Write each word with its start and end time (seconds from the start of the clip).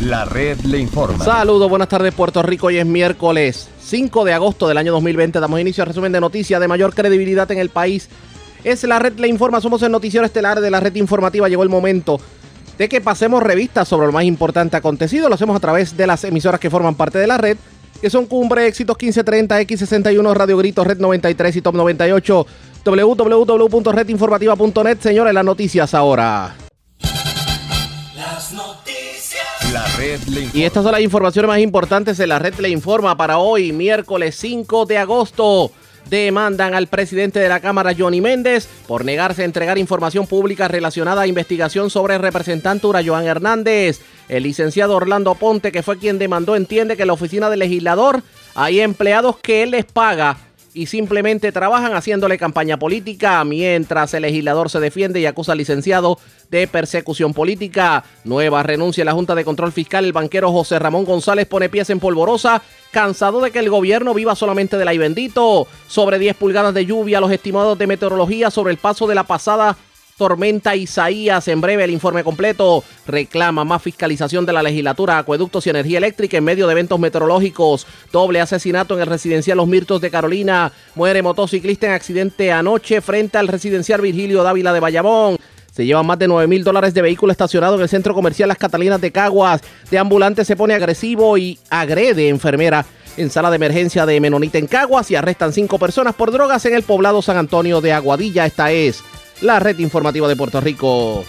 La 0.00 0.24
red 0.24 0.58
le 0.60 0.78
informa. 0.78 1.22
Saludos, 1.22 1.68
buenas 1.68 1.88
tardes 1.88 2.14
Puerto 2.14 2.42
Rico. 2.42 2.68
Hoy 2.68 2.78
es 2.78 2.86
miércoles 2.86 3.68
5 3.80 4.24
de 4.24 4.32
agosto 4.32 4.66
del 4.66 4.78
año 4.78 4.92
2020. 4.92 5.40
Damos 5.40 5.60
inicio 5.60 5.82
al 5.82 5.88
resumen 5.88 6.10
de 6.10 6.20
noticias 6.20 6.58
de 6.58 6.68
mayor 6.68 6.94
credibilidad 6.94 7.50
en 7.50 7.58
el 7.58 7.68
país. 7.68 8.08
Es 8.64 8.82
la 8.84 8.98
red 8.98 9.18
le 9.18 9.28
informa. 9.28 9.60
Somos 9.60 9.82
el 9.82 9.92
noticiero 9.92 10.24
estelar 10.24 10.62
de 10.62 10.70
la 10.70 10.80
red 10.80 10.94
informativa. 10.94 11.50
Llegó 11.50 11.64
el 11.64 11.68
momento 11.68 12.18
de 12.78 12.88
que 12.88 13.02
pasemos 13.02 13.42
revistas 13.42 13.88
sobre 13.88 14.06
lo 14.06 14.12
más 14.12 14.24
importante 14.24 14.74
acontecido. 14.74 15.28
Lo 15.28 15.34
hacemos 15.34 15.54
a 15.54 15.60
través 15.60 15.94
de 15.94 16.06
las 16.06 16.24
emisoras 16.24 16.60
que 16.60 16.70
forman 16.70 16.94
parte 16.94 17.18
de 17.18 17.26
la 17.26 17.36
red, 17.36 17.58
que 18.00 18.08
son 18.08 18.24
Cumbre, 18.24 18.68
Éxitos 18.68 18.96
1530, 18.98 19.60
X61, 19.60 20.34
Radio 20.34 20.56
Grito, 20.56 20.82
Red 20.82 20.98
93 20.98 21.56
y 21.56 21.60
Top 21.60 21.74
98. 21.74 22.46
www.redinformativa.net. 22.86 24.98
Señores, 24.98 25.34
las 25.34 25.44
noticias 25.44 25.92
ahora. 25.92 26.56
Y 30.54 30.62
estas 30.62 30.82
son 30.82 30.92
las 30.92 31.02
informaciones 31.02 31.48
más 31.48 31.58
importantes 31.58 32.16
de 32.16 32.26
la 32.26 32.38
red 32.38 32.54
le 32.54 32.70
informa 32.70 33.16
para 33.16 33.38
hoy, 33.38 33.72
miércoles 33.72 34.34
5 34.36 34.86
de 34.86 34.96
agosto. 34.96 35.72
Demandan 36.08 36.74
al 36.74 36.86
presidente 36.86 37.38
de 37.38 37.48
la 37.50 37.60
Cámara, 37.60 37.94
Johnny 37.96 38.22
Méndez, 38.22 38.66
por 38.88 39.04
negarse 39.04 39.42
a 39.42 39.44
entregar 39.44 39.76
información 39.76 40.26
pública 40.26 40.68
relacionada 40.68 41.22
a 41.22 41.26
investigación 41.26 41.90
sobre 41.90 42.14
el 42.14 42.22
representante 42.22 42.86
Urayoan 42.86 43.26
Hernández. 43.26 44.00
El 44.28 44.44
licenciado 44.44 44.96
Orlando 44.96 45.34
Ponte, 45.34 45.70
que 45.70 45.82
fue 45.82 45.98
quien 45.98 46.18
demandó, 46.18 46.56
entiende 46.56 46.96
que 46.96 47.02
en 47.02 47.08
la 47.08 47.14
oficina 47.14 47.50
del 47.50 47.58
legislador 47.58 48.22
hay 48.54 48.80
empleados 48.80 49.36
que 49.36 49.62
él 49.62 49.72
les 49.72 49.84
paga 49.84 50.38
y 50.74 50.86
simplemente 50.86 51.52
trabajan 51.52 51.94
haciéndole 51.94 52.38
campaña 52.38 52.78
política 52.78 53.42
mientras 53.44 54.14
el 54.14 54.22
legislador 54.22 54.70
se 54.70 54.80
defiende 54.80 55.20
y 55.20 55.26
acusa 55.26 55.52
al 55.52 55.58
licenciado 55.58 56.18
de 56.50 56.66
persecución 56.66 57.34
política. 57.34 58.04
Nueva 58.24 58.62
renuncia 58.62 59.02
a 59.02 59.06
la 59.06 59.12
Junta 59.12 59.34
de 59.34 59.44
Control 59.44 59.72
Fiscal. 59.72 60.04
El 60.04 60.12
banquero 60.12 60.52
José 60.52 60.78
Ramón 60.78 61.04
González 61.04 61.46
pone 61.46 61.68
pies 61.68 61.90
en 61.90 62.00
polvorosa, 62.00 62.62
cansado 62.90 63.40
de 63.40 63.50
que 63.50 63.58
el 63.58 63.70
gobierno 63.70 64.14
viva 64.14 64.34
solamente 64.34 64.76
del 64.76 64.88
ay 64.88 64.98
bendito. 64.98 65.66
Sobre 65.88 66.18
10 66.18 66.36
pulgadas 66.36 66.74
de 66.74 66.86
lluvia, 66.86 67.20
los 67.20 67.32
estimados 67.32 67.78
de 67.78 67.86
meteorología 67.86 68.50
sobre 68.50 68.72
el 68.72 68.78
paso 68.78 69.06
de 69.06 69.14
la 69.14 69.24
pasada 69.24 69.76
tormenta 70.20 70.76
Isaías. 70.76 71.48
En 71.48 71.62
breve 71.62 71.82
el 71.82 71.90
informe 71.90 72.22
completo 72.22 72.84
reclama 73.06 73.64
más 73.64 73.80
fiscalización 73.80 74.44
de 74.44 74.52
la 74.52 74.62
legislatura, 74.62 75.16
acueductos 75.16 75.66
y 75.66 75.70
energía 75.70 75.96
eléctrica 75.96 76.36
en 76.36 76.44
medio 76.44 76.66
de 76.66 76.72
eventos 76.72 77.00
meteorológicos. 77.00 77.86
Doble 78.12 78.38
asesinato 78.38 78.94
en 78.94 79.00
el 79.00 79.06
residencial 79.06 79.56
Los 79.56 79.66
Mirtos 79.66 80.02
de 80.02 80.10
Carolina. 80.10 80.72
Muere 80.94 81.22
motociclista 81.22 81.86
en 81.86 81.92
accidente 81.94 82.52
anoche 82.52 83.00
frente 83.00 83.38
al 83.38 83.48
residencial 83.48 84.02
Virgilio 84.02 84.42
Dávila 84.42 84.74
de 84.74 84.80
Bayamón. 84.80 85.38
Se 85.72 85.86
llevan 85.86 86.04
más 86.04 86.18
de 86.18 86.28
9 86.28 86.46
mil 86.48 86.64
dólares 86.64 86.92
de 86.92 87.00
vehículo 87.00 87.32
estacionado 87.32 87.76
en 87.76 87.80
el 87.80 87.88
centro 87.88 88.12
comercial 88.12 88.50
Las 88.50 88.58
Catalinas 88.58 89.00
de 89.00 89.12
Caguas. 89.12 89.62
De 89.90 89.96
ambulante 89.96 90.44
se 90.44 90.54
pone 90.54 90.74
agresivo 90.74 91.38
y 91.38 91.58
agrede 91.70 92.28
enfermera 92.28 92.84
en 93.16 93.30
sala 93.30 93.48
de 93.48 93.56
emergencia 93.56 94.04
de 94.04 94.20
Menonita 94.20 94.58
en 94.58 94.66
Caguas 94.66 95.10
y 95.10 95.16
arrestan 95.16 95.54
cinco 95.54 95.78
personas 95.78 96.14
por 96.14 96.30
drogas 96.30 96.66
en 96.66 96.74
el 96.74 96.82
poblado 96.82 97.22
San 97.22 97.38
Antonio 97.38 97.80
de 97.80 97.94
Aguadilla. 97.94 98.44
Esta 98.44 98.70
es 98.70 99.02
la 99.40 99.58
red 99.58 99.78
informativa 99.78 100.28
de 100.28 100.36
Puerto 100.36 100.60
Rico. 100.60 101.24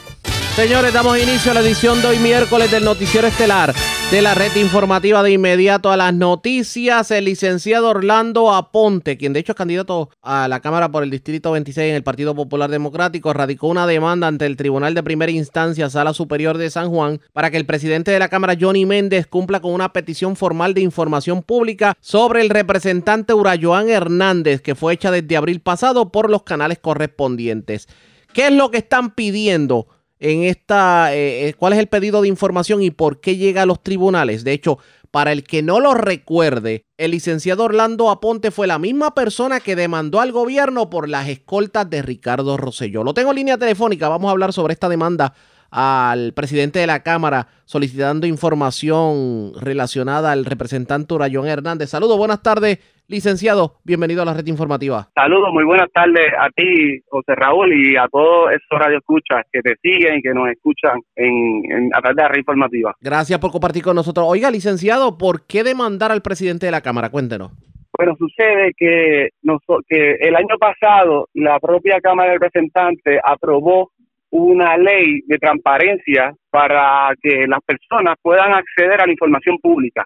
Señores, 0.55 0.93
damos 0.93 1.17
inicio 1.17 1.51
a 1.51 1.53
la 1.53 1.61
edición 1.61 2.01
de 2.01 2.09
hoy 2.09 2.19
miércoles 2.19 2.69
del 2.69 2.83
noticiero 2.83 3.25
estelar 3.25 3.73
de 4.11 4.21
la 4.21 4.35
red 4.35 4.53
informativa 4.57 5.23
de 5.23 5.31
inmediato 5.31 5.89
a 5.89 5.95
las 5.95 6.13
noticias. 6.13 7.09
El 7.09 7.25
licenciado 7.25 7.87
Orlando 7.87 8.53
Aponte, 8.53 9.17
quien 9.17 9.31
de 9.31 9.39
hecho 9.39 9.53
es 9.53 9.57
candidato 9.57 10.09
a 10.21 10.49
la 10.49 10.59
Cámara 10.59 10.91
por 10.91 11.03
el 11.03 11.09
Distrito 11.09 11.51
26 11.51 11.91
en 11.91 11.95
el 11.95 12.03
Partido 12.03 12.35
Popular 12.35 12.69
Democrático, 12.69 13.31
radicó 13.31 13.67
una 13.67 13.87
demanda 13.87 14.27
ante 14.27 14.45
el 14.45 14.57
Tribunal 14.57 14.93
de 14.93 15.01
Primera 15.01 15.31
Instancia, 15.31 15.89
Sala 15.89 16.13
Superior 16.13 16.57
de 16.57 16.69
San 16.69 16.89
Juan, 16.89 17.21
para 17.31 17.49
que 17.49 17.55
el 17.57 17.65
presidente 17.65 18.11
de 18.11 18.19
la 18.19 18.27
Cámara, 18.27 18.57
Johnny 18.59 18.85
Méndez, 18.85 19.27
cumpla 19.27 19.61
con 19.61 19.73
una 19.73 19.93
petición 19.93 20.35
formal 20.35 20.73
de 20.73 20.81
información 20.81 21.43
pública 21.43 21.95
sobre 22.01 22.41
el 22.41 22.49
representante 22.49 23.33
Urayoan 23.33 23.89
Hernández, 23.89 24.61
que 24.61 24.75
fue 24.75 24.93
hecha 24.93 25.11
desde 25.11 25.37
abril 25.37 25.61
pasado 25.61 26.11
por 26.11 26.29
los 26.29 26.43
canales 26.43 26.77
correspondientes. 26.79 27.87
¿Qué 28.33 28.47
es 28.47 28.53
lo 28.53 28.69
que 28.69 28.79
están 28.79 29.11
pidiendo? 29.11 29.87
En 30.21 30.43
esta, 30.43 31.13
eh, 31.15 31.49
eh, 31.49 31.53
cuál 31.55 31.73
es 31.73 31.79
el 31.79 31.87
pedido 31.87 32.21
de 32.21 32.27
información 32.27 32.83
y 32.83 32.91
por 32.91 33.19
qué 33.19 33.37
llega 33.37 33.63
a 33.63 33.65
los 33.65 33.81
tribunales. 33.81 34.43
De 34.43 34.53
hecho, 34.53 34.77
para 35.09 35.31
el 35.31 35.43
que 35.43 35.63
no 35.63 35.79
lo 35.79 35.95
recuerde, 35.95 36.85
el 36.97 37.11
licenciado 37.11 37.63
Orlando 37.63 38.09
Aponte 38.11 38.51
fue 38.51 38.67
la 38.67 38.77
misma 38.77 39.15
persona 39.15 39.59
que 39.59 39.75
demandó 39.75 40.21
al 40.21 40.31
gobierno 40.31 40.91
por 40.91 41.09
las 41.09 41.27
escoltas 41.27 41.89
de 41.89 42.03
Ricardo 42.03 42.55
Rosselló. 42.55 43.03
Lo 43.03 43.15
tengo 43.15 43.31
en 43.31 43.37
línea 43.37 43.57
telefónica, 43.57 44.09
vamos 44.09 44.29
a 44.29 44.31
hablar 44.31 44.53
sobre 44.53 44.73
esta 44.73 44.89
demanda 44.89 45.33
al 45.71 46.33
presidente 46.33 46.79
de 46.79 46.87
la 46.87 47.01
Cámara 47.01 47.47
solicitando 47.65 48.27
información 48.27 49.53
relacionada 49.59 50.31
al 50.33 50.45
representante 50.45 51.13
Urayón 51.13 51.47
Hernández. 51.47 51.89
Saludos, 51.89 52.17
buenas 52.17 52.43
tardes, 52.43 52.79
licenciado. 53.07 53.75
Bienvenido 53.85 54.21
a 54.21 54.25
la 54.25 54.33
red 54.33 54.45
informativa. 54.47 55.07
Saludos, 55.15 55.49
muy 55.53 55.63
buenas 55.63 55.89
tardes 55.93 56.33
a 56.37 56.49
ti, 56.49 57.01
José 57.09 57.35
Raúl, 57.35 57.73
y 57.73 57.95
a 57.95 58.07
todos 58.11 58.51
esos 58.51 58.79
radioescuchas 58.79 59.45
que 59.51 59.61
te 59.61 59.75
siguen 59.81 60.19
y 60.19 60.21
que 60.21 60.33
nos 60.33 60.49
escuchan 60.49 60.99
en, 61.15 61.61
en, 61.71 61.89
a 61.95 62.01
través 62.01 62.17
de 62.17 62.21
la 62.23 62.27
red 62.29 62.39
informativa. 62.39 62.95
Gracias 62.99 63.39
por 63.39 63.51
compartir 63.51 63.83
con 63.83 63.95
nosotros. 63.95 64.25
Oiga, 64.27 64.51
licenciado, 64.51 65.17
¿por 65.17 65.45
qué 65.47 65.63
demandar 65.63 66.11
al 66.11 66.21
presidente 66.21 66.65
de 66.65 66.71
la 66.73 66.81
Cámara? 66.81 67.09
Cuéntenos. 67.09 67.51
Bueno, 67.97 68.15
sucede 68.17 68.71
que, 68.75 69.29
noso- 69.43 69.81
que 69.87 70.13
el 70.21 70.35
año 70.35 70.57
pasado 70.59 71.27
la 71.33 71.59
propia 71.59 71.99
Cámara 72.01 72.31
de 72.31 72.39
Representantes 72.39 73.19
aprobó 73.23 73.91
una 74.31 74.77
ley 74.77 75.21
de 75.27 75.37
transparencia 75.37 76.33
para 76.49 77.13
que 77.21 77.45
las 77.47 77.59
personas 77.65 78.15
puedan 78.21 78.53
acceder 78.53 79.01
a 79.01 79.05
la 79.05 79.11
información 79.11 79.57
pública. 79.59 80.05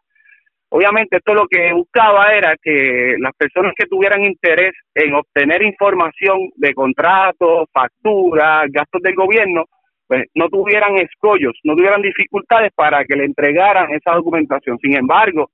Obviamente 0.70 1.18
esto 1.18 1.34
lo 1.34 1.48
que 1.48 1.72
buscaba 1.74 2.34
era 2.34 2.56
que 2.62 3.16
las 3.20 3.34
personas 3.38 3.74
que 3.78 3.86
tuvieran 3.86 4.24
interés 4.24 4.74
en 4.94 5.14
obtener 5.14 5.64
información 5.64 6.50
de 6.56 6.74
contratos, 6.74 7.70
facturas, 7.72 8.66
gastos 8.72 9.02
del 9.02 9.16
gobierno, 9.16 9.66
pues 10.08 10.26
no 10.34 10.50
tuvieran 10.50 10.98
escollos, 10.98 11.54
no 11.64 11.76
tuvieran 11.76 12.02
dificultades 12.02 12.72
para 12.76 13.06
que 13.06 13.16
le 13.16 13.26
entregaran 13.26 13.92
esa 13.92 14.16
documentación. 14.16 14.78
Sin 14.80 14.96
embargo, 14.96 15.50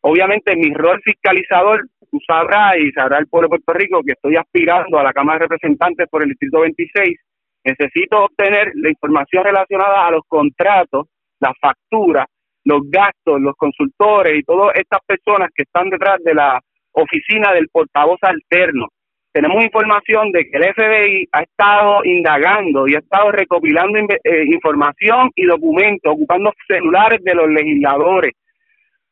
obviamente 0.00 0.56
mi 0.56 0.72
rol 0.74 1.00
fiscalizador, 1.02 1.86
tú 2.10 2.18
sabrás 2.26 2.76
y 2.78 2.90
sabrá 2.92 3.18
el 3.18 3.26
pueblo 3.26 3.48
de 3.48 3.58
Puerto 3.58 3.72
Rico 3.72 4.02
que 4.04 4.12
estoy 4.12 4.36
aspirando 4.36 4.98
a 4.98 5.02
la 5.02 5.12
Cámara 5.12 5.40
de 5.40 5.44
Representantes 5.46 6.08
por 6.08 6.22
el 6.22 6.30
Distrito 6.30 6.60
26, 6.60 7.18
necesito 7.64 8.24
obtener 8.24 8.72
la 8.74 8.90
información 8.90 9.44
relacionada 9.44 10.06
a 10.06 10.10
los 10.10 10.22
contratos, 10.26 11.06
las 11.40 11.52
facturas, 11.60 12.26
los 12.64 12.82
gastos, 12.90 13.40
los 13.40 13.54
consultores 13.56 14.38
y 14.38 14.42
todas 14.42 14.74
estas 14.76 15.00
personas 15.06 15.48
que 15.54 15.62
están 15.62 15.90
detrás 15.90 16.18
de 16.22 16.34
la 16.34 16.60
oficina 16.92 17.52
del 17.52 17.68
portavoz 17.68 18.18
alterno. 18.22 18.88
Tenemos 19.32 19.62
información 19.62 20.32
de 20.32 20.44
que 20.44 20.56
el 20.56 20.74
FBI 20.74 21.28
ha 21.32 21.42
estado 21.42 22.04
indagando 22.04 22.88
y 22.88 22.96
ha 22.96 22.98
estado 22.98 23.30
recopilando 23.30 23.98
eh, 23.98 24.44
información 24.46 25.30
y 25.36 25.44
documentos, 25.46 26.12
ocupando 26.12 26.52
celulares 26.66 27.22
de 27.22 27.34
los 27.34 27.48
legisladores. 27.48 28.32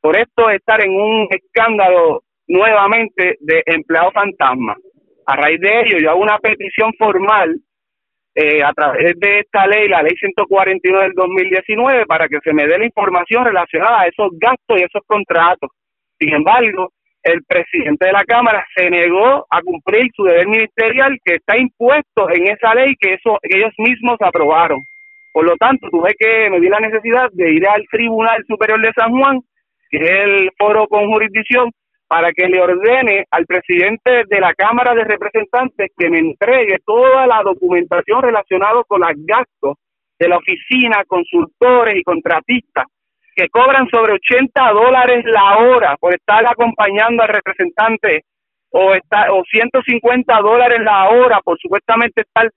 Por 0.00 0.19
esto 0.19 0.50
estar 0.50 0.84
en 0.84 0.91
un 0.91 1.28
escándalo 1.30 2.22
nuevamente 2.48 3.36
de 3.41 3.62
empleado 3.66 4.10
fantasma. 4.10 4.76
A 5.26 5.36
raíz 5.36 5.60
de 5.60 5.82
ello, 5.82 5.98
yo 5.98 6.10
hago 6.10 6.22
una 6.22 6.38
petición 6.38 6.92
formal 6.98 7.54
eh, 8.41 8.62
a 8.62 8.72
través 8.72 9.19
de 9.19 9.41
esta 9.41 9.66
ley, 9.66 9.88
la 9.88 10.00
ley 10.00 10.15
141 10.16 11.00
del 11.00 11.12
2019, 11.12 12.06
para 12.06 12.28
que 12.28 12.38
se 12.44 12.53
me 12.53 12.69
dé 12.69 12.78
la 12.78 12.84
información 12.84 13.44
relacionada 13.44 14.03
a 14.03 14.06
esos 14.06 14.28
gastos 14.38 14.78
y 14.78 14.84
esos 14.84 15.03
contratos. 15.09 15.71
Sin 16.21 16.32
embargo, 16.32 16.93
el 17.25 17.43
presidente 17.43 18.06
de 18.06 18.12
la 18.12 18.22
Cámara 18.22 18.65
se 18.77 18.88
negó 18.91 19.44
a 19.50 19.60
cumplir 19.60 20.09
su 20.15 20.22
deber 20.22 20.47
ministerial 20.47 21.19
que 21.25 21.34
está 21.34 21.59
impuesto 21.59 22.31
en 22.31 22.47
esa 22.47 22.75
ley 22.77 22.94
que, 23.00 23.15
eso, 23.15 23.38
que 23.43 23.59
ellos 23.59 23.75
mismos 23.77 24.19
aprobaron. 24.21 24.84
Por 25.32 25.44
lo 25.44 25.56
tanto, 25.56 25.88
tuve 25.91 26.15
que 26.16 26.48
me 26.48 26.60
di 26.60 26.69
la 26.69 26.78
necesidad 26.78 27.28
de 27.32 27.50
ir 27.50 27.66
al 27.66 27.84
Tribunal 27.91 28.44
Superior 28.47 28.80
de 28.80 28.92
San 28.92 29.18
Juan, 29.18 29.41
que 29.91 29.98
es 29.98 30.10
el 30.10 30.51
foro 30.57 30.86
con 30.86 31.10
jurisdicción, 31.12 31.72
para 32.09 32.33
que 32.33 32.49
le 32.49 32.60
ordene 32.60 33.27
al 33.31 33.45
presidente 33.45 34.25
de 34.28 34.41
la 34.41 34.55
Cámara 34.55 34.95
de 34.95 35.05
Representantes 35.05 35.93
que 35.97 36.09
me 36.09 36.19
entregue 36.19 36.78
toda 36.84 37.27
la 37.27 37.43
documentación 37.43 38.22
relacionada 38.22 38.83
con 38.89 39.03
los 39.03 39.10
gastos 39.19 39.77
de 40.19 40.28
la 40.28 40.39
oficina, 40.39 41.05
consultores 41.07 41.97
y 41.97 42.03
contratistas 42.03 42.87
que 43.37 43.49
cobran 43.51 43.87
sobre 43.89 44.15
80 44.15 44.72
dólares 44.72 45.25
la 45.27 45.59
hora 45.59 45.97
por 46.01 46.13
estar 46.13 46.45
acompañando 46.45 47.22
al 47.22 47.28
representante 47.28 48.25
o 48.71 48.95
está, 48.95 49.33
o 49.33 49.45
150 49.45 50.39
dólares 50.41 50.81
la 50.83 51.10
hora 51.10 51.41
por 51.45 51.59
supuestamente 51.59 52.22
estar 52.22 52.51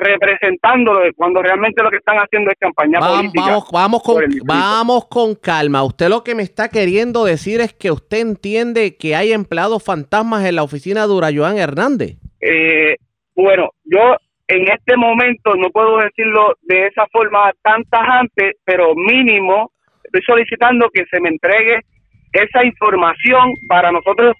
representándolo 0.00 1.00
cuando 1.16 1.42
realmente 1.42 1.82
lo 1.82 1.90
que 1.90 1.96
están 1.96 2.18
haciendo 2.18 2.50
es 2.50 2.58
campaña 2.58 3.00
Vamos, 3.00 3.16
política. 3.16 3.44
vamos, 3.46 3.68
vamos 3.72 4.02
con, 4.02 4.24
vamos 4.44 5.06
con 5.06 5.34
calma. 5.34 5.82
Usted 5.84 6.08
lo 6.08 6.22
que 6.22 6.34
me 6.34 6.42
está 6.42 6.68
queriendo 6.68 7.24
decir 7.24 7.60
es 7.60 7.72
que 7.72 7.90
usted 7.90 8.18
entiende 8.18 8.96
que 8.96 9.16
hay 9.16 9.32
empleados 9.32 9.82
fantasmas 9.82 10.44
en 10.44 10.56
la 10.56 10.62
oficina 10.62 11.06
de 11.06 11.12
Urayoan 11.12 11.58
Hernández. 11.58 12.16
Eh, 12.40 12.96
bueno, 13.34 13.70
yo 13.84 14.16
en 14.48 14.68
este 14.68 14.96
momento 14.96 15.54
no 15.56 15.70
puedo 15.70 15.98
decirlo 15.98 16.54
de 16.62 16.86
esa 16.86 17.06
forma 17.12 17.52
tan 17.62 17.82
tajante, 17.84 18.52
pero 18.64 18.94
mínimo 18.94 19.72
estoy 20.04 20.22
solicitando 20.22 20.88
que 20.92 21.04
se 21.10 21.20
me 21.20 21.30
entregue 21.30 21.80
esa 22.32 22.64
información 22.64 23.54
para 23.66 23.90
nosotros 23.90 24.34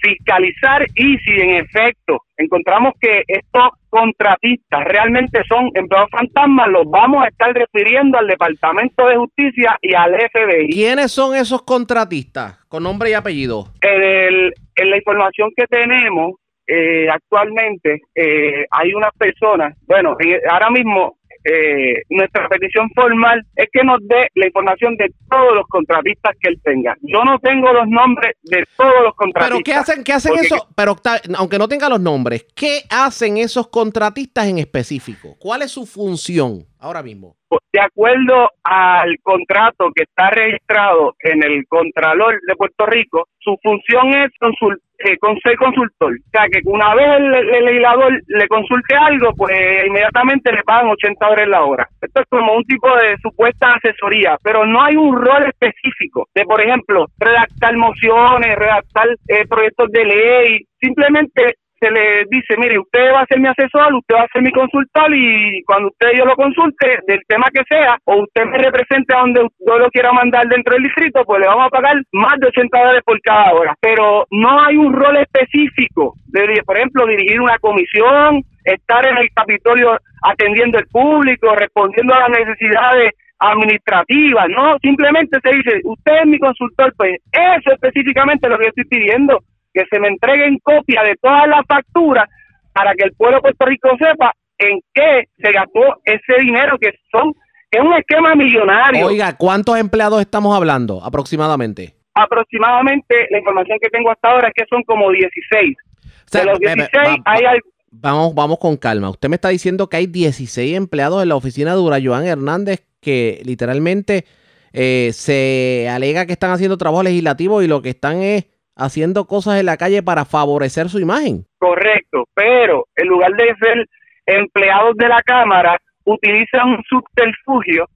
fiscalizar 0.00 0.84
y 0.94 1.16
si 1.18 1.32
en 1.32 1.50
efecto 1.56 2.18
encontramos 2.36 2.92
que 3.00 3.22
estos 3.26 3.70
contratistas 3.90 4.84
realmente 4.84 5.40
son 5.48 5.70
empleados 5.74 6.10
fantasmas, 6.10 6.68
los 6.68 6.84
vamos 6.90 7.24
a 7.24 7.28
estar 7.28 7.52
refiriendo 7.52 8.18
al 8.18 8.26
Departamento 8.26 9.06
de 9.06 9.16
Justicia 9.16 9.76
y 9.82 9.94
al 9.94 10.14
FBI. 10.14 10.68
¿Quiénes 10.70 11.12
son 11.12 11.34
esos 11.36 11.62
contratistas 11.62 12.58
con 12.68 12.82
nombre 12.82 13.10
y 13.10 13.14
apellido? 13.14 13.66
En, 13.82 14.02
el- 14.02 14.54
en 14.76 14.90
la 14.90 14.96
información 14.96 15.50
que 15.56 15.66
tenemos 15.66 16.34
eh, 16.70 17.08
actualmente, 17.10 18.02
eh, 18.14 18.66
hay 18.70 18.92
unas 18.92 19.10
personas, 19.16 19.74
bueno, 19.86 20.16
en- 20.20 20.38
ahora 20.50 20.68
mismo 20.70 21.16
eh, 21.48 22.02
nuestra 22.10 22.46
petición 22.48 22.90
formal 22.94 23.42
es 23.56 23.68
que 23.72 23.82
nos 23.82 23.98
dé 24.02 24.28
la 24.34 24.46
información 24.46 24.96
de 24.96 25.06
todos 25.30 25.54
los 25.54 25.66
contratistas 25.68 26.36
que 26.40 26.50
él 26.50 26.60
tenga. 26.62 26.94
Yo 27.00 27.24
no 27.24 27.38
tengo 27.38 27.72
los 27.72 27.88
nombres 27.88 28.34
de 28.42 28.64
todos 28.76 29.02
los 29.02 29.14
contratistas. 29.14 29.48
Pero 29.48 29.64
¿qué 29.64 29.72
hacen, 29.72 30.04
qué 30.04 30.12
hacen 30.12 30.34
eso? 30.38 30.68
Pero 30.76 30.96
aunque 31.36 31.58
no 31.58 31.68
tenga 31.68 31.88
los 31.88 32.00
nombres, 32.00 32.46
¿qué 32.54 32.82
hacen 32.90 33.38
esos 33.38 33.68
contratistas 33.68 34.46
en 34.46 34.58
específico? 34.58 35.36
¿Cuál 35.38 35.62
es 35.62 35.70
su 35.70 35.86
función 35.86 36.66
ahora 36.78 37.02
mismo? 37.02 37.37
De 37.72 37.80
acuerdo 37.80 38.50
al 38.64 39.16
contrato 39.22 39.90
que 39.94 40.02
está 40.04 40.30
registrado 40.30 41.14
en 41.20 41.42
el 41.44 41.66
Contralor 41.68 42.38
de 42.46 42.56
Puerto 42.56 42.86
Rico, 42.86 43.28
su 43.38 43.56
función 43.62 44.08
es 44.14 44.30
consul- 44.40 44.80
eh, 44.98 45.16
con 45.18 45.38
ser 45.38 45.56
consultor. 45.56 46.12
O 46.12 46.30
sea, 46.32 46.46
que 46.50 46.60
una 46.64 46.92
vez 46.94 47.06
el, 47.18 47.34
el 47.54 47.64
legislador 47.64 48.20
le 48.26 48.48
consulte 48.48 48.96
algo, 48.96 49.32
pues 49.36 49.56
inmediatamente 49.86 50.52
le 50.52 50.62
pagan 50.64 50.88
80 50.90 51.24
dólares 51.24 51.48
la 51.48 51.62
hora. 51.64 51.88
Esto 52.02 52.20
es 52.20 52.26
como 52.28 52.54
un 52.54 52.64
tipo 52.64 52.88
de 52.96 53.16
supuesta 53.22 53.74
asesoría, 53.74 54.36
pero 54.42 54.66
no 54.66 54.82
hay 54.82 54.96
un 54.96 55.14
rol 55.16 55.44
específico 55.46 56.26
de, 56.34 56.44
por 56.44 56.60
ejemplo, 56.60 57.06
redactar 57.18 57.76
mociones, 57.76 58.56
redactar 58.56 59.08
eh, 59.28 59.46
proyectos 59.48 59.90
de 59.92 60.04
ley. 60.04 60.64
Simplemente 60.80 61.54
se 61.80 61.90
le 61.90 62.24
dice, 62.30 62.56
mire, 62.58 62.78
usted 62.78 63.12
va 63.12 63.20
a 63.20 63.26
ser 63.26 63.40
mi 63.40 63.48
asesor, 63.48 63.94
usted 63.94 64.14
va 64.14 64.22
a 64.22 64.32
ser 64.32 64.42
mi 64.42 64.50
consultor 64.50 65.14
y 65.14 65.62
cuando 65.64 65.88
usted 65.88 66.08
yo 66.16 66.24
lo 66.24 66.34
consulte 66.34 66.98
del 67.06 67.20
tema 67.26 67.46
que 67.52 67.62
sea 67.68 67.98
o 68.04 68.22
usted 68.22 68.44
me 68.46 68.58
represente 68.58 69.14
a 69.14 69.20
donde 69.20 69.46
yo 69.66 69.78
lo 69.78 69.90
quiera 69.90 70.12
mandar 70.12 70.46
dentro 70.48 70.74
del 70.74 70.84
distrito, 70.84 71.24
pues 71.24 71.40
le 71.40 71.46
vamos 71.46 71.66
a 71.66 71.70
pagar 71.70 71.96
más 72.12 72.38
de 72.40 72.48
80 72.48 72.78
dólares 72.78 73.02
por 73.04 73.20
cada 73.20 73.52
hora. 73.52 73.74
Pero 73.80 74.26
no 74.30 74.60
hay 74.60 74.76
un 74.76 74.92
rol 74.92 75.16
específico 75.16 76.14
de, 76.26 76.62
por 76.64 76.76
ejemplo, 76.76 77.06
dirigir 77.06 77.40
una 77.40 77.58
comisión, 77.58 78.42
estar 78.64 79.06
en 79.06 79.18
el 79.18 79.28
Capitolio 79.34 79.98
atendiendo 80.22 80.78
al 80.78 80.86
público, 80.86 81.54
respondiendo 81.54 82.14
a 82.14 82.28
las 82.28 82.30
necesidades 82.30 83.12
administrativas, 83.38 84.48
no, 84.48 84.76
simplemente 84.82 85.38
se 85.42 85.56
dice, 85.56 85.80
usted 85.84 86.12
es 86.22 86.26
mi 86.26 86.38
consultor, 86.38 86.92
pues 86.96 87.20
eso 87.30 87.72
específicamente 87.72 88.46
es 88.46 88.50
lo 88.50 88.58
que 88.58 88.64
yo 88.64 88.68
estoy 88.70 88.84
pidiendo, 88.84 89.38
que 89.78 89.84
se 89.90 90.00
me 90.00 90.08
entreguen 90.08 90.58
copia 90.62 91.02
de 91.04 91.14
todas 91.22 91.46
las 91.48 91.62
facturas 91.68 92.28
para 92.72 92.92
que 92.94 93.04
el 93.04 93.12
pueblo 93.12 93.36
de 93.38 93.42
Puerto 93.42 93.66
Rico 93.66 93.88
sepa 93.98 94.32
en 94.58 94.80
qué 94.92 95.24
se 95.40 95.52
gastó 95.52 95.80
ese 96.04 96.42
dinero 96.42 96.76
que 96.80 96.90
son 97.12 97.32
es 97.70 97.80
un 97.82 97.92
esquema 97.94 98.34
millonario. 98.34 99.06
Oiga, 99.06 99.36
¿cuántos 99.36 99.78
empleados 99.78 100.20
estamos 100.20 100.56
hablando 100.56 101.04
aproximadamente? 101.04 101.94
Aproximadamente 102.14 103.14
la 103.30 103.38
información 103.38 103.78
que 103.80 103.90
tengo 103.90 104.10
hasta 104.10 104.28
ahora 104.30 104.48
es 104.48 104.54
que 104.56 104.64
son 104.70 104.82
como 104.84 105.10
16. 105.10 105.76
O 106.04 106.08
sea, 106.26 106.40
de 106.42 106.46
los 106.46 106.58
ve- 106.58 106.66
ve- 106.68 106.74
16 106.76 107.08
va- 107.18 107.22
hay 107.26 107.44
al- 107.44 107.60
Vamos, 107.90 108.34
vamos 108.34 108.58
con 108.58 108.76
calma. 108.76 109.08
Usted 109.10 109.28
me 109.30 109.36
está 109.36 109.48
diciendo 109.48 109.88
que 109.88 109.96
hay 109.96 110.06
16 110.06 110.76
empleados 110.76 111.22
en 111.22 111.30
la 111.30 111.36
oficina 111.36 111.72
de 111.74 111.80
Urayoan 111.80 112.26
Hernández 112.26 112.84
que 113.00 113.40
literalmente 113.44 114.24
eh, 114.72 115.10
se 115.14 115.88
alega 115.90 116.26
que 116.26 116.32
están 116.32 116.50
haciendo 116.50 116.76
trabajo 116.76 117.02
legislativo 117.02 117.62
y 117.62 117.66
lo 117.68 117.80
que 117.80 117.88
están 117.90 118.20
es 118.22 118.46
haciendo 118.78 119.26
cosas 119.26 119.58
en 119.60 119.66
la 119.66 119.76
calle 119.76 120.02
para 120.02 120.24
favorecer 120.24 120.88
su 120.88 120.98
imagen. 121.00 121.44
Correcto, 121.58 122.24
pero 122.34 122.86
en 122.96 123.08
lugar 123.08 123.32
de 123.32 123.54
ser 123.60 123.86
empleados 124.26 124.96
de 124.96 125.08
la 125.08 125.22
Cámara, 125.22 125.78
utilizan 126.04 126.68
un 126.70 126.82
subterfugio 126.88 127.86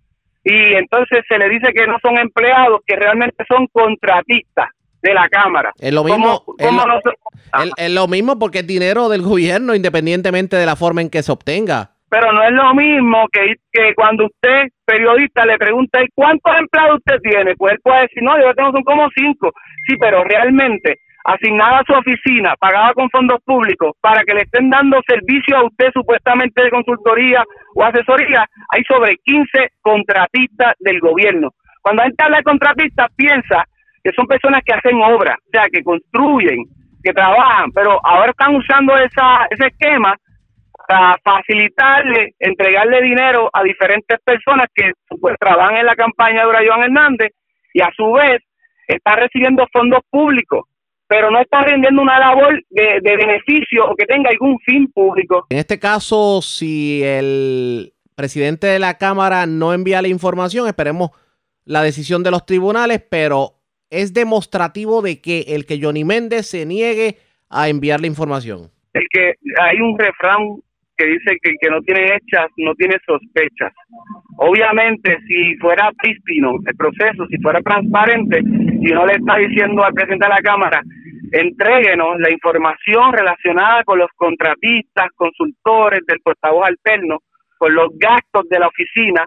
y 0.45 0.75
entonces 0.75 1.21
se 1.29 1.39
le 1.39 1.49
dice 1.49 1.73
que 1.73 1.87
no 1.87 1.97
son 2.03 2.19
empleados, 2.19 2.81
que 2.87 2.97
realmente 2.97 3.45
son 3.49 3.67
contratistas 3.73 4.69
de 5.01 5.15
la 5.15 5.29
Cámara. 5.29 5.73
Es 5.79 5.93
lo 5.93 6.05
mismo, 6.05 6.41
¿Cómo- 6.45 6.57
es 6.59 6.67
cómo 6.67 6.81
lo- 6.81 6.87
nosotros- 6.89 7.15
Es, 7.65 7.71
es 7.77 7.91
lo 7.91 8.07
mismo 8.09 8.39
porque 8.39 8.61
es 8.61 8.67
dinero 8.67 9.09
del 9.09 9.23
gobierno 9.23 9.75
independientemente 9.75 10.57
de 10.57 10.67
la 10.67 10.77
forma 10.77 11.01
en 11.01 11.11
que 11.11 11.23
se 11.23 11.33
obtenga. 11.33 11.92
Pero 12.13 12.31
no 12.31 12.43
es 12.43 12.53
lo 12.53 12.75
mismo 12.75 13.27
que, 13.33 13.55
que 13.73 13.95
cuando 13.95 14.27
usted, 14.27 14.69
periodista, 14.85 15.47
le 15.47 15.57
pregunta 15.57 16.03
"¿Y 16.03 16.09
cuántos 16.15 16.53
empleados 16.59 16.99
usted 16.99 17.17
tiene, 17.23 17.55
pues 17.57 17.73
él 17.73 17.79
puede 17.83 18.03
decir, 18.03 18.23
no, 18.23 18.39
yo 18.39 18.53
tengo 18.53 18.71
son 18.71 18.83
como 18.85 19.09
cinco. 19.17 19.51
Sí, 19.87 19.97
pero 19.99 20.23
realmente 20.23 20.99
asignada 21.25 21.79
a 21.79 21.85
su 21.87 21.95
oficina, 21.95 22.55
pagada 22.61 22.93
con 22.93 23.09
fondos 23.09 23.41
públicos, 23.47 23.93
para 24.03 24.25
que 24.25 24.35
le 24.35 24.43
estén 24.43 24.69
dando 24.69 25.01
servicio 25.09 25.57
a 25.57 25.65
usted 25.65 25.89
supuestamente 25.95 26.63
de 26.63 26.69
consultoría 26.69 27.45
o 27.75 27.83
asesoría, 27.83 28.45
hay 28.69 28.83
sobre 28.85 29.17
15 29.25 29.71
contratistas 29.81 30.75
del 30.81 31.01
gobierno. 31.01 31.49
Cuando 31.81 32.03
la 32.03 32.09
gente 32.09 32.25
habla 32.25 32.37
de 32.39 32.43
contratistas, 32.43 33.09
piensa 33.17 33.65
que 34.05 34.13
son 34.13 34.27
personas 34.27 34.61
que 34.67 34.75
hacen 34.75 35.01
obras, 35.01 35.39
o 35.47 35.51
sea, 35.51 35.65
que 35.73 35.83
construyen, 35.83 36.59
que 37.03 37.15
trabajan, 37.15 37.71
pero 37.73 37.99
ahora 38.05 38.33
están 38.33 38.55
usando 38.55 38.95
esa, 38.99 39.47
ese 39.49 39.69
esquema 39.69 40.15
para 40.93 41.17
facilitarle, 41.25 42.35
entregarle 42.39 43.01
dinero 43.01 43.49
a 43.51 43.63
diferentes 43.63 44.19
personas 44.23 44.67
que 44.75 44.93
pues, 45.21 45.37
trabajan 45.41 45.79
en 45.79 45.87
la 45.87 45.97
campaña 45.97 46.43
de 46.43 46.49
Urayoan 46.49 46.83
Hernández 46.83 47.31
y 47.73 47.81
a 47.81 47.91
su 47.97 48.13
vez 48.13 48.43
está 48.87 49.17
recibiendo 49.17 49.67
fondos 49.73 50.01
públicos, 50.11 50.67
pero 51.07 51.31
no 51.31 51.41
está 51.41 51.63
rindiendo 51.63 52.03
una 52.03 52.19
labor 52.19 52.63
de, 52.69 53.01
de 53.01 53.17
beneficio 53.17 53.87
o 53.89 53.97
que 53.97 54.05
tenga 54.05 54.29
algún 54.29 54.59
fin 54.61 54.91
público. 54.93 55.47
En 55.49 55.59
este 55.59 55.79
caso, 55.79 56.43
si 56.43 57.03
el 57.03 57.95
presidente 58.15 58.67
de 58.67 58.79
la 58.79 58.99
Cámara 58.99 59.47
no 59.47 59.73
envía 59.73 60.03
la 60.03 60.09
información, 60.09 60.67
esperemos 60.67 61.11
la 61.65 61.83
decisión 61.83 62.23
de 62.23 62.33
los 62.33 62.45
tribunales, 62.45 63.03
pero 63.11 63.55
es 63.89 64.13
demostrativo 64.13 65.01
de 65.01 65.23
que 65.23 65.41
el 65.49 65.65
que 65.65 65.81
Johnny 65.81 66.05
Méndez 66.05 66.49
se 66.49 66.67
niegue 66.67 67.17
a 67.49 67.71
enviar 67.71 68.03
la 68.03 68.09
información. 68.09 68.71
El 68.93 69.07
que 69.11 69.37
hay 69.59 69.81
un 69.81 69.99
refrán 69.99 70.61
que 70.97 71.07
dice 71.07 71.37
que 71.43 71.53
que 71.61 71.71
no 71.71 71.81
tiene 71.83 72.05
hechas 72.05 72.49
no 72.57 72.75
tiene 72.75 72.97
sospechas. 73.07 73.73
Obviamente, 74.37 75.19
si 75.27 75.57
fuera 75.57 75.91
prístino 76.01 76.55
el 76.67 76.77
proceso, 76.77 77.27
si 77.29 77.39
fuera 77.39 77.61
transparente, 77.61 78.41
y 78.43 78.93
uno 78.93 79.07
le 79.07 79.15
está 79.15 79.37
diciendo 79.37 79.85
al 79.85 79.93
presidente 79.93 80.27
de 80.27 80.35
la 80.35 80.43
Cámara, 80.43 80.83
entréguenos 81.33 82.19
la 82.19 82.31
información 82.31 83.13
relacionada 83.13 83.85
con 83.85 83.99
los 83.99 84.11
contratistas, 84.17 85.09
consultores 85.17 86.01
del 86.07 86.21
portavoz 86.21 86.67
alterno, 86.67 87.19
con 87.59 87.75
los 87.75 87.89
gastos 87.99 88.49
de 88.49 88.59
la 88.59 88.69
oficina, 88.69 89.25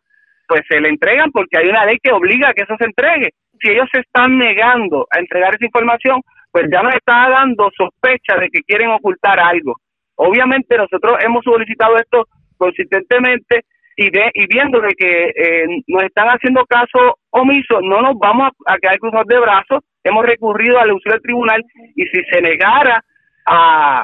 pues 0.48 0.62
se 0.70 0.80
le 0.80 0.90
entregan 0.90 1.32
porque 1.32 1.58
hay 1.58 1.68
una 1.68 1.86
ley 1.86 1.98
que 2.02 2.12
obliga 2.12 2.50
a 2.50 2.54
que 2.54 2.64
eso 2.64 2.76
se 2.78 2.86
entregue. 2.86 3.32
Si 3.60 3.72
ellos 3.72 3.88
se 3.92 4.02
están 4.02 4.38
negando 4.38 5.08
a 5.10 5.20
entregar 5.20 5.56
esa 5.56 5.66
información, 5.66 6.22
pues 6.52 6.66
ya 6.72 6.84
nos 6.84 6.94
está 6.94 7.30
dando 7.30 7.70
sospecha 7.76 8.38
de 8.40 8.50
que 8.50 8.62
quieren 8.64 8.90
ocultar 8.90 9.40
algo. 9.40 9.76
Obviamente 10.16 10.78
nosotros 10.78 11.18
hemos 11.24 11.44
solicitado 11.44 11.98
esto 11.98 12.28
consistentemente 12.58 13.62
y, 13.98 14.10
de, 14.10 14.32
viendo 14.50 14.82
de 14.82 14.94
que 14.94 15.32
eh, 15.36 15.66
nos 15.88 16.04
están 16.04 16.28
haciendo 16.28 16.66
caso 16.66 17.18
omiso, 17.30 17.80
no 17.82 18.02
nos 18.02 18.18
vamos 18.18 18.50
a, 18.66 18.74
a 18.74 18.78
quedar 18.78 19.00
cruzados 19.00 19.28
de 19.28 19.40
brazos. 19.40 19.84
Hemos 20.04 20.26
recurrido 20.26 20.80
al 20.80 20.92
uso 20.92 21.10
del 21.10 21.22
tribunal 21.22 21.64
y 21.96 22.06
si 22.06 22.24
se 22.30 22.42
negara 22.42 23.04
a, 23.46 24.04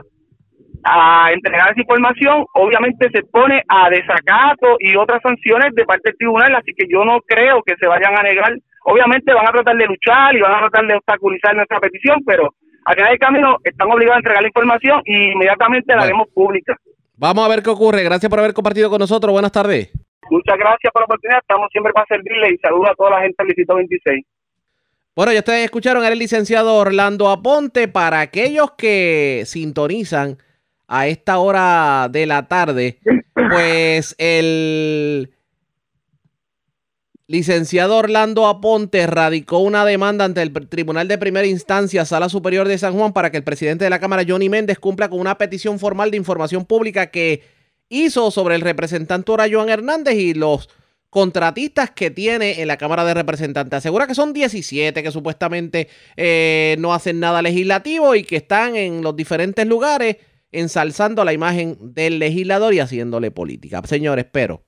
a 0.84 1.32
entregar 1.32 1.72
esa 1.72 1.82
información, 1.82 2.46
obviamente 2.54 3.10
se 3.14 3.24
pone 3.24 3.62
a 3.68 3.90
desacato 3.90 4.78
y 4.80 4.96
otras 4.96 5.22
sanciones 5.22 5.74
de 5.76 5.86
parte 5.86 6.10
del 6.10 6.18
tribunal, 6.18 6.56
así 6.56 6.74
que 6.76 6.88
yo 6.90 7.04
no 7.06 7.20
creo 7.22 7.62
que 7.64 7.76
se 7.80 7.88
vayan 7.88 8.18
a 8.18 8.24
negar. 8.24 8.54
Obviamente 8.86 9.34
van 9.34 9.48
a 9.48 9.52
tratar 9.52 9.76
de 9.76 9.86
luchar 9.86 10.36
y 10.36 10.42
van 10.42 10.56
a 10.56 10.60
tratar 10.70 10.88
de 10.88 10.96
obstaculizar 10.96 11.56
nuestra 11.56 11.80
petición, 11.80 12.20
pero 12.26 12.50
al 12.86 12.96
final 12.96 13.10
del 13.10 13.20
camino 13.20 13.58
están 13.64 13.92
obligados 13.92 14.16
a 14.16 14.20
entregar 14.20 14.42
la 14.42 14.48
información 14.48 15.02
y 15.06 15.32
inmediatamente 15.32 15.96
la 15.96 16.04
haremos 16.04 16.28
pública. 16.34 16.76
Vamos 17.16 17.46
a 17.46 17.50
ver 17.50 17.62
qué 17.62 17.70
ocurre. 17.70 18.04
Gracias 18.04 18.30
por 18.30 18.40
haber 18.40 18.54
compartido 18.54 18.90
con 18.90 19.00
nosotros. 19.00 19.32
Buenas 19.32 19.52
tardes. 19.52 19.92
Muchas 20.30 20.58
gracias 20.58 20.94
por 20.94 21.02
la 21.02 21.06
oportunidad, 21.06 21.40
estamos 21.42 21.68
siempre 21.72 21.92
para 21.92 22.06
servirle 22.08 22.54
y 22.54 22.58
saludo 22.58 22.90
a 22.90 22.96
toda 22.96 23.10
la 23.12 23.22
gente 23.22 23.36
del 23.40 23.48
Distrito 23.48 23.76
26. 23.76 24.26
Bueno, 25.14 25.34
ya 25.34 25.40
ustedes 25.40 25.66
escucharon 25.66 26.06
al 26.06 26.18
licenciado 26.18 26.76
Orlando 26.76 27.30
Aponte. 27.30 27.90
Para 27.90 28.22
aquellos 28.22 28.72
que 28.72 29.44
sintonizan 29.46 30.38
a 30.88 31.08
esta 31.08 31.40
hora 31.40 32.08
de 32.10 32.26
la 32.26 32.48
tarde, 32.48 33.00
pues 33.34 34.16
el 34.18 35.32
licenciado 37.32 37.96
Orlando 37.96 38.46
Aponte 38.46 39.08
radicó 39.08 39.60
una 39.60 39.86
demanda 39.86 40.26
ante 40.26 40.42
el 40.42 40.52
Tribunal 40.68 41.08
de 41.08 41.18
Primera 41.18 41.48
Instancia, 41.48 42.04
Sala 42.04 42.28
Superior 42.28 42.68
de 42.68 42.78
San 42.78 42.94
Juan, 42.94 43.14
para 43.14 43.32
que 43.32 43.38
el 43.38 43.46
presidente 43.46 43.86
de 43.86 43.90
la 43.90 44.00
Cámara, 44.00 44.26
Johnny 44.28 44.50
Méndez, 44.50 44.80
cumpla 44.80 45.10
con 45.10 45.18
una 45.18 45.38
petición 45.38 45.80
formal 45.80 46.12
de 46.12 46.18
información 46.18 46.66
pública 46.66 47.08
que 47.08 47.42
hizo 47.88 48.32
sobre 48.32 48.56
el 48.56 48.62
representante 48.62 49.32
Joan 49.50 49.70
Hernández 49.70 50.16
y 50.16 50.34
los 50.34 50.68
contratistas 51.10 51.92
que 51.92 52.12
tiene 52.12 52.62
en 52.62 52.68
la 52.68 52.76
Cámara 52.76 53.06
de 53.06 53.14
Representantes. 53.14 53.78
Asegura 53.78 54.08
que 54.08 54.16
son 54.16 54.34
17 54.34 55.02
que 55.02 55.12
supuestamente 55.12 55.88
eh, 56.18 56.76
no 56.80 56.94
hacen 56.94 57.22
nada 57.22 57.42
legislativo 57.42 58.14
y 58.14 58.26
que 58.26 58.36
están 58.36 58.76
en 58.76 59.04
los 59.04 59.16
diferentes 59.16 59.66
lugares 59.66 60.18
ensalzando 60.52 61.24
la 61.24 61.32
imagen 61.32 61.78
del 61.94 62.20
legislador 62.20 62.74
y 62.74 62.82
haciéndole 62.82 63.32
política. 63.32 63.82
Señores, 63.86 64.26
pero 64.30 64.66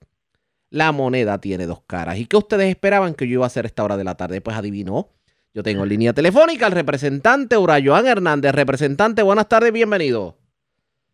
la 0.74 0.92
moneda 0.92 1.38
tiene 1.40 1.68
dos 1.68 1.82
caras. 1.86 2.18
¿Y 2.18 2.26
qué 2.26 2.36
ustedes 2.36 2.68
esperaban 2.68 3.14
que 3.14 3.28
yo 3.28 3.34
iba 3.34 3.44
a 3.44 3.48
hacer 3.48 3.68
esta 3.68 3.84
hora 3.84 3.96
de 3.96 4.04
la 4.04 4.16
tarde? 4.16 4.42
Pues 4.42 4.58
adivinó. 4.58 5.08
Yo 5.54 5.62
tengo 5.62 5.84
en 5.84 5.90
línea 5.90 6.14
telefónica 6.14 6.66
al 6.66 6.72
representante 6.72 7.56
Urayoan 7.56 8.08
Hernández. 8.08 8.54
Representante, 8.54 9.22
buenas 9.22 9.48
tardes, 9.48 9.72
bienvenido. 9.72 10.36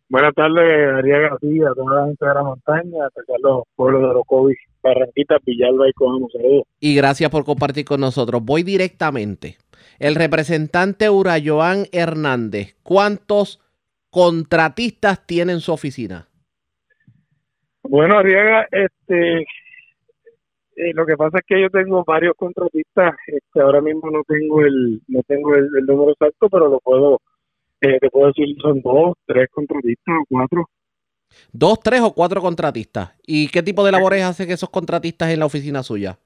Buenas 0.08 0.34
tardes, 0.34 0.94
Ariel 0.96 1.28
García, 1.28 1.68
a 1.70 1.74
toda 1.74 1.94
la 1.94 2.06
gente 2.06 2.24
de 2.24 2.34
la 2.34 2.42
montaña, 2.42 3.04
a 3.04 3.38
los 3.42 3.64
pueblos 3.76 4.00
de 4.00 4.08
Orocovis, 4.08 4.56
Barranquita, 4.82 5.36
Villalba 5.44 5.90
y 5.90 5.92
Cojamo. 5.92 6.30
Saludos. 6.32 6.62
Y 6.80 6.94
gracias 6.94 7.30
por 7.30 7.44
compartir 7.44 7.84
con 7.84 8.00
nosotros. 8.00 8.42
Voy 8.42 8.62
directamente. 8.62 9.58
El 9.98 10.14
representante 10.14 11.10
Urayoan 11.10 11.84
Hernández, 11.92 12.76
¿cuántos 12.82 13.60
contratistas 14.08 15.26
tiene 15.26 15.52
en 15.52 15.60
su 15.60 15.70
oficina? 15.70 16.29
Bueno, 17.82 18.18
Arriaga, 18.18 18.66
este, 18.70 19.46
eh, 20.76 20.92
lo 20.94 21.04
que 21.06 21.16
pasa 21.16 21.38
es 21.38 21.44
que 21.46 21.60
yo 21.60 21.70
tengo 21.70 22.04
varios 22.04 22.34
contratistas. 22.36 23.14
Este, 23.26 23.60
ahora 23.60 23.80
mismo 23.80 24.10
no 24.10 24.22
tengo 24.26 24.62
el, 24.62 25.00
no 25.08 25.22
tengo 25.26 25.54
el, 25.54 25.68
el 25.76 25.86
número 25.86 26.12
exacto, 26.12 26.48
pero 26.48 26.68
lo 26.68 26.78
puedo, 26.80 27.20
eh, 27.80 27.98
te 28.00 28.10
puedo 28.10 28.28
decir 28.28 28.56
son 28.60 28.80
dos, 28.80 29.14
tres 29.26 29.48
contratistas 29.50 30.14
o 30.20 30.24
cuatro. 30.28 30.66
Dos, 31.52 31.80
tres 31.80 32.00
o 32.00 32.12
cuatro 32.12 32.40
contratistas. 32.40 33.14
¿Y 33.26 33.48
qué 33.48 33.62
tipo 33.62 33.84
de 33.84 33.92
labores 33.92 34.22
hacen 34.24 34.50
esos 34.50 34.70
contratistas 34.70 35.30
en 35.30 35.40
la 35.40 35.46
oficina 35.46 35.82
suya? 35.82 36.18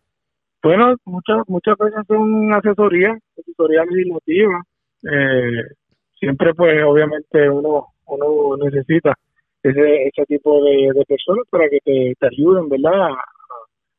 Bueno, 0.63 0.97
muchas 1.05 1.43
muchas 1.47 1.77
veces 1.77 2.01
son 2.09 2.53
asesoría, 2.55 3.17
asesoría 3.39 3.85
legislativa. 3.85 4.63
Eh, 5.03 5.63
siempre, 6.19 6.55
pues, 6.55 6.83
obviamente 6.85 7.51
uno 7.51 7.89
uno 8.07 8.57
necesita 8.57 9.15
ese, 9.65 10.07
ese 10.07 10.27
tipo 10.27 10.63
de, 10.63 10.91
de 10.95 11.05
personas 11.07 11.45
para 11.51 11.69
que 11.69 11.79
te, 11.85 12.15
te 12.19 12.27
ayuden, 12.27 12.69
¿verdad? 12.69 13.09
A, 13.09 13.25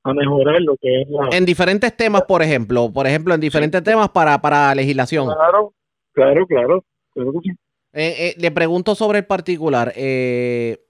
a 0.06 0.14
mejorar 0.14 0.62
lo 0.62 0.78
que 0.78 1.02
es 1.02 1.10
la... 1.10 1.36
En 1.36 1.46
diferentes 1.46 1.96
temas, 1.98 2.22
por 2.24 2.44
ejemplo. 2.44 2.92
Por 2.94 3.08
ejemplo, 3.08 3.34
en 3.34 3.42
diferentes 3.42 3.84
temas 3.84 4.10
para, 4.10 4.40
para 4.40 4.74
legislación. 4.76 5.26
Claro, 5.26 5.74
claro, 6.14 6.46
claro. 6.46 6.84
claro 7.14 7.34
que 7.34 7.40
sí. 7.44 7.56
Eh, 7.94 8.16
eh, 8.20 8.36
le 8.38 8.52
pregunto 8.52 8.94
sobre 8.94 9.20
el 9.20 9.26
particular. 9.26 9.94
Eh, 9.96 10.86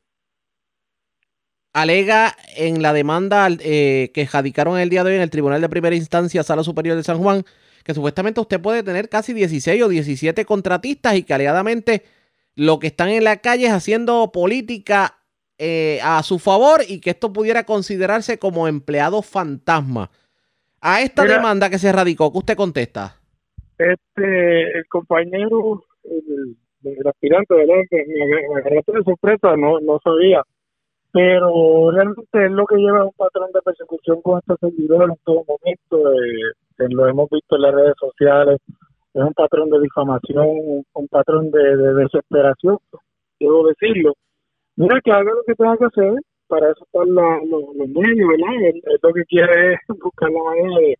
alega 1.72 2.36
en 2.58 2.82
la 2.82 2.91
demanda 2.91 3.48
eh, 3.60 4.12
que 4.13 4.25
radicaron 4.25 4.77
el 4.79 4.89
día 4.89 5.03
de 5.03 5.12
hoy 5.12 5.15
en 5.15 5.22
el 5.22 5.29
Tribunal 5.29 5.62
de 5.62 5.70
Primera 5.70 5.96
Instancia, 5.96 6.44
Sala 6.44 6.63
Superior 6.63 6.98
de 6.98 7.03
San 7.03 7.20
Juan, 7.20 7.44
que 7.86 7.94
supuestamente 7.94 8.41
usted 8.41 8.62
puede 8.62 8.84
tener 8.84 9.08
casi 9.08 9.34
16 9.34 9.84
o 9.84 9.88
17 9.88 10.44
contratistas 10.46 11.15
y 11.15 11.24
que 11.24 11.34
alegadamente 11.34 12.03
lo 12.55 12.79
que 12.79 12.88
están 12.88 13.09
en 13.09 13.24
la 13.24 13.38
calle 13.38 13.65
es 13.67 13.71
haciendo 13.74 14.31
política 14.31 15.17
eh, 15.57 16.00
a 16.03 16.21
su 16.24 16.39
favor 16.39 16.81
y 16.88 17.00
que 17.01 17.12
esto 17.12 17.31
pudiera 17.33 17.63
considerarse 17.65 18.39
como 18.39 18.67
empleado 18.67 19.21
fantasma. 19.21 20.09
A 20.81 21.01
esta 21.01 21.24
Mira. 21.24 21.35
demanda 21.38 21.69
que 21.69 21.79
se 21.79 21.91
radicó, 21.91 22.31
¿qué 22.31 22.38
usted 22.38 22.55
contesta? 22.57 23.15
Este, 23.77 24.77
el 24.77 24.85
compañero, 24.88 25.83
el, 26.03 26.55
el 26.83 27.07
aspirante, 27.07 27.53
¿verdad? 27.55 27.75
Me 27.91 28.24
agar- 28.24 28.43
me 28.53 28.59
agarraste 28.62 28.91
de 28.91 29.03
sorpresa, 29.03 29.55
no, 29.57 29.79
no 29.81 30.00
sabía. 30.03 30.41
Pero 31.12 31.91
realmente 31.91 32.45
es 32.45 32.51
lo 32.51 32.65
que 32.65 32.75
lleva 32.75 33.05
un 33.05 33.13
patrón 33.13 33.50
de 33.53 33.62
persecución 33.62 34.21
con 34.21 34.39
estos 34.39 34.59
seguidores 34.59 35.09
en 35.09 35.17
todo 35.24 35.45
momento. 35.47 36.13
eh, 36.13 36.88
lo 36.89 37.07
hemos 37.07 37.29
visto 37.29 37.55
en 37.55 37.62
las 37.62 37.74
redes 37.74 37.95
sociales. 38.00 38.59
Es 39.15 39.22
un 39.24 39.34
patrón 39.34 39.69
de 39.69 39.79
difamación, 39.79 40.45
un, 40.93 41.07
patrón 41.07 41.50
de, 41.50 41.77
de 41.77 41.93
desesperación, 41.95 42.77
debo 43.39 43.67
decirlo. 43.67 44.13
Mira, 44.75 45.00
que 45.03 45.12
haga 45.12 45.31
lo 45.31 45.41
que 45.48 45.55
tenga 45.55 45.77
que 45.77 45.86
hacer. 45.86 46.13
Para 46.48 46.69
eso 46.69 46.84
están 46.86 47.15
la- 47.15 47.39
los, 47.50 47.63
los 47.75 47.88
medios, 47.88 48.27
¿verdad? 48.29 48.53
Él, 48.69 48.81
él 48.86 49.00
lo 49.01 49.13
que 49.13 49.24
quiere 49.24 49.74
es 49.74 49.79
buscar 50.03 50.29
la 50.29 50.43
manera 50.43 50.77
de, 50.79 50.98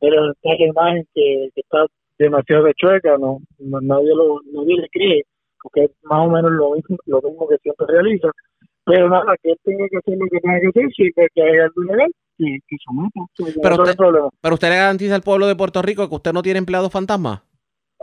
de 0.00 0.10
levantar 0.10 0.56
la 0.58 0.66
imagen 0.66 1.04
que, 1.14 1.48
que 1.54 1.60
está 1.60 1.84
demasiado 2.18 2.64
de 2.64 2.72
chueca, 2.74 3.18
no, 3.18 3.40
no- 3.58 3.80
nadie 3.82 4.14
lo 4.14 4.40
nadie 4.52 4.76
le 4.80 4.88
cree, 4.88 5.22
porque 5.62 5.84
es 5.84 5.90
más 6.04 6.26
o 6.26 6.30
menos 6.30 6.50
lo 6.52 6.70
mismo, 6.76 6.96
lo 7.06 7.20
mismo 7.20 7.46
que 7.48 7.58
siempre 7.58 7.86
realiza. 7.88 8.30
Pero 8.84 9.10
nada, 9.10 9.34
que 9.42 9.50
él 9.50 9.58
tenga 9.64 9.86
que 9.90 9.96
hacer 9.98 10.16
lo 10.16 10.26
que 10.30 10.38
tenga 10.40 10.60
que 10.60 10.68
hacer, 10.68 10.88
si 10.96 11.12
que 11.12 11.42
hay 11.42 11.58
algo 11.58 11.82
ilegal, 11.82 12.10
que, 12.38 12.58
que 12.68 12.76
someta. 12.86 13.20
no 13.20 13.28
Pero 13.60 13.74
hay 13.74 13.80
usted- 13.82 13.96
problema. 13.96 14.28
Pero 14.40 14.54
usted 14.54 14.68
le 14.70 14.76
garantiza 14.76 15.14
al 15.16 15.22
pueblo 15.22 15.46
de 15.48 15.56
Puerto 15.56 15.82
Rico 15.82 16.08
que 16.08 16.14
usted 16.14 16.32
no 16.32 16.42
tiene 16.42 16.58
empleados 16.60 16.92
fantasma. 16.92 17.42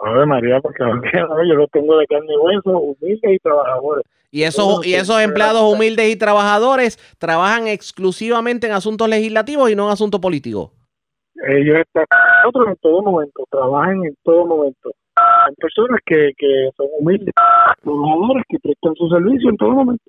A 0.06 0.12
ver, 0.12 0.28
María, 0.28 0.60
porque 0.60 0.84
yo 0.84 1.56
lo 1.56 1.68
tengo 1.68 1.98
de 1.98 2.06
carne 2.08 2.34
y 2.34 2.38
hueso, 2.38 2.78
humildes 2.78 3.32
y 3.32 3.40
trabajadores. 3.40 4.06
Y 4.32 4.44
esos, 4.44 4.86
y 4.86 4.96
esos 4.96 5.22
empleados 5.22 5.62
humildes 5.72 6.12
y 6.12 6.16
trabajadores 6.18 6.98
trabajan 7.20 7.68
exclusivamente 7.68 8.68
en 8.68 8.74
asuntos 8.74 9.08
legislativos 9.08 9.70
y 9.70 9.76
no 9.76 9.86
en 9.86 9.94
asuntos 9.94 10.20
políticos. 10.20 10.72
Ellos 11.48 11.78
están 11.78 12.06
nosotros 12.44 12.68
en 12.70 12.76
todo 12.78 13.02
momento, 13.02 13.44
trabajan 13.50 14.04
en 14.04 14.18
todo 14.24 14.46
momento. 14.46 14.92
Son 15.16 15.56
personas 15.56 16.00
que, 16.06 16.32
que 16.38 16.70
son 16.76 16.88
humildes, 17.00 17.34
trabajadores 17.82 18.44
que 18.50 18.60
prestan 18.60 18.96
su 18.96 19.08
servicio 19.10 19.50
en 19.50 19.58
todo 19.58 19.72
momento. 19.72 20.04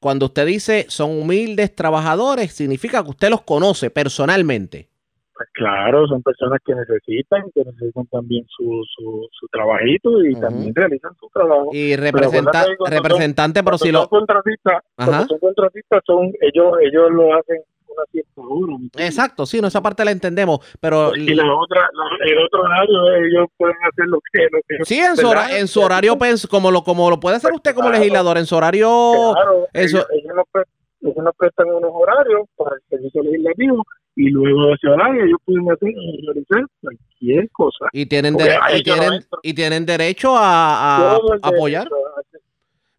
Cuando 0.00 0.26
usted 0.26 0.46
dice 0.46 0.86
son 0.88 1.10
humildes 1.10 1.74
trabajadores, 1.74 2.52
significa 2.52 3.02
que 3.02 3.10
usted 3.10 3.30
los 3.30 3.42
conoce 3.42 3.90
personalmente. 3.90 4.88
Pues 5.36 5.48
claro, 5.52 6.06
son 6.06 6.22
personas 6.22 6.60
que 6.64 6.74
necesitan, 6.76 7.42
que 7.52 7.64
necesitan 7.64 8.06
también 8.06 8.44
su, 8.56 8.64
su, 8.96 9.26
su 9.32 9.48
trabajito 9.48 10.22
y 10.24 10.32
también 10.40 10.72
realizan 10.74 11.10
su 11.18 11.28
trabajo. 11.32 11.70
Y 11.72 11.90
Pero 11.96 12.02
representa- 12.04 12.62
son- 12.64 12.90
representante, 12.90 13.64
pero 13.64 13.76
Cuando 13.76 13.84
si 13.84 13.90
son 13.92 14.02
lo... 14.02 14.08
contratistas, 14.08 14.82
son 15.28 15.38
contratistas 15.40 16.02
son 16.06 16.32
ellos 16.40 16.74
ellos 16.82 17.10
lo 17.10 17.34
hacen 17.34 17.58
una 17.88 18.04
cierta 18.12 18.40
hora. 18.42 18.76
Exacto, 19.06 19.44
sí, 19.46 19.60
no, 19.60 19.66
esa 19.68 19.80
parte 19.82 20.04
la 20.04 20.10
entendemos, 20.12 20.58
pero... 20.80 21.14
Y 21.16 21.34
la 21.34 21.44
otra, 21.52 21.80
la- 21.92 22.26
el 22.30 22.38
otro 22.38 22.62
horario 22.62 23.14
ellos 23.26 23.46
pueden 23.56 23.76
hacer 23.90 24.06
lo 24.06 24.18
que, 24.32 24.42
lo 24.52 24.58
que 24.68 24.84
Sí, 24.84 24.98
en 25.00 25.16
su, 25.16 25.28
hora- 25.28 25.58
en 25.58 25.66
su 25.68 25.80
horario, 25.80 26.16
pens- 26.16 26.48
como 26.48 26.70
lo, 26.70 26.82
como 26.84 27.10
lo 27.10 27.18
puede 27.18 27.36
hacer 27.36 27.52
usted 27.52 27.74
como 27.74 27.88
Claro. 27.88 27.98
legislador, 28.00 28.38
en 28.38 28.46
su 28.46 28.54
horario... 28.56 29.32
Claro, 29.34 29.66
eso- 29.72 29.98
ellos, 29.98 30.06
ellos 30.12 30.44
pre- 30.52 30.64
ellos 31.04 31.24
nos 31.24 31.34
prestan 31.36 31.68
unos 31.68 31.90
horarios 31.92 32.48
para 32.56 32.76
el 32.76 32.82
servicio 32.88 33.22
legislativo 33.22 33.84
y 34.16 34.30
luego 34.30 34.66
de 34.66 34.72
ese 34.74 34.88
horario 34.88 35.24
ellos 35.24 35.38
pueden 35.44 35.70
hacer 35.70 35.92
realizar 36.24 36.64
cualquier 36.80 37.50
cosa. 37.50 37.86
Y 37.92 38.06
tienen, 38.06 38.36
ahí 38.40 38.76
y 38.76 38.78
no 38.78 38.82
tienen, 38.94 39.12
entro. 39.14 39.38
y 39.42 39.54
tienen 39.54 39.86
derecho 39.86 40.36
a, 40.36 41.16
a 41.16 41.20
apoyar. 41.42 41.84
derecho 41.84 41.96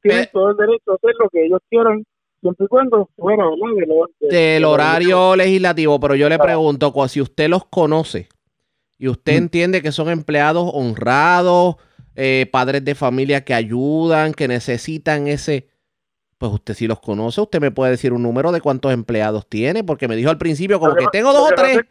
Tienen 0.01 0.23
Pe- 0.25 0.29
todo 0.33 0.51
el 0.51 0.57
derecho 0.57 0.91
a 0.91 0.95
hacer 0.95 1.11
lo 1.19 1.29
que 1.29 1.45
ellos 1.45 1.59
quieran, 1.69 2.03
siempre 2.41 2.65
y 2.65 2.67
cuando 2.67 3.09
fuera 3.15 3.43
¿verdad? 3.43 3.75
de 3.79 3.85
lo- 3.87 4.09
de- 4.19 4.27
de 4.27 4.35
del 4.53 4.61
lo- 4.61 4.71
horario 4.71 5.35
legislativo, 5.35 5.99
pero 5.99 6.15
yo 6.15 6.29
le 6.29 6.35
Claro. 6.35 6.47
pregunto, 6.47 7.07
si 7.07 7.21
usted 7.21 7.49
los 7.49 7.65
conoce 7.65 8.27
y 8.99 9.07
usted 9.07 9.33
Mm. 9.33 9.37
entiende 9.37 9.81
que 9.81 9.91
son 9.91 10.09
empleados 10.09 10.69
honrados, 10.73 11.77
eh, 12.15 12.47
padres 12.51 12.85
de 12.85 12.93
familia 12.95 13.43
que 13.43 13.53
ayudan, 13.53 14.33
que 14.33 14.47
necesitan 14.47 15.27
ese, 15.27 15.67
pues 16.37 16.51
usted 16.51 16.73
si 16.73 16.87
los 16.87 16.99
conoce, 16.99 17.41
usted 17.41 17.61
me 17.61 17.71
puede 17.71 17.91
decir 17.91 18.13
un 18.13 18.23
número 18.23 18.51
de 18.51 18.61
cuántos 18.61 18.91
empleados 18.93 19.47
tiene, 19.47 19.83
porque 19.83 20.07
me 20.07 20.15
dijo 20.15 20.29
al 20.29 20.37
principio 20.37 20.79
como 20.79 20.95
que 20.95 21.05
tengo 21.11 21.31
dos 21.33 21.51
o 21.51 21.55
tres. 21.55 21.77
es- 21.77 21.85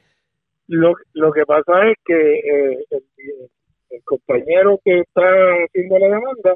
Lo, 0.68 0.94
lo 1.12 1.32
que 1.32 1.44
pasa 1.46 1.88
es 1.90 1.96
que 2.04 2.14
eh, 2.38 2.84
el, 2.90 3.02
el 3.90 4.02
compañero 4.04 4.78
que 4.84 5.00
está 5.00 5.22
haciendo 5.66 5.98
la 5.98 6.06
demanda, 6.08 6.54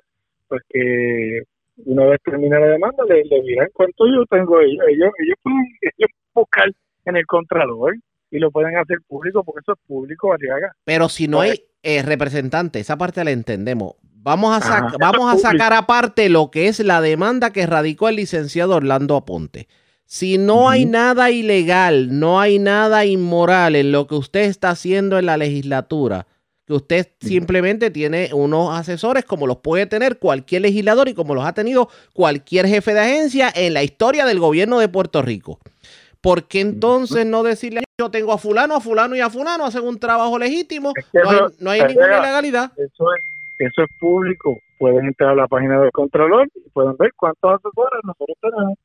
pues 0.48 0.62
que 0.68 1.42
una 1.86 2.06
vez 2.06 2.18
termina 2.24 2.58
la 2.58 2.66
demanda, 2.68 3.04
le, 3.08 3.24
le 3.24 3.42
dirán 3.42 3.68
cuánto 3.72 4.04
yo 4.06 4.24
tengo 4.30 4.60
ellos. 4.60 4.84
Ellos, 4.88 5.10
ellos, 5.18 5.36
pueden, 5.42 5.64
ellos 5.82 6.10
buscar 6.34 6.70
en 7.04 7.16
el 7.16 7.26
contralor 7.26 7.94
y 8.30 8.38
lo 8.38 8.50
pueden 8.50 8.76
hacer 8.76 8.98
público 9.06 9.44
porque 9.44 9.60
eso 9.60 9.72
es 9.72 9.78
público, 9.86 10.32
Arriaga. 10.32 10.72
Pero 10.84 11.08
si 11.08 11.28
no 11.28 11.40
hay 11.40 11.62
eh, 11.82 12.02
representante, 12.02 12.80
esa 12.80 12.96
parte 12.98 13.22
la 13.24 13.30
entendemos. 13.30 13.94
Vamos 14.20 14.62
a, 14.64 14.88
vamos 14.98 15.32
a 15.32 15.38
sacar 15.38 15.72
aparte 15.72 16.28
lo 16.28 16.50
que 16.50 16.68
es 16.68 16.80
la 16.80 17.00
demanda 17.00 17.52
que 17.52 17.66
radicó 17.66 18.08
el 18.08 18.16
licenciado 18.16 18.74
Orlando 18.74 19.16
Aponte. 19.16 19.68
Si 20.04 20.38
no 20.38 20.68
hay 20.68 20.86
nada 20.86 21.30
ilegal, 21.30 22.18
no 22.18 22.40
hay 22.40 22.58
nada 22.58 23.04
inmoral 23.04 23.76
en 23.76 23.92
lo 23.92 24.06
que 24.06 24.14
usted 24.14 24.40
está 24.44 24.70
haciendo 24.70 25.18
en 25.18 25.26
la 25.26 25.36
legislatura, 25.36 26.26
que 26.66 26.72
usted 26.72 27.08
simplemente 27.20 27.90
tiene 27.90 28.30
unos 28.32 28.76
asesores 28.76 29.24
como 29.24 29.46
los 29.46 29.58
puede 29.58 29.86
tener 29.86 30.18
cualquier 30.18 30.62
legislador 30.62 31.08
y 31.08 31.14
como 31.14 31.34
los 31.34 31.44
ha 31.44 31.52
tenido 31.52 31.88
cualquier 32.12 32.66
jefe 32.66 32.94
de 32.94 33.00
agencia 33.00 33.52
en 33.54 33.74
la 33.74 33.82
historia 33.82 34.24
del 34.24 34.40
gobierno 34.40 34.78
de 34.78 34.88
Puerto 34.88 35.22
Rico. 35.22 35.60
¿Por 36.20 36.48
qué 36.48 36.60
entonces 36.60 37.24
no 37.24 37.42
decirle 37.42 37.82
yo 37.98 38.10
tengo 38.10 38.32
a 38.32 38.38
fulano, 38.38 38.76
a 38.76 38.80
fulano 38.80 39.14
y 39.14 39.20
a 39.20 39.30
fulano, 39.30 39.66
hacen 39.66 39.84
un 39.84 39.98
trabajo 39.98 40.38
legítimo? 40.38 40.92
No 41.12 41.30
hay, 41.30 41.38
no 41.60 41.70
hay 41.70 41.82
ninguna 41.82 42.18
ilegalidad. 42.18 42.72
Eso 42.76 43.14
es, 43.14 43.37
eso 43.58 43.82
es 43.82 43.90
público. 43.98 44.56
Pueden 44.78 45.06
entrar 45.06 45.30
a 45.30 45.34
la 45.34 45.48
página 45.48 45.80
del 45.80 45.90
contralor 45.92 46.48
y 46.54 46.70
pueden 46.70 46.96
ver 46.96 47.12
cuántos 47.16 47.54
asesores 47.54 48.00
nosotros 48.04 48.36
tenemos. 48.40 48.78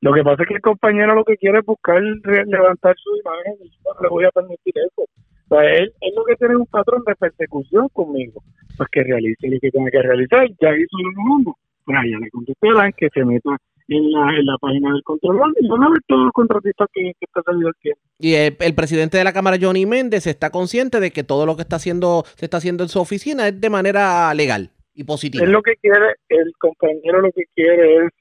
Lo 0.00 0.12
que 0.12 0.22
pasa 0.22 0.42
es 0.42 0.48
que 0.48 0.54
el 0.54 0.60
compañero 0.60 1.14
lo 1.14 1.24
que 1.24 1.36
quiere 1.36 1.58
es 1.60 1.64
buscar 1.64 2.02
levantar 2.02 2.94
su 2.96 3.16
imagen 3.16 3.54
y 3.60 3.70
yo 3.70 3.94
no 3.94 4.00
le 4.02 4.08
voy 4.08 4.24
a 4.24 4.30
permitir 4.30 4.74
eso. 4.76 5.02
O 5.02 5.48
sea, 5.48 5.64
él, 5.64 5.92
él 6.00 6.12
lo 6.14 6.24
que 6.24 6.36
tiene 6.36 6.54
es 6.54 6.60
un 6.60 6.66
patrón 6.66 7.02
de 7.06 7.14
persecución 7.14 7.88
conmigo. 7.88 8.42
Pues 8.76 8.88
que 8.90 9.02
realice 9.02 9.48
lo 9.48 9.58
que 9.60 9.70
tiene 9.70 9.90
que 9.90 10.02
realizar. 10.02 10.46
Ya 10.60 10.76
hizo 10.76 10.98
lo 10.98 11.36
mismo. 11.36 11.56
Pues 11.84 11.98
allá 11.98 12.18
le 12.18 12.30
contestarán 12.30 12.92
que 12.92 13.08
se 13.10 13.24
meta 13.24 13.56
en 13.88 14.10
la, 14.10 14.30
en 14.38 14.46
la 14.46 14.56
página 14.58 14.92
del 14.92 15.02
control 15.02 15.54
y 15.60 15.68
van 15.68 15.82
a 15.82 15.90
ver 15.90 15.98
todos 16.06 16.24
los 16.24 16.32
contratistas 16.32 16.88
que, 16.92 17.02
que 17.02 17.26
este 17.26 17.40
servidor 17.44 17.74
tiene. 17.80 17.98
Y 18.18 18.34
el, 18.34 18.56
el 18.60 18.74
presidente 18.74 19.18
de 19.18 19.24
la 19.24 19.32
Cámara, 19.32 19.58
Johnny 19.60 19.86
Méndez, 19.86 20.26
está 20.26 20.50
consciente 20.50 21.00
de 21.00 21.10
que 21.10 21.24
todo 21.24 21.46
lo 21.46 21.56
que 21.56 21.62
está 21.62 21.76
haciendo, 21.76 22.24
se 22.36 22.46
está 22.46 22.58
haciendo 22.58 22.82
en 22.82 22.88
su 22.88 23.00
oficina 23.00 23.48
es 23.48 23.60
de 23.60 23.70
manera 23.70 24.32
legal 24.34 24.70
y 24.94 25.04
positiva. 25.04 25.44
Él 25.44 25.52
lo 25.52 25.62
que 25.62 25.74
quiere, 25.76 26.14
el 26.28 26.52
compañero 26.58 27.20
lo 27.20 27.30
que 27.32 27.44
quiere 27.54 28.06
es 28.06 28.12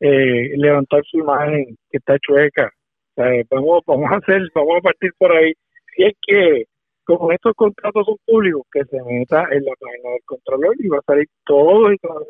eh, 0.00 0.56
levantar 0.56 1.02
su 1.04 1.18
imagen 1.18 1.76
que 1.90 1.98
está 1.98 2.18
chueca. 2.18 2.70
O 3.16 3.22
sea, 3.22 3.30
vamos, 3.50 3.82
vamos 3.86 4.10
a 4.12 4.16
hacer, 4.16 4.42
vamos 4.54 4.76
a 4.78 4.82
partir 4.82 5.12
por 5.16 5.32
ahí. 5.32 5.54
Si 5.94 6.02
él 6.02 6.14
quiere, 6.20 6.66
como 7.04 7.32
estos 7.32 7.54
contratos 7.54 8.04
son 8.04 8.16
públicos, 8.26 8.62
que 8.70 8.84
se 8.84 9.02
meta 9.02 9.46
en 9.50 9.64
la 9.64 9.72
página 9.80 10.10
del 10.10 10.22
controlador 10.26 10.76
y 10.78 10.88
va 10.88 10.98
a 10.98 11.02
salir 11.06 11.26
todo 11.46 11.92
y 11.92 11.96
todo 11.98 12.26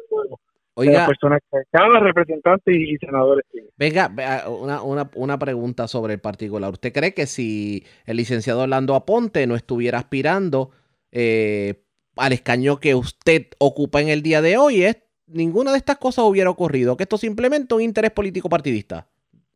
las 0.85 0.89
Oiga, 0.89 1.07
personas 1.07 1.41
que 1.51 1.59
cada 1.71 2.01
representante 2.01 2.77
y, 2.77 2.97
senadores 2.99 3.45
tiene. 3.51 3.69
venga, 3.79 4.11
una, 4.49 4.83
una, 4.83 5.11
una 5.15 5.39
pregunta 5.39 5.89
sobre 5.89 6.15
el 6.15 6.21
particular. 6.21 6.71
¿Usted 6.71 6.93
cree 6.93 7.15
que 7.15 7.27
si 7.27 7.85
el 8.05 8.19
licenciado 8.19 8.63
Orlando 8.63 8.95
Aponte 8.95 9.47
no 9.47 9.55
estuviera 9.55 9.99
aspirando 9.99 10.71
eh, 11.13 11.83
al 12.17 12.33
escaño 12.33 12.79
que 12.79 12.95
usted 12.95 13.47
ocupa 13.59 14.03
en 14.03 14.09
el 14.09 14.23
día 14.23 14.43
de 14.43 14.59
hoy, 14.59 14.83
es, 14.83 15.03
ninguna 15.27 15.73
de 15.73 15.79
estas 15.79 15.97
cosas 15.97 16.27
hubiera 16.27 16.51
ocurrido? 16.51 16.97
Que 16.97 17.05
esto 17.05 17.17
es 17.17 17.23
simplemente 17.23 17.75
un 17.75 17.81
interés 17.81 18.11
político 18.11 18.49
partidista. 18.49 19.07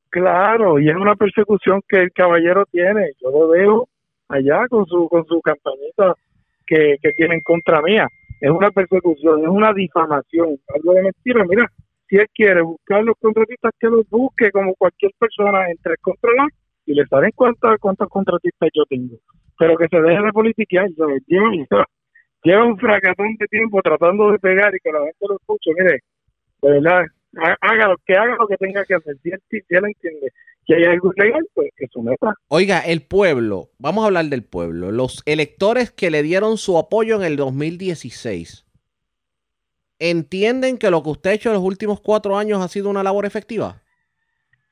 Claro, 0.09 0.81
y 0.81 0.89
es 0.89 0.97
una 0.97 1.15
persecución 1.17 1.83
que 1.87 1.99
el 1.99 2.13
caballero 2.13 2.65
tiene. 2.73 3.13
Yo 3.23 3.31
lo 3.31 3.49
veo 3.49 3.89
allá 4.29 4.67
con 4.69 4.87
su 4.87 5.09
con 5.09 5.25
su 5.27 5.41
campañita 5.41 6.15
que, 6.67 6.97
que 7.01 7.13
tiene 7.13 7.35
en 7.35 7.41
contra 7.43 7.81
mía. 7.83 8.09
Es 8.41 8.51
una 8.51 8.71
persecución, 8.71 9.43
es 9.43 9.49
una 9.49 9.73
difamación, 9.73 10.57
algo 10.75 10.95
de 10.95 11.03
mentira. 11.03 11.45
Mira, 11.45 11.67
si 12.09 12.17
él 12.17 12.27
quiere 12.35 12.63
buscar 12.63 13.05
los 13.05 13.17
contratistas, 13.21 13.73
que 13.79 13.89
los 13.89 14.09
busque 14.09 14.51
como 14.51 14.75
cualquier 14.75 15.13
persona 15.19 15.71
entre 15.71 15.97
controlar 15.99 16.49
y 16.87 16.95
le 16.95 17.05
saben 17.07 17.31
cuántos 17.35 17.79
cuántos 17.79 18.09
contratistas 18.09 18.71
yo 18.75 18.85
tengo. 18.89 19.17
Pero 19.59 19.77
que 19.77 19.89
se 19.89 20.01
deje 20.01 20.23
de 20.23 20.33
politiquear, 20.33 20.91
¿sabes? 20.97 21.23
Lleva, 21.27 21.51
lleva, 22.43 22.65
un 22.65 22.79
fracatón 22.79 23.37
de 23.39 23.47
tiempo 23.47 23.83
tratando 23.83 24.33
de 24.33 24.39
pegar 24.39 24.75
y 24.75 24.81
que 24.81 24.91
la 24.91 25.01
gente 25.01 25.27
lo 25.29 25.37
escuche. 25.37 25.71
Mire, 25.77 26.01
de 26.63 26.71
verdad, 26.71 27.05
que 28.07 28.15
haga 28.17 28.37
lo 28.37 28.49
que 28.49 28.57
tenga 28.57 28.85
que 28.87 28.95
hacer. 28.95 29.17
Si 29.23 29.31
él, 29.31 29.41
si 29.51 29.59
él 29.69 29.85
entiende 29.85 30.33
que 30.67 30.75
hay 30.75 30.85
algo 30.85 31.13
ilegal, 31.17 31.47
pues 31.55 31.71
que 31.77 31.87
someta. 31.89 32.35
Oiga, 32.49 32.81
el 32.81 33.03
pueblo, 33.03 33.71
vamos 33.79 34.05
a 34.05 34.07
hablar 34.09 34.27
del 34.27 34.45
pueblo, 34.45 34.93
los 34.93 35.23
electores 35.27 35.91
que 35.91 36.11
le 36.11 36.23
dieron 36.23 36.59
su 36.59 36.79
apoyo 36.79 37.17
en 37.17 37.23
el 37.23 37.37
2016, 37.37 38.67
¿entienden 39.99 40.79
que 40.79 40.91
lo 40.91 41.03
que 41.03 41.11
usted 41.11 41.31
ha 41.31 41.35
hecho 41.35 41.49
en 41.51 41.57
los 41.57 41.65
últimos 41.65 42.01
cuatro 42.01 42.37
años 42.37 42.61
ha 42.63 42.69
sido 42.69 42.89
una 42.91 43.03
labor 43.03 43.27
efectiva? 43.27 43.83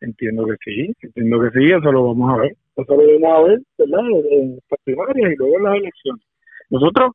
Entiendo 0.01 0.47
que 0.47 0.55
sí, 0.65 0.93
entiendo 1.03 1.41
que 1.41 1.59
sí, 1.59 1.65
eso 1.67 1.91
lo 1.93 2.07
vamos 2.07 2.31
a 2.33 2.43
ver. 2.43 2.57
Eso 2.77 2.95
lo 2.95 3.21
vamos 3.21 3.39
a 3.39 3.49
ver, 3.49 3.61
¿verdad? 3.79 4.05
En 4.31 4.61
las 4.71 4.81
primarias 4.85 5.33
y 5.33 5.37
luego 5.37 5.57
en 5.59 5.65
las 5.65 5.75
elecciones. 5.75 6.25
Nosotros 6.71 7.11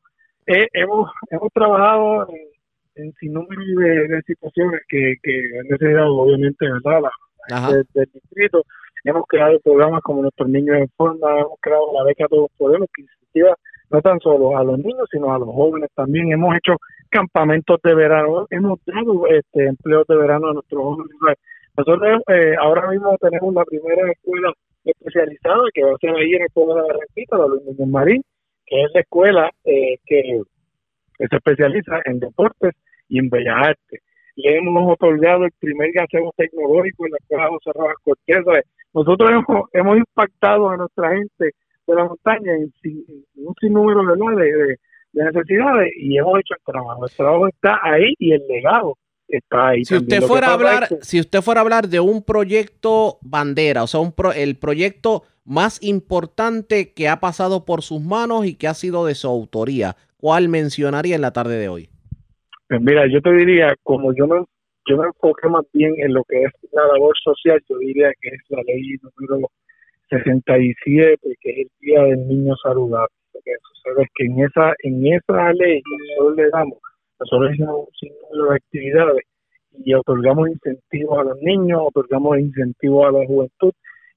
eh, 0.47 0.67
hemos, 0.73 1.09
hemos 1.29 1.53
trabajado 1.53 2.27
en, 2.29 3.05
en 3.05 3.13
sin 3.13 3.33
número 3.33 3.61
de, 3.77 4.07
de 4.09 4.21
situaciones 4.23 4.81
que, 4.89 5.15
que 5.23 5.31
han 5.59 5.67
necesidad, 5.69 6.09
obviamente, 6.09 6.65
¿verdad? 6.65 7.03
La, 7.03 7.11
Del 7.47 8.09
distrito. 8.13 8.63
Hemos 9.03 9.25
creado 9.27 9.59
programas 9.59 10.01
como 10.01 10.21
Nuestros 10.21 10.47
Niños 10.47 10.77
en 10.77 10.89
Forma, 10.95 11.39
hemos 11.39 11.59
creado 11.59 11.91
la 11.93 12.03
beca 12.05 12.25
Todos 12.29 12.49
Podemos, 12.57 12.87
que 12.93 13.01
incentiva 13.01 13.55
no 13.89 14.01
tan 14.01 14.19
solo 14.21 14.57
a 14.57 14.63
los 14.63 14.79
niños, 14.79 15.07
sino 15.11 15.33
a 15.33 15.37
los 15.37 15.49
jóvenes 15.49 15.89
también. 15.93 16.31
Hemos 16.31 16.55
hecho 16.55 16.77
campamentos 17.09 17.79
de 17.83 17.93
verano, 17.93 18.47
hemos 18.49 18.79
dado 18.85 19.27
este 19.27 19.67
empleos 19.67 20.07
de 20.07 20.15
verano 20.15 20.49
a 20.49 20.53
nuestros 20.53 20.81
jóvenes. 20.81 21.11
Nosotros 21.77 22.21
eh, 22.27 22.55
ahora 22.59 22.89
mismo 22.89 23.15
tenemos 23.19 23.53
la 23.53 23.65
primera 23.65 24.11
escuela 24.11 24.53
especializada 24.85 25.63
que 25.73 25.83
va 25.83 25.91
a 25.91 25.97
ser 25.97 26.11
ahí 26.11 26.33
en 26.33 26.43
el 26.43 26.49
pueblo 26.53 26.75
de 26.75 26.81
Barranquita, 26.81 27.37
la 27.37 27.47
Luis 27.47 27.63
Muñoz 27.65 27.87
Marín, 27.87 28.23
que 28.65 28.83
es 28.83 28.91
la 28.93 29.01
escuela 29.01 29.51
eh, 29.63 29.97
que 30.05 30.41
se 31.17 31.35
especializa 31.35 31.99
en 32.05 32.19
deportes 32.19 32.73
y 33.09 33.19
en 33.19 33.29
bellas 33.29 33.55
artes. 33.57 34.01
Le 34.35 34.57
hemos 34.57 34.91
otorgado 34.93 35.45
el 35.45 35.51
primer 35.59 35.91
gazebo 35.91 36.33
tecnológico 36.35 37.05
en 37.05 37.11
la 37.11 37.17
escuela 37.19 37.47
José 37.49 37.71
Rojas 37.73 37.95
Cortés. 38.03 38.37
¿sabes? 38.45 38.63
Nosotros 38.93 39.29
hemos, 39.31 39.69
hemos 39.73 39.97
impactado 39.97 40.69
a 40.69 40.77
nuestra 40.77 41.09
gente 41.15 41.51
de 41.87 41.95
la 41.95 42.05
montaña 42.05 42.53
en, 42.53 42.71
en 42.83 43.23
un 43.47 43.53
sinnúmero 43.59 44.01
de, 44.35 44.45
de, 44.45 44.77
de 45.13 45.23
necesidades 45.25 45.91
y 45.97 46.17
hemos 46.17 46.39
hecho 46.39 46.53
el 46.55 46.73
trabajo. 46.73 47.05
El 47.05 47.11
trabajo 47.11 47.47
está 47.47 47.79
ahí 47.83 48.13
y 48.19 48.31
el 48.33 48.41
legado 48.47 48.97
está 49.27 49.69
ahí. 49.69 49.85
Si 49.85 49.93
también. 49.95 50.19
usted 50.23 50.27
fuera 50.27 50.47
a 50.47 50.53
hablar, 50.53 50.83
es 50.83 50.89
que- 50.89 50.97
si 51.01 51.19
usted 51.19 51.41
fuera 51.41 51.61
a 51.61 51.63
hablar 51.63 51.87
de 51.87 51.99
un 51.99 52.23
proyecto 52.23 53.17
bandera, 53.21 53.83
o 53.83 53.87
sea, 53.87 53.99
un 53.99 54.11
pro- 54.11 54.31
el 54.33 54.55
proyecto 54.57 55.23
más 55.45 55.81
importante 55.83 56.93
que 56.93 57.09
ha 57.09 57.19
pasado 57.19 57.65
por 57.65 57.81
sus 57.81 58.01
manos 58.01 58.45
y 58.45 58.55
que 58.55 58.67
ha 58.67 58.73
sido 58.73 59.05
de 59.05 59.15
su 59.15 59.27
autoría, 59.27 59.95
¿cuál 60.17 60.47
mencionaría 60.49 61.15
en 61.15 61.21
la 61.21 61.33
tarde 61.33 61.57
de 61.57 61.67
hoy? 61.69 61.89
Pues 62.73 62.81
mira, 62.81 63.05
yo 63.05 63.21
te 63.21 63.31
diría, 63.31 63.75
como 63.83 64.15
yo 64.15 64.25
me, 64.25 64.43
yo 64.89 64.97
me 64.97 65.05
enfoqué 65.05 65.47
más 65.47 65.63
bien 65.73 65.93
en 65.97 66.11
lo 66.11 66.23
que 66.23 66.41
es 66.41 66.51
la 66.71 66.87
labor 66.87 67.13
social, 67.23 67.61
yo 67.69 67.77
diría 67.77 68.11
que 68.19 68.29
es 68.29 68.41
la 68.49 68.63
ley 68.63 68.95
número 69.19 69.47
67, 70.09 71.19
que 71.39 71.49
es 71.51 71.57
el 71.59 71.71
Día 71.79 72.01
del 72.01 72.27
Niño 72.27 72.55
Saludable. 72.63 73.13
Lo 73.31 73.41
que 73.45 73.51
sucede 73.61 74.03
es 74.05 74.09
que 74.15 74.25
en 74.25 74.39
esa, 74.39 74.73
en 74.81 75.05
esa 75.05 75.53
ley 75.53 75.83
nosotros 75.85 76.35
le 76.35 76.49
damos, 76.49 76.79
nosotros 77.19 77.53
hicimos 77.53 77.89
un 78.31 78.47
de 78.49 78.55
actividades 78.55 79.21
y 79.85 79.93
otorgamos 79.93 80.49
incentivos 80.49 81.19
a 81.19 81.23
los 81.25 81.37
niños, 81.43 81.79
otorgamos 81.85 82.39
incentivos 82.39 83.05
a 83.05 83.11
la 83.11 83.27
juventud 83.27 83.71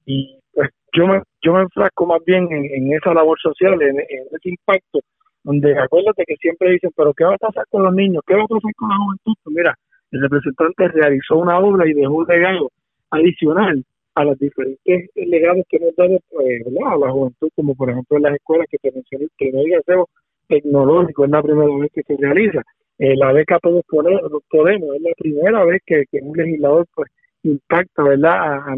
y 0.07 0.39
pues 0.51 0.71
yo 0.93 1.05
me, 1.05 1.21
yo 1.43 1.53
me 1.53 1.61
enfrasco 1.61 2.07
más 2.07 2.25
bien 2.25 2.51
en, 2.51 2.65
en 2.73 2.93
esa 2.95 3.13
labor 3.13 3.39
social, 3.39 3.79
en, 3.83 3.99
en 3.99 4.25
ese 4.31 4.49
impacto 4.49 5.01
donde 5.47 5.79
acuérdate 5.79 6.25
que 6.27 6.35
siempre 6.35 6.71
dicen, 6.71 6.91
pero 6.93 7.13
¿qué 7.13 7.23
va 7.23 7.35
a 7.35 7.37
pasar 7.37 7.63
con 7.69 7.81
los 7.83 7.93
niños? 7.93 8.21
¿Qué 8.27 8.35
va 8.35 8.43
a 8.43 8.47
pasar 8.47 8.73
con 8.75 8.89
la 8.89 8.97
juventud? 8.97 9.33
Mira, 9.45 9.73
el 10.11 10.21
representante 10.21 10.89
realizó 10.89 11.37
una 11.37 11.57
obra 11.57 11.87
y 11.87 11.93
dejó 11.93 12.15
un 12.15 12.27
legado 12.27 12.69
adicional 13.11 13.81
a 14.15 14.25
los 14.25 14.37
diferentes 14.39 15.09
legados 15.15 15.63
que 15.69 15.77
hemos 15.77 15.95
dado 15.95 16.19
pues, 16.29 16.61
a 16.85 16.97
la 16.97 17.11
juventud, 17.11 17.49
como 17.55 17.75
por 17.75 17.89
ejemplo 17.89 18.17
en 18.17 18.23
las 18.23 18.35
escuelas 18.35 18.67
que 18.69 18.77
te 18.77 18.91
mencioné, 18.91 19.23
el 19.23 19.31
primer 19.37 19.69
gazebo 19.69 20.09
tecnológico 20.49 21.23
es 21.23 21.31
la 21.31 21.41
primera 21.41 21.77
vez 21.77 21.91
que 21.93 22.03
se 22.03 22.17
realiza. 22.17 22.61
Eh, 22.97 23.15
la 23.15 23.31
beca 23.31 23.57
Todos 23.59 23.85
Podemos 23.87 24.95
es 24.97 25.01
la 25.01 25.11
primera 25.17 25.63
vez 25.63 25.81
que, 25.85 26.03
un 26.23 26.35
legislador 26.35 26.85
pues 26.93 27.09
impacta 27.43 28.03
¿verdad? 28.03 28.67
a, 28.67 28.75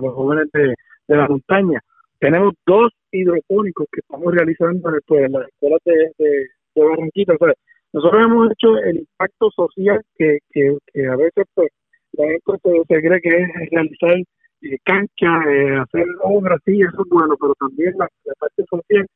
los 0.00 0.12
jóvenes 0.14 0.48
de 0.52 0.74
la 1.06 1.28
montaña. 1.28 1.80
Tenemos 2.20 2.52
dos 2.66 2.92
hidropónicos 3.10 3.86
que 3.90 4.00
estamos 4.00 4.34
realizando 4.34 4.90
pues, 5.06 5.24
en 5.24 5.32
las 5.32 5.48
escuelas 5.48 5.80
de, 5.84 6.12
de, 6.18 6.46
Barranquita. 6.76 7.34
Nosotros 7.92 8.24
hemos 8.24 8.52
hecho 8.52 8.76
el 8.78 8.98
impacto 8.98 9.50
social 9.50 10.00
que, 10.16 10.38
que, 10.50 10.68
a 11.06 11.16
veces 11.16 11.44
pues, 11.54 11.68
la 12.12 12.26
gente 12.26 12.84
se 12.88 13.00
cree 13.00 13.20
que 13.20 13.28
es 13.28 13.70
realizar 13.70 14.16
eh, 14.62 14.78
cancha, 14.84 15.50
eh, 15.50 15.78
hacer 15.78 16.06
obras, 16.22 16.60
sí, 16.64 16.80
eso 16.80 17.02
es 17.02 17.08
bueno, 17.10 17.34
pero 17.40 17.54
también 17.58 17.94
la, 17.98 18.06
la 18.24 18.34
parte 18.38 18.64
social 18.70 19.06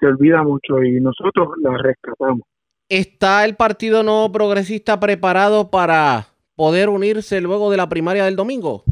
se 0.00 0.06
olvida 0.06 0.42
mucho 0.42 0.82
y 0.82 1.00
nosotros 1.00 1.48
la 1.62 1.76
rescatamos. 1.78 2.42
¿Está 2.88 3.44
el 3.44 3.56
Partido 3.56 4.02
No 4.02 4.30
Progresista 4.32 4.98
preparado 4.98 5.70
para 5.70 6.26
poder 6.56 6.88
unirse 6.88 7.40
luego 7.40 7.70
de 7.70 7.76
la 7.76 7.88
primaria 7.88 8.24
del 8.24 8.36
domingo? 8.36 8.84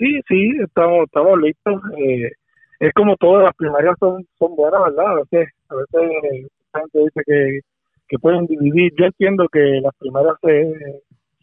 Sí, 0.00 0.18
sí, 0.26 0.52
estamos, 0.64 1.04
estamos 1.04 1.38
listos. 1.38 1.82
Eh, 1.98 2.30
es 2.80 2.92
como 2.94 3.16
todas 3.16 3.44
las 3.44 3.54
primarias 3.54 3.94
son, 4.00 4.26
son 4.38 4.56
buenas, 4.56 4.82
¿verdad? 4.82 5.08
A 5.08 5.14
veces, 5.16 5.54
a 5.68 5.74
veces 5.74 6.10
eh, 6.32 6.46
la 6.72 6.80
gente 6.80 6.98
dice 6.98 7.20
que, 7.26 7.60
que 8.08 8.18
pueden 8.18 8.46
dividir. 8.46 8.94
Yo 8.98 9.04
entiendo 9.04 9.46
que 9.52 9.60
las 9.82 9.94
primarias 9.98 10.36
eh, 10.48 11.02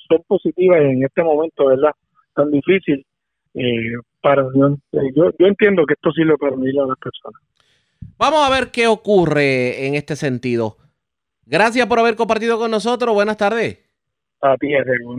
son 0.09 0.23
positivas 0.27 0.81
en 0.81 1.03
este 1.03 1.21
momento, 1.21 1.67
¿verdad? 1.67 1.91
Tan 2.33 2.49
difícil. 2.49 3.05
Eh, 3.53 3.93
para 4.21 4.43
yo, 4.53 5.31
yo, 5.39 5.45
entiendo 5.47 5.85
que 5.85 5.93
esto 5.93 6.11
sirve 6.11 6.35
para 6.37 6.55
unir 6.55 6.79
a 6.79 6.87
las 6.87 6.97
personas. 6.97 7.39
Vamos 8.17 8.39
a 8.43 8.49
ver 8.49 8.71
qué 8.71 8.87
ocurre 8.87 9.85
en 9.85 9.93
este 9.93 10.15
sentido. 10.15 10.77
Gracias 11.45 11.85
por 11.85 11.99
haber 11.99 12.15
compartido 12.15 12.57
con 12.57 12.71
nosotros. 12.71 13.13
Buenas 13.13 13.37
tardes. 13.37 13.86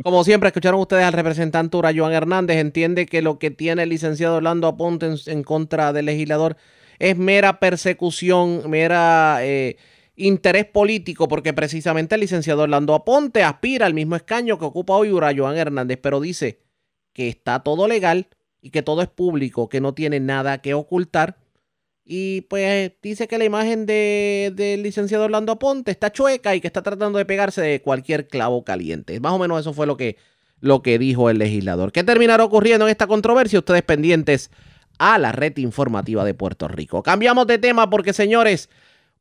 Como 0.04 0.24
siempre, 0.24 0.48
escucharon 0.48 0.80
ustedes 0.80 1.04
al 1.04 1.12
representante 1.12 1.76
Urayoan 1.76 2.12
Hernández. 2.12 2.58
Entiende 2.58 3.06
que 3.06 3.22
lo 3.22 3.38
que 3.38 3.50
tiene 3.50 3.82
el 3.82 3.88
licenciado 3.88 4.36
Orlando 4.36 4.68
Aponte 4.68 5.12
en, 5.26 5.42
contra 5.42 5.92
del 5.92 6.06
legislador 6.06 6.56
es 6.98 7.16
mera 7.16 7.58
persecución, 7.58 8.68
mera 8.70 9.38
eh, 9.40 9.76
interés 10.14 10.66
político, 10.66 11.28
porque 11.28 11.52
precisamente 11.52 12.14
el 12.14 12.20
licenciado 12.20 12.62
Orlando 12.62 12.94
Aponte 12.94 13.42
aspira 13.42 13.86
al 13.86 13.94
mismo 13.94 14.16
escaño 14.16 14.58
que 14.58 14.64
ocupa 14.64 14.94
hoy 14.94 15.10
Urayoan 15.10 15.56
Hernández, 15.56 15.98
pero 16.00 16.20
dice 16.20 16.60
que 17.12 17.28
está 17.28 17.60
todo 17.60 17.88
legal 17.88 18.28
y 18.60 18.70
que 18.70 18.82
todo 18.82 19.02
es 19.02 19.08
público, 19.08 19.68
que 19.68 19.80
no 19.80 19.94
tiene 19.94 20.20
nada 20.20 20.58
que 20.58 20.74
ocultar. 20.74 21.38
Y 22.10 22.40
pues 22.42 22.92
dice 23.02 23.28
que 23.28 23.36
la 23.36 23.44
imagen 23.44 23.84
de- 23.84 24.50
del 24.54 24.82
licenciado 24.82 25.24
Orlando 25.26 25.52
Aponte 25.52 25.90
está 25.90 26.10
chueca 26.10 26.54
y 26.56 26.60
que 26.62 26.66
está 26.66 26.80
tratando 26.82 27.18
de 27.18 27.26
pegarse 27.26 27.60
de 27.60 27.82
cualquier 27.82 28.28
clavo 28.28 28.64
caliente. 28.64 29.20
Más 29.20 29.32
o 29.32 29.38
menos 29.38 29.60
eso 29.60 29.74
fue 29.74 29.86
lo 29.86 29.98
que, 29.98 30.16
lo 30.60 30.80
que 30.80 30.98
dijo 30.98 31.28
el 31.28 31.36
legislador. 31.36 31.92
¿Qué 31.92 32.02
terminará 32.04 32.44
ocurriendo 32.44 32.86
en 32.86 32.90
esta 32.92 33.06
controversia? 33.06 33.58
Ustedes 33.58 33.82
pendientes 33.82 34.50
a 34.98 35.18
la 35.18 35.32
red 35.32 35.54
informativa 35.58 36.24
de 36.24 36.32
Puerto 36.32 36.66
Rico. 36.66 37.02
Cambiamos 37.02 37.46
de 37.46 37.58
tema 37.58 37.90
porque, 37.90 38.14
señores, 38.14 38.70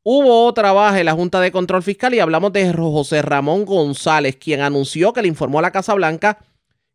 hubo 0.02 0.46
otra 0.46 0.72
baja 0.72 0.98
en 0.98 1.08
la 1.08 1.14
Junta 1.14 1.42
de 1.42 1.52
Control 1.52 1.84
Fiscal 1.84 2.14
y 2.14 2.20
hablamos 2.22 2.54
de 2.54 2.72
José 2.72 3.22
Ramón 3.22 3.66
González, 3.66 4.38
quien 4.38 4.62
anunció 4.62 5.12
que 5.12 5.22
le 5.24 5.28
informó 5.28 5.60
a 5.60 5.64
la 5.64 5.72
Casa 5.72 5.94
Blanca 5.94 6.38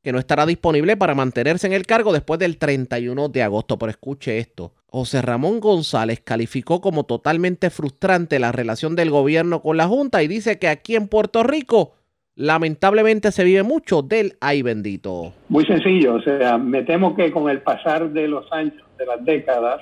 que 0.02 0.10
no 0.10 0.18
estará 0.18 0.46
disponible 0.46 0.96
para 0.96 1.14
mantenerse 1.14 1.66
en 1.66 1.74
el 1.74 1.84
cargo 1.86 2.14
después 2.14 2.40
del 2.40 2.56
31 2.56 3.28
de 3.28 3.42
agosto. 3.42 3.78
Pero 3.78 3.90
escuche 3.90 4.38
esto. 4.38 4.72
José 4.92 5.22
Ramón 5.22 5.60
González 5.60 6.20
calificó 6.20 6.82
como 6.82 7.04
totalmente 7.04 7.70
frustrante 7.70 8.38
la 8.38 8.52
relación 8.52 8.94
del 8.94 9.08
gobierno 9.08 9.62
con 9.62 9.78
la 9.78 9.88
Junta 9.88 10.22
y 10.22 10.28
dice 10.28 10.58
que 10.58 10.68
aquí 10.68 10.96
en 10.96 11.08
Puerto 11.08 11.42
Rico 11.42 11.94
lamentablemente 12.34 13.32
se 13.32 13.42
vive 13.42 13.62
mucho 13.62 14.02
del 14.02 14.34
ay 14.42 14.60
bendito. 14.60 15.32
Muy 15.48 15.64
sencillo, 15.64 16.16
o 16.16 16.20
sea, 16.20 16.58
me 16.58 16.82
temo 16.82 17.16
que 17.16 17.32
con 17.32 17.48
el 17.48 17.62
pasar 17.62 18.10
de 18.10 18.28
los 18.28 18.52
años, 18.52 18.74
de 18.98 19.06
las 19.06 19.24
décadas, 19.24 19.80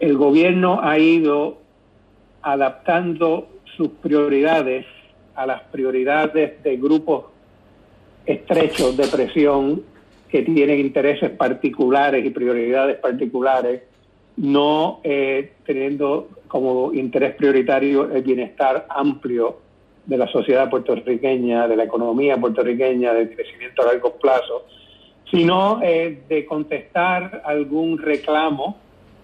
el 0.00 0.16
gobierno 0.16 0.80
ha 0.82 0.98
ido 0.98 1.58
adaptando 2.42 3.48
sus 3.76 3.90
prioridades 4.02 4.86
a 5.36 5.46
las 5.46 5.62
prioridades 5.70 6.60
de 6.64 6.76
grupos 6.78 7.26
estrechos 8.26 8.96
de 8.96 9.06
presión 9.06 9.84
que 10.28 10.42
tienen 10.42 10.80
intereses 10.80 11.30
particulares 11.30 12.26
y 12.26 12.30
prioridades 12.30 12.96
particulares, 12.96 13.82
no 14.38 15.00
eh, 15.02 15.52
teniendo 15.66 16.28
como 16.46 16.92
interés 16.94 17.34
prioritario 17.34 18.10
el 18.10 18.22
bienestar 18.22 18.86
amplio 18.88 19.58
de 20.06 20.16
la 20.16 20.26
sociedad 20.28 20.70
puertorriqueña, 20.70 21.68
de 21.68 21.76
la 21.76 21.84
economía 21.84 22.38
puertorriqueña, 22.38 23.12
del 23.12 23.34
crecimiento 23.34 23.82
a 23.82 23.86
largo 23.86 24.14
plazo, 24.14 24.64
sino 25.30 25.80
eh, 25.82 26.22
de 26.28 26.46
contestar 26.46 27.42
algún 27.44 27.98
reclamo 27.98 28.78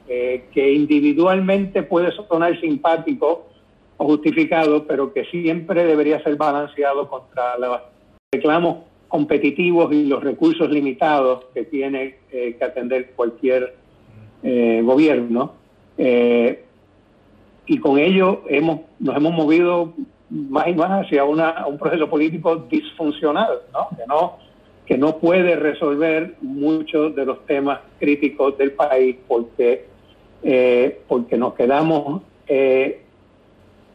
eh, 0.07 0.45
que 0.53 0.73
individualmente 0.73 1.83
puede 1.85 2.13
sonar 2.13 2.61
simpático 2.61 3.47
o 3.97 4.05
justificado, 4.05 4.87
pero 4.87 5.13
que 5.15 5.25
siempre 5.27 5.85
debería 5.87 6.23
ser 6.23 6.37
balanceado 6.37 7.09
contra 7.09 7.57
los 7.57 7.81
reclamos 8.33 8.79
competitivos 9.09 9.93
y 9.93 10.07
los 10.07 10.23
recursos 10.23 10.69
limitados 10.69 11.47
que 11.55 11.65
tiene 11.65 12.17
eh, 12.33 12.57
que 12.59 12.65
atender 12.65 13.13
cualquier 13.17 13.84
eh, 14.45 14.83
gobierno. 14.85 15.55
Eh, 15.99 16.65
y 17.67 17.79
con 17.79 17.99
ello 17.99 18.43
hemos, 18.49 18.81
nos 19.01 19.17
hemos 19.17 19.33
movido 19.33 19.95
más 20.29 20.69
y 20.69 20.75
más 20.75 21.05
hacia 21.05 21.25
una, 21.25 21.67
un 21.67 21.79
proceso 21.79 22.09
político 22.09 22.57
disfuncional, 22.71 23.61
¿no? 23.73 23.97
Que, 23.97 24.07
no, 24.07 24.37
que 24.87 24.99
no 24.99 25.19
puede 25.19 25.57
resolver 25.57 26.35
muchos 26.43 27.15
de 27.15 27.25
los 27.25 27.45
temas 27.47 27.81
críticos 27.99 28.59
del 28.59 28.73
país 28.73 29.17
porque, 29.27 29.87
eh, 30.43 31.01
porque 31.09 31.39
nos 31.39 31.55
quedamos, 31.55 32.23
eh, 32.49 33.01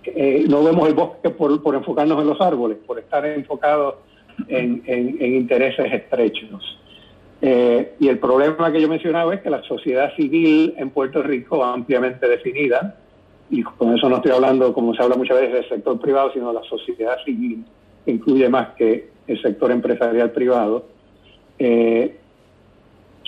eh, 0.04 0.46
no 0.50 0.64
vemos 0.64 0.88
el 0.88 0.96
bosque 0.96 1.30
por, 1.30 1.62
por 1.62 1.76
enfocarnos 1.76 2.20
en 2.22 2.28
los 2.28 2.42
árboles, 2.42 2.78
por 2.88 2.98
estar 2.98 3.26
enfocados 3.26 3.96
en, 4.48 4.82
en, 4.88 5.18
en 5.20 5.36
intereses 5.36 5.92
estrechos. 5.92 6.80
Eh, 7.42 7.96
y 8.00 8.08
el 8.10 8.20
problema 8.20 8.72
que 8.72 8.82
yo 8.82 8.90
mencionaba 8.90 9.34
es 9.34 9.42
que 9.42 9.50
la 9.50 9.64
sociedad 9.64 10.14
civil 10.16 10.74
en 10.78 10.90
Puerto 10.90 11.24
Rico, 11.24 11.64
ampliamente 11.64 12.28
definida, 12.28 12.96
y 13.50 13.64
con 13.64 13.96
eso 13.96 14.10
no 14.10 14.18
estoy 14.18 14.32
hablando, 14.32 14.74
como 14.74 14.94
se 14.94 15.02
habla 15.02 15.16
muchas 15.16 15.40
veces, 15.40 15.54
del 15.54 15.70
sector 15.70 16.00
privado, 16.00 16.32
sino 16.34 16.50
de 16.50 16.56
la 16.56 16.64
sociedad 16.64 17.18
civil, 17.24 17.64
que 18.06 18.12
incluye 18.12 18.50
más 18.50 18.70
que 18.76 19.10
el 19.28 19.42
sector 19.42 19.72
empresarial 19.72 20.32
privado, 20.32 20.86
eh, 21.58 22.18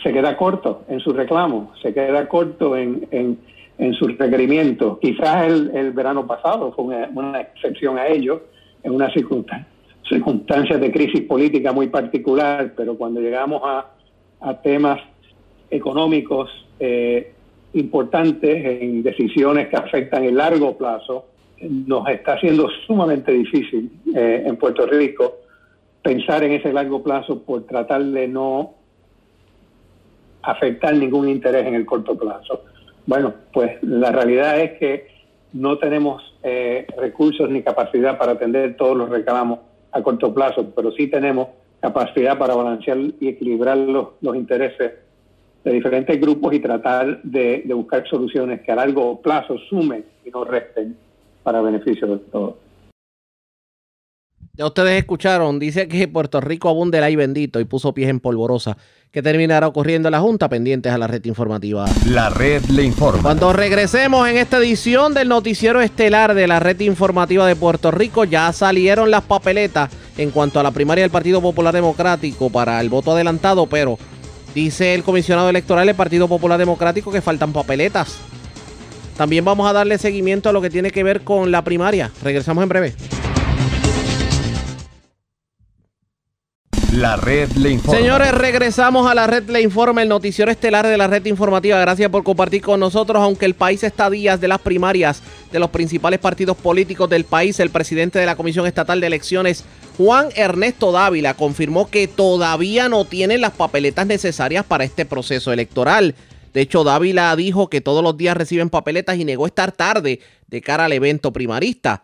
se 0.04 0.12
queda 0.12 0.36
corto 0.36 0.84
en 0.90 1.00
sus 1.00 1.16
reclamos, 1.16 1.80
se 1.82 1.94
queda 1.94 2.28
corto 2.28 2.76
en, 2.76 3.08
en, 3.12 3.40
en 3.78 3.94
sus 3.94 4.18
requerimientos. 4.18 5.00
Quizás 5.00 5.46
el, 5.46 5.72
el, 5.74 5.92
verano 5.92 6.26
pasado 6.28 6.72
fue 6.74 6.86
una, 6.86 7.10
una 7.14 7.42
excepción 7.42 7.98
a 7.98 8.08
ello, 8.08 8.44
en 8.84 8.94
una 8.94 9.12
circunstancia 9.14 9.68
circunstancias 10.12 10.82
de 10.82 10.92
crisis 10.92 11.22
política 11.22 11.72
muy 11.72 11.88
particular, 11.88 12.74
pero 12.76 12.98
cuando 12.98 13.22
llegamos 13.22 13.62
a, 13.64 13.86
a 14.42 14.62
temas 14.62 15.00
económicos 15.70 16.50
eh, 16.80 17.34
importantes, 17.74 18.82
en 18.82 19.04
decisiones 19.04 19.70
que 19.70 19.78
afectan 19.78 20.26
el 20.26 20.36
largo 20.36 20.78
plazo, 20.78 21.26
nos 21.62 22.08
está 22.10 22.34
haciendo 22.34 22.70
sumamente 22.88 23.32
difícil 23.32 23.92
eh, 24.16 24.44
en 24.46 24.58
Puerto 24.58 24.86
Rico 24.86 25.38
pensar 26.02 26.44
en 26.44 26.54
ese 26.54 26.74
largo 26.74 27.04
plazo 27.04 27.44
por 27.44 27.66
tratar 27.66 28.04
de 28.04 28.28
no 28.28 28.74
afectar 30.42 30.96
ningún 30.96 31.30
interés 31.30 31.68
en 31.68 31.76
el 31.76 31.86
corto 31.86 32.18
plazo. 32.18 32.64
Bueno, 33.06 33.34
pues 33.54 33.82
la 33.84 34.12
realidad 34.12 34.60
es 34.60 34.80
que 34.80 35.08
no 35.54 35.78
tenemos 35.78 36.24
eh, 36.44 36.88
recursos 36.98 37.50
ni 37.50 37.62
capacidad 37.62 38.18
para 38.18 38.34
atender 38.34 38.76
todos 38.76 38.98
los 38.98 39.10
reclamos 39.10 39.60
a 39.92 40.02
corto 40.02 40.34
plazo, 40.34 40.72
pero 40.76 40.92
sí 40.92 41.08
tenemos 41.08 41.50
capacidad 41.82 42.38
para 42.38 42.56
balancear 42.56 42.98
y 43.20 43.28
equilibrar 43.28 43.78
los, 43.78 44.10
los 44.22 44.36
intereses 44.36 44.94
de 45.64 45.72
diferentes 45.72 46.20
grupos 46.20 46.54
y 46.54 46.60
tratar 46.60 47.22
de, 47.24 47.64
de, 47.66 47.74
buscar 47.74 48.08
soluciones 48.08 48.62
que 48.62 48.72
a 48.72 48.76
largo 48.76 49.22
plazo 49.22 49.58
sumen 49.70 50.06
y 50.26 50.30
no 50.30 50.44
resten 50.44 50.96
para 51.44 51.62
beneficio 51.62 52.08
de 52.08 52.18
todos. 52.18 52.56
Ya 54.54 54.66
ustedes 54.66 55.00
escucharon, 55.00 55.60
dice 55.60 55.88
que 55.88 56.08
Puerto 56.08 56.42
Rico 56.42 56.68
abunde 56.68 56.98
el 56.98 57.06
ay 57.06 57.16
bendito 57.16 57.60
y 57.60 57.66
puso 57.66 57.94
pies 57.94 58.10
en 58.10 58.20
polvorosa. 58.20 58.78
¿Qué 59.10 59.22
terminará 59.22 59.68
ocurriendo 59.68 60.10
en 60.10 60.12
la 60.12 60.20
Junta? 60.20 60.50
Pendientes 60.50 60.92
a 60.92 60.98
la 60.98 61.08
red 61.08 61.24
informativa. 61.26 61.86
La 62.10 62.30
red 62.30 62.62
le 62.66 62.84
informa. 62.84 63.22
Cuando 63.22 63.54
regresemos 63.54 64.28
en 64.28 64.38
esta 64.38 64.58
edición 64.58 65.14
del 65.14 65.30
noticiero 65.30 65.82
estelar 65.82 66.34
de 66.34 66.48
la 66.48 66.60
red 66.60 66.80
informativa 66.82 67.48
de 67.48 67.56
Puerto 67.56 67.92
Rico, 67.92 68.26
ya 68.26 68.52
salieron 68.52 69.10
las 69.10 69.24
papeletas 69.24 69.90
en 70.18 70.32
cuanto 70.32 70.60
a 70.60 70.64
la 70.64 70.72
primaria 70.72 71.04
del 71.04 71.12
Partido 71.12 71.42
Popular 71.42 71.74
Democrático 71.74 72.50
para 72.50 72.80
el 72.82 72.90
voto 72.90 73.12
adelantado, 73.12 73.68
pero 73.68 73.98
dice 74.54 74.94
el 74.94 75.04
comisionado 75.04 75.50
electoral 75.50 75.88
del 75.88 75.96
Partido 75.96 76.28
Popular 76.28 76.58
Democrático 76.58 77.12
que 77.12 77.22
faltan 77.22 77.54
papeletas. 77.54 78.18
También 79.18 79.46
vamos 79.46 79.70
a 79.70 79.74
darle 79.74 79.98
seguimiento 79.98 80.50
a 80.50 80.54
lo 80.54 80.62
que 80.62 80.70
tiene 80.70 80.92
que 80.92 81.04
ver 81.04 81.22
con 81.22 81.52
la 81.52 81.64
primaria. 81.64 82.12
Regresamos 82.24 82.64
en 82.64 82.70
breve. 82.70 83.21
La 86.92 87.16
red 87.16 87.50
le 87.54 87.70
informa. 87.70 87.98
Señores, 87.98 88.34
regresamos 88.34 89.10
a 89.10 89.16
la 89.16 89.26
red 89.26 89.50
le 89.50 89.62
informa, 89.62 90.02
el 90.02 90.10
noticiero 90.10 90.52
estelar 90.52 90.86
de 90.86 90.98
la 90.98 91.08
red 91.08 91.26
informativa. 91.26 91.80
Gracias 91.80 92.10
por 92.10 92.24
compartir 92.24 92.62
con 92.62 92.82
nosotros. 92.82 93.24
Aunque 93.24 93.46
el 93.46 93.54
país 93.54 93.82
está 93.86 94.08
a 94.08 94.10
días 94.10 94.42
de 94.42 94.50
las 94.50 94.60
primarias 94.60 95.24
de 95.54 95.60
los 95.60 95.70
principales 95.70 96.20
partidos 96.20 96.58
políticos 96.58 97.10
del 97.10 97.24
país, 97.24 97.62
el 97.62 97.70
presidente 97.70 98.20
de 98.20 98.26
la 98.26 98.36
Comisión 98.36 98.68
Estatal 98.68 99.00
de 99.00 99.08
Elecciones, 99.08 99.64
Juan 99.96 100.30
Ernesto 100.36 100.92
Dávila, 100.92 101.34
confirmó 101.34 101.90
que 101.90 102.10
todavía 102.10 102.90
no 102.90 103.06
tienen 103.06 103.40
las 103.40 103.52
papeletas 103.52 104.06
necesarias 104.06 104.66
para 104.66 104.84
este 104.84 105.06
proceso 105.06 105.54
electoral. 105.54 106.14
De 106.54 106.60
hecho, 106.60 106.84
Dávila 106.84 107.34
dijo 107.38 107.70
que 107.70 107.80
todos 107.80 108.04
los 108.04 108.18
días 108.18 108.36
reciben 108.36 108.70
papeletas 108.70 109.16
y 109.18 109.24
negó 109.24 109.46
estar 109.46 109.72
tarde 109.72 110.20
de 110.48 110.62
cara 110.62 110.86
al 110.86 110.92
evento 110.92 111.32
primarista. 111.32 112.04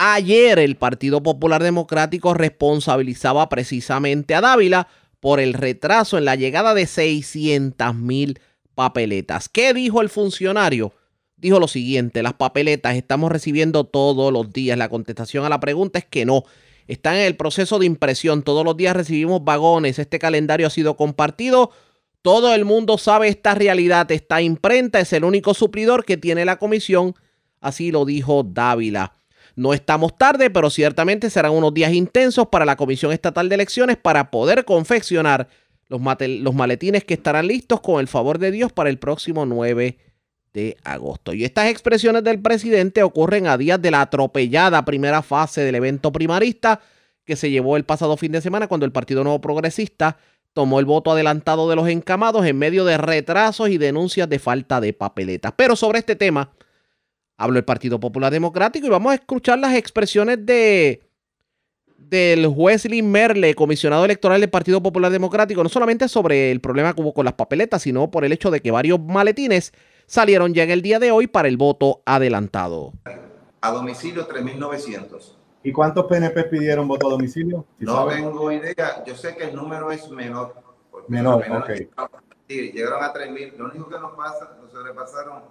Ayer 0.00 0.60
el 0.60 0.76
Partido 0.76 1.24
Popular 1.24 1.60
Democrático 1.60 2.32
responsabilizaba 2.32 3.48
precisamente 3.48 4.36
a 4.36 4.40
Dávila 4.40 4.86
por 5.18 5.40
el 5.40 5.54
retraso 5.54 6.16
en 6.16 6.24
la 6.24 6.36
llegada 6.36 6.72
de 6.72 6.86
600 6.86 7.96
mil 7.96 8.38
papeletas. 8.76 9.48
¿Qué 9.48 9.74
dijo 9.74 10.00
el 10.00 10.08
funcionario? 10.08 10.92
Dijo 11.36 11.58
lo 11.58 11.66
siguiente, 11.66 12.22
las 12.22 12.34
papeletas 12.34 12.94
estamos 12.94 13.32
recibiendo 13.32 13.82
todos 13.82 14.32
los 14.32 14.52
días. 14.52 14.78
La 14.78 14.88
contestación 14.88 15.44
a 15.44 15.48
la 15.48 15.58
pregunta 15.58 15.98
es 15.98 16.04
que 16.04 16.24
no. 16.24 16.44
Están 16.86 17.16
en 17.16 17.22
el 17.22 17.34
proceso 17.34 17.80
de 17.80 17.86
impresión. 17.86 18.44
Todos 18.44 18.64
los 18.64 18.76
días 18.76 18.94
recibimos 18.94 19.42
vagones. 19.42 19.98
Este 19.98 20.20
calendario 20.20 20.68
ha 20.68 20.70
sido 20.70 20.96
compartido. 20.96 21.72
Todo 22.22 22.54
el 22.54 22.64
mundo 22.64 22.98
sabe 22.98 23.26
esta 23.26 23.56
realidad. 23.56 24.08
Esta 24.12 24.42
imprenta 24.42 25.00
es 25.00 25.12
el 25.12 25.24
único 25.24 25.54
suplidor 25.54 26.04
que 26.04 26.16
tiene 26.16 26.44
la 26.44 26.60
comisión. 26.60 27.16
Así 27.60 27.90
lo 27.90 28.04
dijo 28.04 28.44
Dávila. 28.44 29.18
No 29.58 29.74
estamos 29.74 30.16
tarde, 30.16 30.50
pero 30.50 30.70
ciertamente 30.70 31.30
serán 31.30 31.50
unos 31.50 31.74
días 31.74 31.92
intensos 31.92 32.46
para 32.46 32.64
la 32.64 32.76
Comisión 32.76 33.10
Estatal 33.10 33.48
de 33.48 33.56
Elecciones 33.56 33.96
para 33.96 34.30
poder 34.30 34.64
confeccionar 34.64 35.48
los, 35.88 36.00
maletines 36.00 37.02
que 37.02 37.14
estarán 37.14 37.48
listos 37.48 37.80
con 37.80 37.98
el 37.98 38.06
favor 38.06 38.38
de 38.38 38.52
Dios 38.52 38.72
para 38.72 38.88
el 38.88 39.00
próximo 39.00 39.46
9 39.46 39.98
de 40.52 40.76
agosto. 40.84 41.34
Y 41.34 41.42
estas 41.42 41.70
expresiones 41.70 42.22
del 42.22 42.40
presidente 42.40 43.02
ocurren 43.02 43.48
a 43.48 43.58
días 43.58 43.82
de 43.82 43.90
la 43.90 44.02
atropellada 44.02 44.84
primera 44.84 45.22
fase 45.22 45.62
del 45.62 45.74
evento 45.74 46.12
primarista 46.12 46.80
que 47.24 47.34
se 47.34 47.50
llevó 47.50 47.76
el 47.76 47.84
pasado 47.84 48.16
fin 48.16 48.30
de 48.30 48.40
semana 48.40 48.68
cuando 48.68 48.86
el 48.86 48.92
Partido 48.92 49.24
Nuevo 49.24 49.40
Progresista 49.40 50.18
tomó 50.52 50.78
el 50.78 50.84
voto 50.84 51.10
adelantado 51.10 51.68
de 51.68 51.74
los 51.74 51.88
encamados 51.88 52.46
en 52.46 52.56
medio 52.56 52.84
de 52.84 52.96
retrasos 52.96 53.70
y 53.70 53.76
denuncias 53.78 54.28
de 54.28 54.38
falta 54.38 54.80
de 54.80 54.92
papeletas. 54.92 55.52
Pero 55.56 55.74
sobre 55.74 55.98
este 55.98 56.14
tema 56.14 56.52
habló 57.38 57.56
el 57.56 57.64
Partido 57.64 57.98
Popular 57.98 58.30
Democrático 58.30 58.86
y 58.86 58.90
vamos 58.90 59.12
a 59.12 59.14
escuchar 59.14 59.58
las 59.58 59.74
expresiones 59.74 60.44
de 60.44 61.02
del 61.96 62.46
juez 62.46 62.86
Lin 62.86 63.10
Merle, 63.10 63.54
comisionado 63.54 64.04
electoral 64.04 64.40
del 64.40 64.48
Partido 64.48 64.82
Popular 64.82 65.12
Democrático, 65.12 65.62
no 65.62 65.68
solamente 65.68 66.08
sobre 66.08 66.50
el 66.50 66.60
problema 66.60 66.94
que 66.94 67.02
hubo 67.02 67.12
con 67.12 67.24
las 67.24 67.34
papeletas, 67.34 67.82
sino 67.82 68.10
por 68.10 68.24
el 68.24 68.32
hecho 68.32 68.50
de 68.50 68.60
que 68.60 68.70
varios 68.70 68.98
maletines 68.98 69.72
salieron 70.06 70.54
ya 70.54 70.62
en 70.62 70.70
el 70.70 70.80
día 70.80 70.98
de 70.98 71.10
hoy 71.10 71.26
para 71.26 71.48
el 71.48 71.58
voto 71.58 72.02
adelantado. 72.06 72.92
A 73.60 73.70
domicilio 73.72 74.26
3.900. 74.26 75.34
¿Y 75.64 75.72
cuántos 75.72 76.06
PNP 76.06 76.44
pidieron 76.44 76.88
voto 76.88 77.08
a 77.08 77.10
domicilio? 77.10 77.66
¿Sí 77.78 77.84
no 77.84 77.96
saben? 77.96 78.24
tengo 78.24 78.52
idea. 78.52 79.04
Yo 79.06 79.14
sé 79.14 79.36
que 79.36 79.44
el 79.44 79.54
número 79.54 79.90
es 79.90 80.08
menor. 80.08 80.54
Menor, 81.08 81.44
ok. 81.50 81.70
Sí, 82.48 82.72
llegaron 82.72 83.04
a 83.04 83.12
3.000. 83.12 83.56
Lo 83.56 83.66
único 83.66 83.88
que 83.90 83.98
nos 83.98 84.12
pasa, 84.12 84.56
nos 84.62 84.72
sobrepasaron, 84.72 85.42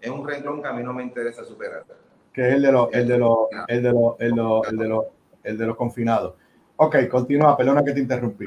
es 0.00 0.10
un 0.10 0.26
renglón 0.26 0.62
que 0.62 0.68
a 0.68 0.72
mí 0.72 0.82
no 0.82 0.92
me 0.92 1.02
interesa 1.02 1.44
superar. 1.44 1.84
Que 2.32 2.48
es 2.48 2.54
el 2.54 2.62
de 2.62 2.72
los, 2.72 2.88
el 2.92 3.08
de 3.08 3.18
los, 3.18 3.38
el 3.68 3.82
de 3.82 3.92
los, 3.92 4.14
el 4.20 4.34
de 4.34 4.42
los, 4.42 4.68
el 4.68 4.76
de 4.78 4.88
los, 4.88 5.04
el 5.42 5.58
de 5.58 5.66
los 5.66 5.76
confinados. 5.76 6.34
Ok, 6.76 6.96
continúa, 7.10 7.56
perdona 7.56 7.82
que 7.82 7.92
te 7.92 8.00
interrumpí. 8.00 8.44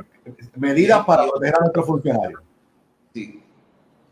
Medidas 0.56 1.04
para 1.06 1.28
proteger 1.28 1.56
a 1.56 1.60
nuestros 1.62 1.86
funcionarios. 1.86 2.42
Sí. 3.14 3.44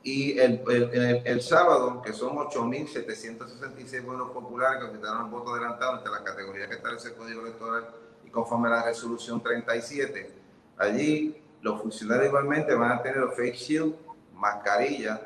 Y 0.02 0.40
el, 0.40 0.64
el, 0.70 0.84
el- 0.94 1.22
el 1.28 1.42
sábado, 1.42 2.02
que 2.02 2.14
son 2.14 2.36
8.766 2.38 4.04
buenos 4.04 4.32
populares 4.32 4.84
que 4.86 4.98
quitaron 4.98 5.26
el 5.26 5.32
voto 5.32 5.52
adelantado 5.54 5.98
entre 5.98 6.12
las 6.12 6.22
categorías 6.22 6.68
que 6.70 6.76
establece 6.76 7.10
el 7.10 7.16
Código 7.16 7.42
Electoral 7.42 7.86
y 8.26 8.30
conforme 8.30 8.68
a 8.70 8.72
la 8.72 8.84
resolución 8.86 9.42
37, 9.44 10.32
allí 10.78 11.42
los 11.62 11.82
funcionarios 11.82 12.28
igualmente 12.28 12.74
van 12.74 12.92
a 12.94 13.02
tener 13.02 13.18
los 13.18 13.32
face 13.32 13.54
shield, 13.54 13.94
mascarilla, 14.34 15.22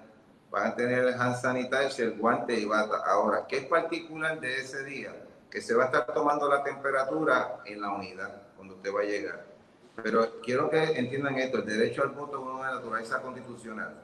van 0.51 0.67
a 0.67 0.75
tener 0.75 0.99
el 0.99 1.13
hand 1.13 1.37
sanitizer, 1.37 2.07
el 2.07 2.17
guante 2.17 2.53
y 2.53 2.65
bata. 2.65 2.97
Ahora, 3.05 3.45
¿qué 3.47 3.59
es 3.59 3.65
particular 3.65 4.39
de 4.39 4.57
ese 4.57 4.83
día? 4.83 5.15
Que 5.49 5.61
se 5.61 5.73
va 5.73 5.83
a 5.83 5.85
estar 5.87 6.05
tomando 6.13 6.47
la 6.49 6.61
temperatura 6.61 7.61
en 7.65 7.81
la 7.81 7.91
unidad 7.91 8.43
cuando 8.55 8.75
usted 8.75 8.93
va 8.93 9.01
a 9.01 9.05
llegar. 9.05 9.45
Pero 10.03 10.41
quiero 10.41 10.69
que 10.69 10.83
entiendan 10.83 11.37
esto, 11.37 11.59
el 11.59 11.65
derecho 11.65 12.03
al 12.03 12.09
voto 12.09 12.37
es 12.37 12.59
una 12.59 12.75
naturaleza 12.75 13.21
constitucional. 13.21 13.95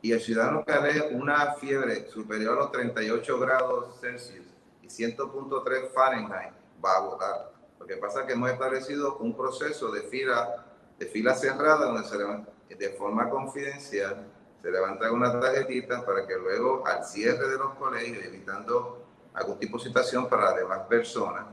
Y 0.00 0.12
el 0.12 0.20
ciudadano 0.20 0.64
que 0.64 0.72
alegue 0.72 1.14
una 1.14 1.54
fiebre 1.54 2.08
superior 2.08 2.56
a 2.56 2.62
los 2.62 2.72
38 2.72 3.38
grados 3.38 4.00
Celsius 4.00 4.46
y 4.82 4.86
100.3 4.86 5.92
Fahrenheit 5.92 6.52
va 6.84 6.96
a 6.96 7.00
votar. 7.00 7.52
Lo 7.78 7.86
que 7.86 7.96
pasa 7.96 8.20
es 8.20 8.26
que 8.26 8.32
hemos 8.32 8.50
establecido 8.50 9.16
un 9.18 9.36
proceso 9.36 9.90
de 9.90 10.02
fila, 10.02 10.64
de 10.98 11.06
fila 11.06 11.34
cerrada 11.34 11.86
donde 11.86 12.04
se 12.08 12.74
de 12.74 12.88
forma 12.90 13.28
confidencial 13.28 14.26
se 14.62 14.70
levantan 14.70 15.12
una 15.12 15.40
tarjetita 15.40 16.06
para 16.06 16.26
que 16.26 16.36
luego 16.36 16.86
al 16.86 17.04
cierre 17.04 17.48
de 17.48 17.58
los 17.58 17.74
colegios, 17.74 18.24
evitando 18.24 19.04
algún 19.34 19.58
tipo 19.58 19.76
de 19.76 19.84
situación 19.84 20.28
para 20.28 20.50
las 20.50 20.56
demás 20.56 20.80
personas, 20.88 21.46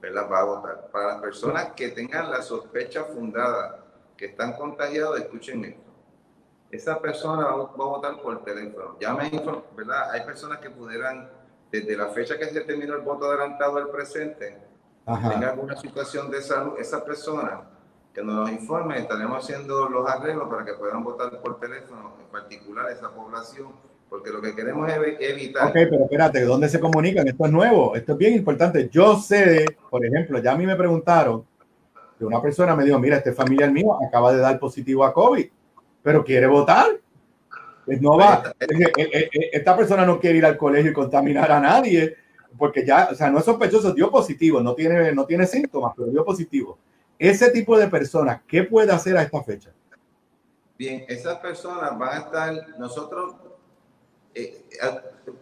¿verdad? 0.00 0.30
va 0.30 0.40
a 0.40 0.44
votar. 0.44 0.88
Para 0.92 1.06
las 1.08 1.20
personas 1.20 1.72
que 1.72 1.88
tengan 1.88 2.30
la 2.30 2.40
sospecha 2.40 3.04
fundada 3.04 3.84
que 4.16 4.26
están 4.26 4.52
contagiados, 4.52 5.18
escuchen 5.18 5.64
esto. 5.64 5.90
Esa 6.70 7.00
persona 7.00 7.46
va, 7.46 7.64
a 7.64 7.66
votar 7.66 8.22
por 8.22 8.44
teléfono. 8.44 8.96
Ya 9.00 9.12
me 9.12 9.28
¿verdad? 9.76 10.10
Hay 10.12 10.24
personas 10.24 10.58
que 10.60 10.70
pudieran, 10.70 11.30
desde 11.70 11.96
la 11.96 12.08
fecha 12.08 12.38
que 12.38 12.46
se 12.46 12.60
terminó 12.60 12.94
el 12.94 13.02
voto 13.02 13.26
adelantado 13.26 13.76
al 13.78 13.88
presente, 13.88 14.56
tenga 15.04 15.28
Ajá. 15.28 15.50
alguna 15.50 15.76
situación 15.76 16.30
de 16.30 16.40
salud, 16.40 16.78
esa 16.78 17.04
persona 17.04 17.71
que 18.14 18.22
nos 18.22 18.50
informe, 18.50 18.98
estaremos 18.98 19.42
haciendo 19.42 19.88
los 19.88 20.08
arreglos 20.08 20.48
para 20.48 20.64
que 20.64 20.74
puedan 20.74 21.02
votar 21.02 21.40
por 21.40 21.58
teléfono, 21.58 22.14
en 22.20 22.26
particular 22.30 22.90
esa 22.90 23.10
población, 23.10 23.68
porque 24.10 24.30
lo 24.30 24.42
que 24.42 24.54
queremos 24.54 24.88
es 24.90 24.98
evi- 24.98 25.16
evitar. 25.20 25.68
Ok, 25.68 25.72
pero 25.72 26.04
espérate, 26.04 26.44
¿dónde 26.44 26.68
se 26.68 26.78
comunican? 26.78 27.26
Esto 27.26 27.46
es 27.46 27.52
nuevo, 27.52 27.96
esto 27.96 28.12
es 28.12 28.18
bien 28.18 28.34
importante. 28.34 28.88
Yo 28.90 29.16
sé, 29.16 29.64
por 29.88 30.04
ejemplo, 30.04 30.38
ya 30.40 30.52
a 30.52 30.56
mí 30.56 30.66
me 30.66 30.76
preguntaron 30.76 31.44
que 32.18 32.24
una 32.26 32.42
persona 32.42 32.76
me 32.76 32.84
dijo, 32.84 32.98
mira, 32.98 33.16
este 33.16 33.32
familiar 33.32 33.72
mío 33.72 33.96
acaba 34.06 34.32
de 34.32 34.40
dar 34.40 34.58
positivo 34.58 35.04
a 35.04 35.14
COVID, 35.14 35.46
pero 36.02 36.22
quiere 36.22 36.46
votar. 36.46 36.88
Pues 37.86 38.00
no 38.00 38.16
va. 38.16 38.54
Eh, 38.60 38.92
eh, 38.96 39.30
eh, 39.32 39.50
Esta 39.52 39.76
persona 39.76 40.04
no 40.06 40.20
quiere 40.20 40.38
ir 40.38 40.46
al 40.46 40.56
colegio 40.56 40.90
y 40.90 40.94
contaminar 40.94 41.50
a 41.50 41.58
nadie, 41.58 42.14
porque 42.58 42.84
ya, 42.86 43.08
o 43.10 43.14
sea, 43.14 43.30
no 43.30 43.38
es 43.38 43.44
sospechoso, 43.44 43.92
dio 43.94 44.10
positivo, 44.10 44.60
no 44.60 44.74
tiene, 44.74 45.12
no 45.12 45.24
tiene 45.24 45.46
síntomas, 45.46 45.94
pero 45.96 46.08
dio 46.10 46.24
positivo. 46.24 46.78
Ese 47.18 47.50
tipo 47.50 47.78
de 47.78 47.88
personas, 47.88 48.40
¿qué 48.48 48.64
puede 48.64 48.92
hacer 48.92 49.16
a 49.16 49.22
esta 49.22 49.42
fecha? 49.42 49.70
Bien, 50.78 51.04
esas 51.08 51.38
personas 51.38 51.96
van 51.98 52.08
a 52.08 52.18
estar, 52.24 52.78
nosotros 52.78 53.36
eh, 54.34 54.64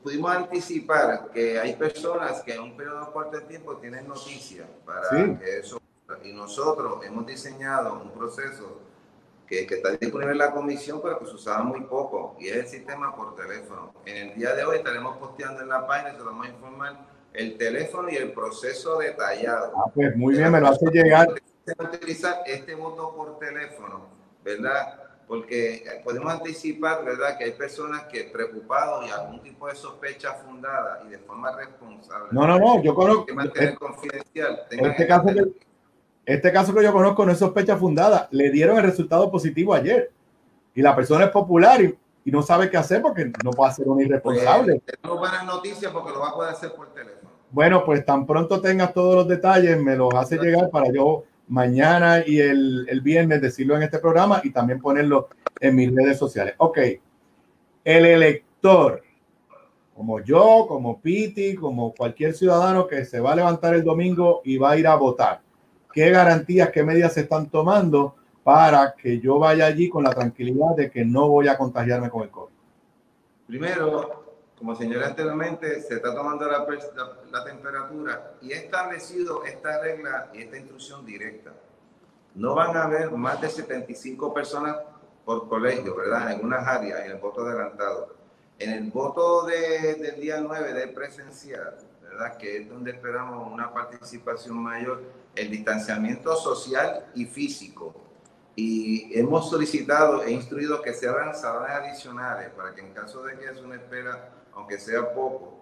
pudimos 0.03 0.31
anticipar 0.35 1.31
que 1.33 1.59
hay 1.59 1.75
personas 1.77 2.43
que 2.43 2.55
en 2.55 2.61
un 2.63 2.77
periodo 2.77 3.13
corto 3.13 3.39
de 3.39 3.47
tiempo 3.47 3.77
tienen 3.77 4.07
noticias 4.09 4.67
para 4.85 5.09
Sí. 5.09 5.37
que 5.39 5.59
eso 5.61 5.81
y 6.25 6.33
nosotros 6.33 7.05
hemos 7.07 7.25
diseñado 7.25 8.03
un 8.03 8.11
proceso 8.11 8.81
que, 9.47 9.65
que 9.65 9.77
está 9.77 9.93
disponible 9.93 10.33
en 10.33 10.39
la 10.39 10.51
comisión 10.51 11.01
pero 11.01 11.21
que 11.21 11.27
se 11.27 11.35
usaba 11.35 11.63
muy 11.63 11.83
poco 11.83 12.37
y 12.41 12.49
es 12.49 12.57
el 12.57 12.67
sistema 12.67 13.15
por 13.15 13.37
teléfono. 13.37 13.95
En 14.05 14.31
el 14.31 14.35
día 14.35 14.55
de 14.57 14.65
hoy 14.65 14.79
estaremos 14.79 15.17
posteando 15.19 15.63
en 15.63 15.69
la 15.69 15.87
página, 15.87 16.13
se 16.13 16.19
lo 16.19 16.25
vamos 16.27 16.47
a 16.47 16.51
informar 16.51 16.99
el 17.33 17.57
teléfono 17.57 18.11
y 18.11 18.17
el 18.17 18.33
proceso 18.33 18.99
detallado 18.99 19.73
Ah, 19.77 19.91
pues 19.95 20.17
muy 20.17 20.35
bien, 20.35 20.51
me 20.51 20.61
lo 20.61 20.67
hace 20.69 20.85
llegar. 20.91 21.29
A 21.79 21.83
utilizar 21.85 22.43
este 22.47 22.75
voto 22.75 23.15
por 23.15 23.39
teléfono, 23.39 24.07
¿verdad? 24.45 25.01
Porque 25.27 25.75
eh, 25.77 26.01
podemos 26.03 26.33
anticipar, 26.33 27.05
¿verdad? 27.05 27.39
Que 27.39 27.45
hay 27.45 27.53
personas 27.53 28.05
que 28.05 28.25
preocupados 28.25 29.07
y 29.07 29.11
algún 29.11 29.41
tipo 29.43 29.69
de 29.69 29.77
sospecha 29.77 30.35
fundada 30.35 31.03
y 31.07 31.11
de 31.11 31.19
forma 31.19 31.55
responsable. 31.57 32.29
No, 32.33 32.47
no, 32.47 32.59
no, 32.59 32.83
yo 32.83 32.95
conozco. 32.95 33.27
Que 33.27 33.35
mantener 33.35 33.79
confidencial. 33.79 34.67
tengan 34.69 34.91
Este 34.91 35.07
caso, 35.07 35.27
que, 35.27 35.53
este 36.27 36.53
caso 36.53 36.75
que 36.75 36.83
yo 36.83 36.93
conozco 36.93 37.25
no 37.25 37.33
es 37.33 37.39
sospecha 37.39 37.77
fundada. 37.77 38.29
Le 38.33 38.51
dieron 38.51 38.77
el 38.79 38.83
resultado 38.83 39.31
positivo 39.31 39.73
ayer. 39.73 40.11
Y 40.75 40.83
la 40.83 40.97
persona 40.97 41.27
es 41.27 41.31
popular 41.31 41.81
y, 41.83 41.97
y 42.25 42.31
no 42.31 42.43
sabe 42.43 42.71
qué 42.71 42.77
hacer 42.77 43.03
porque 43.03 43.33
no 43.45 43.51
puede 43.51 43.73
ser 43.73 43.89
un 43.89 43.97
pues, 43.97 44.07
irresponsable. 44.07 44.81
tenemos 44.81 45.19
buenas 45.19 45.45
noticias 45.45 45.93
porque 45.93 46.11
lo 46.11 46.21
va 46.21 46.31
a 46.31 46.35
poder 46.35 46.53
hacer 46.53 46.73
por 46.73 46.93
teléfono. 46.93 47.31
Bueno, 47.51 47.85
pues 47.85 48.05
tan 48.05 48.27
pronto 48.27 48.61
tengas 48.61 48.93
todos 48.93 49.17
los 49.17 49.29
detalles, 49.29 49.81
me 49.81 49.97
los 49.97 50.15
hace 50.15 50.39
llegar 50.39 50.71
para 50.71 50.93
yo 50.93 51.25
mañana 51.51 52.23
y 52.27 52.39
el, 52.39 52.87
el 52.89 53.01
viernes 53.01 53.43
decirlo 53.43 53.77
en 53.77 53.83
este 53.83 53.99
programa 53.99 54.41
y 54.43 54.51
también 54.51 54.81
ponerlo 54.81 55.29
en 55.61 55.77
mis 55.77 55.95
redes 55.95 56.19
sociales. 56.19 56.55
Ok, 56.59 56.79
el 57.85 58.07
elector, 58.07 59.03
como 59.95 60.21
yo, 60.23 60.67
como 60.69 61.01
Piti, 61.01 61.55
como 61.55 61.93
cualquier 61.93 62.35
ciudadano 62.35 62.87
que 62.87 63.05
se 63.05 63.21
va 63.21 63.33
a 63.33 63.37
levantar 63.37 63.75
el 63.75 63.85
domingo 63.85 64.41
y 64.45 64.57
va 64.57 64.71
a 64.71 64.79
ir 64.79 64.87
a 64.87 64.95
votar, 64.95 65.41
¿qué 65.93 66.11
garantías, 66.11 66.71
qué 66.71 66.83
medidas 66.83 67.15
se 67.15 67.23
están 67.23 67.51
tomando 67.51 68.15
para 68.43 68.95
que 68.95 69.21
yo 69.21 69.39
vaya 69.39 69.67
allí 69.67 69.89
con 69.89 70.05
la 70.05 70.11
tranquilidad 70.11 70.75
de 70.77 70.91
que 70.91 71.05
no 71.05 71.29
voy 71.29 71.49
a 71.49 71.59
contagiarme 71.59 72.09
con 72.09 72.23
el 72.23 72.31
COVID? 72.31 72.55
Primero, 73.47 74.20
como 74.61 74.77
señalé 74.77 75.07
anteriormente, 75.07 75.81
se 75.81 75.95
está 75.95 76.15
tomando 76.15 76.47
la, 76.47 76.59
la- 76.61 77.17
la 77.33 77.45
temperatura 77.45 78.35
y 78.43 78.53
he 78.53 78.57
establecido 78.59 79.43
esta 79.45 79.81
regla 79.81 80.29
y 80.35 80.43
esta 80.43 80.59
instrucción 80.59 81.05
directa. 81.05 81.51
No 82.35 82.55
van 82.55 82.77
a 82.77 82.85
haber 82.85 83.11
más 83.11 83.41
de 83.41 83.49
75 83.49 84.33
personas 84.33 84.77
por 85.25 85.49
colegio, 85.49 85.97
¿verdad? 85.97 86.23
En 86.27 86.29
algunas 86.37 86.67
áreas, 86.69 87.01
en 87.07 87.13
el 87.13 87.17
voto 87.17 87.41
adelantado. 87.47 88.15
En 88.59 88.71
el 88.71 88.91
voto 88.91 89.47
de- 89.47 89.95
del 89.95 90.21
día 90.21 90.39
9 90.41 90.75
de 90.75 90.89
presencial, 90.89 91.79
¿verdad? 92.03 92.37
Que 92.37 92.59
es 92.59 92.69
donde 92.69 92.91
esperamos 92.91 93.51
una 93.51 93.73
participación 93.73 94.59
mayor, 94.59 95.03
el 95.35 95.51
distanciamiento 95.51 96.37
social 96.37 97.07
y 97.15 97.25
físico 97.25 97.95
y 98.57 99.19
hemos 99.19 99.49
solicitado 99.49 100.23
e 100.23 100.31
instruido 100.33 100.83
que 100.83 100.93
se 100.93 101.09
abran 101.09 101.35
salones 101.35 101.71
adicionales 101.71 102.51
para 102.51 102.75
que 102.75 102.83
en 102.83 102.93
caso 102.93 103.23
de 103.23 103.39
que 103.39 103.47
es 103.47 103.59
una 103.63 103.77
espera, 103.77 104.29
aunque 104.55 104.79
sea 104.79 105.13
poco, 105.15 105.59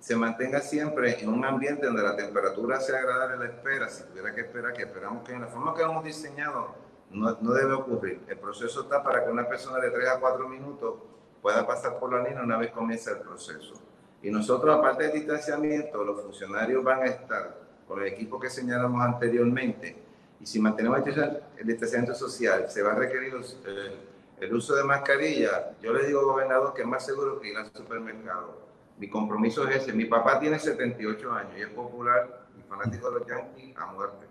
se 0.00 0.14
mantenga 0.14 0.60
siempre 0.60 1.20
en 1.20 1.30
un 1.30 1.44
ambiente 1.44 1.86
donde 1.86 2.02
la 2.02 2.14
temperatura 2.16 2.78
sea 2.80 2.98
agradable 2.98 3.34
a 3.34 3.38
la 3.38 3.46
espera, 3.46 3.88
si 3.88 4.04
tuviera 4.04 4.34
que 4.34 4.42
esperar, 4.42 4.72
que 4.72 4.82
esperamos 4.82 5.24
que 5.26 5.32
en 5.32 5.40
la 5.40 5.46
forma 5.48 5.74
que 5.74 5.82
hemos 5.82 6.04
diseñado 6.04 6.74
no, 7.10 7.36
no 7.40 7.52
debe 7.52 7.72
ocurrir. 7.72 8.20
El 8.28 8.38
proceso 8.38 8.82
está 8.82 9.02
para 9.02 9.24
que 9.24 9.30
una 9.30 9.48
persona 9.48 9.78
de 9.78 9.90
3 9.90 10.08
a 10.10 10.20
4 10.20 10.48
minutos 10.48 10.94
pueda 11.40 11.66
pasar 11.66 11.98
por 11.98 12.12
la 12.12 12.22
línea 12.28 12.42
una 12.42 12.58
vez 12.58 12.70
comienza 12.72 13.12
el 13.12 13.18
proceso. 13.18 13.74
Y 14.22 14.30
nosotros, 14.30 14.76
aparte 14.76 15.04
del 15.04 15.12
distanciamiento, 15.12 16.02
los 16.04 16.20
funcionarios 16.22 16.82
van 16.82 17.02
a 17.02 17.06
estar 17.06 17.56
con 17.86 18.00
el 18.00 18.06
equipo 18.08 18.38
que 18.40 18.50
señalamos 18.50 19.00
anteriormente, 19.02 19.96
y 20.40 20.46
si 20.46 20.58
mantenemos 20.60 20.98
el 20.98 21.04
distancia- 21.04 21.40
el 21.56 21.66
distanciamiento 21.66 22.14
social, 22.14 22.68
se 22.68 22.82
va 22.82 22.92
a 22.92 22.94
requerir 22.96 23.32
los- 23.32 23.58
el, 23.64 23.98
el 24.40 24.54
uso 24.54 24.74
de 24.74 24.84
mascarilla. 24.84 25.72
Yo 25.82 25.92
le 25.92 26.06
digo, 26.06 26.24
gobernador, 26.24 26.74
que 26.74 26.82
es 26.82 26.88
más 26.88 27.04
seguro 27.04 27.40
que 27.40 27.48
ir 27.50 27.56
al 27.56 27.70
supermercado. 27.72 28.66
Mi 28.98 29.08
compromiso 29.08 29.66
es 29.68 29.76
ese. 29.76 29.92
Mi 29.92 30.06
papá 30.06 30.38
tiene 30.40 30.58
78 30.58 31.32
años 31.32 31.52
y 31.56 31.62
es 31.62 31.68
popular 31.68 32.46
y 32.58 32.62
fanático 32.68 33.10
de 33.10 33.18
los 33.20 33.28
Yankees 33.28 33.76
a 33.76 33.86
muerte. 33.86 34.26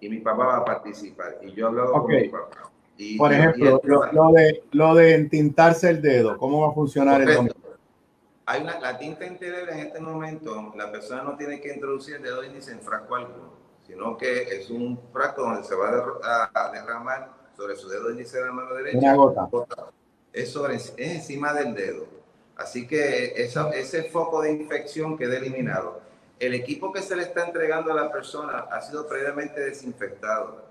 Y 0.00 0.08
mi 0.08 0.18
papá 0.18 0.46
va 0.46 0.56
a 0.58 0.64
participar. 0.64 1.38
Y 1.42 1.52
yo 1.52 1.66
he 1.66 1.68
hablado 1.68 1.92
con 1.92 2.06
mi 2.06 2.28
papá. 2.28 2.70
Y, 2.96 3.16
Por 3.16 3.30
y 3.32 3.34
ejemplo, 3.36 3.80
el- 3.82 3.88
lo, 3.90 4.12
lo 4.12 4.32
de, 4.32 4.64
lo 4.72 4.94
de 4.94 5.14
entintarse 5.14 5.90
el 5.90 6.02
dedo, 6.02 6.36
¿cómo 6.36 6.62
va 6.62 6.70
a 6.70 6.74
funcionar 6.74 7.20
el 7.20 7.26
Correcto. 7.26 7.42
domingo? 7.54 7.78
Hay 8.46 8.62
una, 8.62 8.80
la 8.80 8.98
tinta 8.98 9.26
indeleble 9.26 9.72
en 9.72 9.78
este 9.80 10.00
momento, 10.00 10.72
la 10.74 10.90
persona 10.90 11.22
no 11.22 11.36
tiene 11.36 11.60
que 11.60 11.72
introducir 11.74 12.16
el 12.16 12.22
dedo 12.22 12.42
índice 12.42 12.72
en 12.72 12.80
frasco 12.80 13.14
alguno, 13.14 13.52
sino 13.86 14.16
que 14.16 14.42
es 14.42 14.70
un 14.70 14.98
frasco 15.12 15.42
donde 15.42 15.62
se 15.64 15.74
va 15.76 15.90
a 16.54 16.70
derramar 16.72 17.37
sobre 17.58 17.74
su 17.74 17.88
dedo 17.88 18.08
índice 18.10 18.38
de 18.38 18.44
la 18.46 18.52
mano 18.52 18.72
derecha. 18.72 18.98
Una 18.98 19.14
gota. 19.16 19.48
Es, 20.32 20.52
sobre, 20.52 20.76
es 20.76 20.94
encima 20.96 21.52
del 21.52 21.74
dedo. 21.74 22.06
Así 22.56 22.86
que 22.86 23.32
esa- 23.42 23.70
ese 23.70 24.04
foco 24.04 24.42
de 24.42 24.52
infección 24.52 25.18
queda 25.18 25.36
eliminado. 25.38 26.00
El 26.38 26.54
equipo 26.54 26.92
que 26.92 27.02
se 27.02 27.16
le 27.16 27.22
está 27.24 27.44
entregando 27.46 27.90
a 27.92 27.96
la 27.96 28.12
persona 28.12 28.58
ha 28.70 28.80
sido 28.80 29.08
previamente 29.08 29.60
desinfectado. 29.60 30.62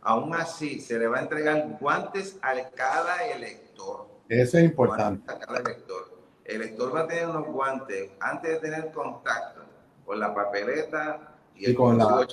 Aún 0.00 0.34
así, 0.34 0.80
se 0.80 0.98
le 0.98 1.06
va 1.06 1.18
a 1.18 1.22
entregar 1.22 1.64
guantes 1.80 2.36
a 2.42 2.54
cada 2.70 3.24
elector. 3.30 4.06
Eso 4.28 4.58
es 4.58 4.64
importante. 4.64 5.30
A 5.32 5.38
cada 5.38 5.60
elector. 5.60 6.10
El 6.44 6.56
elector 6.62 6.92
va 6.92 7.00
a 7.02 7.06
tener 7.06 7.28
unos 7.28 7.46
guantes 7.46 8.10
antes 8.18 8.50
de 8.50 8.58
tener 8.58 8.90
contacto 8.90 9.60
con 10.04 10.18
la 10.18 10.34
papeleta 10.34 11.36
y, 11.54 11.66
Y 11.66 11.70
el 11.70 11.76
con 11.76 11.98
la-. 11.98 12.26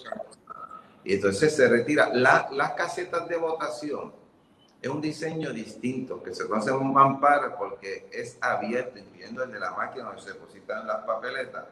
Y 1.09 1.15
entonces 1.15 1.55
se 1.55 1.67
retira. 1.67 2.11
La- 2.13 2.49
las 2.51 2.73
casetas 2.73 3.27
de 3.27 3.35
votación 3.35 4.13
es 4.79 4.87
un 4.91 5.01
diseño 5.01 5.51
distinto 5.51 6.21
que 6.21 6.35
se 6.35 6.47
conoce 6.47 6.71
un 6.71 6.93
mampara 6.93 7.57
porque 7.57 8.07
es 8.13 8.37
abierto, 8.39 8.99
incluyendo 8.99 9.41
el 9.43 9.51
de 9.51 9.59
la 9.59 9.71
máquina 9.71 10.05
donde 10.05 10.21
se 10.21 10.33
depositan 10.33 10.85
las 10.85 10.97
papeletas, 11.05 11.65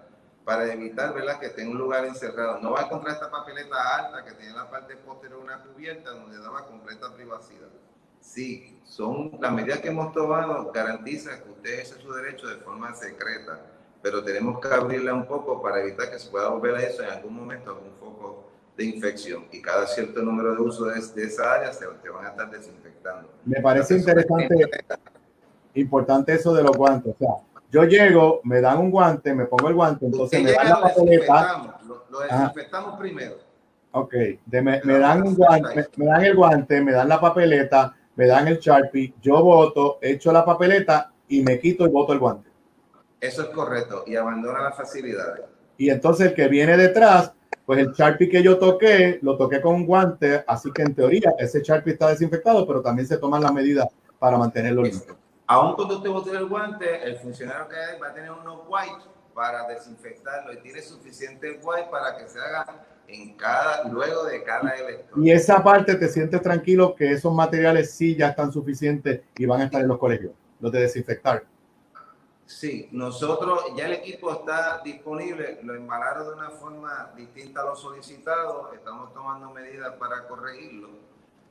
para 0.43 0.65
evitar 0.73 1.13
¿verdad? 1.13 1.39
que 1.39 1.53
en 1.61 1.67
un 1.69 1.77
lugar 1.77 2.05
encerrado. 2.05 2.57
No 2.61 2.71
va 2.71 2.79
a 2.79 2.83
encontrar 2.85 3.13
esta 3.13 3.29
papeleta 3.29 3.75
alta 3.97 4.25
que 4.25 4.31
tiene 4.31 4.53
en 4.53 4.57
la 4.57 4.71
parte 4.71 4.95
posterior 4.95 5.39
una 5.39 5.61
cubierta 5.61 6.09
donde 6.09 6.39
daba 6.39 6.65
completa 6.65 7.13
privacidad. 7.13 7.69
Sí, 8.19 8.81
son 8.85 9.37
las 9.39 9.51
medidas 9.51 9.81
que 9.81 9.89
hemos 9.89 10.13
tomado 10.13 10.71
garantizan 10.71 11.43
que 11.43 11.49
usted 11.51 11.73
ejerce 11.75 12.01
su 12.01 12.11
derecho 12.11 12.47
de 12.47 12.55
forma 12.55 12.95
secreta, 12.95 13.61
pero 14.01 14.23
tenemos 14.23 14.59
que 14.59 14.67
abrirla 14.67 15.13
un 15.13 15.27
poco 15.27 15.61
para 15.61 15.79
evitar 15.83 16.09
que 16.09 16.17
se 16.17 16.31
pueda 16.31 16.47
volver 16.47 16.73
a 16.73 16.81
eso 16.81 17.03
en 17.03 17.09
algún 17.11 17.35
momento 17.35 17.69
algún 17.69 17.93
foco 17.99 18.46
de 18.77 18.85
infección 18.85 19.45
y 19.51 19.61
cada 19.61 19.87
cierto 19.87 20.21
número 20.21 20.53
de 20.53 20.61
uso 20.61 20.85
de, 20.85 21.01
de 21.15 21.23
esa 21.23 21.53
área 21.55 21.73
se 21.73 21.85
te 22.01 22.09
van 22.09 22.25
a 22.27 22.29
estar 22.29 22.49
desinfectando. 22.49 23.27
Me 23.43 23.59
parece 23.59 23.95
interesante, 23.95 24.55
importante 25.73 26.33
eso 26.33 26.53
de 26.53 26.63
los 26.63 26.77
guantes. 26.77 27.15
O 27.15 27.17
sea, 27.17 27.61
yo 27.71 27.83
llego, 27.83 28.39
me 28.43 28.61
dan 28.61 28.77
un 28.77 28.91
guante, 28.91 29.33
me 29.33 29.45
pongo 29.45 29.67
el 29.69 29.73
guante, 29.75 30.05
entonces 30.05 30.39
Usted 30.39 30.43
me 30.43 30.53
dan 30.53 30.69
la 30.69 30.81
papeleta. 30.81 31.79
lo, 32.09 32.21
Ajá. 32.21 32.37
desinfectamos 32.39 32.99
primero. 32.99 33.35
Ok, 33.91 34.13
de- 34.45 34.61
me, 34.61 34.81
me 34.83 34.99
dan 34.99 35.23
un 35.23 35.35
guante, 35.35 35.75
me, 35.97 36.05
me 36.05 36.11
dan 36.11 36.23
el 36.25 36.35
guante, 36.35 36.81
me 36.81 36.91
dan 36.91 37.09
la 37.09 37.19
papeleta, 37.19 37.95
me 38.15 38.27
dan 38.27 38.47
el 38.47 38.59
Sharpie, 38.59 39.15
yo 39.21 39.43
voto, 39.43 39.97
echo 40.01 40.31
la 40.31 40.45
papeleta 40.45 41.11
y 41.27 41.41
me 41.41 41.59
quito 41.59 41.85
y 41.87 41.89
voto 41.89 42.13
el 42.13 42.19
guante. 42.19 42.49
Eso 43.19 43.41
es 43.41 43.49
correcto 43.49 44.03
y 44.05 44.15
abandona 44.15 44.61
las 44.61 44.77
facilidades. 44.77 45.45
Y 45.77 45.89
entonces 45.89 46.27
el 46.27 46.33
que 46.35 46.47
viene 46.47 46.77
detrás, 46.77 47.33
pues 47.65 47.79
el 47.79 47.91
Sharpie 47.91 48.29
que 48.29 48.41
yo 48.41 48.57
toqué, 48.57 49.19
lo 49.21 49.37
toqué 49.37 49.61
con 49.61 49.75
un 49.75 49.85
guante, 49.85 50.43
así 50.47 50.71
que 50.71 50.83
en 50.83 50.95
teoría 50.95 51.33
ese 51.37 51.61
Sharpie 51.61 51.93
está 51.93 52.09
desinfectado, 52.09 52.65
pero 52.65 52.81
también 52.81 53.07
se 53.07 53.17
toman 53.17 53.43
las 53.43 53.53
medidas 53.53 53.87
para 54.19 54.37
mantenerlo 54.37 54.83
limpio. 54.83 55.17
Aún 55.47 55.75
cuando 55.75 55.97
usted 55.97 56.09
bote 56.09 56.31
el 56.31 56.45
guante, 56.45 57.03
el 57.03 57.17
funcionario 57.17 57.67
que 57.67 57.75
hay 57.75 57.99
va 57.99 58.07
a 58.07 58.13
tener 58.13 58.31
unos 58.31 58.61
wipes 58.67 59.05
para 59.33 59.67
desinfectarlo 59.67 60.53
y 60.53 60.57
tiene 60.57 60.81
suficiente 60.81 61.59
wipe 61.63 61.89
para 61.91 62.17
que 62.17 62.27
se 62.27 62.39
haga 62.39 62.65
en 63.07 63.35
cada, 63.35 63.87
luego 63.89 64.25
de 64.25 64.43
cada 64.43 64.71
elector. 64.71 65.23
Y 65.23 65.31
esa 65.31 65.63
parte 65.63 65.95
te 65.95 66.07
sientes 66.07 66.41
tranquilo 66.41 66.95
que 66.95 67.11
esos 67.11 67.33
materiales 67.33 67.91
sí 67.91 68.15
ya 68.15 68.29
están 68.29 68.51
suficientes 68.51 69.21
y 69.37 69.45
van 69.45 69.61
a 69.61 69.65
estar 69.65 69.81
en 69.81 69.87
los 69.87 69.97
colegios, 69.97 70.33
los 70.59 70.71
de 70.71 70.81
desinfectar. 70.81 71.43
Sí, 72.47 72.87
nosotros 72.93 73.75
ya 73.75 73.87
el 73.87 73.93
equipo 73.93 74.31
está 74.31 74.81
disponible, 74.81 75.59
lo 75.63 75.75
embalaron 75.75 76.29
de 76.29 76.33
una 76.33 76.49
forma 76.49 77.11
distinta 77.13 77.59
a 77.59 77.65
lo 77.65 77.75
solicitado, 77.75 78.71
estamos 78.73 79.13
tomando 79.13 79.51
medidas 79.51 79.93
para 79.95 80.25
corregirlo, 80.29 80.87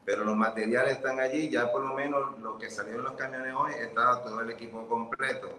pero 0.07 0.25
los 0.25 0.35
materiales 0.35 0.93
están 0.97 1.21
allí, 1.21 1.51
ya 1.51 1.71
por 1.71 1.83
lo 1.85 1.93
menos 1.93 2.39
lo 2.39 2.57
que 2.57 2.71
salió 2.71 2.95
en 2.95 3.03
los 3.03 3.13
camiones 3.13 3.55
hoy 3.55 3.73
estaba 3.75 4.23
todo 4.23 4.41
el 4.41 4.51
equipo 4.51 4.89
completo. 4.89 5.51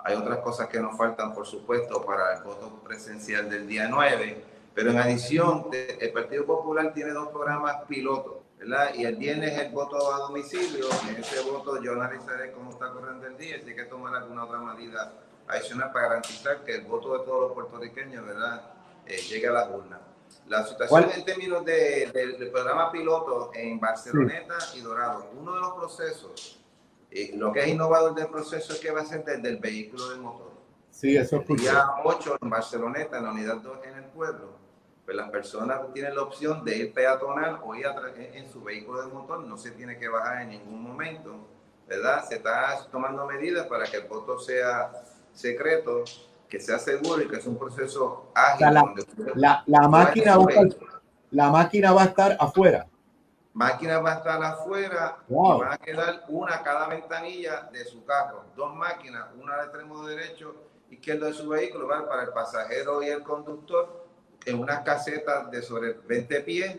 Hay 0.00 0.16
otras 0.16 0.38
cosas 0.38 0.66
que 0.66 0.80
nos 0.80 0.98
faltan, 0.98 1.34
por 1.34 1.46
supuesto, 1.46 2.04
para 2.04 2.38
el 2.38 2.42
voto 2.42 2.80
presencial 2.82 3.48
del 3.48 3.68
día 3.68 3.86
9, 3.88 4.44
pero 4.74 4.90
en 4.90 4.98
adición, 4.98 5.66
el 5.72 6.12
Partido 6.12 6.44
Popular 6.44 6.92
tiene 6.92 7.12
dos 7.12 7.28
programas 7.28 7.84
pilotos, 7.86 8.38
¿verdad? 8.60 8.94
Y 8.94 9.04
el 9.04 9.16
viernes 9.16 9.58
el 9.58 9.72
voto 9.72 10.12
a 10.14 10.18
domicilio, 10.18 10.86
en 11.08 11.16
ese 11.16 11.40
voto 11.42 11.82
yo 11.82 11.92
analizaré 11.92 12.52
cómo 12.52 12.70
está 12.70 12.90
corriendo 12.92 13.26
el 13.26 13.36
día 13.36 13.56
y 13.56 13.62
si 13.62 13.70
hay 13.70 13.76
que 13.76 13.84
tomar 13.86 14.14
alguna 14.14 14.44
otra 14.44 14.58
medida 14.60 15.12
adicional 15.48 15.90
para 15.92 16.08
garantizar 16.08 16.62
que 16.62 16.76
el 16.76 16.82
voto 16.84 17.18
de 17.18 17.24
todos 17.24 17.40
los 17.40 17.52
puertorriqueños, 17.52 18.24
¿verdad?, 18.24 18.74
Eh, 19.06 19.16
llegue 19.28 19.48
a 19.48 19.52
las 19.52 19.68
urnas. 19.70 19.98
La 20.46 20.64
situación 20.64 21.02
¿Cuál? 21.04 21.10
en 21.18 21.24
términos 21.24 21.64
de- 21.64 22.10
de- 22.14 22.36
del 22.38 22.50
programa 22.52 22.92
piloto 22.92 23.50
en 23.54 23.80
Barceloneta 23.80 24.56
y 24.76 24.80
Dorado, 24.82 25.30
uno 25.36 25.54
de 25.54 25.60
los 25.60 25.72
procesos, 25.72 26.60
eh, 27.10 27.32
lo 27.34 27.50
que 27.52 27.60
es 27.60 27.68
innovador 27.68 28.14
del 28.14 28.28
proceso 28.28 28.72
es 28.72 28.78
que 28.78 28.92
va 28.92 29.00
a 29.00 29.04
ser 29.04 29.24
desde 29.24 29.48
el 29.48 29.56
vehículo 29.56 30.10
de 30.10 30.16
motor. 30.18 30.52
Sí, 30.90 31.16
eso 31.16 31.36
El 31.36 31.42
escuché. 31.42 31.62
día 31.62 31.86
8 32.04 32.36
en 32.40 32.50
Barceloneta, 32.50 33.18
en 33.18 33.24
la 33.24 33.30
unidad 33.32 33.56
2 33.56 33.78
en 33.84 33.94
el 33.96 34.04
pueblo, 34.04 34.58
pues 35.10 35.16
las 35.16 35.30
personas 35.30 35.80
tienen 35.92 36.14
la 36.14 36.22
opción 36.22 36.64
de 36.64 36.76
ir 36.76 36.94
peatonal 36.94 37.58
o 37.64 37.74
ir 37.74 37.84
en, 38.32 38.48
su 38.48 38.62
vehículo 38.62 39.02
de 39.04 39.12
motor, 39.12 39.40
no 39.40 39.56
se 39.58 39.72
tiene 39.72 39.98
que 39.98 40.08
bajar 40.08 40.42
en 40.42 40.50
ningún 40.50 40.80
momento, 40.80 41.48
¿verdad? 41.88 42.24
Se 42.28 42.36
está 42.36 42.86
tomando 42.92 43.26
medidas 43.26 43.66
para 43.66 43.86
que 43.86 43.96
el 43.96 44.06
voto 44.06 44.38
sea 44.38 44.92
secreto, 45.32 46.04
que 46.48 46.60
sea 46.60 46.78
seguro 46.78 47.20
y 47.22 47.26
que 47.26 47.38
es 47.38 47.46
un 47.48 47.58
proceso 47.58 48.30
ágil. 48.36 48.54
O 48.54 48.58
sea, 48.58 48.70
la- 48.70 48.84
usted- 48.84 49.32
La, 49.34 49.64
la 49.66 49.88
máquina 49.88 50.36
va 50.38 50.44
a 50.44 50.52
estar, 50.52 50.78
la 51.32 51.50
máquina 51.50 51.92
va 51.92 52.02
a 52.02 52.04
estar 52.04 52.36
afuera. 52.38 52.86
máquina 53.52 53.98
va 53.98 54.12
a 54.12 54.14
estar 54.14 54.44
afuera 54.44 55.16
Wow. 55.26 55.56
y 55.56 55.60
van 55.62 55.72
a 55.72 55.78
quedar 55.78 56.24
una 56.28 56.54
a 56.54 56.62
cada 56.62 56.86
ventanilla 56.86 57.68
de 57.72 57.84
su 57.84 58.04
carro. 58.04 58.44
Dos 58.54 58.76
máquinas, 58.76 59.26
una 59.42 59.54
al 59.54 59.60
extremo 59.64 60.06
derecho, 60.06 60.54
izquierdo 60.88 61.26
de 61.26 61.32
su 61.32 61.48
vehículo, 61.48 61.88
¿vale? 61.88 62.06
para 62.06 62.22
el 62.22 62.28
pasajero 62.28 63.02
y 63.02 63.08
el 63.08 63.24
conductor, 63.24 64.08
en 64.46 64.58
unas 64.58 64.80
casetas 64.80 65.50
de 65.50 65.62
sobre 65.62 65.94
20 66.06 66.40
pies. 66.40 66.76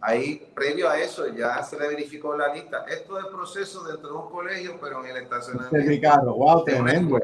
Ahí, 0.00 0.50
previo 0.54 0.90
a 0.90 0.98
eso, 0.98 1.28
ya 1.28 1.62
se 1.62 1.78
le 1.78 1.86
verificó 1.88 2.36
la 2.36 2.52
lista. 2.52 2.84
Esto 2.88 3.18
es 3.20 3.26
proceso 3.26 3.84
dentro 3.84 4.08
de 4.10 4.16
un 4.16 4.30
colegio, 4.30 4.78
pero 4.80 5.04
en 5.04 5.16
el 5.16 5.22
Este 5.22 5.36
es 5.36 5.48
mi 5.54 5.54
estacionamiento. 5.54 6.08
carro. 6.08 6.34
Wow, 6.34 6.64
tremendo. 6.64 7.18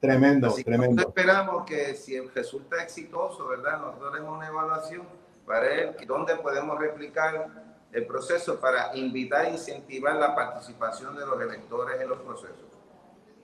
Tremendo, 0.00 0.48
Así 0.48 0.62
que 0.62 0.70
tremendo. 0.70 1.02
esperamos 1.02 1.64
que 1.64 1.94
si 1.94 2.20
resulta 2.20 2.82
exitoso, 2.82 3.48
¿verdad? 3.48 3.80
Nosotros 3.80 4.12
haremos 4.12 4.36
una 4.36 4.48
evaluación 4.48 5.02
para 5.46 5.60
ver 5.60 5.96
dónde 6.06 6.36
podemos 6.36 6.78
replicar 6.78 7.48
el 7.90 8.06
proceso 8.06 8.60
para 8.60 8.94
invitar 8.96 9.46
e 9.46 9.50
incentivar 9.52 10.16
la 10.16 10.34
participación 10.34 11.16
de 11.16 11.24
los 11.24 11.40
electores 11.40 12.00
en 12.00 12.08
los 12.08 12.18
procesos. 12.18 12.56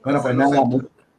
Bueno, 0.04 0.20
pues 0.20 0.34
nada, 0.34 0.60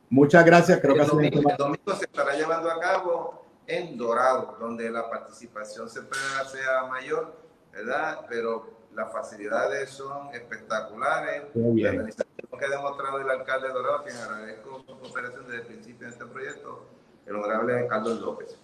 muchas 0.09 0.45
gracias. 0.45 0.79
Creo 0.79 0.93
que 0.93 1.01
el, 1.01 1.09
un 1.11 1.17
domingo, 1.17 1.49
el 1.49 1.57
domingo 1.57 1.95
se 1.95 2.05
estará 2.05 2.33
llevando 2.35 2.69
a 2.69 2.79
cabo 2.79 3.40
en 3.77 3.97
Dorado, 3.97 4.57
donde 4.59 4.89
la 4.89 5.09
participación 5.09 5.89
se 5.89 5.99
espera 5.99 6.45
sea 6.45 6.85
mayor, 6.85 7.33
¿verdad? 7.71 8.25
Pero 8.29 8.69
las 8.93 9.11
facilidades 9.11 9.89
son 9.89 10.33
espectaculares. 10.33 11.43
Qué 11.53 11.59
bien. 11.59 11.83
La 11.83 11.89
organización 11.91 12.27
que 12.59 12.65
ha 12.65 12.69
demostrado 12.69 13.19
el 13.19 13.29
alcalde 13.29 13.67
de 13.67 13.73
Dorado, 13.73 14.03
quien 14.03 14.17
agradezco 14.17 14.83
su 14.85 14.99
cooperación 14.99 15.45
desde 15.47 15.61
el 15.61 15.67
principio 15.67 16.07
de 16.07 16.13
este 16.13 16.25
proyecto, 16.25 16.85
el 17.25 17.35
honorable 17.35 17.87
Carlos 17.87 18.19
López. 18.19 18.57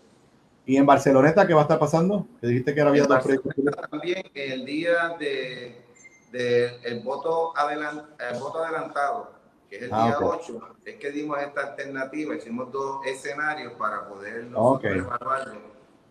¿Y 0.65 0.75
en 0.75 0.85
Barceloneta 0.85 1.47
qué 1.47 1.53
va 1.53 1.61
a 1.61 1.63
estar 1.63 1.79
pasando? 1.79 2.27
Que 2.41 2.47
dijiste 2.47 2.75
que 2.75 2.81
ahora 2.81 2.89
había 2.89 3.03
En 3.03 3.09
dos 3.09 3.23
proyectos. 3.23 3.53
También 3.89 4.23
el 4.33 4.65
día 4.65 5.15
de, 5.17 5.81
de 6.31 6.75
el 6.83 6.99
voto 7.03 7.53
adelan- 7.55 8.05
el 8.19 8.37
voto 8.39 8.61
adelantado, 8.63 9.31
que 9.69 9.77
es 9.77 9.83
el 9.83 9.93
Ah, 9.93 10.05
día 10.05 10.19
ok. 10.19 10.35
8, 10.41 10.59
es 10.85 10.95
que 10.95 11.11
dimos 11.11 11.39
esta 11.39 11.61
alternativa, 11.61 12.35
hicimos 12.35 12.71
dos 12.71 13.05
escenarios 13.05 13.73
para 13.73 14.07
poder 14.07 14.45
nosotros 14.45 14.95
evaluar 14.95 15.51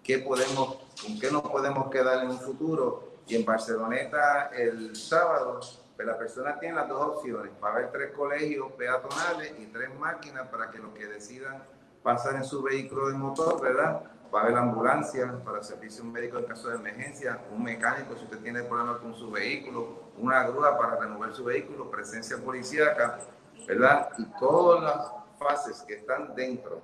qué 0.02 0.18
podemos, 0.18 0.76
con 1.02 1.18
qué 1.18 1.30
nos 1.30 1.42
podemos 1.42 1.90
quedar 1.90 2.24
en 2.24 2.30
un 2.30 2.38
futuro. 2.38 3.12
Y 3.28 3.34
en 3.36 3.44
Barceloneta 3.44 4.50
el 4.54 4.94
sábado, 4.94 5.58
pues 5.96 6.06
la 6.06 6.16
persona 6.16 6.58
tiene 6.60 6.76
las 6.76 6.88
dos 6.88 7.16
opciones. 7.16 7.50
Va 7.62 7.70
a 7.70 7.72
haber 7.72 7.90
tres 7.90 8.12
colegios 8.12 8.70
peatonales 8.72 9.52
y 9.58 9.66
tres 9.66 9.88
máquinas 9.98 10.46
para 10.48 10.70
que 10.70 10.78
los 10.78 10.92
que 10.92 11.06
decidan 11.06 11.62
pasar 12.02 12.36
en 12.36 12.44
su 12.44 12.62
vehículo 12.62 13.08
de 13.08 13.14
motor, 13.14 13.60
¿verdad? 13.60 14.02
Va 14.32 14.40
a 14.40 14.42
haber 14.44 14.56
ambulancia 14.58 15.40
para 15.44 15.62
servicio 15.62 16.04
médico 16.04 16.38
en 16.38 16.44
caso 16.44 16.68
de 16.68 16.76
emergencia, 16.76 17.40
un 17.50 17.64
mecánico 17.64 18.14
si 18.16 18.24
usted 18.24 18.38
tiene 18.38 18.62
problemas 18.62 18.98
con 18.98 19.14
su 19.14 19.30
vehículo, 19.30 20.10
una 20.18 20.44
grúa 20.46 20.76
para 20.78 20.96
remover 21.00 21.32
su 21.32 21.44
vehículo, 21.44 21.90
presencia 21.90 22.36
policíaca, 22.38 23.18
¿verdad? 23.66 24.10
Y 24.18 24.24
todas 24.38 24.82
las 24.82 25.12
fases 25.38 25.82
que 25.86 25.94
están 25.94 26.34
dentro 26.34 26.80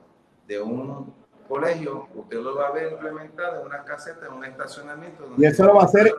de 0.47 0.61
un 0.61 1.15
colegio, 1.49 2.09
usted 2.15 2.39
lo 2.39 2.57
va 2.57 2.69
a 2.69 2.71
ver 2.73 2.93
implementado 2.93 3.61
en 3.61 3.67
una 3.67 3.85
caseta, 3.85 4.27
en 4.27 4.33
un 4.33 4.45
estacionamiento. 4.45 5.29
Y 5.37 5.45
eso 5.45 5.65
lo 5.65 5.75
va 5.75 5.83
a 5.83 5.85
hacer, 5.85 6.15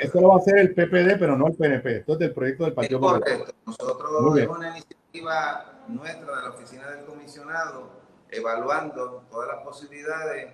eso 0.00 0.20
lo 0.20 0.28
va 0.28 0.34
a 0.34 0.38
hacer 0.38 0.58
el 0.58 0.74
PPD, 0.74 1.18
pero 1.18 1.36
no 1.36 1.46
el 1.46 1.54
PNP. 1.54 1.96
Esto 1.98 2.12
es 2.14 2.18
del 2.18 2.34
proyecto 2.34 2.64
del 2.64 2.74
Partido 2.74 3.00
Popular. 3.00 3.22
correcto. 3.22 3.52
Nosotros 3.66 4.38
es 4.38 4.48
una 4.48 4.68
iniciativa 4.70 5.64
nuestra 5.88 6.36
de 6.36 6.42
la 6.42 6.50
oficina 6.50 6.90
del 6.90 7.04
comisionado, 7.06 7.88
evaluando 8.30 9.24
todas 9.30 9.48
las 9.48 9.64
posibilidades 9.64 10.52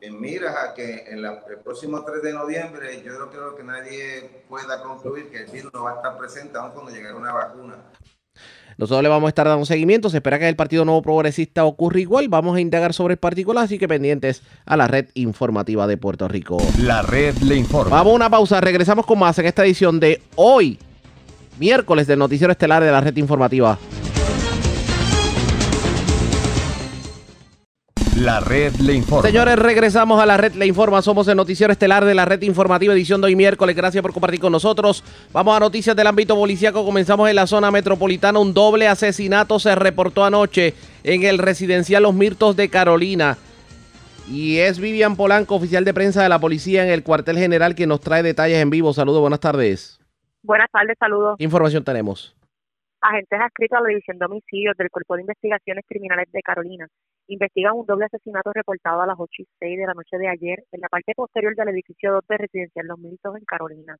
en 0.00 0.20
miras 0.20 0.54
a 0.56 0.74
que 0.74 1.04
en 1.08 1.22
la- 1.22 1.42
el 1.48 1.58
próximo 1.60 2.04
3 2.04 2.22
de 2.22 2.32
noviembre 2.32 3.00
yo 3.02 3.18
no 3.18 3.30
creo 3.30 3.54
que 3.54 3.62
nadie 3.62 4.44
pueda 4.48 4.82
concluir 4.82 5.30
que 5.30 5.44
el 5.44 5.50
virus 5.50 5.72
no 5.72 5.84
va 5.84 5.92
a 5.92 5.94
estar 5.96 6.18
presente 6.18 6.58
aun 6.58 6.72
cuando 6.72 6.90
llegue 6.90 7.12
una 7.14 7.32
vacuna. 7.32 7.76
Nosotros 8.78 9.02
le 9.02 9.08
vamos 9.08 9.26
a 9.26 9.28
estar 9.28 9.46
dando 9.46 9.64
seguimiento. 9.64 10.10
Se 10.10 10.16
espera 10.16 10.38
que 10.38 10.48
el 10.48 10.56
Partido 10.56 10.84
Nuevo 10.84 11.02
Progresista 11.02 11.64
ocurra 11.64 12.00
igual. 12.00 12.28
Vamos 12.28 12.56
a 12.56 12.60
indagar 12.60 12.92
sobre 12.92 13.14
el 13.14 13.18
particular, 13.18 13.64
así 13.64 13.78
que 13.78 13.86
pendientes 13.86 14.42
a 14.66 14.76
la 14.76 14.88
red 14.88 15.06
informativa 15.14 15.86
de 15.86 15.96
Puerto 15.96 16.26
Rico. 16.26 16.58
La 16.80 17.02
red 17.02 17.36
le 17.38 17.56
informa. 17.56 17.96
Vamos 17.96 18.12
a 18.12 18.16
una 18.16 18.30
pausa. 18.30 18.60
Regresamos 18.60 19.06
con 19.06 19.18
más 19.18 19.38
en 19.38 19.46
esta 19.46 19.64
edición 19.64 20.00
de 20.00 20.20
hoy, 20.34 20.78
miércoles 21.58 22.06
del 22.06 22.18
Noticiero 22.18 22.50
Estelar 22.50 22.82
de 22.82 22.90
la 22.90 23.00
red 23.00 23.16
informativa. 23.16 23.78
La 28.22 28.38
red 28.38 28.76
le 28.76 28.94
informa. 28.94 29.28
Señores, 29.28 29.58
regresamos 29.58 30.22
a 30.22 30.26
la 30.26 30.36
red 30.36 30.52
Le 30.52 30.64
Informa. 30.64 31.02
Somos 31.02 31.26
el 31.26 31.36
noticiero 31.36 31.72
estelar 31.72 32.04
de 32.04 32.14
la 32.14 32.24
red 32.24 32.40
informativa, 32.42 32.94
edición 32.94 33.20
de 33.20 33.26
hoy 33.26 33.34
miércoles. 33.34 33.74
Gracias 33.74 34.00
por 34.00 34.12
compartir 34.12 34.38
con 34.38 34.52
nosotros. 34.52 35.02
Vamos 35.32 35.56
a 35.56 35.58
noticias 35.58 35.96
del 35.96 36.06
ámbito 36.06 36.36
policíaco. 36.36 36.84
Comenzamos 36.84 37.28
en 37.28 37.34
la 37.34 37.48
zona 37.48 37.72
metropolitana. 37.72 38.38
Un 38.38 38.54
doble 38.54 38.86
asesinato 38.86 39.58
se 39.58 39.74
reportó 39.74 40.24
anoche 40.24 40.74
en 41.02 41.24
el 41.24 41.38
residencial 41.38 42.04
Los 42.04 42.14
Mirtos 42.14 42.54
de 42.54 42.68
Carolina. 42.68 43.38
Y 44.30 44.58
es 44.58 44.78
Vivian 44.78 45.16
Polanco, 45.16 45.56
oficial 45.56 45.84
de 45.84 45.92
prensa 45.92 46.22
de 46.22 46.28
la 46.28 46.38
policía 46.38 46.84
en 46.84 46.92
el 46.92 47.02
cuartel 47.02 47.38
general, 47.38 47.74
que 47.74 47.88
nos 47.88 48.00
trae 48.00 48.22
detalles 48.22 48.58
en 48.58 48.70
vivo. 48.70 48.92
Saludos, 48.92 49.20
buenas 49.20 49.40
tardes. 49.40 49.98
Buenas 50.44 50.70
tardes, 50.70 50.96
saludos. 50.96 51.34
¿Qué 51.38 51.44
información 51.44 51.82
tenemos? 51.82 52.36
Agentes 53.04 53.40
adscritos 53.40 53.78
a 53.78 53.82
la 53.82 53.88
División 53.88 54.16
de 54.16 54.26
Homicidios 54.26 54.76
del 54.76 54.88
Cuerpo 54.88 55.16
de 55.16 55.22
Investigaciones 55.22 55.84
Criminales 55.88 56.30
de 56.30 56.40
Carolina 56.40 56.86
investigan 57.26 57.74
un 57.74 57.84
doble 57.84 58.04
asesinato 58.04 58.52
reportado 58.52 59.00
a 59.00 59.06
las 59.08 59.16
8 59.18 59.42
y 59.42 59.48
6 59.58 59.76
de 59.76 59.86
la 59.86 59.94
noche 59.94 60.18
de 60.18 60.28
ayer 60.28 60.62
en 60.70 60.80
la 60.80 60.88
parte 60.88 61.12
posterior 61.16 61.52
del 61.56 61.70
edificio 61.70 62.12
2 62.12 62.22
de 62.28 62.36
Residencial 62.36 62.86
Los 62.86 63.00
Militos 63.00 63.34
en 63.36 63.44
Carolina. 63.44 63.96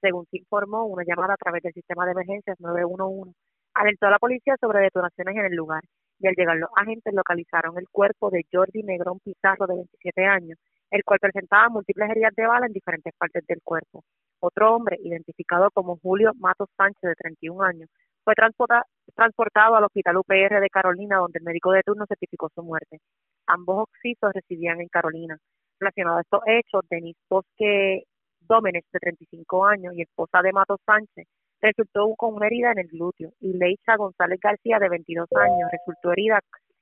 Según 0.00 0.26
se 0.26 0.38
informó, 0.38 0.86
una 0.86 1.04
llamada 1.06 1.34
a 1.34 1.36
través 1.36 1.62
del 1.62 1.72
sistema 1.72 2.04
de 2.04 2.12
emergencias 2.12 2.58
911 2.58 3.30
alertó 3.74 4.06
a 4.06 4.10
la 4.10 4.18
policía 4.18 4.56
sobre 4.60 4.80
detonaciones 4.80 5.36
en 5.36 5.44
el 5.44 5.54
lugar 5.54 5.84
y 6.18 6.26
al 6.26 6.34
llegar 6.34 6.56
los 6.56 6.70
agentes 6.74 7.14
localizaron 7.14 7.78
el 7.78 7.88
cuerpo 7.92 8.28
de 8.30 8.44
Jordi 8.52 8.82
Negrón 8.82 9.20
Pizarro 9.20 9.68
de 9.68 9.76
27 9.76 10.24
años, 10.26 10.58
el 10.90 11.04
cual 11.04 11.20
presentaba 11.20 11.68
múltiples 11.68 12.10
heridas 12.10 12.34
de 12.34 12.46
bala 12.48 12.66
en 12.66 12.72
diferentes 12.72 13.14
partes 13.16 13.46
del 13.46 13.62
cuerpo. 13.62 14.02
Otro 14.40 14.74
hombre, 14.74 14.98
identificado 15.00 15.70
como 15.70 15.96
Julio 16.02 16.32
Matos 16.40 16.68
Sánchez 16.76 17.02
de 17.02 17.14
31 17.14 17.62
años, 17.62 17.88
fue 18.24 18.34
transporta- 18.34 18.84
transportado 19.14 19.76
al 19.76 19.84
Hospital 19.84 20.16
UPR 20.16 20.60
de 20.60 20.68
Carolina, 20.70 21.18
donde 21.18 21.38
el 21.38 21.44
médico 21.44 21.72
de 21.72 21.82
turno 21.82 22.06
certificó 22.06 22.48
su 22.54 22.62
muerte. 22.62 22.98
Ambos 23.46 23.84
occisos 23.88 24.32
residían 24.32 24.80
en 24.80 24.88
Carolina. 24.88 25.36
Relacionado 25.80 26.18
a 26.18 26.20
estos 26.22 26.40
hechos, 26.46 26.82
Denis 26.88 27.16
Bosque 27.28 28.04
Dómenes, 28.40 28.84
de 28.92 28.98
35 28.98 29.66
años, 29.66 29.94
y 29.94 30.02
esposa 30.02 30.42
de 30.42 30.52
Matos 30.52 30.80
Sánchez, 30.84 31.26
resultó 31.60 32.14
con 32.16 32.34
una 32.34 32.46
herida 32.46 32.72
en 32.72 32.80
el 32.80 32.88
glúteo, 32.88 33.30
y 33.40 33.52
Leicha 33.52 33.96
González 33.96 34.40
García, 34.40 34.78
de 34.78 34.88
22 34.88 35.28
años, 35.36 35.70
resultó 35.70 36.12
herida 36.12 36.40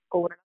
con 0.09 0.24
una 0.24 0.34
en 0.36 0.41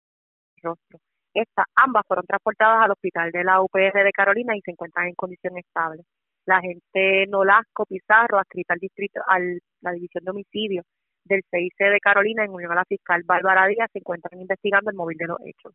el 0.56 0.62
rostro. 0.62 0.98
Estas, 1.34 1.66
ambas 1.74 2.04
fueron 2.06 2.26
transportadas 2.26 2.84
al 2.84 2.92
hospital 2.92 3.30
de 3.30 3.44
la 3.44 3.60
UPR 3.62 4.04
de 4.04 4.12
Carolina 4.12 4.56
y 4.56 4.60
se 4.62 4.70
encuentran 4.70 5.08
en 5.08 5.14
condición 5.14 5.56
estable. 5.58 6.02
La 6.46 6.56
agente 6.56 7.26
Nolasco 7.28 7.86
Pizarro, 7.86 8.38
adscrita 8.38 8.74
al 8.74 8.80
distrito, 8.80 9.20
a 9.26 9.38
la 9.38 9.92
división 9.92 10.24
de 10.24 10.30
homicidios 10.30 10.84
del 11.24 11.42
CIC 11.50 11.78
de 11.78 12.00
Carolina, 12.00 12.44
en 12.44 12.50
unión 12.50 12.72
a 12.72 12.76
la 12.76 12.84
fiscal 12.84 13.22
Bárbara 13.24 13.66
Díaz, 13.68 13.88
se 13.92 14.00
encuentran 14.00 14.40
investigando 14.40 14.90
el 14.90 14.96
móvil 14.96 15.16
de 15.18 15.26
los 15.26 15.38
hechos. 15.44 15.72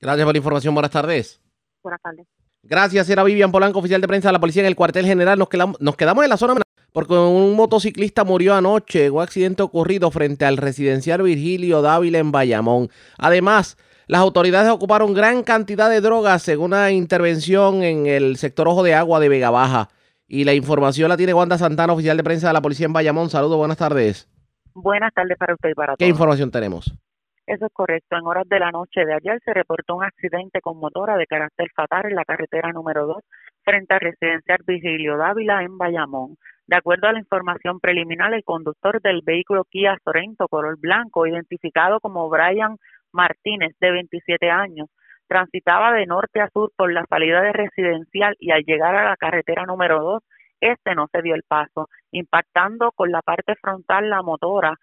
Gracias 0.00 0.24
por 0.24 0.34
la 0.34 0.38
información. 0.38 0.74
Buenas 0.74 0.90
tardes. 0.90 1.40
Buenas 1.82 2.02
tardes. 2.02 2.26
Gracias, 2.62 3.08
era 3.10 3.24
Vivian 3.24 3.50
Polanco, 3.50 3.78
oficial 3.78 4.00
de 4.00 4.08
prensa 4.08 4.28
de 4.28 4.34
la 4.34 4.40
policía 4.40 4.62
en 4.62 4.68
el 4.68 4.76
cuartel 4.76 5.06
general. 5.06 5.38
Nos 5.38 5.48
quedamos, 5.48 5.80
nos 5.80 5.96
quedamos 5.96 6.22
en 6.22 6.30
la 6.30 6.36
zona 6.36 6.54
porque 6.92 7.14
un 7.14 7.56
motociclista 7.56 8.22
murió 8.22 8.54
anoche 8.54 9.06
en 9.06 9.14
un 9.14 9.22
accidente 9.22 9.62
ocurrido 9.62 10.10
frente 10.10 10.44
al 10.44 10.58
residencial 10.58 11.22
Virgilio 11.22 11.82
Dávila 11.82 12.18
en 12.18 12.30
Bayamón. 12.30 12.90
Además, 13.18 13.76
las 14.06 14.20
autoridades 14.20 14.70
ocuparon 14.70 15.14
gran 15.14 15.42
cantidad 15.42 15.88
de 15.88 16.00
drogas 16.00 16.42
según 16.42 16.72
una 16.72 16.90
intervención 16.90 17.82
en 17.82 18.06
el 18.06 18.36
sector 18.36 18.68
Ojo 18.68 18.82
de 18.82 18.94
Agua 18.94 19.20
de 19.20 19.28
Vega 19.28 19.50
Baja. 19.50 19.88
Y 20.26 20.44
la 20.44 20.54
información 20.54 21.08
la 21.08 21.16
tiene 21.16 21.34
Wanda 21.34 21.58
Santana, 21.58 21.92
oficial 21.92 22.16
de 22.16 22.24
prensa 22.24 22.48
de 22.48 22.54
la 22.54 22.62
policía 22.62 22.86
en 22.86 22.92
Bayamón. 22.92 23.28
Saludos, 23.28 23.58
buenas 23.58 23.76
tardes. 23.76 24.28
Buenas 24.74 25.12
tardes 25.12 25.36
para 25.36 25.54
usted 25.54 25.70
y 25.70 25.74
para 25.74 25.92
¿Qué 25.94 26.04
todos. 26.04 26.10
información 26.10 26.50
tenemos? 26.50 26.92
Eso 27.46 27.66
es 27.66 27.72
correcto. 27.72 28.16
En 28.16 28.26
horas 28.26 28.48
de 28.48 28.58
la 28.58 28.70
noche 28.70 29.04
de 29.04 29.14
ayer 29.14 29.40
se 29.44 29.52
reportó 29.52 29.96
un 29.96 30.04
accidente 30.04 30.60
con 30.60 30.78
motora 30.78 31.16
de 31.16 31.26
carácter 31.26 31.68
fatal 31.74 32.06
en 32.06 32.14
la 32.14 32.24
carretera 32.24 32.72
número 32.72 33.06
2 33.06 33.16
frente 33.64 33.94
al 33.94 34.00
residencial 34.00 34.58
Vigilio 34.66 35.16
Dávila 35.16 35.62
en 35.62 35.76
Bayamón. 35.76 36.36
De 36.66 36.76
acuerdo 36.76 37.08
a 37.08 37.12
la 37.12 37.18
información 37.18 37.80
preliminar, 37.80 38.32
el 38.32 38.44
conductor 38.44 39.02
del 39.02 39.20
vehículo 39.24 39.64
Kia 39.64 39.98
Sorento 40.04 40.48
color 40.48 40.78
blanco, 40.78 41.26
identificado 41.26 42.00
como 42.00 42.28
Brian 42.30 42.76
Martínez, 43.12 43.74
de 43.80 43.90
27 43.90 44.50
años, 44.50 44.88
transitaba 45.26 45.92
de 45.92 46.06
norte 46.06 46.40
a 46.40 46.48
sur 46.50 46.70
por 46.76 46.92
la 46.92 47.04
salida 47.08 47.40
de 47.42 47.52
residencial 47.52 48.36
y 48.38 48.50
al 48.50 48.64
llegar 48.64 48.94
a 48.94 49.08
la 49.08 49.16
carretera 49.16 49.64
número 49.64 50.00
2, 50.02 50.22
este 50.60 50.94
no 50.94 51.08
se 51.10 51.22
dio 51.22 51.34
el 51.34 51.42
paso, 51.42 51.88
impactando 52.10 52.92
con 52.92 53.10
la 53.10 53.22
parte 53.22 53.54
frontal 53.56 54.10
la 54.10 54.22
motora 54.22 54.76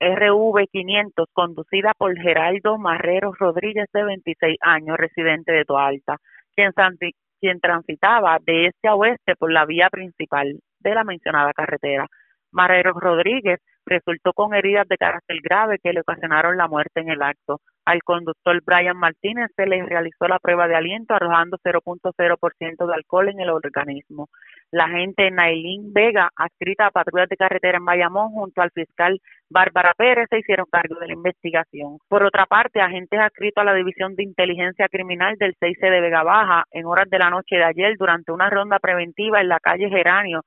RV500 0.00 1.26
conducida 1.32 1.92
por 1.96 2.16
Geraldo 2.16 2.78
Marrero 2.78 3.32
Rodríguez 3.32 3.86
de 3.92 4.04
26 4.04 4.58
años, 4.60 4.96
residente 4.98 5.52
de 5.52 5.64
Toalta, 5.64 6.18
quien 6.54 7.60
transitaba 7.60 8.38
de 8.44 8.66
este 8.66 8.88
a 8.88 8.94
oeste 8.94 9.34
por 9.36 9.50
la 9.52 9.64
vía 9.64 9.88
principal 9.90 10.60
de 10.80 10.94
la 10.94 11.04
mencionada 11.04 11.52
carretera. 11.52 12.06
Marrero 12.54 12.92
Rodríguez 12.92 13.60
resultó 13.84 14.32
con 14.32 14.54
heridas 14.54 14.88
de 14.88 14.96
carácter 14.96 15.38
grave 15.42 15.78
que 15.82 15.92
le 15.92 16.00
ocasionaron 16.00 16.56
la 16.56 16.68
muerte 16.68 17.00
en 17.00 17.10
el 17.10 17.20
acto. 17.20 17.60
Al 17.84 18.02
conductor 18.02 18.58
Brian 18.64 18.96
Martínez 18.96 19.50
se 19.56 19.66
le 19.66 19.84
realizó 19.84 20.26
la 20.26 20.38
prueba 20.38 20.66
de 20.68 20.76
aliento 20.76 21.14
arrojando 21.14 21.58
0.0% 21.62 22.86
de 22.86 22.94
alcohol 22.94 23.28
en 23.28 23.40
el 23.40 23.50
organismo. 23.50 24.28
La 24.70 24.84
agente 24.84 25.30
Nailín 25.30 25.92
Vega, 25.92 26.30
adscrita 26.34 26.86
a 26.86 26.90
patrullas 26.90 27.28
de 27.28 27.36
carretera 27.36 27.78
en 27.78 27.84
Bayamón, 27.84 28.30
junto 28.30 28.62
al 28.62 28.70
fiscal 28.70 29.20
Bárbara 29.50 29.92
Pérez, 29.96 30.28
se 30.30 30.38
hicieron 30.38 30.66
cargo 30.70 30.94
de 30.98 31.08
la 31.08 31.12
investigación. 31.12 31.98
Por 32.08 32.22
otra 32.22 32.46
parte, 32.46 32.80
agentes 32.80 33.20
adscritos 33.20 33.60
a 33.60 33.64
la 33.64 33.74
División 33.74 34.14
de 34.14 34.22
Inteligencia 34.22 34.88
Criminal 34.88 35.36
del 35.38 35.54
6 35.60 35.78
de 35.78 36.00
Vega 36.00 36.22
Baja, 36.22 36.64
en 36.72 36.86
horas 36.86 37.10
de 37.10 37.18
la 37.18 37.30
noche 37.30 37.56
de 37.56 37.64
ayer, 37.64 37.96
durante 37.98 38.32
una 38.32 38.48
ronda 38.48 38.78
preventiva 38.78 39.40
en 39.40 39.48
la 39.48 39.60
calle 39.60 39.90
Geranio 39.90 40.42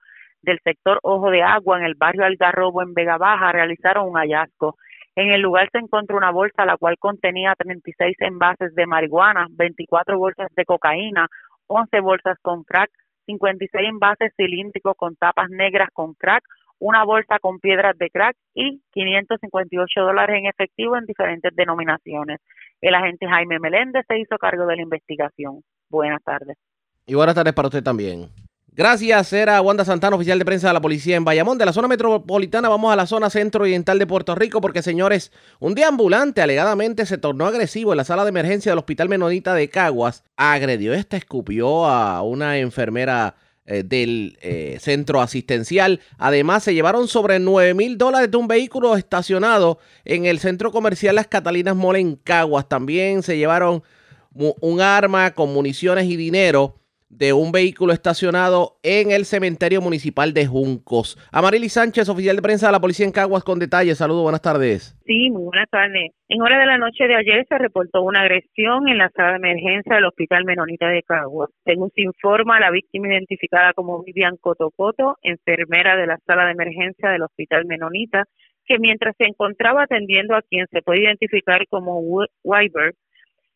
del 0.47 0.59
sector 0.63 0.99
Ojo 1.03 1.29
de 1.29 1.43
Agua, 1.43 1.77
en 1.77 1.85
el 1.85 1.95
barrio 1.95 2.23
Algarrobo, 2.23 2.81
en 2.81 2.93
Vega 2.93 3.17
Baja, 3.17 3.51
realizaron 3.51 4.07
un 4.07 4.15
hallazgo. 4.15 4.77
En 5.15 5.31
el 5.31 5.41
lugar 5.41 5.67
se 5.71 5.79
encontró 5.79 6.15
una 6.15 6.31
bolsa 6.31 6.65
la 6.65 6.77
cual 6.77 6.95
contenía 6.97 7.53
36 7.57 8.15
envases 8.21 8.73
de 8.73 8.85
marihuana, 8.85 9.47
24 9.51 10.17
bolsas 10.17 10.47
de 10.55 10.63
cocaína, 10.63 11.27
11 11.67 11.99
bolsas 11.99 12.37
con 12.41 12.63
crack, 12.63 12.89
56 13.25 13.89
envases 13.89 14.31
cilíndricos 14.37 14.95
con 14.95 15.15
tapas 15.17 15.49
negras 15.49 15.89
con 15.91 16.13
crack, 16.13 16.43
una 16.79 17.03
bolsa 17.03 17.39
con 17.39 17.59
piedras 17.59 17.97
de 17.97 18.09
crack 18.09 18.37
y 18.53 18.81
558 18.93 20.01
dólares 20.01 20.37
en 20.39 20.45
efectivo 20.45 20.95
en 20.95 21.05
diferentes 21.05 21.53
denominaciones. 21.55 22.39
El 22.79 22.95
agente 22.95 23.27
Jaime 23.27 23.59
Meléndez 23.59 24.05
se 24.07 24.17
hizo 24.19 24.37
cargo 24.37 24.65
de 24.65 24.77
la 24.77 24.81
investigación. 24.83 25.61
Buenas 25.89 26.23
tardes. 26.23 26.57
Y 27.05 27.15
buenas 27.15 27.35
tardes 27.35 27.53
para 27.53 27.67
usted 27.67 27.83
también. 27.83 28.29
Gracias, 28.77 29.33
era 29.33 29.59
Wanda 29.59 29.83
Santana, 29.83 30.15
oficial 30.17 30.37
de 30.37 30.45
prensa 30.45 30.67
de 30.67 30.73
la 30.75 30.81
policía 30.81 31.15
en 31.15 31.25
Bayamón. 31.25 31.57
De 31.57 31.65
la 31.65 31.73
zona 31.73 31.87
metropolitana 31.87 32.69
vamos 32.69 32.93
a 32.93 32.95
la 32.95 33.07
zona 33.07 33.31
centro-oriental 33.31 33.97
de 33.97 34.05
Puerto 34.05 34.35
Rico 34.35 34.61
porque, 34.61 34.83
señores, 34.83 35.31
un 35.59 35.73
día 35.73 35.87
ambulante 35.87 36.43
alegadamente 36.43 37.07
se 37.07 37.17
tornó 37.17 37.47
agresivo 37.47 37.91
en 37.91 37.97
la 37.97 38.03
sala 38.03 38.23
de 38.23 38.29
emergencia 38.29 38.71
del 38.71 38.77
Hospital 38.77 39.09
Menonita 39.09 39.55
de 39.55 39.67
Caguas. 39.67 40.23
Agredió 40.35 40.93
esta, 40.93 41.17
escupió 41.17 41.87
a 41.87 42.21
una 42.21 42.59
enfermera 42.59 43.33
eh, 43.65 43.81
del 43.81 44.37
eh, 44.43 44.77
centro 44.79 45.21
asistencial. 45.21 45.99
Además, 46.19 46.63
se 46.63 46.75
llevaron 46.75 47.07
sobre 47.07 47.39
9 47.39 47.73
mil 47.73 47.97
dólares 47.97 48.29
de 48.29 48.37
un 48.37 48.47
vehículo 48.47 48.95
estacionado 48.95 49.79
en 50.05 50.27
el 50.27 50.37
centro 50.37 50.71
comercial 50.71 51.15
Las 51.15 51.25
Catalinas 51.25 51.75
Mall 51.75 51.95
en 51.95 52.15
Caguas. 52.15 52.69
También 52.69 53.23
se 53.23 53.37
llevaron 53.37 53.81
un 54.35 54.81
arma 54.81 55.33
con 55.33 55.51
municiones 55.51 56.05
y 56.05 56.15
dinero 56.15 56.75
de 57.09 57.33
un 57.33 57.51
vehículo 57.51 57.93
estacionado 57.93 58.77
en 58.83 59.11
el 59.11 59.25
cementerio 59.25 59.81
municipal 59.81 60.33
de 60.33 60.45
Juncos. 60.45 61.17
Amarili 61.31 61.69
Sánchez, 61.69 62.09
oficial 62.09 62.35
de 62.35 62.41
prensa 62.41 62.67
de 62.67 62.73
la 62.73 62.79
policía 62.79 63.05
en 63.05 63.11
Caguas, 63.11 63.43
con 63.43 63.59
detalles. 63.59 63.97
Saludos, 63.97 64.23
buenas 64.23 64.41
tardes. 64.41 64.97
Sí, 65.05 65.29
muy 65.29 65.43
buenas 65.43 65.69
tardes. 65.69 66.11
En 66.27 66.41
hora 66.41 66.59
de 66.59 66.65
la 66.65 66.77
noche 66.77 67.07
de 67.07 67.15
ayer 67.15 67.45
se 67.47 67.57
reportó 67.57 68.01
una 68.03 68.21
agresión 68.21 68.89
en 68.89 68.97
la 68.97 69.09
sala 69.15 69.31
de 69.31 69.37
emergencia 69.37 69.95
del 69.95 70.05
Hospital 70.05 70.43
Menonita 70.45 70.89
de 70.89 71.03
Caguas. 71.03 71.49
Según 71.63 71.89
se 71.95 72.01
informa, 72.01 72.59
la 72.59 72.71
víctima 72.71 73.07
identificada 73.07 73.73
como 73.73 74.03
Vivian 74.03 74.35
Cotocoto, 74.37 75.17
enfermera 75.21 75.95
de 75.95 76.07
la 76.07 76.17
sala 76.25 76.45
de 76.45 76.51
emergencia 76.51 77.09
del 77.09 77.23
Hospital 77.23 77.65
Menonita, 77.65 78.25
que 78.65 78.79
mientras 78.79 79.15
se 79.17 79.25
encontraba 79.25 79.83
atendiendo 79.83 80.35
a 80.35 80.41
quien 80.41 80.67
se 80.69 80.81
puede 80.81 81.03
identificar 81.03 81.65
como 81.69 82.01
Weiber, 82.43 82.93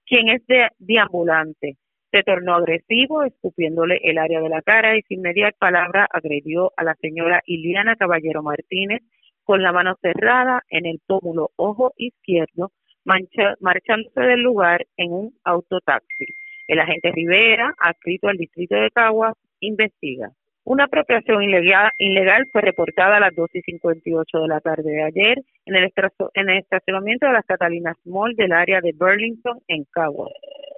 quien 0.06 0.30
es 0.30 0.46
de, 0.48 0.68
deambulante, 0.80 1.76
se 2.12 2.24
tornó 2.24 2.56
agresivo, 2.56 3.24
escupiéndole 3.24 4.00
el 4.04 4.18
área 4.18 4.42
de 4.42 4.50
la 4.50 4.62
cara 4.62 4.98
y 4.98 5.02
sin 5.04 5.22
mediar 5.22 5.54
palabra 5.58 6.08
agredió 6.12 6.74
a 6.76 6.84
la 6.84 6.96
señora 6.96 7.42
Iliana 7.46 7.96
Caballero 7.96 8.44
Martínez 8.44 9.02
con 9.44 9.64
la 9.64 9.72
mano 9.72 9.96
cerrada 10.02 10.64
en 10.70 10.86
el 10.86 11.00
pómulo 11.08 11.52
ojo 11.56 11.94
izquierdo, 11.98 12.72
marchándose 13.04 14.22
del 14.22 14.42
lugar 14.42 14.86
en 14.98 15.12
un 15.12 15.34
autotaxi. 15.44 16.26
El 16.68 16.80
agente 16.80 17.12
Rivera, 17.12 17.74
adscrito 17.80 18.28
al 18.28 18.38
distrito 18.38 18.76
de 18.76 18.92
Caguas, 18.92 19.34
investiga. 19.60 20.32
Una 20.64 20.84
apropiación 20.84 21.42
ilegal, 21.44 22.48
fue 22.52 22.62
reportada 22.62 23.18
a 23.18 23.20
las 23.20 23.36
2 23.36 23.50
y 23.56 23.62
58 23.62 24.40
de 24.42 24.48
la 24.48 24.60
tarde 24.60 24.92
de 24.92 25.04
ayer 25.04 25.38
en 25.66 25.76
el, 25.76 25.92
en 26.36 26.50
el 26.50 26.58
estacionamiento 26.60 27.26
de 27.26 27.34
las 27.34 27.46
Catalinas 27.46 27.98
Mall 28.06 28.36
del 28.36 28.52
área 28.52 28.80
de 28.80 28.94
Burlington, 28.94 29.60
en 29.68 29.86
Caguas. 29.86 30.32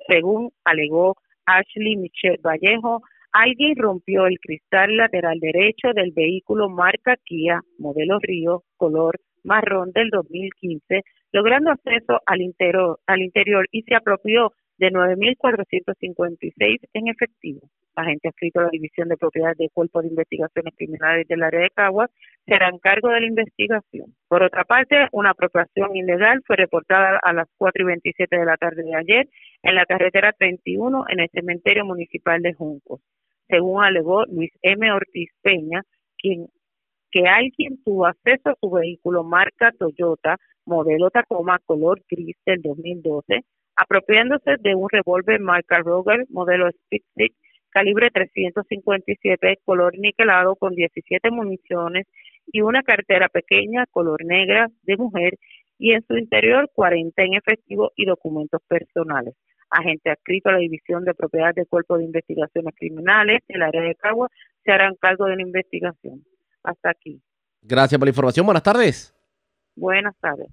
Según 0.08 0.52
alegó 0.64 1.16
Ashley 1.46 1.96
Michelle 1.98 2.40
Vallejo, 2.44 3.02
alguien 3.32 3.76
rompió 3.76 4.26
el 4.28 4.40
cristal 4.40 4.96
lateral 4.96 5.40
derecho 5.40 5.90
del 5.94 6.12
vehículo 6.12 6.70
marca 6.70 7.18
Kia, 7.24 7.62
modelo 7.78 8.20
Río, 8.20 8.64
color 8.78 9.20
marrón 9.44 9.92
del 9.92 10.10
2015, 10.10 11.02
logrando 11.32 11.72
acceso 11.72 12.20
al 12.26 12.42
interior, 12.42 13.00
al 13.08 13.22
interior 13.22 13.68
y 13.72 13.84
se 13.84 13.96
apropió 13.96 14.54
de 14.78 14.92
9.456 14.92 16.80
en 16.94 17.08
efectivo. 17.08 17.62
Agente 17.96 18.30
adscrito 18.30 18.60
a 18.60 18.64
la 18.64 18.70
División 18.70 19.08
de 19.08 19.18
Propiedades 19.18 19.58
del 19.58 19.70
Cuerpo 19.72 20.02
de 20.02 20.08
Investigaciones 20.08 20.74
Criminales 20.76 21.28
del 21.28 21.44
área 21.44 21.62
de 21.62 21.70
Caguas 21.70 22.10
será 22.46 22.70
en 22.70 22.80
cargo 22.80 23.10
de 23.10 23.22
la 23.22 23.28
investigación. 23.28 24.16
Por 24.28 24.42
otra 24.42 24.64
parte, 24.64 25.08
una 25.12 25.32
apropiación 25.32 25.96
ilegal 25.96 26.42
fue 26.48 26.56
reportada 26.56 27.20
a 27.22 27.34
las 27.34 27.48
4 27.58 27.84
y 27.84 27.86
27 27.86 28.36
de 28.36 28.46
la 28.46 28.58
tarde 28.58 28.84
de 28.84 28.96
ayer 28.96 29.30
en 29.62 29.76
la 29.76 29.86
carretera 29.86 30.34
31 30.34 31.06
en 31.10 31.20
el 31.20 31.30
cementerio 31.30 31.86
municipal 31.86 32.42
de 32.42 32.54
Juncos. 32.54 33.02
Según 33.48 33.84
alegó 33.84 34.26
Luis 34.26 34.52
M. 34.64 34.92
Ortiz 34.92 35.30
Peña, 35.44 35.84
quien 36.18 36.48
que 37.14 37.28
alguien 37.28 37.82
tuvo 37.84 38.08
acceso 38.08 38.50
a 38.50 38.56
su 38.60 38.72
vehículo 38.72 39.24
marca 39.24 39.72
Toyota, 39.78 40.38
modelo 40.66 41.12
Tacoma, 41.12 41.60
color 41.64 42.02
gris 42.10 42.36
del 42.44 42.64
2012, 42.64 43.44
apropiándose 43.76 44.56
de 44.60 44.76
un 44.76 44.90
revólver 44.90 45.40
marca 45.40 45.80
Roger, 45.80 46.26
modelo 46.30 46.68
Speed 46.70 47.32
calibre 47.74 48.10
357, 48.12 49.60
color 49.66 49.98
niquelado 49.98 50.56
con 50.56 50.76
17 50.76 51.32
municiones 51.32 52.06
y 52.52 52.62
una 52.62 52.84
cartera 52.84 53.28
pequeña, 53.30 53.86
color 53.88 54.24
negra, 54.24 54.68
de 54.84 54.96
mujer, 54.96 55.40
y 55.80 55.94
en 55.94 56.06
su 56.08 56.16
interior 56.16 56.70
40 56.74 57.22
en 57.24 57.34
efectivo 57.34 57.92
y 57.96 58.06
documentos 58.06 58.62
personales. 58.68 59.36
Agente 59.70 60.12
adscrito 60.12 60.50
a 60.50 60.54
la 60.54 60.60
División 60.60 61.04
de 61.04 61.16
Propiedades 61.16 61.56
del 61.56 61.68
Cuerpo 61.68 61.98
de 61.98 62.06
Investigaciones 62.06 62.76
Criminales 62.78 63.42
del 63.48 63.64
área 63.64 63.82
de 63.82 63.96
Cagua 63.96 64.30
se 64.64 64.72
harán 64.72 64.96
cargo 64.96 65.26
de 65.26 65.36
la 65.36 65.42
investigación. 65.42 66.24
Hasta 66.64 66.92
aquí. 66.92 67.20
Gracias 67.62 67.98
por 67.98 68.06
la 68.06 68.12
información. 68.12 68.46
Buenas 68.46 68.64
tardes. 68.64 69.16
Buenas 69.76 70.16
tardes. 70.20 70.48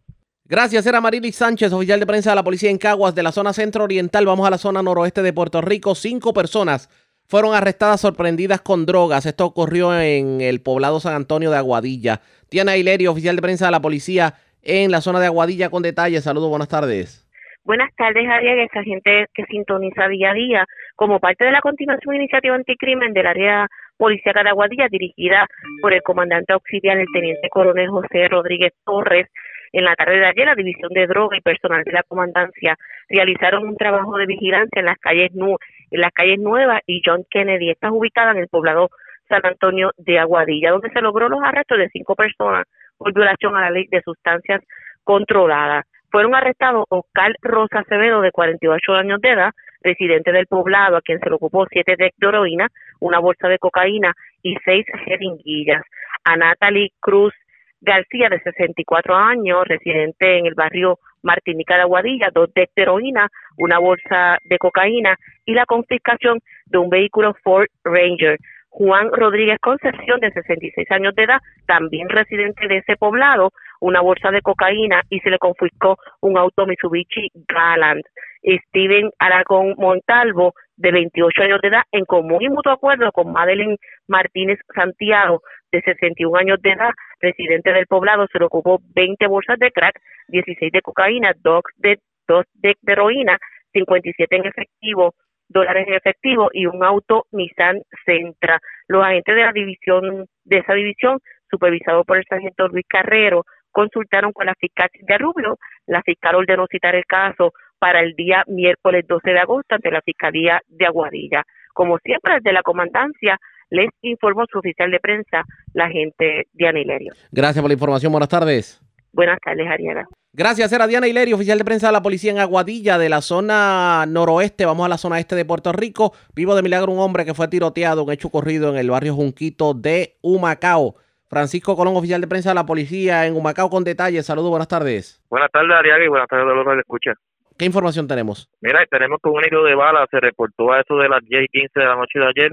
Gracias, 0.51 0.85
era 0.85 1.01
Marily 1.01 1.31
Sánchez, 1.31 1.73
oficial 1.73 2.01
de 2.01 2.07
prensa 2.07 2.31
de 2.31 2.35
la 2.35 2.43
policía 2.43 2.71
en 2.71 2.79
Caguas, 2.79 3.15
de 3.15 3.23
la 3.23 3.31
zona 3.31 3.53
centro 3.53 3.85
oriental. 3.85 4.27
Vamos 4.27 4.45
a 4.49 4.51
la 4.51 4.59
zona 4.59 4.83
noroeste 4.83 5.23
de 5.23 5.33
Puerto 5.33 5.61
Rico. 5.61 5.95
Cinco 5.95 6.35
personas 6.35 6.89
fueron 7.29 7.55
arrestadas 7.55 8.01
sorprendidas 8.01 8.61
con 8.61 8.85
drogas. 8.85 9.27
Esto 9.27 9.47
ocurrió 9.47 9.95
en 9.95 10.41
el 10.41 10.61
poblado 10.61 10.99
San 10.99 11.15
Antonio 11.15 11.53
de 11.53 11.57
Aguadilla. 11.57 12.19
Tiana 12.49 12.77
Hilerio, 12.77 13.13
oficial 13.13 13.37
de 13.37 13.43
prensa 13.43 13.67
de 13.67 13.71
la 13.71 13.81
policía 13.81 14.35
en 14.61 14.91
la 14.91 15.01
zona 15.01 15.21
de 15.21 15.27
Aguadilla, 15.27 15.71
con 15.71 15.85
detalles. 15.85 16.25
Saludos, 16.25 16.51
buenas 16.51 16.69
tardes. 16.69 17.25
Buenas 17.63 17.95
tardes, 17.95 18.29
Ariel, 18.29 18.59
esa 18.59 18.83
gente 18.83 19.27
que 19.33 19.45
sintoniza 19.45 20.09
día 20.09 20.33
a 20.33 20.35
día 20.35 20.67
como 20.97 21.21
parte 21.21 21.45
de 21.45 21.53
la 21.53 21.61
continuación 21.61 22.17
iniciativa 22.17 22.57
anticrimen 22.57 23.13
del 23.13 23.29
área 23.29 23.69
policíaca 23.97 24.43
de 24.43 24.49
Aguadilla, 24.49 24.89
dirigida 24.91 25.47
por 25.81 25.93
el 25.93 26.03
comandante 26.03 26.55
auxiliar, 26.55 26.99
el 26.99 27.07
teniente 27.13 27.49
coronel 27.51 27.89
José 27.89 28.27
Rodríguez 28.27 28.73
Torres, 28.85 29.29
en 29.73 29.85
la 29.85 29.95
tarde 29.95 30.18
de 30.18 30.27
ayer, 30.27 30.47
la 30.47 30.55
División 30.55 30.93
de 30.93 31.07
Droga 31.07 31.37
y 31.37 31.41
personal 31.41 31.85
de 31.85 31.93
la 31.93 32.03
comandancia 32.03 32.77
realizaron 33.09 33.66
un 33.66 33.77
trabajo 33.77 34.16
de 34.16 34.27
vigilancia 34.27 34.81
en 34.81 34.87
las 34.87 34.99
calles, 34.99 35.31
en 35.33 36.01
las 36.01 36.12
calles 36.12 36.39
Nuevas 36.39 36.81
y 36.87 37.03
John 37.05 37.25
Kennedy. 37.31 37.71
Estás 37.71 37.93
ubicada 37.93 38.33
en 38.33 38.39
el 38.39 38.49
poblado 38.49 38.91
San 39.29 39.47
Antonio 39.47 39.93
de 39.97 40.18
Aguadilla, 40.18 40.73
donde 40.73 40.91
se 40.91 41.01
logró 41.01 41.29
los 41.29 41.43
arrestos 41.43 41.79
de 41.79 41.89
cinco 41.91 42.16
personas 42.16 42.66
por 42.99 43.14
violación 43.14 43.57
a 43.57 43.62
la 43.62 43.71
ley 43.71 43.87
de 43.91 44.03
sustancias 44.03 44.61
controladas. 45.05 45.87
Fueron 46.11 46.35
arrestados 46.35 46.85
Oscar 46.89 47.33
Rosa 47.41 47.81
Acevedo, 47.81 48.21
de 48.21 48.33
48 48.33 48.93
años 48.95 49.21
de 49.21 49.31
edad, 49.31 49.53
residente 49.83 50.33
del 50.33 50.47
poblado, 50.47 50.97
a 50.97 51.01
quien 51.01 51.21
se 51.21 51.29
le 51.29 51.37
ocupó 51.37 51.66
siete 51.71 51.95
de 51.97 52.12
heroína, 52.21 52.66
una 52.99 53.21
bolsa 53.21 53.49
de 53.49 53.59
cocaína 53.59 54.12
y 54.43 54.57
seis 54.64 54.85
jeringuillas. 55.05 55.83
A 56.25 56.37
Natalie 56.37 56.91
Cruz 57.01 57.33
García, 57.81 58.28
de 58.28 58.41
64 58.41 59.14
años, 59.14 59.66
residente 59.66 60.39
en 60.39 60.47
el 60.47 60.55
barrio 60.55 60.99
Martinica 61.22 61.76
de 61.76 61.83
Aguadilla, 61.83 62.31
dos 62.33 62.53
de 62.55 62.68
heroína, 62.74 63.28
una 63.59 63.78
bolsa 63.78 64.39
de 64.45 64.59
cocaína 64.59 65.16
y 65.45 65.55
la 65.55 65.66
confiscación 65.66 66.41
de 66.66 66.78
un 66.78 66.91
vehículo 66.91 67.35
Ford 67.43 67.66
Ranger. 67.85 68.39
Juan 68.70 69.11
Rodríguez 69.12 69.59
Concepción, 69.61 70.20
de 70.20 70.31
66 70.31 70.91
años 70.93 71.14
de 71.16 71.24
edad, 71.24 71.41
también 71.66 72.09
residente 72.09 72.68
de 72.68 72.78
ese 72.78 72.97
poblado, 72.97 73.51
una 73.81 74.01
bolsa 74.01 74.31
de 74.31 74.43
cocaína 74.43 75.03
y 75.11 75.18
se 75.20 75.31
le 75.31 75.39
confiscó 75.39 75.97
un 76.20 76.39
auto 76.39 76.66
Mitsubishi 76.66 77.28
Galant. 77.49 78.07
Steven 78.43 79.11
Aragón 79.18 79.74
Montalvo, 79.76 80.55
de 80.81 80.93
28 80.93 81.43
años 81.43 81.61
de 81.61 81.68
edad, 81.68 81.83
en 81.93 82.05
común 82.07 82.43
y 82.43 82.49
mutuo 82.49 82.72
acuerdo 82.72 83.12
con 83.12 83.33
Madeline 83.33 83.76
Martínez 84.09 84.59
Santiago, 84.74 85.43
de 85.70 85.83
61 85.83 86.39
años 86.39 86.59
de 86.62 86.70
edad, 86.70 86.91
residente 87.20 87.72
del 87.72 87.87
poblado, 87.87 88.26
se 88.33 88.39
le 88.39 88.47
ocupó 88.47 88.81
20 88.95 89.26
bolsas 89.26 89.59
de 89.59 89.70
crack, 89.70 90.01
16 90.28 90.72
de 90.72 90.81
cocaína, 90.81 91.33
2 91.43 91.62
de, 91.76 91.99
dos 92.26 92.47
de 92.55 92.74
heroína, 92.87 93.39
57 93.72 94.37
en 94.37 94.47
efectivo, 94.47 95.14
dólares 95.49 95.87
en 95.87 95.95
efectivo 95.95 96.49
y 96.53 96.66
un 96.66 96.83
auto 96.83 97.26
Nissan 97.33 97.83
Sentra. 98.07 98.59
Los 98.89 99.05
agentes 99.05 99.35
de 99.35 99.43
la 99.43 99.53
división 99.53 100.26
de 100.45 100.59
esa 100.59 100.72
división, 100.72 101.18
supervisado 101.51 102.05
por 102.05 102.16
el 102.16 102.24
sargento 102.28 102.68
Luis 102.68 102.87
Carrero, 102.89 103.45
consultaron 103.70 104.33
con 104.33 104.47
la 104.47 104.55
fiscal 104.55 104.89
de 104.93 105.18
Rubio. 105.18 105.59
La 105.87 106.03
fiscal 106.03 106.37
ordenó 106.37 106.66
citar 106.70 106.95
el 106.95 107.05
caso 107.05 107.53
para 107.81 108.01
el 108.01 108.14
día 108.14 108.45
miércoles 108.47 109.05
12 109.09 109.31
de 109.31 109.41
agosto 109.41 109.74
ante 109.74 109.91
la 109.91 110.03
Fiscalía 110.03 110.61
de 110.68 110.87
Aguadilla. 110.87 111.43
Como 111.72 111.99
siempre, 111.99 112.35
desde 112.35 112.53
la 112.53 112.62
comandancia 112.62 113.39
les 113.70 113.89
informó 114.03 114.45
su 114.51 114.59
oficial 114.59 114.91
de 114.91 115.01
prensa, 115.01 115.45
la 115.72 115.89
gente 115.89 116.47
Diana 116.53 116.81
Hilerio. 116.81 117.12
Gracias 117.33 117.62
por 117.62 117.70
la 117.70 117.74
información. 117.74 118.12
Buenas 118.12 118.28
tardes. 118.28 118.81
Buenas 119.12 119.39
tardes, 119.41 119.66
Ariela. 119.68 120.07
Gracias, 120.33 120.72
era 120.72 120.87
Diana 120.87 121.09
Hilerio, 121.09 121.35
oficial 121.35 121.59
de 121.59 121.64
prensa 121.64 121.89
de 121.89 121.93
la 121.93 122.03
policía 122.03 122.31
en 122.31 122.39
Aguadilla, 122.39 122.99
de 122.99 123.09
la 123.09 123.20
zona 123.20 124.05
noroeste. 124.07 124.64
Vamos 124.64 124.87
a 124.87 124.89
la 124.89 124.99
zona 124.99 125.18
este 125.18 125.35
de 125.35 125.45
Puerto 125.45 125.72
Rico. 125.72 126.12
Vivo 126.37 126.55
de 126.55 126.62
milagro 126.62 126.93
un 126.93 127.01
hombre 127.01 127.24
que 127.24 127.35
fue 127.35 127.49
tiroteado, 127.49 128.05
un 128.05 128.12
hecho 128.12 128.28
ocurrido 128.28 128.70
en 128.70 128.76
el 128.76 128.91
barrio 128.91 129.14
Junquito 129.14 129.74
de 129.74 130.16
Humacao. 130.22 130.95
Francisco 131.28 131.76
Colón, 131.76 131.97
oficial 131.97 132.20
de 132.20 132.28
prensa 132.28 132.51
de 132.51 132.57
la 132.57 132.66
policía 132.66 133.26
en 133.26 133.37
Humacao, 133.37 133.70
con 133.70 133.83
detalles. 133.83 134.26
Saludos, 134.26 134.51
buenas 134.51 134.68
tardes. 134.68 135.20
Buenas 135.31 135.51
tardes, 135.51 135.70
Ariaga, 135.72 136.05
y 136.05 136.09
buenas 136.09 136.28
tardes 136.28 136.47
a 136.47 136.55
los 136.55 136.64
que 136.64 136.81
escucha. 136.81 137.14
¿Qué 137.61 137.67
información 137.67 138.09
tenemos? 138.09 138.49
Mira, 138.63 138.87
tenemos 138.91 139.19
que 139.23 139.29
un 139.29 139.45
herido 139.45 139.63
de 139.65 139.75
bala 139.75 140.07
se 140.11 140.19
reportó 140.19 140.73
a 140.73 140.81
eso 140.81 140.97
de 140.97 141.11
las 141.11 141.21
10 141.23 141.45
y 141.45 141.59
15 141.61 141.79
de 141.79 141.85
la 141.85 141.95
noche 141.95 142.19
de 142.19 142.27
ayer. 142.27 142.53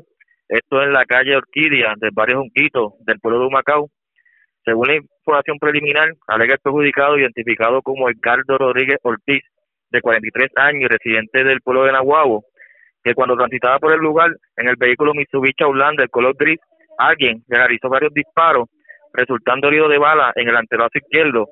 Esto 0.49 0.83
en 0.83 0.91
la 0.91 1.05
calle 1.05 1.37
Orquídea 1.37 1.93
del 1.95 2.11
barrio 2.11 2.39
Junquito, 2.39 2.95
del 3.05 3.17
pueblo 3.21 3.39
de 3.39 3.45
Humacao. 3.45 3.87
Según 4.65 4.89
la 4.89 4.95
información 4.95 5.59
preliminar, 5.59 6.09
alega 6.27 6.55
el 6.55 6.59
perjudicado 6.59 7.17
identificado 7.17 7.81
como 7.81 8.09
Edgardo 8.09 8.57
Rodríguez 8.57 8.97
Ortiz, 9.01 9.43
de 9.91 10.01
43 10.01 10.51
años, 10.57 10.89
residente 10.89 11.41
del 11.45 11.61
pueblo 11.61 11.85
de 11.85 11.93
Nahuabo, 11.93 12.43
que 13.01 13.13
cuando 13.13 13.37
transitaba 13.37 13.79
por 13.79 13.93
el 13.93 14.01
lugar 14.01 14.31
en 14.57 14.67
el 14.67 14.75
vehículo 14.75 15.13
Mitsubishi 15.13 15.63
Outlander 15.63 16.07
de 16.07 16.09
color 16.09 16.35
gris, 16.37 16.59
alguien 16.97 17.45
le 17.47 17.57
realizó 17.57 17.87
varios 17.87 18.13
disparos, 18.13 18.67
resultando 19.13 19.69
herido 19.69 19.87
de 19.87 19.99
bala 19.99 20.33
en 20.35 20.49
el 20.49 20.57
antebrazo 20.57 20.97
izquierdo 20.97 21.47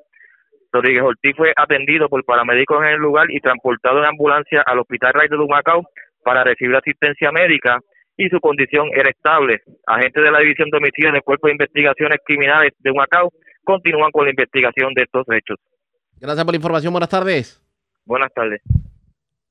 Rodríguez 0.72 1.02
Ortiz 1.02 1.34
fue 1.36 1.52
atendido 1.56 2.08
por 2.08 2.24
paramédicos 2.24 2.82
en 2.82 2.90
el 2.90 2.98
lugar 2.98 3.26
y 3.30 3.40
transportado 3.40 3.98
en 3.98 4.06
ambulancia 4.06 4.62
al 4.66 4.78
Hospital 4.78 5.12
Rey 5.14 5.28
de 5.28 5.36
Dumacao 5.36 5.82
para 6.24 6.44
recibir 6.44 6.74
asistencia 6.74 7.30
médica 7.32 7.78
y 8.16 8.28
su 8.28 8.40
condición 8.40 8.88
era 8.94 9.10
estable. 9.10 9.60
Agentes 9.86 10.22
de 10.22 10.30
la 10.30 10.40
División 10.40 10.70
de 10.70 10.78
Homicidios 10.78 11.12
del 11.12 11.22
Cuerpo 11.22 11.48
de 11.48 11.52
Investigaciones 11.52 12.18
Criminales 12.24 12.72
de 12.78 12.90
Humacao 12.90 13.30
continúan 13.64 14.10
con 14.10 14.24
la 14.24 14.30
investigación 14.30 14.94
de 14.94 15.02
estos 15.02 15.24
hechos. 15.28 15.58
Gracias 16.20 16.44
por 16.44 16.54
la 16.54 16.56
información. 16.56 16.92
Buenas 16.92 17.10
tardes. 17.10 17.62
Buenas 18.04 18.32
tardes. 18.32 18.62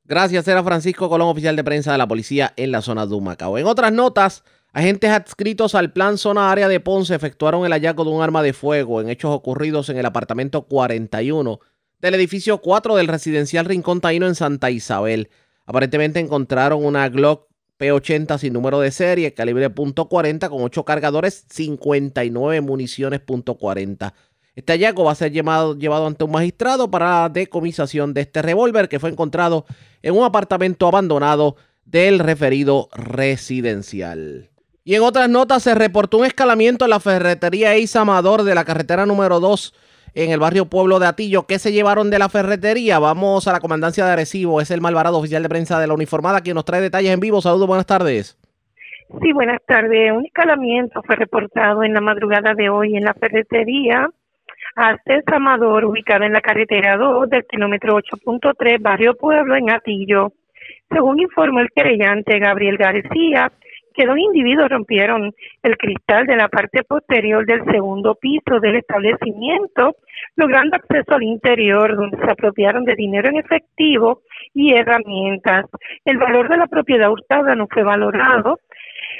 Gracias, 0.07 0.47
era 0.47 0.63
Francisco 0.63 1.09
Colón, 1.09 1.29
oficial 1.29 1.55
de 1.55 1.63
prensa 1.63 1.91
de 1.91 1.97
la 1.97 2.07
policía 2.07 2.53
en 2.57 2.71
la 2.71 2.81
zona 2.81 3.07
de 3.07 3.15
Humacao. 3.15 3.57
En 3.57 3.65
otras 3.65 3.91
notas, 3.91 4.43
agentes 4.75 5.09
adscritos 5.09 5.73
al 5.73 5.93
plan 5.93 6.17
zona 6.17 6.51
área 6.51 6.67
de 6.67 6.81
Ponce 6.81 7.15
efectuaron 7.15 7.65
el 7.65 7.71
hallazgo 7.71 8.03
de 8.03 8.09
un 8.09 8.21
arma 8.21 8.43
de 8.43 8.51
fuego 8.51 8.99
en 8.99 9.07
hechos 9.07 9.31
ocurridos 9.31 9.87
en 9.87 9.97
el 9.97 10.05
apartamento 10.05 10.63
41 10.63 11.61
del 12.01 12.13
edificio 12.13 12.57
4 12.57 12.97
del 12.97 13.07
residencial 13.07 13.63
Rincón 13.63 14.01
Taíno 14.01 14.27
en 14.27 14.35
Santa 14.35 14.69
Isabel. 14.71 15.29
Aparentemente 15.65 16.19
encontraron 16.19 16.83
una 16.83 17.07
Glock 17.07 17.47
P80 17.79 18.37
sin 18.37 18.51
número 18.51 18.81
de 18.81 18.91
serie, 18.91 19.33
calibre 19.33 19.73
.40 19.73 20.49
con 20.49 20.61
8 20.61 20.83
cargadores, 20.83 21.45
59 21.49 22.59
municiones 22.59 23.21
.40. 23.25 24.13
Este 24.55 24.73
hallazgo 24.73 25.05
va 25.05 25.13
a 25.13 25.15
ser 25.15 25.31
llevado, 25.31 25.77
llevado 25.77 26.05
ante 26.05 26.25
un 26.25 26.31
magistrado 26.31 26.91
para 26.91 27.21
la 27.21 27.29
decomisación 27.29 28.13
de 28.13 28.21
este 28.21 28.41
revólver 28.41 28.89
que 28.89 28.99
fue 28.99 29.09
encontrado 29.09 29.65
en 30.01 30.17
un 30.17 30.25
apartamento 30.25 30.85
abandonado 30.85 31.55
del 31.85 32.19
referido 32.19 32.89
residencial. 32.91 34.49
Y 34.87 34.93
en 34.93 35.01
otras 35.01 35.27
notas 35.27 35.63
se 35.63 35.73
reportó 35.73 36.19
un 36.19 36.25
escalamiento 36.25 36.85
en 36.85 36.91
la 36.91 36.99
ferretería 36.99 37.73
Eisa 37.73 38.01
Amador 38.01 38.43
de 38.43 38.53
la 38.53 38.65
carretera 38.65 39.07
número 39.07 39.39
2 39.39 39.73
en 40.13 40.29
el 40.29 40.39
barrio 40.39 40.67
Pueblo 40.67 40.99
de 40.99 41.07
Atillo. 41.07 41.47
¿Qué 41.47 41.57
se 41.57 41.71
llevaron 41.71 42.11
de 42.11 42.19
la 42.19 42.29
ferretería? 42.29 42.99
Vamos 42.99 43.47
a 43.47 43.51
la 43.51 43.59
comandancia 43.59 44.05
de 44.05 44.11
Arecibo. 44.11 44.61
Es 44.61 44.69
el 44.69 44.81
Malvarado, 44.81 45.17
oficial 45.17 45.41
de 45.41 45.49
prensa 45.49 45.79
de 45.79 45.87
la 45.87 45.95
uniformada, 45.95 46.41
quien 46.41 46.53
nos 46.53 46.65
trae 46.65 46.81
detalles 46.81 47.11
en 47.11 47.19
vivo. 47.19 47.41
Saludos, 47.41 47.65
buenas 47.65 47.87
tardes. 47.87 48.37
Sí, 49.23 49.33
buenas 49.33 49.59
tardes. 49.65 50.11
Un 50.11 50.23
escalamiento 50.23 51.01
fue 51.01 51.15
reportado 51.15 51.83
en 51.83 51.95
la 51.95 52.01
madrugada 52.01 52.53
de 52.53 52.69
hoy 52.69 52.95
en 52.95 53.05
la 53.05 53.15
ferretería 53.15 54.07
Artes 54.75 55.23
Amador, 55.33 55.85
ubicada 55.85 56.27
en 56.27 56.33
la 56.33 56.41
carretera 56.41 56.95
2 56.95 57.27
del 57.31 57.43
kilómetro 57.47 57.97
8.3, 57.97 58.79
Barrio 58.79 59.15
Pueblo, 59.15 59.55
en 59.55 59.71
Atillo. 59.71 60.31
Según 60.91 61.19
informó 61.19 61.61
el 61.61 61.71
querellante 61.75 62.37
Gabriel 62.37 62.77
García, 62.77 63.51
que 63.95 64.05
dos 64.05 64.17
individuos 64.17 64.69
rompieron 64.69 65.33
el 65.63 65.77
cristal 65.77 66.25
de 66.25 66.35
la 66.35 66.49
parte 66.49 66.83
posterior 66.83 67.45
del 67.45 67.63
segundo 67.65 68.15
piso 68.15 68.59
del 68.59 68.75
establecimiento, 68.75 69.95
logrando 70.35 70.75
acceso 70.75 71.13
al 71.13 71.23
interior, 71.23 71.95
donde 71.95 72.17
se 72.17 72.31
apropiaron 72.31 72.83
de 72.85 72.95
dinero 72.95 73.29
en 73.29 73.37
efectivo 73.37 74.21
y 74.53 74.73
herramientas. 74.73 75.65
El 76.03 76.17
valor 76.17 76.49
de 76.49 76.57
la 76.57 76.67
propiedad 76.67 77.11
hurtada 77.11 77.55
no 77.55 77.67
fue 77.67 77.83
valorado. 77.83 78.59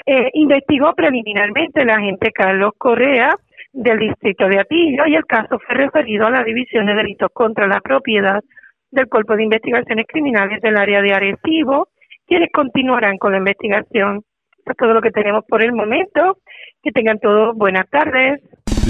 Eh, 0.04 0.30
investigó 0.34 0.94
preliminarmente 0.94 1.82
el 1.82 1.90
agente 1.90 2.32
Carlos 2.32 2.72
Correa, 2.78 3.36
del 3.76 3.98
distrito 3.98 4.48
de 4.48 4.58
Atillo 4.58 5.04
y 5.06 5.16
el 5.16 5.26
caso 5.26 5.58
fue 5.58 5.74
referido 5.74 6.26
a 6.26 6.30
la 6.30 6.42
División 6.42 6.86
de 6.86 6.94
Delitos 6.94 7.28
contra 7.32 7.66
la 7.66 7.80
Propiedad 7.80 8.42
del 8.90 9.06
Cuerpo 9.08 9.36
de 9.36 9.44
Investigaciones 9.44 10.06
Criminales 10.08 10.62
del 10.62 10.78
área 10.78 11.02
de 11.02 11.12
Arecibo, 11.12 11.88
quienes 12.26 12.50
continuarán 12.52 13.18
con 13.18 13.32
la 13.32 13.38
investigación. 13.38 14.24
Eso 14.66 14.72
es 14.72 14.78
todo 14.78 14.94
lo 14.94 15.00
que 15.00 15.12
tenemos 15.12 15.44
por 15.48 15.62
el 15.62 15.72
momento. 15.72 16.38
Que 16.82 16.90
tengan 16.90 17.20
todos 17.20 17.56
buenas 17.56 17.88
tardes. 17.88 18.40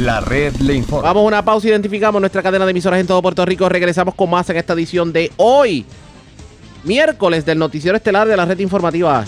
La 0.00 0.20
red 0.20 0.54
le 0.56 0.74
informa. 0.74 1.08
Vamos 1.08 1.24
a 1.24 1.26
una 1.26 1.44
pausa, 1.44 1.68
identificamos 1.68 2.18
nuestra 2.18 2.42
cadena 2.42 2.64
de 2.64 2.70
emisoras 2.70 2.98
en 2.98 3.06
todo 3.06 3.20
Puerto 3.20 3.44
Rico. 3.44 3.68
Regresamos 3.68 4.14
con 4.14 4.30
más 4.30 4.48
en 4.48 4.56
esta 4.56 4.72
edición 4.72 5.12
de 5.12 5.30
hoy, 5.36 5.84
miércoles 6.84 7.44
del 7.44 7.58
Noticiero 7.58 7.96
Estelar 7.96 8.26
de 8.26 8.36
la 8.38 8.46
Red 8.46 8.58
Informativa. 8.60 9.24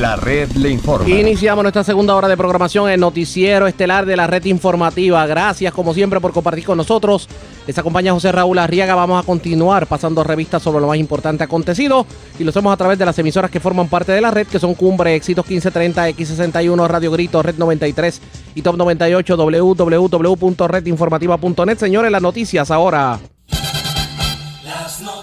La 0.00 0.16
red 0.16 0.50
le 0.52 0.70
informa. 0.70 1.10
Iniciamos 1.10 1.62
nuestra 1.62 1.84
segunda 1.84 2.16
hora 2.16 2.26
de 2.26 2.34
programación 2.34 2.88
en 2.88 3.00
Noticiero 3.00 3.66
Estelar 3.66 4.06
de 4.06 4.16
la 4.16 4.26
Red 4.26 4.46
Informativa. 4.46 5.26
Gracias, 5.26 5.74
como 5.74 5.92
siempre, 5.92 6.20
por 6.20 6.32
compartir 6.32 6.64
con 6.64 6.78
nosotros. 6.78 7.28
Les 7.66 7.76
acompaña 7.76 8.14
José 8.14 8.32
Raúl 8.32 8.58
Arriaga. 8.58 8.94
Vamos 8.94 9.22
a 9.22 9.26
continuar 9.26 9.86
pasando 9.86 10.24
revistas 10.24 10.62
sobre 10.62 10.80
lo 10.80 10.86
más 10.86 10.96
importante 10.96 11.44
acontecido 11.44 12.06
y 12.38 12.44
lo 12.44 12.50
hacemos 12.50 12.72
a 12.72 12.78
través 12.78 12.98
de 12.98 13.04
las 13.04 13.18
emisoras 13.18 13.50
que 13.50 13.60
forman 13.60 13.88
parte 13.88 14.12
de 14.12 14.22
la 14.22 14.30
red, 14.30 14.46
que 14.46 14.58
son 14.58 14.72
Cumbre, 14.72 15.14
Éxitos 15.14 15.46
1530, 15.46 16.08
X61, 16.08 16.88
Radio 16.88 17.10
Grito, 17.10 17.42
Red 17.42 17.56
93 17.58 18.22
y 18.54 18.62
Top 18.62 18.78
98, 18.78 19.36
www.redinformativa.net. 19.36 21.76
Señores, 21.76 22.10
las 22.10 22.22
noticias 22.22 22.70
ahora. 22.70 23.20
Las 24.64 25.02
noticias. 25.02 25.19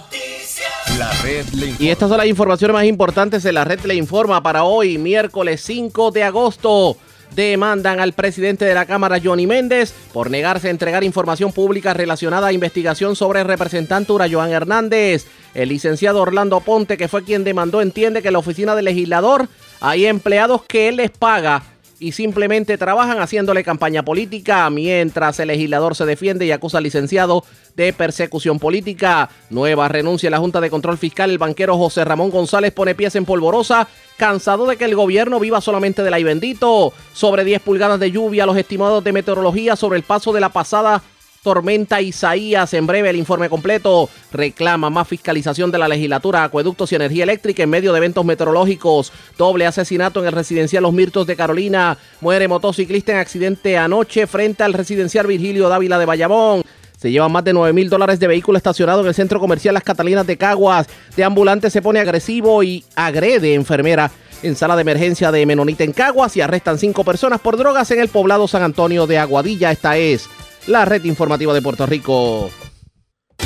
La 0.97 1.11
red 1.21 1.45
le 1.53 1.67
informa. 1.67 1.85
Y 1.85 1.89
estas 1.89 2.09
son 2.09 2.17
las 2.17 2.27
informaciones 2.27 2.73
más 2.73 2.85
importantes 2.85 3.43
de 3.43 3.51
la 3.51 3.63
red 3.63 3.79
le 3.81 3.93
informa 3.93 4.41
para 4.41 4.63
hoy, 4.63 4.97
miércoles 4.97 5.61
5 5.61 6.09
de 6.09 6.23
agosto. 6.23 6.97
Demandan 7.35 7.99
al 7.99 8.13
presidente 8.13 8.65
de 8.65 8.73
la 8.73 8.85
Cámara, 8.85 9.19
Johnny 9.23 9.45
Méndez, 9.45 9.93
por 10.11 10.31
negarse 10.31 10.69
a 10.69 10.71
entregar 10.71 11.03
información 11.03 11.51
pública 11.51 11.93
relacionada 11.93 12.47
a 12.47 12.53
investigación 12.53 13.15
sobre 13.15 13.41
el 13.41 13.47
representante 13.47 14.11
Urayoan 14.11 14.51
Hernández. 14.51 15.27
El 15.53 15.69
licenciado 15.69 16.21
Orlando 16.21 16.61
Ponte, 16.61 16.97
que 16.97 17.07
fue 17.07 17.23
quien 17.23 17.43
demandó, 17.43 17.81
entiende 17.81 18.21
que 18.23 18.29
en 18.29 18.33
la 18.33 18.39
oficina 18.39 18.75
del 18.75 18.85
legislador 18.85 19.49
hay 19.81 20.07
empleados 20.07 20.63
que 20.63 20.87
él 20.87 20.95
les 20.95 21.11
paga 21.11 21.61
y 21.99 22.11
simplemente 22.11 22.77
trabajan 22.77 23.19
haciéndole 23.19 23.63
campaña 23.63 24.03
política 24.03 24.69
mientras 24.69 25.39
el 25.39 25.47
legislador 25.47 25.95
se 25.95 26.05
defiende 26.05 26.45
y 26.45 26.51
acusa 26.51 26.77
al 26.77 26.83
licenciado 26.83 27.43
de 27.75 27.93
persecución 27.93 28.59
política. 28.59 29.29
Nueva 29.49 29.87
renuncia 29.87 30.29
a 30.29 30.31
la 30.31 30.39
Junta 30.39 30.61
de 30.61 30.69
Control 30.69 30.97
Fiscal. 30.97 31.29
El 31.29 31.37
banquero 31.37 31.77
José 31.77 32.05
Ramón 32.05 32.29
González 32.29 32.73
pone 32.73 32.95
pies 32.95 33.15
en 33.15 33.25
polvorosa, 33.25 33.87
cansado 34.17 34.65
de 34.65 34.77
que 34.77 34.85
el 34.85 34.95
gobierno 34.95 35.39
viva 35.39 35.61
solamente 35.61 36.03
del 36.03 36.13
ay 36.13 36.23
bendito. 36.23 36.93
Sobre 37.13 37.43
10 37.43 37.61
pulgadas 37.61 37.99
de 37.99 38.11
lluvia, 38.11 38.45
los 38.45 38.57
estimados 38.57 39.03
de 39.03 39.13
meteorología 39.13 39.75
sobre 39.75 39.97
el 39.97 40.03
paso 40.03 40.33
de 40.33 40.41
la 40.41 40.49
pasada 40.49 41.01
tormenta 41.47 42.01
Isaías. 42.01 42.73
En 42.73 42.85
breve 42.85 43.09
el 43.09 43.15
informe 43.15 43.47
completo 43.47 44.09
reclama 44.33 44.89
más 44.89 45.07
fiscalización 45.07 45.71
de 45.71 45.77
la 45.77 45.87
legislatura, 45.87 46.43
acueductos 46.43 46.91
y 46.91 46.95
energía 46.95 47.23
eléctrica 47.23 47.63
en 47.63 47.69
medio 47.69 47.93
de 47.93 47.99
eventos 47.99 48.25
meteorológicos. 48.25 49.13
Doble 49.37 49.65
asesinato 49.65 50.19
en 50.19 50.25
el 50.25 50.33
residencial 50.33 50.83
Los 50.83 50.91
Mirtos 50.91 51.25
de 51.25 51.37
Carolina. 51.37 51.97
Muere 52.19 52.49
motociclista 52.49 53.13
en 53.13 53.19
accidente 53.19 53.77
anoche 53.77 54.27
frente 54.27 54.63
al 54.63 54.73
residencial 54.73 55.25
Virgilio 55.25 55.69
Dávila 55.69 55.97
de 55.97 56.05
Bayamón. 56.05 56.63
Se 56.97 57.11
llevan 57.11 57.31
más 57.31 57.45
de 57.45 57.53
9 57.53 57.71
mil 57.71 57.87
dólares 57.87 58.19
de 58.19 58.27
vehículo 58.27 58.57
estacionado 58.57 58.99
en 58.99 59.07
el 59.07 59.13
centro 59.13 59.39
comercial 59.39 59.73
Las 59.73 59.83
Catalinas 59.83 60.27
de 60.27 60.35
Caguas. 60.35 60.87
De 61.15 61.23
ambulante 61.23 61.69
se 61.69 61.81
pone 61.81 62.01
agresivo 62.01 62.61
y 62.61 62.83
agrede 62.97 63.53
enfermera 63.53 64.11
en 64.43 64.57
sala 64.57 64.75
de 64.75 64.81
emergencia 64.81 65.31
de 65.31 65.45
Menonita 65.45 65.85
en 65.85 65.93
Caguas 65.93 66.35
y 66.35 66.41
arrestan 66.41 66.77
cinco 66.77 67.05
personas 67.05 67.39
por 67.39 67.55
drogas 67.55 67.89
en 67.91 68.01
el 68.01 68.09
poblado 68.09 68.49
San 68.49 68.63
Antonio 68.63 69.07
de 69.07 69.17
Aguadilla. 69.17 69.71
Esta 69.71 69.97
es 69.97 70.29
la 70.67 70.85
red 70.85 71.03
informativa 71.05 71.53
de 71.53 71.61
Puerto 71.61 71.85
Rico. 71.85 72.49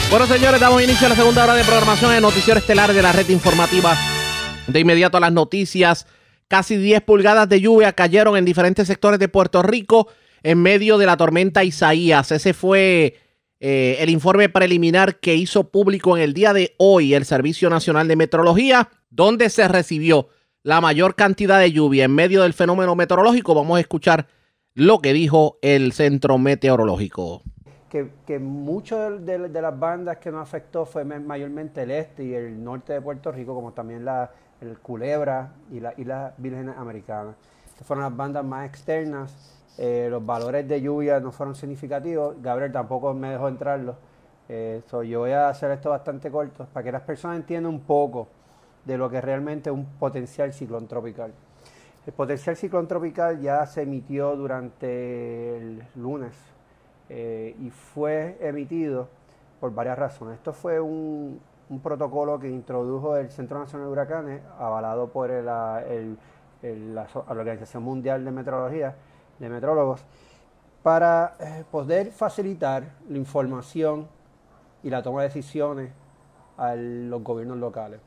Bueno, 0.10 0.26
señores, 0.26 0.60
damos 0.60 0.82
inicio 0.82 1.06
a 1.08 1.12
la 1.12 1.16
segunda 1.16 1.44
hora 1.44 1.56
de 1.56 1.64
programación 1.64 2.14
en 2.14 2.22
Noticiero 2.22 2.60
Estelar 2.60 2.94
de 2.94 3.02
la 3.02 3.12
red 3.12 3.30
informativa. 3.30 3.96
De 4.68 4.80
inmediato 4.80 5.18
a 5.18 5.22
las 5.22 5.32
noticias. 5.32 6.08
Casi 6.48 6.76
10 6.76 7.04
pulgadas 7.04 7.48
de 7.48 7.62
lluvia 7.62 7.94
cayeron 7.94 8.36
en 8.36 8.44
diferentes 8.44 8.88
sectores 8.88 9.20
de 9.20 9.30
Puerto 9.30 9.64
Rico 9.64 10.08
en 10.44 10.62
medio 10.62 10.98
de 10.98 11.06
la 11.06 11.16
tormenta 11.16 11.64
Isaías. 11.64 12.32
Ese 12.32 12.54
fue 12.54 13.16
eh, 13.60 13.98
el 14.00 14.10
informe 14.10 14.50
preliminar 14.50 15.20
que 15.20 15.36
hizo 15.36 15.70
público 15.70 16.18
en 16.18 16.24
el 16.24 16.34
día 16.34 16.52
de 16.52 16.76
hoy 16.78 17.14
el 17.14 17.26
Servicio 17.26 17.70
Nacional 17.70 18.08
de 18.08 18.16
Meteorología, 18.16 18.90
donde 19.10 19.50
se 19.50 19.68
recibió 19.68 20.30
la 20.64 20.82
mayor 20.82 21.16
cantidad 21.16 21.60
de 21.60 21.72
lluvia 21.72 22.06
en 22.06 22.12
medio 22.12 22.42
del 22.42 22.54
fenómeno 22.54 22.96
meteorológico. 22.96 23.56
Vamos 23.56 23.78
a 23.78 23.82
escuchar 23.82 24.28
lo 24.76 25.00
que 25.00 25.14
dijo 25.14 25.58
el 25.62 25.92
Centro 25.94 26.38
Meteorológico. 26.38 27.44
que, 27.90 28.12
que 28.26 28.40
muchas 28.40 29.26
de, 29.26 29.38
las 29.50 29.78
bandas 29.80 30.18
que 30.18 30.32
nos 30.32 30.42
afectó 30.42 30.86
fue 30.86 31.04
me- 31.04 31.20
mayormente 31.20 31.84
el 31.84 31.92
este 31.92 32.24
y 32.24 32.34
el 32.34 32.64
norte 32.64 32.94
de 32.94 33.02
Puerto 33.02 33.32
Rico, 33.32 33.54
como 33.54 33.74
también 33.74 34.06
la, 34.06 34.32
el 34.62 34.78
Culebra 34.80 35.54
y 35.72 35.80
la 35.82 35.94
Islas 35.98 36.34
Vírgenes 36.38 36.78
Americanas. 36.78 37.36
Estas 37.70 37.86
fueron 37.86 38.04
las 38.06 38.16
bandas 38.16 38.46
más 38.46 38.66
externas. 38.68 39.36
Eh, 39.78 40.08
los 40.10 40.26
valores 40.26 40.68
de 40.68 40.82
lluvia 40.82 41.20
no 41.20 41.32
fueron 41.32 41.56
significativos. 41.56 42.36
Gabriel 42.42 42.72
tampoco 42.72 43.14
me 43.14 43.32
dejó 43.32 43.48
entrarlos. 43.50 43.96
Eh, 44.48 44.82
so 44.88 45.04
yo 45.04 45.20
voy 45.20 45.32
a 45.32 45.50
hacer 45.50 45.72
esto 45.72 45.90
bastante 45.90 46.30
corto 46.32 46.66
para 46.74 46.84
que 46.84 46.92
las 46.92 47.02
personas 47.04 47.38
entiendan 47.38 47.74
un 47.74 47.82
poco 47.82 48.28
de 48.86 48.98
lo 48.98 49.10
que 49.10 49.18
es 49.18 49.24
realmente 49.24 49.70
un 49.72 49.86
potencial 50.00 50.54
ciclón 50.54 50.88
tropical. 50.88 51.32
El 52.06 52.14
potencial 52.14 52.58
ciclón 52.58 52.88
tropical 52.88 53.40
ya 53.40 53.64
se 53.68 53.84
emitió 53.84 54.36
durante 54.36 55.58
el 55.58 55.84
lunes 55.96 56.34
eh, 57.10 57.56
y 57.60 57.70
fue 57.70 58.38
emitido 58.42 59.08
por 59.60 59.72
varias 59.72 60.00
razones. 60.00 60.38
Esto 60.38 60.52
fue 60.52 60.80
un, 60.80 61.40
protocolo 61.84 62.40
que 62.40 62.50
introdujo 62.50 63.16
el 63.16 63.30
Centro 63.30 63.60
Nacional 63.60 63.88
de 63.88 63.92
Huracanes, 63.92 64.42
avalado 64.58 65.10
por 65.10 65.30
la, 65.30 65.84
la 66.62 67.08
Organización 67.28 67.84
Mundial 67.84 68.26
de 68.26 68.32
Meteorología, 68.32 68.96
de 69.40 69.50
meteorólogos, 69.50 70.04
para 70.82 71.36
eh, 71.40 71.64
poder 71.70 72.12
facilitar 72.12 72.96
la 73.08 73.18
información 73.18 74.08
y 74.82 74.90
la 74.90 75.04
toma 75.04 75.22
de 75.22 75.28
decisiones 75.28 75.94
a 76.58 76.76
los 76.76 77.24
gobiernos 77.24 77.58
locales. 77.58 78.02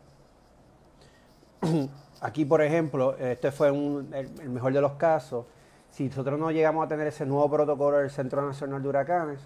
aquí, 2.20 2.44
por 2.44 2.62
ejemplo, 2.62 3.16
este 3.18 3.52
fue 3.52 3.68
el, 3.68 4.50
mejor 4.50 4.72
de 4.72 4.80
los 4.80 4.92
casos. 4.92 5.46
Si 5.90 6.04
nosotros 6.04 6.38
no 6.38 6.50
llegamos 6.50 6.84
a 6.84 6.88
tener 6.88 7.06
ese 7.06 7.24
nuevo 7.26 7.48
protocolo 7.50 7.98
del 7.98 8.10
Centro 8.10 8.44
Nacional 8.46 8.82
de 8.82 8.88
Huracanes, 8.88 9.40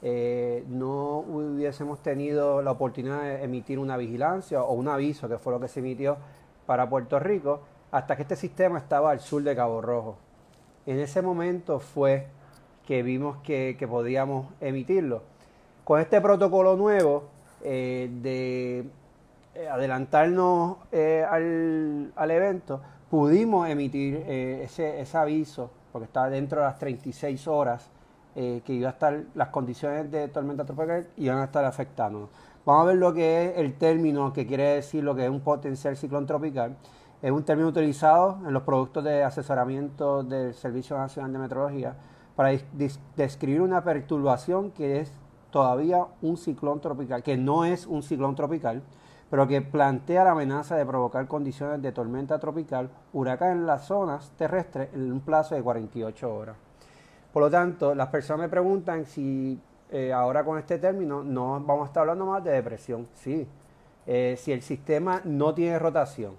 eh, 0.00 0.64
no 0.68 1.18
hubiésemos 1.18 2.02
tenido 2.02 2.62
la 2.62 2.70
oportunidad 2.70 3.22
de 3.22 3.42
emitir 3.42 3.78
una 3.78 3.96
vigilancia 3.96 4.62
o 4.62 4.74
un 4.74 4.88
aviso, 4.88 5.28
que 5.28 5.38
fue 5.38 5.52
lo 5.52 5.60
que 5.60 5.68
se 5.68 5.80
emitió 5.80 6.16
para 6.66 6.88
Puerto 6.88 7.18
Rico, 7.18 7.62
hasta 7.90 8.14
que 8.14 8.22
este 8.22 8.36
sistema 8.36 8.78
estaba 8.78 9.10
al 9.10 9.20
sur 9.20 9.42
de 9.42 9.56
Cabo 9.56 9.80
Rojo. 9.80 10.16
En 10.86 11.00
ese 11.00 11.20
momento 11.20 11.80
fue 11.80 12.28
que 12.86 13.02
vimos 13.02 13.38
que, 13.38 13.76
que 13.78 13.88
podíamos 13.88 14.46
emitirlo. 14.60 15.22
Con 15.84 16.00
este 16.00 16.20
protocolo 16.20 16.76
nuevo 16.76 17.24
eh, 17.62 18.08
de 18.22 18.84
eh, 19.58 19.68
adelantarnos 19.68 20.76
eh, 20.92 21.26
al, 21.28 22.12
al 22.14 22.30
evento, 22.30 22.80
pudimos 23.10 23.68
emitir 23.68 24.22
eh, 24.24 24.60
ese, 24.62 25.00
ese 25.00 25.18
aviso, 25.18 25.68
porque 25.90 26.04
estaba 26.04 26.30
dentro 26.30 26.60
de 26.60 26.66
las 26.66 26.78
36 26.78 27.48
horas 27.48 27.90
que 28.34 28.72
iba 28.72 28.90
a 28.90 28.92
estar, 28.92 29.20
las 29.34 29.48
condiciones 29.48 30.12
de 30.12 30.28
tormenta 30.28 30.64
tropical 30.64 31.08
iban 31.16 31.38
a 31.38 31.44
estar 31.46 31.64
afectándonos. 31.64 32.28
Vamos 32.64 32.84
a 32.84 32.86
ver 32.86 32.96
lo 32.96 33.12
que 33.12 33.46
es 33.46 33.58
el 33.58 33.74
término 33.74 34.32
que 34.32 34.46
quiere 34.46 34.74
decir 34.74 35.02
lo 35.02 35.16
que 35.16 35.24
es 35.24 35.30
un 35.30 35.40
potencial 35.40 35.96
ciclón 35.96 36.24
tropical. 36.24 36.76
Es 37.20 37.32
un 37.32 37.42
término 37.42 37.66
utilizado 37.66 38.38
en 38.46 38.52
los 38.52 38.62
productos 38.62 39.02
de 39.02 39.24
asesoramiento 39.24 40.22
del 40.22 40.54
Servicio 40.54 40.96
Nacional 40.96 41.32
de 41.32 41.38
Meteorología 41.40 41.96
para 42.36 42.56
describir 43.16 43.60
una 43.60 43.82
perturbación 43.82 44.70
que 44.70 45.00
es 45.00 45.10
todavía 45.50 46.06
un 46.22 46.36
ciclón 46.36 46.80
tropical, 46.80 47.24
que 47.24 47.36
no 47.36 47.64
es 47.64 47.88
un 47.88 48.04
ciclón 48.04 48.36
tropical, 48.36 48.84
pero 49.30 49.46
que 49.46 49.60
plantea 49.62 50.24
la 50.24 50.32
amenaza 50.32 50.76
de 50.76 50.86
provocar 50.86 51.26
condiciones 51.26 51.82
de 51.82 51.92
tormenta 51.92 52.38
tropical, 52.38 52.90
huracán 53.12 53.52
en 53.52 53.66
las 53.66 53.86
zonas 53.86 54.32
terrestres 54.36 54.88
en 54.94 55.12
un 55.12 55.20
plazo 55.20 55.54
de 55.54 55.62
48 55.62 56.34
horas. 56.34 56.56
Por 57.32 57.42
lo 57.42 57.50
tanto, 57.50 57.94
las 57.94 58.08
personas 58.08 58.40
me 58.40 58.48
preguntan 58.48 59.04
si 59.04 59.60
eh, 59.90 60.12
ahora 60.12 60.44
con 60.44 60.58
este 60.58 60.78
término 60.78 61.22
no 61.22 61.60
vamos 61.60 61.84
a 61.84 61.86
estar 61.86 62.00
hablando 62.02 62.26
más 62.26 62.42
de 62.44 62.52
depresión. 62.52 63.08
Sí, 63.14 63.46
Eh, 64.10 64.36
si 64.38 64.52
el 64.52 64.62
sistema 64.62 65.20
no 65.24 65.52
tiene 65.52 65.78
rotación 65.78 66.32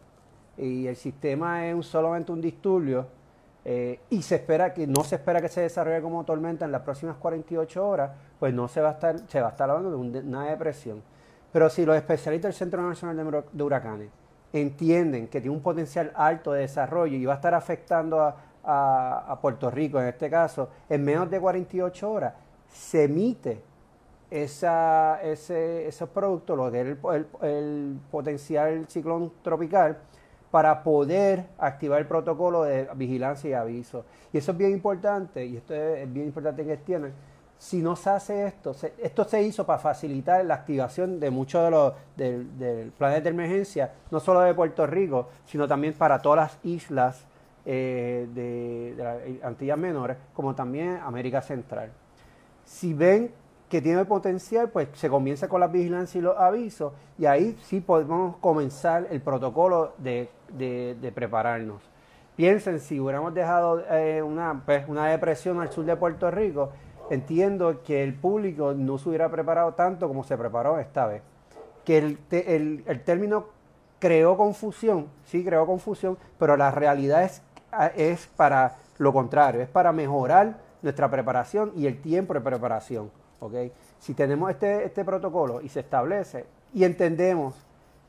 y 0.57 0.87
el 0.87 0.95
sistema 0.95 1.67
es 1.67 1.85
solamente 1.85 2.31
un 2.31 2.41
disturbio 2.41 3.05
eh, 3.63 3.99
y 4.09 4.23
se 4.23 4.37
espera 4.37 4.73
que 4.73 4.87
no 4.87 5.03
se 5.03 5.17
espera 5.17 5.39
que 5.39 5.49
se 5.49 5.61
desarrolle 5.61 6.01
como 6.01 6.23
tormenta 6.23 6.65
en 6.65 6.71
las 6.71 6.81
próximas 6.81 7.17
48 7.17 7.87
horas, 7.87 8.11
pues 8.39 8.55
no 8.55 8.67
se 8.67 8.81
va 8.81 8.89
a 8.89 8.91
estar, 8.93 9.19
se 9.27 9.39
va 9.39 9.49
a 9.49 9.51
estar 9.51 9.69
hablando 9.69 9.91
de 9.91 10.19
una 10.21 10.45
depresión. 10.49 11.03
Pero 11.51 11.69
si 11.69 11.85
los 11.85 11.95
especialistas 11.95 12.49
del 12.49 12.57
Centro 12.57 12.81
Nacional 12.81 13.17
de 13.17 13.23
Hura- 13.23 13.45
de 13.51 13.63
Huracanes 13.63 14.09
entienden 14.53 15.27
que 15.27 15.41
tiene 15.41 15.55
un 15.55 15.61
potencial 15.61 16.11
alto 16.15 16.53
de 16.53 16.61
desarrollo 16.61 17.15
y 17.15 17.25
va 17.25 17.33
a 17.33 17.35
estar 17.35 17.53
afectando 17.53 18.21
a, 18.21 18.35
Puerto 19.41 19.71
Rico 19.71 19.99
en 19.99 20.07
este 20.07 20.29
caso, 20.29 20.69
en 20.89 21.03
menos 21.03 21.29
de 21.31 21.39
48 21.39 22.11
horas, 22.11 22.33
se 22.67 23.05
emite 23.05 23.63
ese, 24.29 25.87
esos 25.87 26.09
productos, 26.09 26.55
lo 26.55 26.71
que 26.71 26.81
es 26.81 26.97
el, 27.41 27.99
potencial 28.11 28.85
ciclón 28.87 29.31
tropical, 29.41 29.97
para 30.51 30.83
poder 30.83 31.45
activar 31.57 31.99
el 31.99 32.07
protocolo 32.07 32.63
de 32.63 32.87
vigilancia 32.95 33.49
y 33.49 33.53
aviso. 33.53 34.05
Y 34.31 34.37
eso 34.37 34.51
es 34.51 34.57
bien 34.57 34.71
importante, 34.71 35.45
y 35.45 35.57
esto 35.57 35.73
es, 35.73 35.99
es 35.99 36.13
bien 36.13 36.27
importante 36.27 36.63
que 36.63 36.73
entiendan. 36.73 37.13
Si 37.59 37.81
no 37.81 37.97
se 37.97 38.09
hace 38.09 38.47
esto, 38.47 38.73
esto 38.99 39.25
se 39.25 39.43
hizo 39.43 39.65
para 39.65 39.79
facilitar 39.79 40.45
la 40.45 40.53
activación 40.53 41.19
de 41.19 41.29
muchos 41.29 41.61
de 41.65 41.69
los 41.69 41.93
del, 42.15 42.93
planes 42.97 43.21
de 43.21 43.29
emergencia, 43.29 43.91
no 44.11 44.21
solo 44.21 44.39
de 44.39 44.53
Puerto 44.53 44.87
Rico, 44.87 45.27
sino 45.45 45.67
también 45.67 45.93
para 45.93 46.19
todas 46.19 46.37
las 46.37 46.57
islas 46.63 47.25
eh, 47.65 48.29
de, 48.33 48.95
las 48.97 49.43
Antillas 49.43 49.77
Menores, 49.77 50.15
como 50.33 50.55
también 50.55 51.01
América 51.03 51.41
Central. 51.41 51.91
Si 52.63 52.93
ven 52.93 53.33
que 53.67 53.81
tiene 53.81 54.05
potencial, 54.05 54.69
pues 54.69 54.87
se 54.93 55.09
comienza 55.09 55.49
con 55.49 55.59
la 55.59 55.67
vigilancia 55.67 56.17
y 56.17 56.21
los 56.21 56.37
avisos, 56.37 56.93
y 57.17 57.25
ahí 57.25 57.57
sí 57.63 57.81
podemos 57.81 58.37
comenzar 58.37 59.05
el 59.11 59.19
protocolo 59.19 59.95
de, 59.97 60.29
prepararnos. 61.13 61.81
Piensen, 62.37 62.79
si 62.79 63.01
hubiéramos 63.01 63.33
dejado 63.33 63.83
eh, 63.91 64.23
pues, 64.65 64.87
una 64.87 65.07
depresión 65.07 65.59
al 65.59 65.69
sur 65.73 65.83
de 65.83 65.97
Puerto 65.97 66.31
Rico, 66.31 66.71
entiendo 67.09 67.81
que 67.83 68.03
el 68.03 68.13
público 68.13 68.73
no 68.73 68.97
se 68.97 69.09
hubiera 69.09 69.29
preparado 69.29 69.73
tanto 69.73 70.07
como 70.07 70.23
se 70.23 70.37
preparó 70.37 70.79
esta 70.79 71.07
vez. 71.07 71.21
Que 71.85 71.97
el, 71.97 72.19
el- 72.31 72.83
el 72.85 73.03
término 73.03 73.45
creó 73.99 74.37
confusión, 74.37 75.07
sí 75.25 75.43
creó 75.43 75.65
confusión, 75.65 76.17
pero 76.37 76.55
la 76.55 76.71
realidad 76.71 77.23
es, 77.23 77.41
es 77.95 78.27
para 78.27 78.75
lo 78.97 79.11
contrario, 79.13 79.61
es 79.61 79.69
para 79.69 79.91
mejorar 79.91 80.57
nuestra 80.81 81.09
preparación 81.09 81.71
y 81.75 81.87
el 81.87 81.99
tiempo 82.01 82.33
de 82.33 82.41
preparación. 82.41 83.09
¿ok? 83.39 83.53
Si 83.99 84.13
tenemos 84.13 84.49
este, 84.51 84.85
este 84.85 85.03
protocolo 85.03 85.61
y 85.61 85.69
se 85.69 85.81
establece 85.81 86.45
y 86.73 86.83
entendemos 86.83 87.55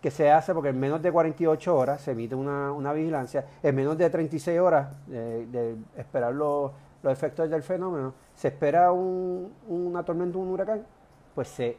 que 0.03 0.11
se 0.11 0.31
hace 0.31 0.55
porque 0.55 0.71
en 0.71 0.81
menos 0.81 1.03
de 1.03 1.13
48 1.13 1.77
horas 1.77 2.01
se 2.01 2.13
emite 2.13 2.35
una, 2.35 2.73
una 2.73 2.93
vigilancia, 2.93 3.45
en 3.63 3.75
menos 3.75 3.99
de 3.99 4.09
36 4.09 4.59
horas 4.61 4.89
de 5.07 5.77
esperar 5.97 6.33
los, 6.35 6.73
los 7.03 7.13
efectos 7.13 7.49
del 7.51 7.63
fenómeno, 7.63 8.15
se 8.35 8.49
espera 8.49 8.93
un- 8.93 9.53
una 9.69 10.03
tormenta, 10.05 10.39
un 10.39 10.49
huracán, 10.49 10.87
pues 11.35 11.49
se 11.49 11.77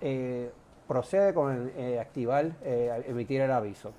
eh, 0.00 0.50
procede 0.88 1.32
con 1.32 1.70
eh, 1.76 1.98
activar, 2.00 2.46
eh, 2.62 3.04
emitir 3.08 3.40
el 3.40 3.50
aviso. 3.52 3.92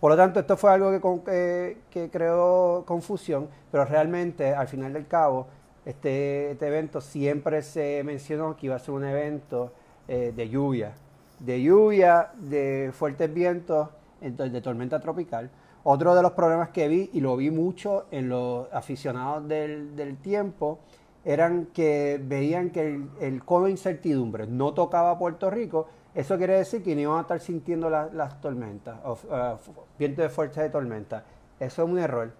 Por 0.00 0.10
lo 0.10 0.16
tanto, 0.16 0.40
esto 0.40 0.56
fue 0.56 0.70
algo 0.70 0.90
que, 1.24 1.78
que- 1.90 2.10
creó 2.10 2.84
confusión, 2.86 3.48
pero 3.70 3.84
realmente 3.84 4.54
al 4.54 4.68
final 4.68 4.92
del 4.92 5.06
cabo, 5.06 5.46
este, 5.84 6.50
este 6.52 6.66
evento 6.66 7.00
siempre 7.00 7.62
se 7.62 8.02
mencionó 8.04 8.56
que 8.56 8.66
iba 8.66 8.76
a 8.76 8.78
ser 8.78 8.94
un 8.94 9.04
evento 9.04 9.72
de 10.08 10.48
lluvia, 10.48 10.92
de 11.40 11.62
lluvia, 11.62 12.30
de 12.38 12.90
fuertes 12.92 13.32
vientos, 13.32 13.88
entonces, 14.20 14.52
de 14.52 14.60
tormenta 14.60 15.00
tropical. 15.00 15.50
Otro 15.88 16.16
de 16.16 16.22
los 16.22 16.32
problemas 16.32 16.70
que 16.70 16.88
vi, 16.88 17.10
y 17.12 17.20
lo 17.20 17.36
vi 17.36 17.52
mucho 17.52 18.06
en 18.10 18.28
los 18.28 18.66
aficionados 18.72 19.46
del, 19.46 20.16
tiempo, 20.20 20.80
eran 21.24 21.66
que 21.66 22.20
veían 22.20 22.70
que 22.70 22.80
el, 22.94 23.08
el 23.20 23.44
cono 23.44 23.66
de 23.66 23.70
incertidumbre 23.70 24.48
no 24.48 24.74
tocaba 24.74 25.12
a 25.12 25.18
Puerto 25.18 25.48
Rico. 25.48 25.86
Eso 26.12 26.36
quiere 26.38 26.54
decir 26.54 26.82
que 26.82 26.92
no 26.96 27.02
iban 27.02 27.18
a 27.18 27.20
estar 27.20 27.38
sintiendo 27.38 27.88
la- 27.88 28.08
las 28.12 28.40
tormentas, 28.40 28.98
o 29.04 29.12
uh, 29.12 29.58
vientos 29.96 30.24
de 30.24 30.28
fuerza 30.28 30.60
de 30.62 30.70
tormenta. 30.70 31.22
Eso 31.60 31.84
es 31.84 31.88
un 31.88 32.00
error. 32.00 32.32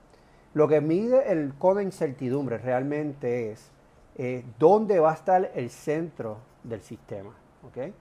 Lo 0.55 0.67
que 0.67 0.81
mide 0.81 1.31
el 1.31 1.55
cono 1.57 1.77
de 1.77 1.85
incertidumbre 1.85 2.59
realmente 2.59 3.53
es 3.53 3.71
eh, 4.17 4.45
dónde 4.59 4.99
va 4.99 5.13
a 5.13 5.15
estar 5.15 5.53
el 5.55 5.71
centro 5.71 6.39
del 6.65 6.83
sistema. 6.83 7.31
¿ok? 7.63 7.93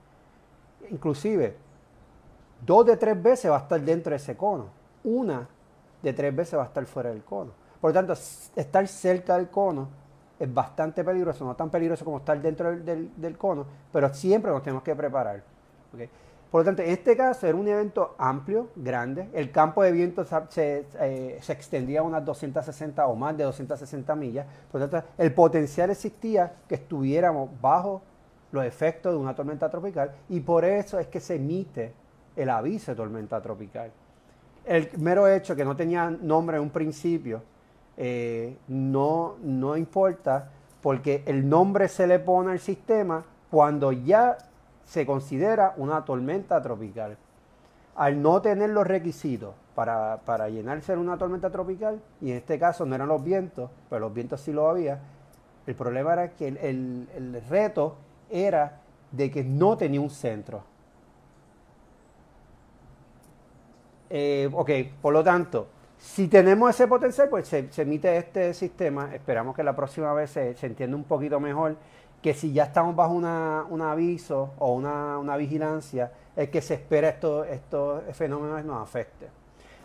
Inclusive, 0.90 1.54
dos 2.66 2.84
de 2.84 2.96
tres 2.96 3.22
veces 3.22 3.48
va 3.48 3.58
a 3.58 3.60
estar 3.60 3.80
dentro 3.80 4.10
de 4.10 4.16
ese 4.16 4.36
cono. 4.36 4.74
Una 5.06 5.48
de 6.02 6.12
tres 6.12 6.34
veces 6.36 6.58
va 6.58 6.64
a 6.64 6.66
estar 6.66 6.84
fuera 6.84 7.10
del 7.10 7.22
cono. 7.24 7.52
Por 7.80 7.90
lo 7.90 7.94
tanto, 7.94 8.12
estar 8.12 8.86
cerca 8.88 9.36
del 9.36 9.48
cono 9.48 9.88
es 10.38 10.52
bastante 10.52 11.02
peligroso, 11.02 11.44
no 11.44 11.56
tan 11.56 11.70
peligroso 11.70 12.04
como 12.04 12.18
estar 12.18 12.40
dentro 12.42 12.70
del, 12.76 13.10
del- 13.16 13.38
cono, 13.38 13.64
pero 13.92 14.12
siempre 14.12 14.50
nos 14.50 14.62
tenemos 14.62 14.82
que 14.82 14.94
preparar. 14.94 15.42
Por 16.50 16.60
lo 16.60 16.64
tanto, 16.64 16.82
en 16.82 16.90
este 16.90 17.16
caso 17.16 17.46
era 17.46 17.56
un 17.56 17.66
evento 17.68 18.14
amplio, 18.18 18.68
grande. 18.76 19.28
El 19.32 19.50
campo 19.50 19.82
de 19.82 19.92
viento 19.92 20.24
sa- 20.24 20.46
se, 20.48 20.86
eh, 21.00 21.38
se 21.40 21.52
extendía 21.52 22.00
a 22.00 22.02
unas 22.02 22.24
260 22.24 23.06
o 23.06 23.14
más 23.16 23.36
de 23.36 23.44
260 23.44 24.14
millas. 24.14 24.46
Por 24.70 24.80
lo 24.80 24.88
tanto, 24.88 25.08
el 25.18 25.32
potencial 25.34 25.90
existía 25.90 26.52
que 26.68 26.76
estuviéramos 26.76 27.50
bajo 27.60 28.02
los 28.52 28.64
efectos 28.64 29.12
de 29.12 29.18
una 29.18 29.34
tormenta 29.34 29.68
tropical 29.70 30.12
y 30.28 30.40
por 30.40 30.64
eso 30.64 30.98
es 30.98 31.06
que 31.08 31.20
se 31.20 31.36
emite 31.36 31.92
el 32.36 32.50
aviso 32.50 32.92
de 32.92 32.96
tormenta 32.96 33.40
tropical. 33.40 33.90
El 34.66 34.90
mero 34.98 35.28
hecho 35.28 35.54
que 35.56 35.64
no 35.64 35.76
tenía 35.76 36.10
nombre 36.10 36.56
en 36.56 36.64
un 36.64 36.70
principio 36.70 37.42
eh, 37.96 38.58
no, 38.68 39.36
no 39.42 39.76
importa 39.76 40.50
porque 40.82 41.22
el 41.26 41.48
nombre 41.48 41.88
se 41.88 42.06
le 42.06 42.18
pone 42.18 42.52
al 42.52 42.58
sistema 42.58 43.24
cuando 43.50 43.92
ya 43.92 44.36
se 44.84 45.06
considera 45.06 45.72
una 45.76 46.04
tormenta 46.04 46.60
tropical. 46.62 47.16
Al 47.94 48.20
no 48.20 48.42
tener 48.42 48.70
los 48.70 48.86
requisitos 48.86 49.54
para, 49.74 50.18
para 50.24 50.48
llenarse 50.48 50.92
de 50.92 50.98
una 50.98 51.16
tormenta 51.16 51.48
tropical, 51.50 52.00
y 52.20 52.30
en 52.32 52.36
este 52.38 52.58
caso 52.58 52.84
no 52.84 52.94
eran 52.94 53.08
los 53.08 53.22
vientos, 53.24 53.70
pero 53.88 54.00
los 54.00 54.12
vientos 54.14 54.40
sí 54.40 54.52
lo 54.52 54.68
había, 54.68 54.98
el 55.66 55.74
problema 55.74 56.12
era 56.12 56.30
que 56.30 56.48
el, 56.48 56.56
el- 56.58 57.08
el 57.16 57.42
reto 57.48 57.96
era 58.30 58.80
de 59.12 59.30
que 59.30 59.42
no 59.44 59.76
tenía 59.76 60.00
un 60.00 60.10
centro. 60.10 60.62
Eh, 64.10 64.48
ok, 64.52 64.70
por 65.02 65.12
lo 65.12 65.24
tanto, 65.24 65.66
si 65.98 66.28
tenemos 66.28 66.70
ese 66.70 66.86
potencial, 66.86 67.28
pues 67.28 67.48
se, 67.48 67.68
emite 67.78 68.16
este 68.16 68.54
sistema. 68.54 69.14
Esperamos 69.14 69.54
que 69.56 69.62
la 69.64 69.74
próxima 69.74 70.12
vez 70.14 70.30
se, 70.30 70.56
entienda 70.66 70.96
un 70.96 71.04
poquito 71.04 71.40
mejor 71.40 71.76
que 72.22 72.34
si 72.34 72.52
ya 72.52 72.64
estamos 72.64 72.94
bajo 72.96 73.12
una- 73.14 73.64
un 73.68 73.82
aviso 73.82 74.52
o 74.58 74.74
una, 74.74 75.18
una 75.18 75.36
vigilancia, 75.36 76.10
es 76.34 76.48
que 76.50 76.60
se 76.60 76.74
espera 76.74 77.08
estos 77.10 77.46
estos 77.48 78.02
fenómenos 78.16 78.64
nos 78.64 78.82
afecten. 78.82 79.28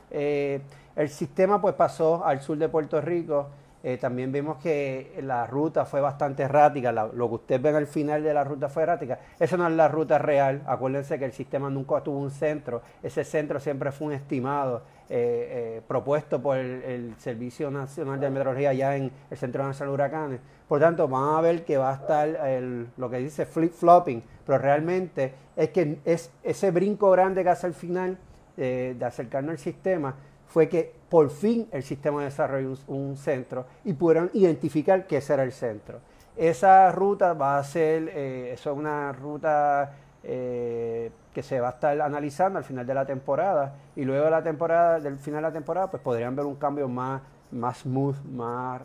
Eh, 0.10 0.62
el 0.96 1.10
sistema 1.10 1.62
pues 1.62 1.76
pasó 1.76 2.26
al 2.26 2.42
sur 2.42 2.58
de 2.58 2.68
Puerto 2.70 3.00
Rico. 3.02 3.48
Eh, 3.84 3.98
también 3.98 4.32
vimos 4.32 4.58
que 4.58 5.20
la 5.24 5.48
ruta 5.48 5.86
fue 5.86 6.02
bastante 6.02 6.44
errática. 6.44 6.92
Lo 6.92 7.28
que 7.30 7.36
ustedes 7.36 7.62
ven 7.62 7.76
al 7.76 7.88
final 7.88 8.22
de 8.22 8.34
la 8.34 8.44
ruta 8.44 8.70
fue 8.70 8.84
errática. 8.84 9.20
Esa 9.40 9.58
no 9.58 9.68
es 9.68 9.74
la 9.74 9.88
ruta 9.88 10.20
real. 10.20 10.62
Acuérdense 10.68 11.18
que 11.18 11.26
el 11.26 11.32
sistema 11.32 11.70
nunca 11.70 12.02
tuvo 12.02 12.20
un 12.20 12.30
centro. 12.30 12.82
Ese 13.02 13.24
centro 13.24 13.60
siempre 13.60 13.92
fue 13.92 14.08
un 14.08 14.14
estimado 14.14 14.84
eh, 15.10 15.78
eh, 15.78 15.82
propuesto 15.88 16.42
por 16.42 16.58
el, 16.58 17.16
Servicio 17.18 17.72
Nacional 17.72 18.20
de 18.20 18.30
Meteorología 18.30 18.70
allá 18.70 18.96
en 18.96 19.12
el 19.30 19.38
Centro 19.38 19.64
Nacional 19.64 19.90
de 19.90 19.94
Huracanes. 19.96 20.40
Por 20.68 20.80
tanto, 20.80 21.08
van 21.08 21.36
a 21.38 21.42
ver 21.42 21.66
que 21.66 21.78
va 21.78 21.92
a 21.92 21.96
estar 21.96 22.28
el- 22.48 22.88
lo 22.98 23.10
que 23.10 23.18
dice 23.18 23.46
flip-flopping, 23.46 24.22
pero 24.46 24.60
realmente 24.60 25.34
es 25.56 25.70
que 25.70 26.00
es 26.06 26.32
ese 26.44 26.72
brinco 26.72 27.12
grande 27.12 27.44
que 27.44 27.50
hace 27.50 27.68
al 27.68 27.74
final 27.74 28.18
de 28.56 29.04
acercarnos 29.04 29.52
al 29.54 29.58
sistema 29.58 30.16
fue 30.52 30.68
que 30.68 30.94
por 31.08 31.30
fin 31.30 31.70
el 31.72 31.82
sistema 31.82 32.26
desarrolló 32.26 32.74
un, 32.88 33.16
centro 33.16 33.66
y 33.86 33.94
pudieron 33.94 34.30
identificar 34.34 35.08
que 35.08 35.18
ese 35.18 35.34
era 35.34 35.44
el 35.44 35.54
centro. 35.54 36.00
Esa 36.36 36.92
ruta 36.92 37.34
va 37.34 37.58
a 37.58 37.64
ser, 37.64 38.10
eh, 38.14 38.52
eso 38.52 38.72
es 38.72 38.78
una 38.78 39.14
ruta 39.14 39.94
eh, 40.24 41.10
que 41.34 41.42
se 41.42 41.62
va 41.62 41.70
a 41.70 41.72
estar 41.72 42.02
analizando 42.02 42.60
al 42.60 42.66
final 42.66 42.86
de 42.86 42.94
la 42.94 43.06
temporada 43.06 43.76
y 43.96 44.04
luego 44.04 44.26
de 44.26 44.32
la 44.32 44.44
temporada, 44.44 45.00
del 45.00 45.18
final 45.20 45.42
de 45.42 45.48
la 45.48 45.54
temporada, 45.54 45.90
pues 45.90 46.04
podrían 46.04 46.36
ver 46.36 46.46
un 46.46 46.56
cambio 46.56 46.90
más, 46.90 47.22
más 47.52 47.78
smooth, 47.80 48.18
más, 48.26 48.82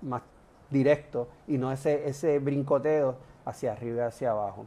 más 0.00 0.22
directo 0.70 1.28
y 1.46 1.58
no 1.58 1.70
ese, 1.70 2.08
ese 2.08 2.38
brincoteo 2.38 3.16
hacia 3.44 3.72
arriba 3.72 4.04
y 4.04 4.06
hacia 4.06 4.30
abajo. 4.30 4.64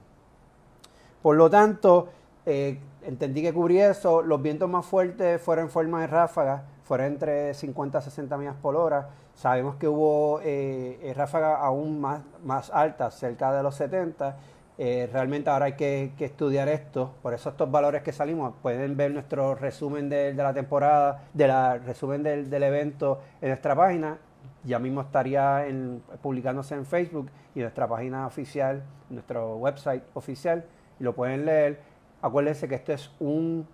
Por 1.23 1.35
lo 1.35 1.49
tanto, 1.49 2.09
eh, 2.47 2.79
entendí 3.03 3.41
que 3.41 3.53
cubría 3.53 3.91
eso. 3.91 4.21
Los 4.23 4.41
vientos 4.41 4.69
más 4.69 4.85
fuertes 4.85 5.41
fueron 5.41 5.65
en 5.65 5.71
forma 5.71 6.01
de 6.01 6.07
ráfagas, 6.07 6.63
fueron 6.83 7.07
entre 7.07 7.53
50 7.53 7.97
a 7.97 8.01
60 8.01 8.37
millas 8.37 8.55
por 8.61 8.75
hora. 8.75 9.09
Sabemos 9.35 9.75
que 9.75 9.87
hubo 9.87 10.39
eh, 10.41 10.97
eh, 11.03 11.13
ráfagas 11.13 11.59
aún 11.61 12.01
más, 12.01 12.23
más 12.43 12.71
altas, 12.71 13.13
cerca 13.19 13.53
de 13.53 13.61
los 13.61 13.75
70. 13.75 14.35
Eh, 14.79 15.09
realmente 15.11 15.49
ahora 15.49 15.65
hay 15.65 15.73
que, 15.73 16.13
estudiar 16.19 16.69
esto, 16.69 17.15
por 17.21 17.33
eso 17.33 17.49
estos 17.49 17.69
valores 17.69 18.01
que 18.03 18.11
salimos, 18.11 18.53
pueden 18.61 18.95
ver 18.95 19.11
nuestro 19.11 19.55
resumen 19.55 20.07
de, 20.07 20.33
la 20.33 20.53
temporada, 20.53 21.23
de 21.33 21.79
resumen 21.79 22.23
del, 22.23 22.63
evento 22.63 23.19
en 23.41 23.49
nuestra 23.49 23.75
página. 23.75 24.17
Ya 24.63 24.79
mismo 24.79 25.01
estaría 25.01 25.65
publicándose 26.21 26.75
en 26.75 26.85
Facebook 26.85 27.29
y 27.55 27.59
nuestra 27.59 27.87
página 27.87 28.25
oficial, 28.25 28.83
nuestro 29.09 29.57
website 29.57 30.03
oficial, 30.13 30.65
y 30.99 31.03
lo 31.03 31.13
pueden 31.13 31.45
leer. 31.45 31.96
Acuérdense 32.21 32.67
que 32.67 32.75
esto 32.75 32.93
es 32.93 33.11
un, 33.19 33.67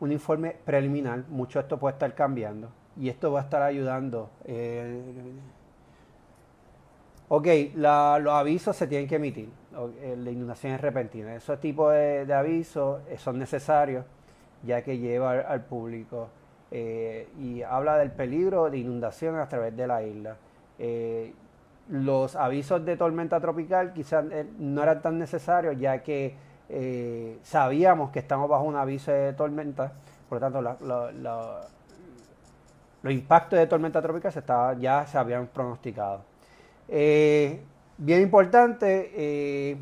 un 0.00 0.12
informe 0.12 0.56
preliminar, 0.64 1.24
mucho 1.28 1.60
esto 1.60 1.78
puede 1.78 1.94
estar 1.94 2.14
cambiando 2.14 2.68
y 2.96 3.08
esto 3.08 3.32
va 3.32 3.40
a 3.40 3.42
estar 3.44 3.62
ayudando. 3.62 4.30
eh, 4.44 5.02
ok, 7.28 7.46
los 7.74 8.32
avisos 8.32 8.76
se 8.76 8.86
tienen 8.86 9.08
que 9.08 9.16
emitir, 9.16 9.48
eh, 10.00 10.16
la 10.18 10.30
inundación 10.30 10.74
es 10.74 10.80
repentina. 10.80 11.34
Esos 11.34 11.60
tipos 11.60 11.92
de, 11.92 12.32
avisos 12.32 13.00
eh, 13.08 13.18
son 13.18 13.38
necesarios 13.38 14.04
ya 14.62 14.82
que 14.82 14.98
lleva 14.98 15.32
al, 15.32 15.64
público 15.64 16.28
eh, 16.70 17.28
y 17.38 17.62
habla 17.62 17.98
del 17.98 18.10
peligro 18.10 18.70
de 18.70 18.78
inundación 18.78 19.36
a 19.36 19.48
través 19.48 19.76
de 19.76 19.86
la 19.86 20.02
isla. 20.02 20.36
Los 21.88 22.34
avisos 22.34 22.84
de 22.84 22.96
tormenta 22.96 23.40
tropical 23.40 23.92
quizás 23.92 24.24
no 24.58 24.82
eran 24.82 25.02
tan 25.02 25.18
necesarios 25.18 25.78
ya 25.78 26.02
que 26.02 26.34
eh, 26.68 27.38
sabíamos 27.42 28.10
que 28.10 28.18
estamos 28.18 28.48
bajo 28.48 28.64
un 28.64 28.76
aviso 28.76 29.12
de 29.12 29.32
tormenta, 29.32 29.92
por 30.28 30.40
lo 30.40 30.46
tanto 30.46 30.62
los 33.02 33.12
impactos 33.12 33.58
de 33.58 33.66
tormenta 33.66 34.02
tropical 34.02 34.78
ya 34.80 35.06
se 35.06 35.18
habían 35.18 35.46
pronosticado. 35.46 36.22
Eh, 36.88 37.62
bien 37.98 38.22
importante, 38.22 39.12
eh, 39.14 39.76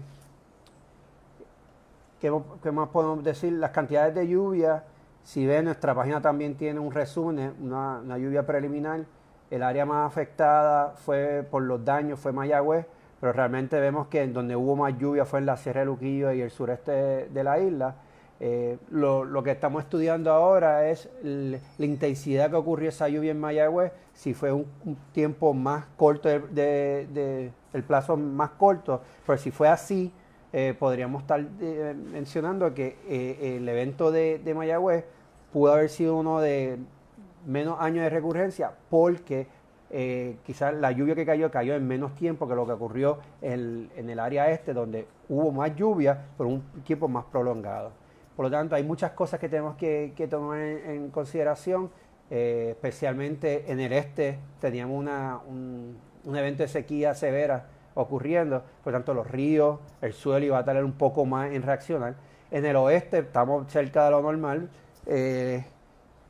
¿qué, 2.20 2.30
mo- 2.30 2.58
qué 2.62 2.70
más 2.70 2.88
podemos 2.88 3.24
decir? 3.24 3.52
Las 3.54 3.70
cantidades 3.70 4.14
de 4.14 4.28
lluvia, 4.28 4.84
si 5.22 5.46
ven, 5.46 5.64
nuestra 5.66 5.94
página 5.94 6.20
también 6.20 6.54
tiene 6.54 6.80
un 6.80 6.92
resumen, 6.92 7.54
una, 7.60 8.00
una 8.00 8.18
lluvia 8.18 8.44
preliminar. 8.44 9.04
El 9.50 9.62
área 9.62 9.86
más 9.86 10.06
afectada 10.06 10.94
fue 10.96 11.46
por 11.50 11.62
los 11.62 11.84
daños, 11.84 12.18
fue 12.18 12.32
Mayagüez, 12.32 12.86
pero 13.24 13.32
realmente 13.32 13.80
vemos 13.80 14.08
que 14.08 14.20
en 14.20 14.34
donde 14.34 14.54
hubo 14.54 14.76
más 14.76 14.98
lluvia 14.98 15.24
fue 15.24 15.38
en 15.38 15.46
la 15.46 15.56
Sierra 15.56 15.80
de 15.80 15.86
Luquillo 15.86 16.30
y 16.30 16.42
el 16.42 16.50
sureste 16.50 16.92
de, 17.30 17.42
la 17.42 17.58
isla. 17.58 17.94
Eh, 18.38 18.76
lo, 18.90 19.42
que 19.42 19.50
estamos 19.50 19.82
estudiando 19.82 20.30
ahora 20.30 20.90
es 20.90 21.08
la 21.22 21.58
intensidad 21.78 22.50
que 22.50 22.56
ocurrió 22.56 22.90
esa 22.90 23.08
lluvia 23.08 23.30
en 23.30 23.40
Mayagüez, 23.40 23.92
si 24.12 24.34
fue 24.34 24.52
un, 24.52 24.66
tiempo 25.12 25.54
más 25.54 25.86
corto, 25.96 26.28
de, 26.28 27.50
el 27.72 27.82
plazo 27.84 28.18
más 28.18 28.50
corto, 28.50 29.00
pero 29.26 29.38
si 29.38 29.50
fue 29.50 29.68
así, 29.68 30.12
eh, 30.52 30.74
podríamos 30.78 31.22
estar 31.22 31.42
eh, 31.62 31.94
mencionando 31.96 32.74
que 32.74 32.98
el 33.56 33.66
evento 33.66 34.12
de, 34.12 34.38
de 34.38 34.52
Mayagüez 34.52 35.06
pudo 35.50 35.72
haber 35.72 35.88
sido 35.88 36.18
uno 36.18 36.40
de 36.40 36.78
menos 37.46 37.80
años 37.80 38.04
de 38.04 38.10
recurrencia 38.10 38.72
porque 38.90 39.46
eh, 39.96 40.38
quizás 40.44 40.74
la 40.74 40.90
lluvia 40.90 41.14
que 41.14 41.24
cayó 41.24 41.52
cayó 41.52 41.76
en 41.76 41.86
menos 41.86 42.16
tiempo 42.16 42.48
que 42.48 42.56
lo 42.56 42.66
que 42.66 42.72
ocurrió 42.72 43.18
en, 43.40 43.88
el 43.96 44.18
área 44.18 44.50
este, 44.50 44.74
donde 44.74 45.06
hubo 45.28 45.52
más 45.52 45.76
lluvia, 45.76 46.18
pero 46.36 46.48
un 46.48 46.62
tiempo 46.82 47.06
más 47.06 47.26
prolongado. 47.26 47.92
Por 48.34 48.46
lo 48.46 48.50
tanto, 48.50 48.74
hay 48.74 48.82
muchas 48.82 49.12
cosas 49.12 49.38
que 49.38 49.48
tenemos 49.48 49.76
que, 49.76 50.26
tomar 50.28 50.58
en, 50.58 51.10
consideración, 51.10 51.90
eh, 52.28 52.70
especialmente 52.70 53.70
en 53.70 53.78
el 53.78 53.92
este 53.92 54.40
teníamos 54.60 54.98
un, 55.46 55.96
un 56.24 56.36
evento 56.36 56.64
de 56.64 56.68
sequía 56.68 57.14
severa 57.14 57.66
ocurriendo, 57.94 58.64
por 58.82 58.92
lo 58.92 58.98
tanto 58.98 59.14
los 59.14 59.30
ríos, 59.30 59.78
el 60.02 60.12
suelo 60.12 60.44
iba 60.44 60.58
a 60.58 60.64
tardar 60.64 60.84
un 60.84 60.94
poco 60.94 61.24
más 61.24 61.52
en 61.52 61.62
reaccionar. 61.62 62.16
En 62.50 62.64
el 62.64 62.74
oeste 62.74 63.20
estamos 63.20 63.70
cerca 63.70 64.06
de 64.06 64.10
lo 64.10 64.22
normal, 64.22 64.68
eh, 65.06 65.64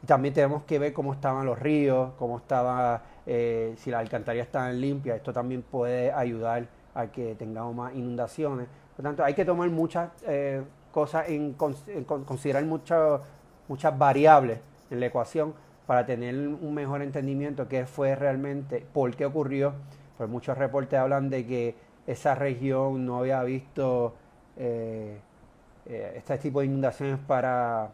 también 0.04 0.34
tenemos 0.34 0.64
que 0.64 0.78
ver 0.78 0.92
cómo 0.92 1.14
estaban 1.14 1.46
los 1.46 1.58
ríos, 1.58 2.12
cómo 2.18 2.36
estaba, 2.38 3.02
eh, 3.26 3.74
si 3.78 3.90
las 3.90 4.00
alcantarillas 4.00 4.46
estaban 4.46 4.80
limpias. 4.80 5.16
Esto 5.16 5.32
también 5.32 5.62
puede 5.62 6.12
ayudar 6.12 6.66
a 6.94 7.06
que 7.08 7.34
tengamos 7.34 7.74
más 7.74 7.94
inundaciones. 7.94 8.66
Por 8.96 9.04
lo 9.04 9.10
tanto, 9.10 9.24
hay 9.24 9.34
que 9.34 9.44
tomar 9.44 9.68
muchas 9.70 10.10
eh, 10.26 10.62
cosas 10.92 11.28
en, 11.28 11.56
cons- 11.56 11.88
en 11.88 12.04
con- 12.04 12.24
considerar 12.24 12.64
muchas 12.64 13.20
muchas 13.66 13.96
variables 13.98 14.58
en 14.90 15.00
la 15.00 15.06
ecuación 15.06 15.54
para 15.86 16.04
tener 16.06 16.34
un 16.36 16.74
mejor 16.74 17.00
entendimiento 17.02 17.64
de 17.64 17.68
qué 17.68 17.86
fue 17.86 18.14
realmente, 18.14 18.84
por 18.92 19.14
qué 19.16 19.24
ocurrió. 19.26 19.72
Pues 20.18 20.28
muchos 20.28 20.56
reportes 20.56 20.98
hablan 20.98 21.30
de 21.30 21.46
que 21.46 21.74
esa 22.06 22.34
región 22.34 23.04
no 23.06 23.18
había 23.18 23.42
visto 23.42 24.14
eh, 24.58 25.18
este 25.86 26.38
tipo 26.38 26.60
de 26.60 26.66
inundaciones 26.66 27.18
para, 27.26 27.88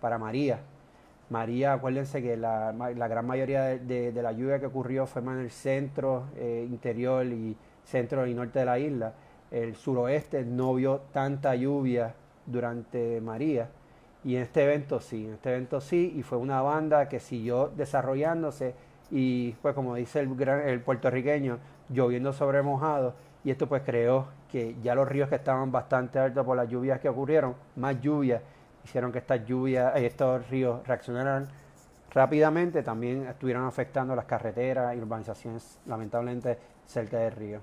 para 0.00 0.18
María. 0.18 0.60
María, 1.28 1.72
acuérdense 1.72 2.22
que 2.22 2.36
la, 2.36 2.72
gran 3.08 3.26
mayoría 3.26 3.64
de 3.64 4.20
la 4.22 4.32
lluvia 4.32 4.60
que 4.60 4.66
ocurrió 4.66 5.06
fue 5.06 5.22
más 5.22 5.36
en 5.36 5.42
el 5.42 5.50
centro, 5.50 6.26
eh, 6.36 6.66
interior 6.68 7.26
y 7.26 7.56
centro 7.84 8.26
y 8.26 8.34
norte 8.34 8.60
de 8.60 8.64
la 8.64 8.78
isla. 8.78 9.12
El 9.50 9.74
suroeste 9.76 10.44
no 10.44 10.74
vio 10.74 11.00
tanta 11.12 11.54
lluvia 11.54 12.14
durante 12.46 13.20
María. 13.20 13.68
Y 14.24 14.36
en 14.36 14.42
este 14.42 14.64
evento 14.64 15.00
sí, 15.00 15.26
en 15.26 15.34
este 15.34 15.50
evento 15.50 15.80
sí, 15.80 16.14
y 16.16 16.22
fue 16.22 16.38
una 16.38 16.60
banda 16.62 17.08
que 17.08 17.20
siguió 17.20 17.68
desarrollándose 17.76 18.74
y 19.10 19.52
pues 19.62 19.74
como 19.74 19.94
dice 19.94 20.20
el, 20.20 20.34
gran- 20.34 20.68
el 20.68 20.80
puertorriqueño, 20.80 21.58
lloviendo 21.88 22.32
sobre 22.32 22.62
mojado, 22.62 23.14
y 23.44 23.52
esto 23.52 23.68
pues 23.68 23.82
creó 23.84 24.26
que 24.50 24.74
ya 24.82 24.96
los 24.96 25.08
ríos 25.08 25.28
que 25.28 25.36
estaban 25.36 25.70
bastante 25.70 26.18
altos 26.18 26.44
por 26.44 26.56
las 26.56 26.68
lluvias 26.68 26.98
que 26.98 27.08
ocurrieron, 27.08 27.54
más 27.76 28.00
lluvias, 28.00 28.42
hicieron 28.86 29.10
que 29.10 29.18
estas 29.18 29.44
lluvias, 29.44 29.96
eh, 29.96 30.06
estos 30.06 30.48
ríos 30.48 30.86
reaccionaran 30.86 31.48
rápidamente, 32.12 32.84
también 32.84 33.26
estuvieron 33.26 33.66
afectando 33.66 34.14
las 34.14 34.26
carreteras 34.26 34.96
y 34.96 35.00
urbanizaciones 35.00 35.80
lamentablemente 35.86 36.56
cerca 36.86 37.18
del 37.18 37.32
río. 37.32 37.60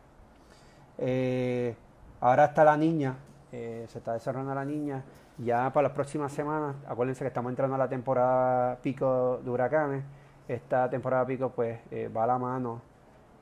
Eh, 0.98 1.76
ahora 2.20 2.46
está 2.46 2.66
la 2.66 2.76
niña, 2.76 3.16
eh, 3.54 3.86
se 3.88 4.00
está 4.00 4.14
desarrollando 4.14 4.54
la 4.54 4.66
niña. 4.66 5.02
Ya 5.38 5.72
para 5.72 5.88
las 5.88 5.94
próximas 5.94 6.32
semanas, 6.34 6.76
acuérdense 6.88 7.24
que 7.24 7.30
estamos 7.30 7.50
entrando 7.50 7.76
a 7.76 7.80
la 7.80 7.88
temporada 7.88 8.76
pico 8.82 9.40
de 9.44 9.50
huracanes. 9.50 10.04
Esta 10.48 10.90
temporada 10.90 11.26
pico 11.26 11.50
pues 11.50 11.80
va 12.16 12.26
a 12.26 12.28
la 12.28 12.38
mano 12.38 12.82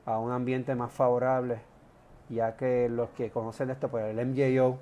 a 0.06 0.18
un 0.18 0.30
ambiente 0.30 0.74
más 0.76 0.92
favorable, 0.92 1.60
ya 2.28 2.56
que 2.56 2.88
los 2.88 3.10
que 3.10 3.30
conocen 3.30 3.70
esto, 3.70 3.88
pues 3.88 4.04
el 4.06 4.24
MJO, 4.24 4.78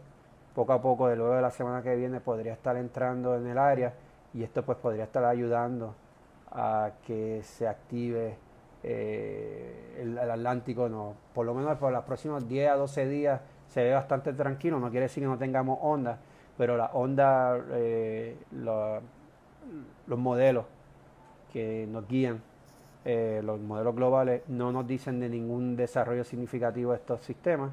poco 0.61 0.75
a 0.75 0.83
poco, 0.83 1.09
de 1.09 1.17
luego 1.17 1.35
de 1.37 1.41
la 1.41 1.51
semana 1.51 1.81
que 1.81 1.97
viene, 1.97 2.21
podría 2.21 2.53
estar 2.53 2.77
entrando 2.77 3.35
en 3.35 3.47
el 3.47 3.57
área 3.57 3.95
y 4.35 4.43
esto 4.43 4.63
pues 4.63 4.77
podría 4.77 5.05
estar 5.05 5.25
ayudando 5.25 5.95
a 6.51 6.91
que 7.07 7.41
se 7.43 7.67
active 7.67 8.37
eh, 8.83 9.97
el, 10.03 10.19
Atlántico, 10.19 10.87
no, 10.91 11.15
por 11.33 11.47
lo 11.47 11.55
menos 11.55 11.79
por 11.79 11.91
los 11.91 12.05
próximos 12.05 12.47
10 12.47 12.73
a 12.73 12.75
12 12.75 13.09
días 13.09 13.41
se 13.69 13.85
ve 13.85 13.95
bastante 13.95 14.35
tranquilo, 14.35 14.79
no 14.79 14.91
quiere 14.91 15.05
decir 15.05 15.23
que 15.23 15.29
no 15.29 15.39
tengamos 15.39 15.79
ondas, 15.81 16.19
pero 16.59 16.77
la 16.77 16.91
onda, 16.93 17.59
eh, 17.71 18.37
los 18.53 20.19
modelos 20.19 20.67
que 21.55 21.89
nos 21.91 22.07
guían, 22.07 22.43
eh, 23.07 23.41
los 23.43 23.59
modelos 23.61 23.97
globales, 23.97 24.43
no 24.49 24.73
nos 24.73 24.87
dicen 24.87 25.21
de 25.21 25.31
ningún 25.31 25.75
desarrollo 25.75 26.23
significativo 26.23 26.91
de 26.91 26.99
estos 26.99 27.23
sistemas. 27.23 27.71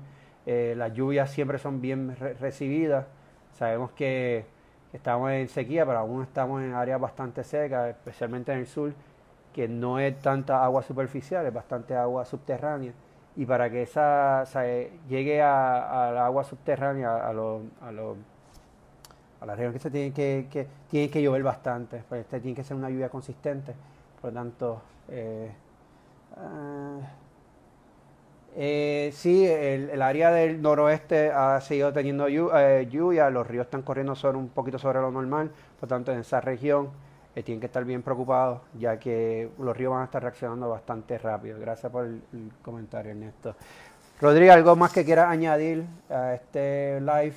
Eh, 0.47 0.73
las 0.75 0.93
lluvias 0.93 1.29
siempre 1.29 1.59
son 1.59 1.81
bien 1.81 2.15
re- 2.15 2.33
recibidas. 2.35 3.05
Sabemos 3.53 3.91
que 3.91 4.45
estamos 4.93 5.29
en 5.31 5.47
sequía, 5.49 5.85
pero 5.85 5.99
aún 5.99 6.23
estamos 6.23 6.63
en 6.63 6.73
áreas 6.73 6.99
bastante 6.99 7.43
secas, 7.43 7.89
especialmente 7.89 8.51
en 8.53 8.59
el 8.59 8.67
sur, 8.67 8.93
que 9.53 9.67
no 9.67 9.99
es 9.99 10.17
tanta 10.19 10.63
agua 10.63 10.81
superficial, 10.83 11.45
es 11.45 11.53
bastante 11.53 11.95
agua 11.95 12.23
subterránea. 12.25 12.93
Y 13.35 13.45
para 13.45 13.69
que 13.69 13.83
esa 13.83 14.45
eh, 14.63 14.91
llegue 15.09 15.41
a, 15.41 16.07
al 16.07 16.17
agua 16.17 16.43
subterránea, 16.43 17.27
a 17.27 17.33
los 17.33 17.61
a 17.81 17.91
los 17.91 18.17
a 19.39 19.45
la 19.45 19.53
región 19.55 19.73
que 19.73 19.79
se 19.79 19.91
tiene 19.91 20.11
que, 20.13 20.47
que 20.49 20.65
tiene 20.89 21.09
que 21.11 21.21
llover 21.21 21.43
bastante, 21.43 22.01
pues 22.09 22.21
este 22.21 22.39
tiene 22.39 22.55
que 22.55 22.63
ser 22.63 22.75
una 22.75 22.89
lluvia 22.89 23.09
consistente, 23.09 23.75
por 24.19 24.31
lo 24.33 24.39
tanto, 24.39 24.81
eh, 25.09 25.51
ah, 26.37 26.97
eh, 28.59 29.11
sí, 29.13 29.45
el, 29.45 30.01
área 30.01 30.31
del 30.31 30.59
noroeste 30.63 31.29
ha 31.31 31.61
seguido 31.61 31.93
teniendo 31.93 32.27
eh, 32.27 32.87
lluvia, 32.89 33.29
los 33.29 33.45
ríos 33.45 33.65
están 33.67 33.83
corriendo 33.83 34.15
sobre 34.15 34.37
un 34.37 34.49
poquito 34.49 34.79
sobre 34.79 34.99
lo 34.99 35.11
normal, 35.11 35.51
por 35.79 35.87
tanto 35.87 36.11
en 36.11 36.19
esa 36.21 36.41
región 36.41 36.89
eh, 37.35 37.43
tienen 37.43 37.59
que 37.59 37.67
estar 37.67 37.85
bien 37.85 38.01
preocupados, 38.01 38.61
ya 38.79 38.97
que 38.97 39.51
los 39.59 39.77
ríos 39.77 39.91
van 39.91 40.01
a 40.01 40.05
estar 40.05 40.23
reaccionando 40.23 40.69
bastante 40.69 41.19
rápido. 41.19 41.59
Gracias 41.59 41.91
por 41.91 42.05
el, 42.05 42.19
comentario, 42.63 43.11
Ernesto. 43.11 43.55
Rodrigo, 44.19 44.51
¿algo 44.51 44.75
más 44.75 44.91
que 44.91 45.05
quieras 45.05 45.27
añadir 45.29 45.85
a 46.09 46.33
este 46.33 46.99
live? 46.99 47.35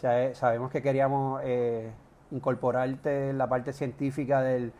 Sa- 0.00 0.34
Sabemos 0.34 0.70
que 0.70 0.80
queríamos 0.80 1.42
eh, 1.44 1.90
incorporarte 2.30 3.28
en 3.28 3.36
la 3.36 3.46
parte 3.46 3.74
científica 3.74 4.40
del, 4.40 4.72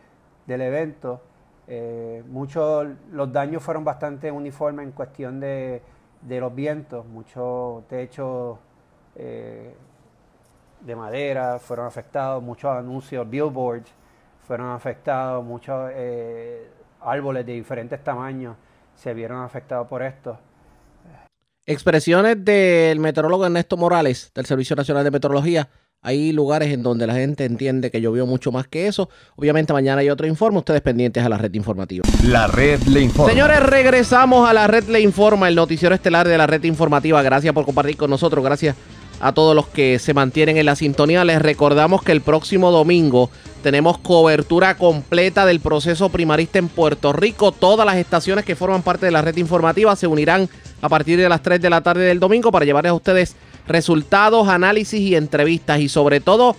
del 0.47 0.61
evento. 0.62 1.20
Eh, 1.67 2.23
muchos, 2.27 2.87
los 3.12 3.33
daños 3.33 3.62
fueron 3.62 3.85
bastante 3.85 4.31
uniformes 4.31 4.85
en 4.87 4.93
cuestión 4.93 5.41
de, 5.41 5.83
de 6.21 6.41
los 6.41 6.55
vientos. 6.55 7.07
Muchos 7.07 7.87
techos 7.89 8.59
eh, 9.17 9.75
de 10.81 10.97
madera 10.97 11.59
fueron 11.59 11.87
afectados, 11.87 12.43
muchos 12.43 12.71
anuncios, 12.71 13.29
billboards 13.29 13.91
fueron 14.47 14.71
afectados, 14.71 15.45
muchos 15.45 15.91
eh, 15.95 16.69
árboles 17.01 17.47
de 17.47 17.53
diferentes 17.53 18.03
tamaños 18.05 18.57
se 18.95 19.15
vieron 19.15 19.43
afectados 19.43 19.89
por 19.89 20.03
esto. 20.03 20.39
Expresiones 21.67 22.45
del 22.45 23.01
meteorólogo 23.01 23.47
Ernesto 23.47 23.79
Morales 23.79 24.31
del 24.35 24.45
Servicio 24.45 24.77
Nacional 24.77 25.03
de 25.03 25.11
Meteorología. 25.11 25.69
Hay 26.07 26.33
lugares 26.33 26.71
en 26.71 26.83
donde 26.83 27.07
la 27.07 27.15
gente 27.15 27.47
entiende 27.47 27.91
que 27.91 27.99
llovió 27.99 28.27
mucho 28.27 28.53
más 28.53 28.69
que 28.69 28.87
eso. 28.87 29.09
Obviamente 29.37 29.73
mañana 29.73 30.03
hay 30.03 30.11
otro 30.11 30.27
informe. 30.27 30.59
Ustedes 30.59 30.83
pendientes 30.83 31.25
a 31.25 31.31
la 31.31 31.39
red 31.39 31.55
informativa. 31.55 32.05
La 32.23 32.47
red 32.47 32.83
le 32.83 33.01
informa. 33.01 33.33
Señores, 33.33 33.61
regresamos 33.61 34.47
a 34.47 34.53
la 34.53 34.67
red 34.67 34.85
Le 34.85 35.01
Informa, 35.01 35.49
el 35.49 35.55
noticiero 35.55 35.95
estelar 35.95 36.29
de 36.29 36.37
la 36.37 36.47
red 36.47 36.63
informativa. 36.65 37.23
Gracias 37.23 37.55
por 37.55 37.65
compartir 37.65 37.97
con 37.97 38.11
nosotros. 38.11 38.45
Gracias 38.45 38.77
a 39.19 39.33
todos 39.33 39.57
los 39.57 39.67
que 39.69 39.99
se 39.99 40.13
mantienen 40.13 40.59
en 40.59 40.67
la 40.67 40.77
sintonía. 40.77 41.25
Les 41.25 41.41
recordamos 41.41 42.03
que 42.03 42.13
el 42.13 42.21
próximo 42.21 42.71
domingo 42.71 43.31
tenemos 43.63 43.97
cobertura 43.97 44.77
completa 44.77 45.47
del 45.47 45.61
proceso 45.61 46.11
primarista 46.11 46.59
en 46.59 46.69
Puerto 46.69 47.15
Rico. 47.15 47.51
Todas 47.51 47.87
las 47.87 47.97
estaciones 47.97 48.45
que 48.45 48.57
forman 48.57 48.83
parte 48.83 49.07
de 49.07 49.13
la 49.13 49.23
red 49.23 49.39
informativa 49.39 49.97
se 49.97 50.07
unirán 50.07 50.51
a 50.83 50.91
partir 50.91 51.19
de 51.19 51.31
las 51.31 51.43
3 51.43 51.63
de 51.63 51.71
la 51.71 51.81
tarde 51.81 52.05
del 52.05 52.21
domingo 52.21 52.53
para 52.53 52.67
llevarles 52.67 52.91
a 52.91 52.95
ustedes 52.95 53.37
resultados, 53.67 54.49
análisis 54.49 55.01
y 55.01 55.15
entrevistas 55.15 55.81
y 55.81 55.89
sobre 55.89 56.21
todo 56.21 56.57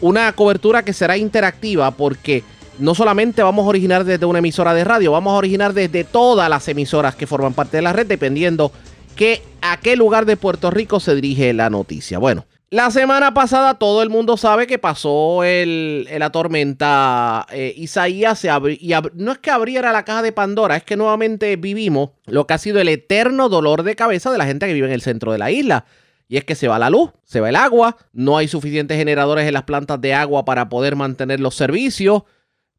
una 0.00 0.32
cobertura 0.32 0.84
que 0.84 0.92
será 0.92 1.16
interactiva 1.16 1.90
porque 1.90 2.44
no 2.78 2.94
solamente 2.94 3.42
vamos 3.42 3.64
a 3.64 3.68
originar 3.68 4.04
desde 4.04 4.26
una 4.26 4.38
emisora 4.38 4.72
de 4.74 4.84
radio, 4.84 5.12
vamos 5.12 5.32
a 5.32 5.36
originar 5.36 5.74
desde 5.74 6.04
todas 6.04 6.48
las 6.48 6.68
emisoras 6.68 7.16
que 7.16 7.26
forman 7.26 7.54
parte 7.54 7.78
de 7.78 7.82
la 7.82 7.92
red, 7.92 8.06
dependiendo 8.06 8.72
que 9.16 9.42
a 9.60 9.78
qué 9.80 9.96
lugar 9.96 10.26
de 10.26 10.36
Puerto 10.36 10.70
Rico 10.70 11.00
se 11.00 11.14
dirige 11.14 11.52
la 11.52 11.70
noticia. 11.70 12.18
Bueno, 12.18 12.46
la 12.70 12.90
semana 12.90 13.32
pasada 13.32 13.78
todo 13.78 14.02
el 14.02 14.10
mundo 14.10 14.36
sabe 14.36 14.66
que 14.66 14.78
pasó 14.78 15.42
el, 15.42 16.06
la 16.18 16.30
tormenta 16.30 17.46
eh, 17.50 17.72
Isaías. 17.76 18.38
Se 18.38 18.50
y 18.78 18.92
no 19.14 19.32
es 19.32 19.38
que 19.38 19.50
abriera 19.50 19.90
la 19.90 20.04
caja 20.04 20.20
de 20.20 20.32
Pandora, 20.32 20.76
es 20.76 20.84
que 20.84 20.96
nuevamente 20.96 21.56
vivimos 21.56 22.10
lo 22.26 22.46
que 22.46 22.54
ha 22.54 22.58
sido 22.58 22.78
el 22.78 22.88
eterno 22.88 23.48
dolor 23.48 23.84
de 23.84 23.96
cabeza 23.96 24.30
de 24.30 24.36
la 24.36 24.44
gente 24.44 24.66
que 24.66 24.74
vive 24.74 24.86
en 24.86 24.92
el 24.92 25.00
centro 25.00 25.32
de 25.32 25.38
la 25.38 25.50
isla. 25.50 25.86
Y 26.28 26.36
es 26.36 26.44
que 26.44 26.54
se 26.54 26.68
va 26.68 26.78
la 26.78 26.90
luz, 26.90 27.10
se 27.24 27.40
va 27.40 27.48
el 27.48 27.56
agua, 27.56 27.96
no 28.12 28.36
hay 28.36 28.48
suficientes 28.48 28.98
generadores 28.98 29.46
en 29.46 29.54
las 29.54 29.62
plantas 29.64 29.98
de 30.00 30.12
agua 30.12 30.44
para 30.44 30.68
poder 30.68 30.94
mantener 30.94 31.40
los 31.40 31.54
servicios, 31.54 32.22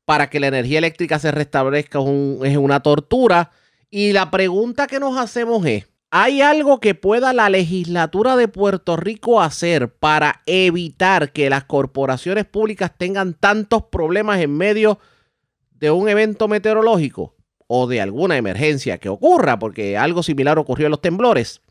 para 0.05 0.29
que 0.29 0.39
la 0.39 0.47
energía 0.47 0.77
eléctrica 0.77 1.17
se 1.19 1.31
restablezca 1.31 1.99
es, 1.99 2.05
un- 2.05 2.39
es 2.43 2.57
una 2.57 2.81
tortura. 2.81 3.51
Y 3.89 4.13
la 4.13 4.29
pregunta 4.29 4.85
que 4.85 4.99
nos 4.99 5.17
hacemos 5.17 5.65
es, 5.65 5.87
¿hay 6.11 6.41
algo 6.41 6.79
que 6.79 6.93
pueda 6.93 7.33
la 7.33 7.49
legislatura 7.49 8.35
de 8.35 8.47
Puerto 8.47 8.97
Rico 8.97 9.41
hacer 9.41 9.91
para 9.95 10.41
evitar 10.45 11.31
que 11.31 11.49
las 11.49 11.63
corporaciones 11.63 12.45
públicas 12.45 12.91
tengan 12.97 13.33
tantos 13.33 13.83
problemas 13.85 14.39
en 14.41 14.55
medio 14.55 14.99
de 15.71 15.89
un 15.89 16.07
evento 16.07 16.47
meteorológico 16.47 17.35
o 17.67 17.87
de 17.87 17.99
alguna 18.01 18.37
emergencia 18.37 18.99
que 18.99 19.09
ocurra? 19.09 19.57
Porque 19.57 19.97
algo 19.97 20.21
similar 20.21 20.59
ocurrió 20.59 20.85
en 20.85 20.91
los 20.91 21.01
temblores. 21.01 21.61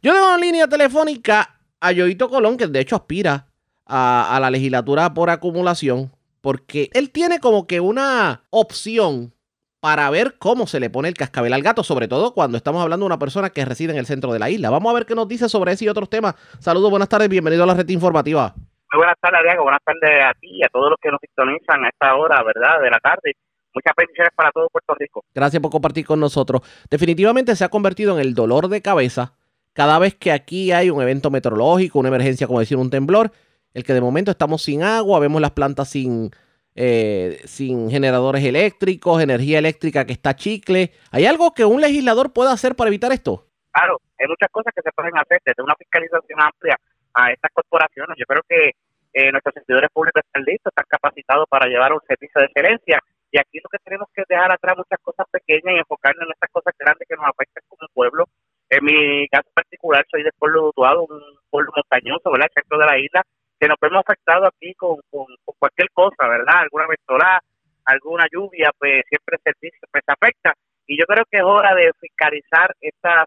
Yo 0.00 0.12
tengo 0.12 0.34
en 0.34 0.40
línea 0.40 0.68
telefónica 0.68 1.60
a 1.80 1.92
Yoito 1.92 2.28
Colón, 2.28 2.56
que 2.56 2.68
de 2.68 2.80
hecho 2.80 2.96
aspira 2.96 3.46
a, 3.84 4.36
a 4.36 4.40
la 4.40 4.50
legislatura 4.50 5.12
por 5.12 5.28
acumulación, 5.28 6.12
porque 6.40 6.88
él 6.92 7.10
tiene 7.10 7.40
como 7.40 7.66
que 7.66 7.80
una 7.80 8.42
opción 8.50 9.32
para 9.80 10.08
ver 10.10 10.36
cómo 10.38 10.66
se 10.66 10.80
le 10.80 10.90
pone 10.90 11.08
el 11.08 11.14
cascabel 11.14 11.52
al 11.52 11.62
gato, 11.62 11.82
sobre 11.82 12.08
todo 12.08 12.32
cuando 12.32 12.56
estamos 12.56 12.82
hablando 12.82 13.04
de 13.04 13.08
una 13.08 13.18
persona 13.18 13.50
que 13.50 13.64
reside 13.64 13.92
en 13.92 13.98
el 13.98 14.06
centro 14.06 14.32
de 14.32 14.38
la 14.38 14.50
isla. 14.50 14.70
Vamos 14.70 14.90
a 14.90 14.94
ver 14.94 15.06
qué 15.06 15.14
nos 15.14 15.28
dice 15.28 15.48
sobre 15.48 15.72
ese 15.72 15.84
y 15.84 15.88
otros 15.88 16.08
temas. 16.08 16.34
Saludos, 16.60 16.90
buenas 16.90 17.08
tardes, 17.08 17.28
bienvenido 17.28 17.64
a 17.64 17.66
la 17.66 17.74
red 17.74 17.88
informativa. 17.88 18.54
Muy 18.56 18.98
buenas 18.98 19.16
tardes, 19.20 19.40
Diego. 19.44 19.64
Buenas 19.64 19.82
tardes 19.84 20.24
a 20.24 20.32
ti 20.34 20.48
y 20.50 20.64
a 20.64 20.68
todos 20.68 20.90
los 20.90 20.98
que 21.00 21.10
nos 21.10 21.20
sintonizan 21.20 21.84
a 21.84 21.88
esta 21.88 22.14
hora, 22.14 22.42
¿verdad? 22.42 22.80
De 22.80 22.90
la 22.90 22.98
tarde. 22.98 23.32
Muchas 23.74 23.92
bendiciones 23.96 24.32
para 24.34 24.50
todo 24.50 24.68
Puerto 24.70 24.94
Rico. 24.94 25.24
Gracias 25.34 25.60
por 25.60 25.70
compartir 25.70 26.06
con 26.06 26.18
nosotros. 26.18 26.62
Definitivamente 26.90 27.54
se 27.54 27.64
ha 27.64 27.68
convertido 27.68 28.14
en 28.14 28.20
el 28.20 28.34
dolor 28.34 28.68
de 28.68 28.80
cabeza 28.80 29.34
cada 29.78 30.00
vez 30.00 30.16
que 30.16 30.32
aquí 30.32 30.72
hay 30.72 30.90
un 30.90 31.00
evento 31.00 31.30
meteorológico, 31.30 32.00
una 32.00 32.08
emergencia, 32.08 32.48
como 32.48 32.58
decir, 32.58 32.76
un 32.76 32.90
temblor, 32.90 33.30
el 33.74 33.84
que 33.84 33.94
de 33.94 34.00
momento 34.00 34.32
estamos 34.32 34.60
sin 34.60 34.82
agua, 34.82 35.20
vemos 35.20 35.40
las 35.40 35.52
plantas 35.52 35.88
sin, 35.88 36.32
eh, 36.74 37.38
sin 37.44 37.88
generadores 37.88 38.42
eléctricos, 38.42 39.22
energía 39.22 39.60
eléctrica 39.60 40.04
que 40.04 40.14
está 40.14 40.34
chicle. 40.34 40.90
¿Hay 41.12 41.26
algo 41.26 41.54
que 41.54 41.64
un 41.64 41.80
legislador 41.80 42.32
pueda 42.32 42.50
hacer 42.50 42.74
para 42.74 42.88
evitar 42.88 43.12
esto? 43.12 43.46
Claro, 43.70 44.00
hay 44.18 44.26
muchas 44.26 44.48
cosas 44.50 44.74
que 44.74 44.82
se 44.82 44.90
pueden 44.90 45.16
hacer 45.16 45.38
desde 45.46 45.62
una 45.62 45.76
fiscalización 45.76 46.40
amplia 46.40 46.76
a 47.14 47.30
estas 47.30 47.52
corporaciones. 47.52 48.16
Yo 48.18 48.26
creo 48.26 48.42
que 48.48 48.72
eh, 49.12 49.30
nuestros 49.30 49.54
servidores 49.54 49.90
públicos 49.92 50.24
están 50.26 50.42
listos, 50.42 50.72
están 50.72 50.86
capacitados 50.88 51.46
para 51.48 51.68
llevar 51.68 51.92
un 51.92 52.00
servicio 52.00 52.40
de 52.40 52.46
excelencia. 52.46 52.98
Y 53.30 53.38
aquí 53.38 53.60
lo 53.62 53.68
que 53.70 53.78
tenemos 53.84 54.08
que 54.12 54.24
dejar 54.28 54.50
atrás 54.50 54.76
muchas 54.76 54.98
cosas 55.04 55.26
pequeñas 55.30 55.76
y 55.76 55.78
enfocarnos 55.78 56.26
en 56.26 56.32
estas 56.32 56.50
cosas 56.50 56.74
grandes 56.76 57.06
que 57.06 57.14
nos 57.14 57.26
afectan 57.26 57.62
como 57.68 57.86
pueblo. 57.94 58.24
En 58.70 58.84
mi 58.84 59.26
caso 59.28 59.48
particular, 59.54 60.04
soy 60.10 60.22
del 60.22 60.32
pueblo 60.38 60.62
de 60.62 60.68
Utuado, 60.68 61.04
un 61.04 61.20
pueblo 61.50 61.72
montañoso, 61.74 62.30
¿verdad? 62.30 62.48
Centro 62.54 62.78
de 62.78 62.86
la 62.86 62.98
isla, 62.98 63.22
que 63.58 63.68
nos 63.68 63.78
vemos 63.80 64.02
afectados 64.06 64.48
aquí 64.48 64.74
con, 64.74 64.96
con, 65.10 65.26
cualquier 65.58 65.88
cosa, 65.92 66.28
¿verdad? 66.28 66.62
Alguna 66.62 66.86
ventola, 66.86 67.40
alguna 67.86 68.26
lluvia, 68.30 68.70
pues 68.78 69.02
siempre 69.08 69.36
el 69.36 69.52
servicio 69.52 69.88
pues, 69.90 70.04
afecta. 70.06 70.54
Y 70.86 70.98
yo 70.98 71.04
creo 71.06 71.24
que 71.30 71.38
es 71.38 71.44
hora 71.44 71.74
de 71.74 71.90
fiscalizar 72.00 72.74
estas 72.80 73.26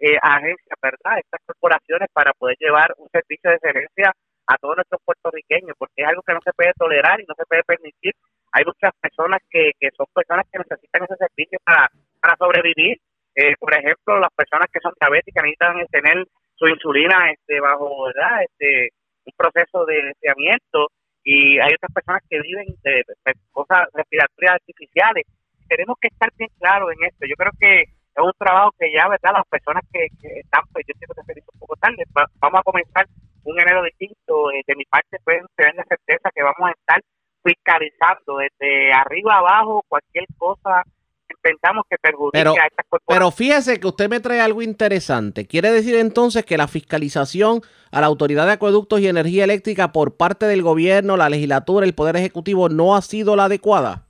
eh, 0.00 0.18
agencias, 0.20 0.78
¿verdad? 0.82 1.18
Estas 1.18 1.40
corporaciones 1.46 2.08
para 2.12 2.32
poder 2.32 2.56
llevar 2.58 2.94
un 2.98 3.08
servicio 3.10 3.50
de 3.50 3.56
excelencia 3.56 4.12
a 4.46 4.56
todos 4.58 4.76
nuestros 4.76 5.00
puertorriqueños, 5.04 5.76
porque 5.78 6.02
es 6.02 6.08
algo 6.08 6.22
que 6.22 6.34
no 6.34 6.40
se 6.42 6.52
puede 6.52 6.72
tolerar 6.74 7.20
y 7.20 7.26
no 7.26 7.34
se 7.36 7.46
puede 7.46 7.62
permitir. 7.62 8.12
Hay 8.52 8.64
muchas 8.64 8.90
personas 9.00 9.40
que, 9.48 9.70
que 9.78 9.90
son 9.96 10.06
personas 10.12 10.44
que 10.50 10.58
necesitan 10.58 11.04
ese 11.04 11.16
servicio 11.16 11.58
para, 11.64 11.88
para 12.20 12.36
sobrevivir. 12.36 12.98
Eh, 13.40 13.54
por 13.58 13.72
ejemplo, 13.72 14.20
las 14.20 14.28
personas 14.36 14.68
que 14.70 14.80
son 14.80 14.92
diabéticas 15.00 15.44
necesitan 15.44 15.86
tener 15.90 16.26
su 16.56 16.68
insulina 16.68 17.30
este, 17.32 17.58
bajo 17.58 18.04
¿verdad? 18.04 18.42
Este, 18.44 18.90
un 19.24 19.32
proceso 19.34 19.86
de 19.86 20.12
enfriamiento 20.12 20.88
y 21.24 21.58
hay 21.58 21.72
otras 21.72 21.92
personas 21.94 22.22
que 22.28 22.40
viven 22.42 22.66
de, 22.82 23.02
cosas 23.50 23.88
respiratorias 23.94 24.54
artificiales. 24.60 25.24
Tenemos 25.68 25.96
que 26.00 26.08
estar 26.08 26.28
bien 26.36 26.50
claros 26.58 26.90
en 26.92 27.06
esto. 27.08 27.24
Yo 27.26 27.34
creo 27.36 27.52
que 27.58 27.80
es 27.80 28.22
un 28.22 28.32
trabajo 28.36 28.72
que 28.78 28.92
ya, 28.92 29.08
¿verdad? 29.08 29.32
Las 29.40 29.48
personas 29.48 29.84
que, 29.90 30.04
están, 30.40 30.62
pues 30.72 30.84
yo 30.86 30.92
entiendo 30.92 31.14
que 31.14 31.32
se 31.32 31.40
un 31.40 31.60
poco 31.60 31.76
tarde. 31.76 32.04
Va- 32.16 32.28
vamos 32.40 32.60
a 32.60 32.62
comenzar 32.62 33.06
un 33.44 33.58
enero 33.58 33.82
distinto. 33.84 34.50
Eh, 34.52 34.62
de 34.66 34.76
mi 34.76 34.84
parte, 34.84 35.16
pueden 35.24 35.46
tener 35.56 35.74
la 35.76 35.84
certeza 35.84 36.28
que 36.34 36.42
vamos 36.42 36.68
a 36.68 36.72
estar 36.72 37.00
fiscalizando 37.42 38.36
desde 38.36 38.92
arriba 38.92 39.38
abajo 39.38 39.82
cualquier 39.88 40.26
cosa 40.36 40.84
en 41.44 41.50
entendamos 41.50 41.84
que 41.88 41.96
perjudique 41.98 42.38
Pero, 42.38 42.52
a 42.52 42.66
estas 42.66 42.86
corporaciones. 42.88 43.18
pero 43.18 43.30
fíjese 43.30 43.80
que 43.80 43.86
usted 43.86 44.08
me 44.08 44.20
trae 44.20 44.40
algo 44.40 44.62
interesante. 44.62 45.46
Quiere 45.46 45.70
decir 45.70 45.96
entonces 45.96 46.44
que 46.44 46.56
la 46.56 46.68
fiscalización 46.68 47.62
a 47.92 48.00
la 48.00 48.06
Autoridad 48.06 48.46
de 48.46 48.52
Acueductos 48.52 49.00
y 49.00 49.08
Energía 49.08 49.44
Eléctrica 49.44 49.92
por 49.92 50.16
parte 50.16 50.46
del 50.46 50.62
gobierno, 50.62 51.16
la 51.16 51.28
legislatura, 51.28 51.86
el 51.86 51.94
Poder 51.94 52.16
Ejecutivo 52.16 52.68
no 52.68 52.94
ha 52.94 53.02
sido 53.02 53.36
la 53.36 53.44
adecuada. 53.44 54.06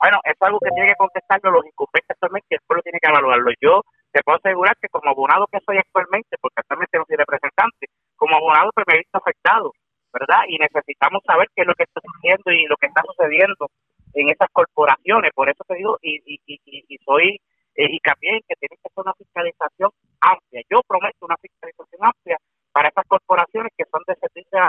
Bueno, 0.00 0.18
eso 0.24 0.34
es 0.34 0.42
algo 0.42 0.58
que 0.58 0.70
tiene 0.74 0.88
que 0.88 0.96
contestarlo 0.98 1.52
los 1.52 1.64
incumbentes 1.64 2.10
actualmente 2.10 2.46
y 2.50 2.54
el 2.54 2.60
pueblo 2.66 2.82
tiene 2.82 2.98
que 3.00 3.08
evaluarlo. 3.08 3.50
Yo 3.60 3.82
te 4.10 4.20
puedo 4.22 4.38
asegurar 4.38 4.76
que 4.82 4.88
como 4.88 5.08
abonado 5.08 5.46
que 5.46 5.60
soy 5.64 5.78
actualmente, 5.78 6.36
porque 6.40 6.58
actualmente 6.58 6.98
no 6.98 7.04
soy 7.06 7.16
representante, 7.16 7.86
como 8.16 8.34
abonado 8.34 8.70
pues 8.74 8.84
me 8.88 8.94
he 8.94 8.98
visto 8.98 9.18
afectado, 9.18 9.70
¿verdad? 10.12 10.42
Y 10.48 10.58
necesitamos 10.58 11.22
saber 11.24 11.46
qué 11.54 11.62
es 11.62 11.68
lo 11.68 11.74
que 11.74 11.84
está 11.84 12.00
sucediendo 12.02 12.50
y 12.50 12.66
lo 12.66 12.76
que 12.76 12.86
está 12.86 13.02
sucediendo 13.06 13.70
en 14.14 14.28
esas 14.30 14.48
corporaciones. 14.52 15.30
Por 15.34 15.48
eso 15.48 15.62
te 15.66 15.74
digo, 15.74 15.98
y, 16.02 16.16
y, 16.26 16.40
y, 16.46 16.84
y- 16.88 16.98
soy 17.04 17.40
eh, 17.74 17.86
hincapié 17.90 18.30
en 18.36 18.40
que 18.48 18.54
tiene 18.60 18.76
que 18.82 18.88
ser 18.88 19.02
una 19.04 19.14
fiscalización 19.14 19.90
amplia. 20.20 20.62
Yo 20.70 20.80
prometo 20.86 21.16
una 21.26 21.36
fiscalización 21.40 22.00
amplia 22.04 22.36
para 22.72 22.88
esas 22.88 23.04
corporaciones 23.06 23.72
que 23.76 23.84
son 23.90 24.02
de 24.06 24.14
servicios 24.16 24.62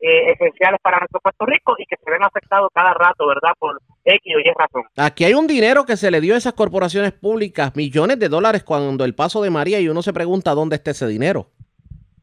eh, 0.00 0.32
esenciales 0.32 0.80
para 0.82 0.98
nuestro 0.98 1.20
Puerto 1.20 1.44
Rico 1.46 1.74
y 1.78 1.84
que 1.86 1.96
se 2.02 2.10
ven 2.10 2.22
afectados 2.24 2.70
cada 2.74 2.94
rato, 2.94 3.26
¿verdad? 3.26 3.52
Por 3.58 3.78
X 4.04 4.34
o 4.34 4.40
Y 4.40 4.52
razón. 4.56 4.82
Aquí 4.96 5.24
hay 5.24 5.34
un 5.34 5.46
dinero 5.46 5.84
que 5.84 5.96
se 5.96 6.10
le 6.10 6.20
dio 6.20 6.34
a 6.34 6.38
esas 6.38 6.54
corporaciones 6.54 7.12
públicas, 7.12 7.76
millones 7.76 8.18
de 8.18 8.28
dólares 8.28 8.64
cuando 8.64 9.04
el 9.04 9.14
paso 9.14 9.42
de 9.42 9.50
María 9.50 9.78
y 9.78 9.88
uno 9.88 10.00
se 10.02 10.12
pregunta 10.12 10.54
dónde 10.54 10.76
está 10.76 10.92
ese 10.92 11.06
dinero. 11.06 11.48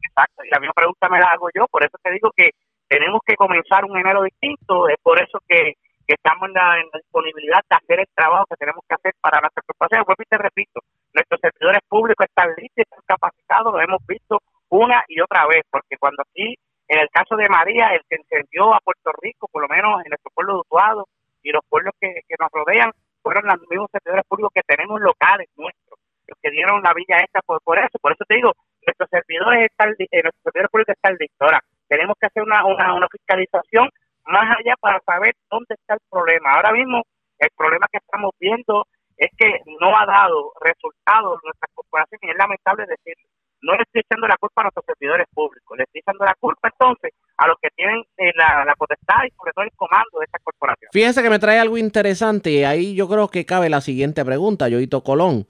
Exacto, 0.02 0.42
y 0.44 0.48
la 0.50 0.58
misma 0.58 0.72
pregunta 0.74 1.08
me 1.08 1.20
la 1.20 1.26
hago 1.28 1.48
yo, 1.54 1.66
por 1.70 1.84
eso 1.84 1.96
te 2.02 2.10
digo 2.10 2.30
que 2.36 2.50
tenemos 2.88 3.20
que 3.24 3.36
comenzar 3.36 3.84
un 3.84 3.96
enero 3.96 4.22
distinto, 4.22 4.88
es 4.88 4.96
por 5.02 5.20
eso 5.22 5.38
que, 5.46 5.74
que 6.08 6.14
estamos 6.14 6.48
en 6.48 6.54
la, 6.54 6.80
disponibilidad 6.94 7.60
de 7.68 7.76
hacer 7.76 8.00
el 8.00 8.08
trabajo 8.14 8.46
que 8.48 8.56
tenemos 8.56 8.82
que 8.88 8.94
hacer 8.94 9.12
para 9.20 9.40
nuestra 9.40 9.62
corporación. 9.62 10.04
Vuelvo 10.06 10.22
y 10.24 10.32
te 10.32 10.38
repito, 10.38 10.80
nuestros 11.12 11.38
servidores 11.38 11.82
públicos 11.86 12.24
están 12.24 12.48
listos, 12.56 12.88
están 12.88 13.04
capacitados, 13.06 13.74
lo 13.74 13.80
hemos 13.80 14.00
visto 14.06 14.40
una 14.70 15.04
y 15.06 15.20
otra 15.20 15.46
vez, 15.46 15.64
porque 15.70 15.98
cuando 16.00 16.22
aquí, 16.24 16.56
en 16.88 16.98
el 16.98 17.10
caso 17.10 17.36
de 17.36 17.48
María, 17.50 17.92
el 17.92 18.00
que 18.08 18.16
encendió 18.16 18.72
a 18.72 18.80
Puerto 18.80 19.12
Rico, 19.20 19.48
por 19.52 19.60
lo 19.60 19.68
menos 19.68 20.00
en 20.00 20.08
nuestro 20.08 20.32
pueblo 20.32 20.54
de 20.54 20.60
Utuado 20.60 21.04
y 21.42 21.52
los 21.52 21.62
pueblos 21.68 21.92
que, 22.00 22.24
que 22.26 22.36
nos 22.40 22.48
rodean, 22.52 22.90
fueron 23.22 23.44
los 23.44 23.60
mismos 23.68 23.90
servidores 23.92 24.24
públicos 24.26 24.52
que 24.54 24.64
tenemos 24.64 24.98
locales 25.02 25.48
nuestros, 25.56 26.00
los 26.26 26.38
que 26.40 26.50
dieron 26.50 26.82
la 26.82 26.94
villa 26.94 27.20
esta 27.20 27.42
por, 27.44 27.60
por 27.60 27.78
eso. 27.78 27.98
Por 28.00 28.12
eso 28.12 28.24
te 28.24 28.36
digo, 28.36 28.52
nuestros 28.86 29.10
servidores 29.10 29.68
están, 29.68 29.92
eh, 29.92 30.22
nuestros 30.24 30.40
servidores 30.42 30.70
públicos 30.70 30.94
están 30.96 31.16
listos. 31.20 31.40
Ahora, 31.40 31.60
tenemos 31.86 32.16
que 32.18 32.26
hacer 32.26 32.42
una, 32.42 32.64
una, 32.64 32.94
una 32.94 33.08
fiscalización 33.12 33.90
más 34.28 34.44
allá 34.58 34.74
para 34.80 35.00
saber 35.00 35.34
dónde 35.50 35.74
está 35.74 35.94
el 35.94 36.00
problema. 36.10 36.52
Ahora 36.52 36.72
mismo, 36.72 37.02
el 37.38 37.48
problema 37.56 37.86
que 37.90 37.98
estamos 37.98 38.32
viendo 38.38 38.86
es 39.16 39.30
que 39.36 39.60
no 39.80 39.96
ha 39.96 40.06
dado 40.06 40.52
resultados 40.60 41.40
nuestras 41.42 41.70
corporaciones 41.74 42.22
y 42.22 42.30
es 42.30 42.36
lamentable 42.36 42.86
decirlo. 42.86 43.28
No 43.60 43.74
le 43.74 43.82
estoy 43.82 44.02
echando 44.06 44.28
la 44.28 44.36
culpa 44.36 44.60
a 44.60 44.64
nuestros 44.64 44.84
servidores 44.86 45.26
públicos, 45.34 45.76
le 45.76 45.82
estoy 45.82 46.00
echando 46.00 46.24
la 46.24 46.34
culpa 46.38 46.70
entonces 46.70 47.10
a 47.36 47.48
los 47.48 47.56
que 47.60 47.70
tienen 47.74 48.04
eh, 48.16 48.30
la, 48.36 48.64
la 48.64 48.74
potestad 48.74 49.24
y 49.26 49.34
sobre 49.34 49.52
todo 49.52 49.64
el 49.64 49.72
comando 49.74 50.20
de 50.20 50.26
estas 50.26 50.42
corporaciones. 50.44 50.90
Fíjese 50.92 51.22
que 51.22 51.30
me 51.30 51.40
trae 51.40 51.58
algo 51.58 51.76
interesante 51.76 52.50
y 52.52 52.62
ahí 52.62 52.94
yo 52.94 53.08
creo 53.08 53.28
que 53.28 53.46
cabe 53.46 53.68
la 53.68 53.80
siguiente 53.80 54.24
pregunta, 54.24 54.68
Yoito 54.68 55.02
Colón. 55.02 55.46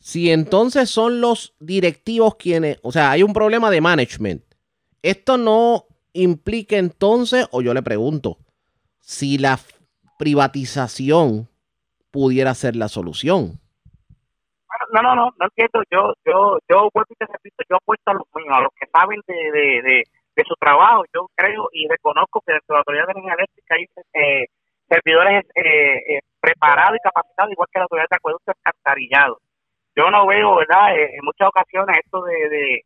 Si 0.00 0.32
entonces 0.32 0.90
son 0.90 1.20
los 1.20 1.54
directivos 1.60 2.34
quienes, 2.34 2.80
o 2.82 2.90
sea, 2.90 3.12
hay 3.12 3.22
un 3.22 3.32
problema 3.32 3.70
de 3.70 3.80
management, 3.80 4.42
esto 5.02 5.36
no 5.36 5.86
implica 6.14 6.76
entonces, 6.76 7.46
o 7.52 7.60
yo 7.60 7.74
le 7.74 7.82
pregunto, 7.82 8.38
si 9.00 9.36
la 9.36 9.58
privatización 10.18 11.48
pudiera 12.10 12.54
ser 12.54 12.76
la 12.76 12.88
solución. 12.88 13.60
No, 14.92 15.02
no, 15.02 15.14
no, 15.14 15.34
no 15.38 15.46
entiendo. 15.46 15.82
Yo, 15.90 16.14
yo, 16.24 16.58
yo 16.68 16.88
vuelvo 16.94 17.08
y 17.10 17.14
te 17.16 17.26
repito, 17.26 17.64
yo 17.68 17.76
apuesto 17.76 18.10
a 18.10 18.14
los 18.14 18.26
míos, 18.34 18.56
a 18.56 18.60
los 18.60 18.72
que 18.78 18.86
saben 18.92 19.20
de, 19.26 19.34
de, 19.34 20.02
de, 20.36 20.44
su 20.46 20.54
trabajo. 20.58 21.04
Yo 21.14 21.28
creo 21.34 21.68
y 21.72 21.86
reconozco 21.88 22.40
que 22.46 22.52
dentro 22.52 22.74
de 22.74 22.74
la 22.74 22.78
Autoridad 22.80 23.06
de 23.06 23.12
Energía 23.12 23.34
Eléctrica 23.34 23.74
hay 23.74 23.84
eh, 24.14 24.46
servidores 24.88 25.44
eh, 25.54 26.16
eh, 26.16 26.20
preparados 26.40 26.96
y 26.96 27.02
capacitados, 27.02 27.52
igual 27.52 27.68
que 27.72 27.78
la 27.78 27.84
Autoridad 27.84 28.06
de 28.10 28.16
Acueducto 28.16 28.52
escantarillados. 28.52 29.38
Yo 29.96 30.10
no 30.10 30.26
veo, 30.26 30.56
¿verdad? 30.56 30.96
Eh, 30.96 31.16
en 31.16 31.24
muchas 31.24 31.48
ocasiones 31.48 31.98
esto 32.04 32.22
de, 32.24 32.82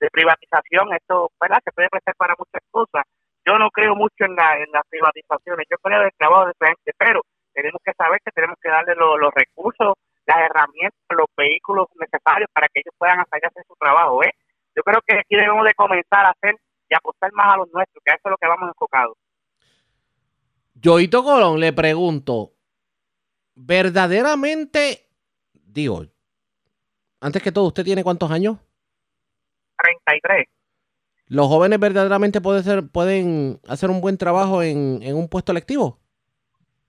de 0.00 0.08
privatización, 0.10 0.92
esto, 0.94 1.30
¿verdad? 1.40 1.60
Se 1.64 1.72
puede 1.72 1.88
prestar 1.90 2.14
para 2.16 2.34
muchas 2.38 2.62
cosas. 2.70 3.04
Yo 3.46 3.58
no 3.58 3.70
creo 3.70 3.94
mucho 3.94 4.24
en, 4.24 4.34
la, 4.34 4.56
en 4.58 4.70
las 4.72 4.82
privatizaciones, 4.88 5.66
yo 5.70 5.76
creo 5.82 6.00
en 6.00 6.06
el 6.06 6.12
trabajo 6.18 6.46
de 6.46 6.54
gente, 6.66 6.92
pero 6.98 7.22
tenemos 7.52 7.80
que 7.84 7.92
saber 7.96 8.20
que 8.24 8.30
tenemos 8.32 8.56
que 8.62 8.70
darle 8.70 8.94
lo- 8.94 9.16
los 9.18 9.32
recursos, 9.34 9.94
las 10.26 10.38
herramientas, 10.38 11.00
los 11.10 11.26
vehículos 11.36 11.86
necesarios 11.98 12.48
para 12.52 12.68
que 12.68 12.80
ellos 12.80 12.94
puedan 12.98 13.20
hacer 13.20 13.64
su 13.66 13.74
trabajo. 13.76 14.22
¿eh? 14.24 14.32
Yo 14.76 14.82
creo 14.82 15.00
que 15.06 15.14
aquí 15.18 15.36
debemos 15.36 15.64
de 15.64 15.74
comenzar 15.74 16.26
a 16.26 16.30
hacer 16.30 16.56
y 16.88 16.94
apostar 16.94 17.32
más 17.32 17.54
a 17.54 17.56
los 17.58 17.68
nuestros, 17.72 18.02
que 18.04 18.12
a 18.12 18.14
eso 18.14 18.22
es 18.28 18.30
lo 18.30 18.36
que 18.36 18.46
vamos 18.46 18.68
enfocados. 18.68 19.16
Yoito 20.74 21.22
Colón, 21.24 21.60
le 21.60 21.72
pregunto, 21.72 22.52
verdaderamente, 23.54 25.08
digo, 25.52 26.04
antes 27.20 27.42
que 27.42 27.52
todo, 27.52 27.66
¿usted 27.66 27.84
tiene 27.84 28.02
cuántos 28.04 28.30
años? 28.30 28.58
33. 29.82 30.46
¿Los 31.26 31.46
jóvenes 31.46 31.78
verdaderamente 31.78 32.40
pueden, 32.40 32.64
ser, 32.64 32.82
pueden 32.90 33.60
hacer 33.68 33.88
un 33.90 34.00
buen 34.00 34.18
trabajo 34.18 34.62
en, 34.62 35.00
en 35.02 35.16
un 35.16 35.28
puesto 35.28 35.52
electivo? 35.52 35.98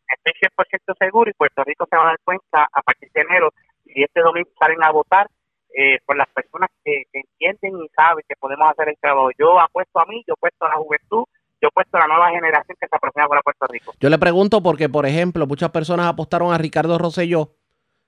Estoy 0.07 0.33
100% 0.57 0.97
seguro 0.97 1.29
y 1.29 1.33
Puerto 1.33 1.63
Rico 1.63 1.87
se 1.89 1.95
va 1.95 2.03
a 2.03 2.05
dar 2.07 2.19
cuenta 2.23 2.67
a 2.71 2.81
partir 2.81 3.09
de 3.13 3.21
enero, 3.21 3.53
si 3.85 4.03
este 4.03 4.19
domingo 4.21 4.49
salen 4.59 4.83
a 4.83 4.91
votar, 4.91 5.27
eh, 5.73 5.99
por 6.05 6.17
las 6.17 6.27
personas 6.29 6.69
que, 6.83 7.03
que 7.13 7.21
entienden 7.21 7.85
y 7.85 7.87
saben 7.95 8.25
que 8.27 8.35
podemos 8.37 8.69
hacer 8.69 8.89
el 8.89 8.97
trabajo. 8.99 9.29
Yo 9.39 9.59
apuesto 9.59 9.99
a 9.99 10.05
mí, 10.05 10.21
yo 10.27 10.33
apuesto 10.33 10.65
a 10.65 10.69
la 10.69 10.75
juventud, 10.75 11.23
yo 11.61 11.69
apuesto 11.69 11.97
a 11.97 12.01
la 12.01 12.07
nueva 12.07 12.29
generación 12.31 12.75
que 12.79 12.87
se 12.87 12.95
aproxima 12.95 13.27
para 13.29 13.41
Puerto 13.41 13.67
Rico. 13.67 13.93
Yo 13.99 14.09
le 14.09 14.17
pregunto 14.17 14.61
porque, 14.61 14.89
por 14.89 15.05
ejemplo, 15.05 15.47
muchas 15.47 15.69
personas 15.71 16.07
apostaron 16.07 16.51
a 16.51 16.57
Ricardo 16.57 16.97
Rosselló 16.97 17.51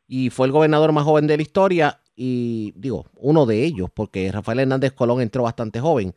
y 0.08 0.30
fue 0.30 0.48
el 0.48 0.52
gobernador 0.52 0.92
más 0.92 1.06
joven 1.06 1.28
de 1.28 1.38
la 1.38 1.44
historia 1.44 2.00
y 2.16 2.74
digo, 2.76 3.05
uno 3.16 3.45
de 3.45 3.64
ellos, 3.64 3.89
porque 3.93 4.32
Rafael 4.32 4.59
Hernández 4.59 4.93
Colón 4.93 5.22
entró 5.22 5.43
bastante 5.43 5.80
joven. 5.80 6.14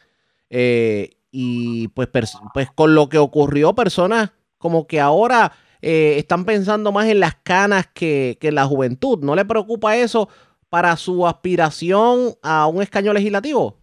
Eh, 0.50 1.10
y 1.30 1.88
pues, 1.88 2.08
pues 2.54 2.70
con 2.70 2.94
lo 2.94 3.08
que 3.08 3.18
ocurrió, 3.18 3.74
personas 3.74 4.32
como 4.58 4.86
que 4.86 5.00
ahora 5.00 5.52
eh, 5.82 6.14
están 6.18 6.44
pensando 6.44 6.92
más 6.92 7.06
en 7.06 7.20
las 7.20 7.34
canas 7.36 7.86
que, 7.88 8.38
que 8.40 8.48
en 8.48 8.54
la 8.54 8.66
juventud. 8.66 9.22
¿No 9.22 9.34
le 9.34 9.44
preocupa 9.44 9.96
eso 9.96 10.28
para 10.68 10.96
su 10.96 11.26
aspiración 11.26 12.34
a 12.42 12.66
un 12.66 12.82
escaño 12.82 13.12
legislativo? 13.12 13.78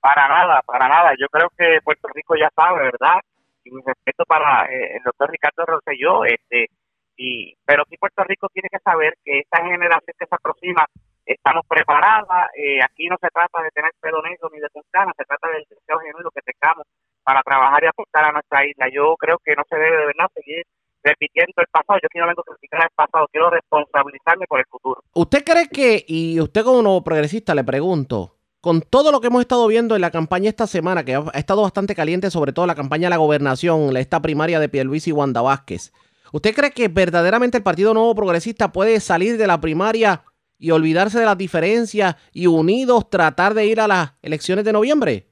Para 0.00 0.28
nada, 0.28 0.62
para 0.66 0.88
nada. 0.88 1.12
Yo 1.18 1.26
creo 1.28 1.48
que 1.56 1.80
Puerto 1.82 2.08
Rico 2.14 2.34
ya 2.36 2.50
sabe, 2.54 2.84
¿verdad? 2.84 3.20
Y 3.64 3.70
mi 3.70 3.82
respeto 3.84 4.24
para 4.26 4.66
eh, 4.66 4.96
el 4.96 5.02
doctor 5.02 5.30
Ricardo 5.30 5.66
Rosselló, 5.66 6.24
este, 6.24 6.70
y, 7.16 7.54
pero 7.66 7.84
sí 7.90 7.96
Puerto 7.98 8.24
Rico 8.24 8.48
tiene 8.52 8.68
que 8.70 8.78
saber 8.78 9.14
que 9.24 9.40
esta 9.40 9.58
generación 9.58 10.14
que 10.18 10.26
se 10.26 10.34
aproxima 10.34 10.86
estamos 11.28 11.64
preparadas. 11.68 12.48
eh, 12.56 12.80
aquí 12.82 13.06
no 13.08 13.16
se 13.20 13.28
trata 13.28 13.62
de 13.62 13.70
tener 13.70 13.92
pelo 14.00 14.22
negro 14.22 14.48
ni 14.52 14.60
de 14.60 14.68
puntana, 14.70 15.12
se 15.16 15.24
trata 15.24 15.48
del 15.48 15.64
deseo 15.68 15.98
genuino 16.00 16.30
que 16.30 16.40
tengamos 16.42 16.86
para 17.22 17.42
trabajar 17.42 17.84
y 17.84 17.86
aportar 17.86 18.24
a 18.24 18.32
nuestra 18.32 18.64
isla. 18.66 18.88
Yo 18.92 19.14
creo 19.16 19.38
que 19.44 19.54
no 19.54 19.62
se 19.68 19.76
debe 19.76 19.96
de 19.96 20.06
verdad 20.06 20.30
seguir 20.34 20.64
repitiendo 21.02 21.52
el 21.58 21.66
pasado. 21.70 21.98
Yo 22.02 22.06
aquí 22.06 22.18
no 22.18 22.26
vengo 22.26 22.40
a 22.40 22.50
criticar 22.52 22.82
el 22.82 22.94
pasado, 22.94 23.28
quiero 23.30 23.50
responsabilizarme 23.50 24.46
por 24.46 24.60
el 24.60 24.66
futuro. 24.66 25.02
¿Usted 25.12 25.44
cree 25.44 25.68
que, 25.68 26.04
y 26.08 26.40
usted 26.40 26.64
como 26.64 26.82
nuevo 26.82 27.04
progresista 27.04 27.54
le 27.54 27.64
pregunto, 27.64 28.34
con 28.60 28.80
todo 28.80 29.12
lo 29.12 29.20
que 29.20 29.28
hemos 29.28 29.42
estado 29.42 29.66
viendo 29.68 29.94
en 29.94 30.00
la 30.00 30.10
campaña 30.10 30.48
esta 30.48 30.66
semana, 30.66 31.04
que 31.04 31.14
ha 31.14 31.38
estado 31.38 31.62
bastante 31.62 31.94
caliente, 31.94 32.30
sobre 32.30 32.52
todo 32.52 32.66
la 32.66 32.74
campaña 32.74 33.06
de 33.06 33.10
la 33.10 33.16
gobernación, 33.18 33.94
esta 33.96 34.20
primaria 34.20 34.58
de 34.58 34.68
Pierluisi 34.68 35.10
y 35.10 35.12
Wanda 35.12 35.42
Vázquez, 35.42 35.92
¿usted 36.32 36.54
cree 36.54 36.72
que 36.72 36.88
verdaderamente 36.88 37.58
el 37.58 37.62
Partido 37.62 37.94
Nuevo 37.94 38.14
Progresista 38.14 38.72
puede 38.72 38.98
salir 39.00 39.36
de 39.36 39.46
la 39.46 39.60
primaria 39.60 40.24
y 40.58 40.70
olvidarse 40.70 41.18
de 41.18 41.24
las 41.24 41.38
diferencias 41.38 42.16
y 42.32 42.46
unidos 42.46 43.08
tratar 43.08 43.54
de 43.54 43.66
ir 43.66 43.80
a 43.80 43.88
las 43.88 44.14
elecciones 44.22 44.64
de 44.64 44.72
noviembre? 44.72 45.26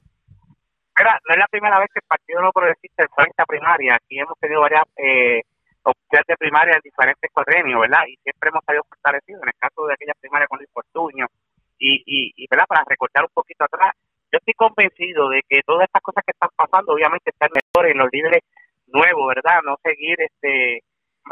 Mira, 0.97 1.19
no 1.27 1.33
es 1.33 1.39
la 1.39 1.47
primera 1.47 1.79
vez 1.79 1.89
que 1.93 1.99
el 1.99 2.07
Partido 2.07 2.41
No 2.41 2.51
Progresista 2.51 3.03
entró 3.03 3.23
en 3.23 3.29
esta 3.29 3.45
primaria. 3.45 3.95
Aquí 3.95 4.19
hemos 4.19 4.37
tenido 4.39 4.61
varias 4.61 4.83
eh, 4.97 5.43
opciones 5.83 6.25
de 6.27 6.37
primaria 6.37 6.73
en 6.75 6.81
diferentes 6.81 7.29
correnios, 7.31 7.81
¿verdad? 7.81 8.01
Y 8.07 8.17
siempre 8.23 8.49
hemos 8.49 8.63
salido 8.65 8.83
fortalecidos. 8.89 9.43
En 9.43 9.49
el 9.49 9.59
caso 9.59 9.85
de 9.85 9.93
aquella 9.93 10.13
primaria 10.19 10.47
con 10.47 10.57
Luis 10.57 10.69
Fortuño, 10.73 11.27
y, 11.79 12.33
y, 12.35 12.47
¿verdad? 12.49 12.65
Para 12.67 12.83
recortar 12.87 13.23
un 13.23 13.33
poquito 13.33 13.65
atrás, 13.65 13.93
yo 14.31 14.39
estoy 14.39 14.53
convencido 14.55 15.29
de 15.29 15.41
que 15.47 15.61
todas 15.65 15.85
estas 15.85 16.01
cosas 16.01 16.23
que 16.25 16.31
están 16.31 16.49
pasando, 16.55 16.93
obviamente, 16.93 17.29
están 17.29 17.49
mejor 17.53 17.89
en 17.89 17.97
los 17.97 18.09
líderes 18.11 18.41
nuevos, 18.87 19.27
¿verdad? 19.27 19.61
No 19.63 19.77
seguir 19.83 20.19
este 20.19 20.83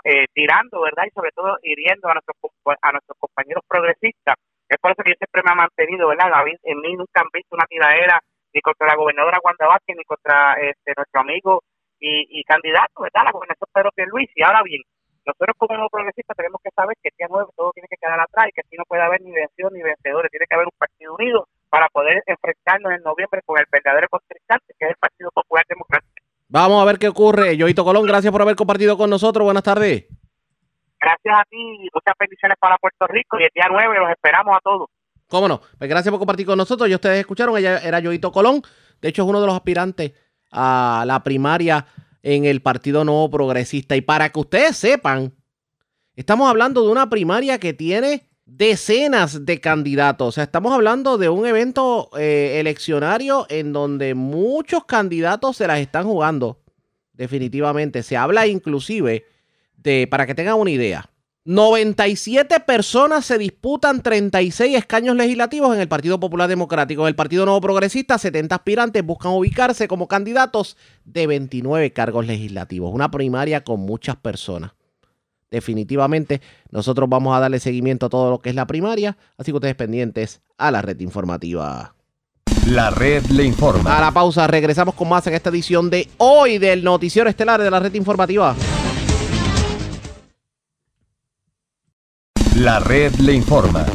eh, 0.04 0.26
tirando, 0.34 0.82
¿verdad? 0.82 1.06
Y 1.08 1.12
sobre 1.12 1.32
todo 1.32 1.58
hiriendo 1.64 2.10
a 2.10 2.14
nuestros 2.14 2.38
a 2.82 2.92
nuestros 2.92 3.18
compañeros 3.20 3.64
progresistas. 3.68 4.36
Es 4.68 4.78
por 4.80 4.92
eso 4.92 5.04
que 5.04 5.12
yo 5.12 5.18
siempre 5.18 5.44
me 5.46 5.52
he 5.52 5.56
mantenido, 5.56 6.08
¿verdad? 6.08 6.32
David, 6.32 6.58
en 6.64 6.80
mí 6.80 6.96
nunca 6.96 7.22
han 7.22 7.30
visto 7.32 7.56
una 7.56 7.66
tiradera 7.66 8.20
ni 8.54 8.62
contra 8.62 8.88
la 8.88 8.96
gobernadora 8.96 9.40
Wanda 9.44 9.68
Vázquez, 9.68 9.96
ni 9.96 10.04
contra 10.06 10.54
este, 10.54 10.94
nuestro 10.96 11.22
amigo 11.22 11.62
y, 12.00 12.40
y 12.40 12.44
candidato, 12.44 13.04
¿verdad? 13.04 13.26
La 13.26 13.32
gobernación 13.32 13.70
Pedro 13.74 13.92
Luis. 14.08 14.30
Y 14.36 14.44
ahora 14.44 14.64
bien, 14.64 14.82
nosotros 15.26 15.56
como 15.58 15.78
no 15.78 15.90
progresistas 15.90 16.38
tenemos 16.38 16.62
que 16.64 16.70
saber 16.70 16.96
que 17.02 17.10
día 17.18 17.28
9 17.30 17.50
todo 17.56 17.72
tiene 17.74 17.88
que 17.90 17.98
quedar 17.98 18.20
atrás 18.20 18.48
y 18.48 18.52
que 18.54 18.62
aquí 18.62 18.78
no 18.78 18.86
puede 18.88 19.02
haber 19.02 19.22
ni 19.22 19.32
vencidos 19.32 19.72
ni 19.74 19.82
vencedores, 19.82 20.32
tiene 20.32 20.46
que 20.48 20.56
haber 20.56 20.68
un 20.68 20.78
partido 20.78 21.16
unido 21.16 21.48
para 21.70 21.90
poder 21.90 22.22
enfrentarnos 22.28 22.94
en 22.94 23.02
noviembre 23.02 23.42
con 23.46 23.58
el 23.60 23.66
verdadero 23.72 24.08
contrincante 24.10 24.74
que 24.78 24.86
es 24.86 24.92
el 24.92 24.98
Partido. 24.98 25.25
Vamos 26.56 26.82
a 26.82 26.86
ver 26.86 26.98
qué 26.98 27.10
ocurre. 27.10 27.58
Yoito 27.58 27.84
Colón, 27.84 28.06
gracias 28.06 28.32
por 28.32 28.42
haber 28.42 28.56
compartido 28.56 28.98
con 28.98 29.10
nosotros. 29.10 29.44
Buenas 29.44 29.62
tardes. 29.62 30.06
Gracias 31.02 31.36
a 31.38 31.44
ti 31.50 31.90
muchas 31.94 32.16
bendiciones 32.18 32.58
para 32.58 32.78
Puerto 32.78 33.06
Rico 33.08 33.38
y 33.38 33.44
el 33.44 33.50
día 33.54 33.66
9 33.70 34.00
los 34.00 34.10
esperamos 34.10 34.56
a 34.56 34.62
todos. 34.62 34.88
¿Cómo 35.28 35.50
no? 35.50 35.60
Pues 35.78 35.90
gracias 35.90 36.10
por 36.12 36.20
compartir 36.20 36.46
con 36.46 36.58
nosotros. 36.58 36.90
Ya 36.90 36.96
ustedes 36.96 37.20
escucharon, 37.20 37.58
ella 37.58 37.80
era 37.80 38.00
Yoito 38.00 38.32
Colón. 38.32 38.62
De 39.02 39.10
hecho, 39.10 39.24
es 39.24 39.28
uno 39.28 39.42
de 39.42 39.48
los 39.48 39.56
aspirantes 39.58 40.14
a 40.50 41.04
la 41.06 41.22
primaria 41.24 41.88
en 42.24 42.46
el 42.46 42.62
Partido 42.62 43.04
Nuevo 43.04 43.30
Progresista. 43.30 43.98
Y 43.98 44.02
para 44.02 44.30
que 44.30 44.40
ustedes 44.40 44.78
sepan, 44.78 45.34
estamos 46.16 46.50
hablando 46.50 46.86
de 46.86 46.90
una 46.90 47.10
primaria 47.10 47.60
que 47.60 47.74
tiene 47.74 48.30
decenas 48.46 49.46
de 49.46 49.60
candidatos. 49.60 50.28
O 50.28 50.32
sea, 50.32 50.46
estamos 50.46 50.74
hablando 50.74 51.18
de 51.18 51.30
un 51.30 51.46
evento 51.46 52.10
eh, 52.18 52.58
eleccionario 52.60 53.46
en 53.50 53.74
donde 53.74 54.14
muchos 54.14 54.86
candidatos 54.86 55.58
se 55.58 55.68
las 55.68 55.80
están 55.80 56.06
jugando. 56.06 56.62
Definitivamente. 57.14 58.04
Se 58.04 58.18
habla 58.18 58.48
inclusive 58.48 59.26
de, 59.78 60.08
para 60.10 60.26
que 60.26 60.36
tengan 60.36 60.56
una 60.60 60.72
idea, 60.72 61.10
97 61.48 62.60
personas 62.62 63.24
se 63.24 63.38
disputan 63.38 64.02
36 64.02 64.76
escaños 64.76 65.16
legislativos 65.16 65.76
en 65.76 65.82
el 65.82 65.88
Partido 65.88 66.20
Popular 66.20 66.50
Democrático. 66.50 67.04
En 67.04 67.10
el 67.10 67.16
Partido 67.16 67.46
Nuevo 67.46 67.62
Progresista, 67.62 68.18
70 68.18 68.56
aspirantes 68.56 69.06
buscan 69.06 69.32
ubicarse 69.32 69.88
como 69.88 70.08
candidatos 70.08 70.76
de 71.04 71.28
29 71.28 71.94
cargos 71.94 72.26
legislativos. 72.26 72.92
Una 72.92 73.12
primaria 73.12 73.64
con 73.64 73.80
muchas 73.82 74.16
personas. 74.16 74.72
Definitivamente, 75.56 76.42
nosotros 76.70 77.08
vamos 77.08 77.34
a 77.34 77.40
darle 77.40 77.62
seguimiento 77.62 78.08
a 78.08 78.10
todo 78.10 78.30
lo 78.30 78.40
que 78.40 78.50
es 78.50 78.56
la 78.56 78.68
primaria, 78.68 79.16
así 79.38 79.54
que 79.54 79.56
ustedes 79.56 79.76
pendientes 79.76 80.42
a 80.58 80.70
la 80.70 80.82
red 80.82 81.00
informativa. 81.00 81.96
La 82.68 82.90
red 82.90 83.24
le 83.28 83.46
informa. 83.46 83.98
A 83.98 84.02
la 84.02 84.12
pausa, 84.12 84.48
regresamos 84.48 84.96
con 84.96 85.08
más 85.08 85.26
en 85.28 85.34
esta 85.34 85.52
edición 85.52 85.90
de 85.90 86.10
hoy 86.18 86.58
del 86.58 86.84
Noticiero 86.84 87.30
Estelar 87.30 87.64
de 87.64 87.72
la 87.72 87.80
red 87.80 87.94
informativa. 87.94 88.54
La 92.58 92.82
red 92.82 93.14
le 93.16 93.32
informa. 93.32 93.86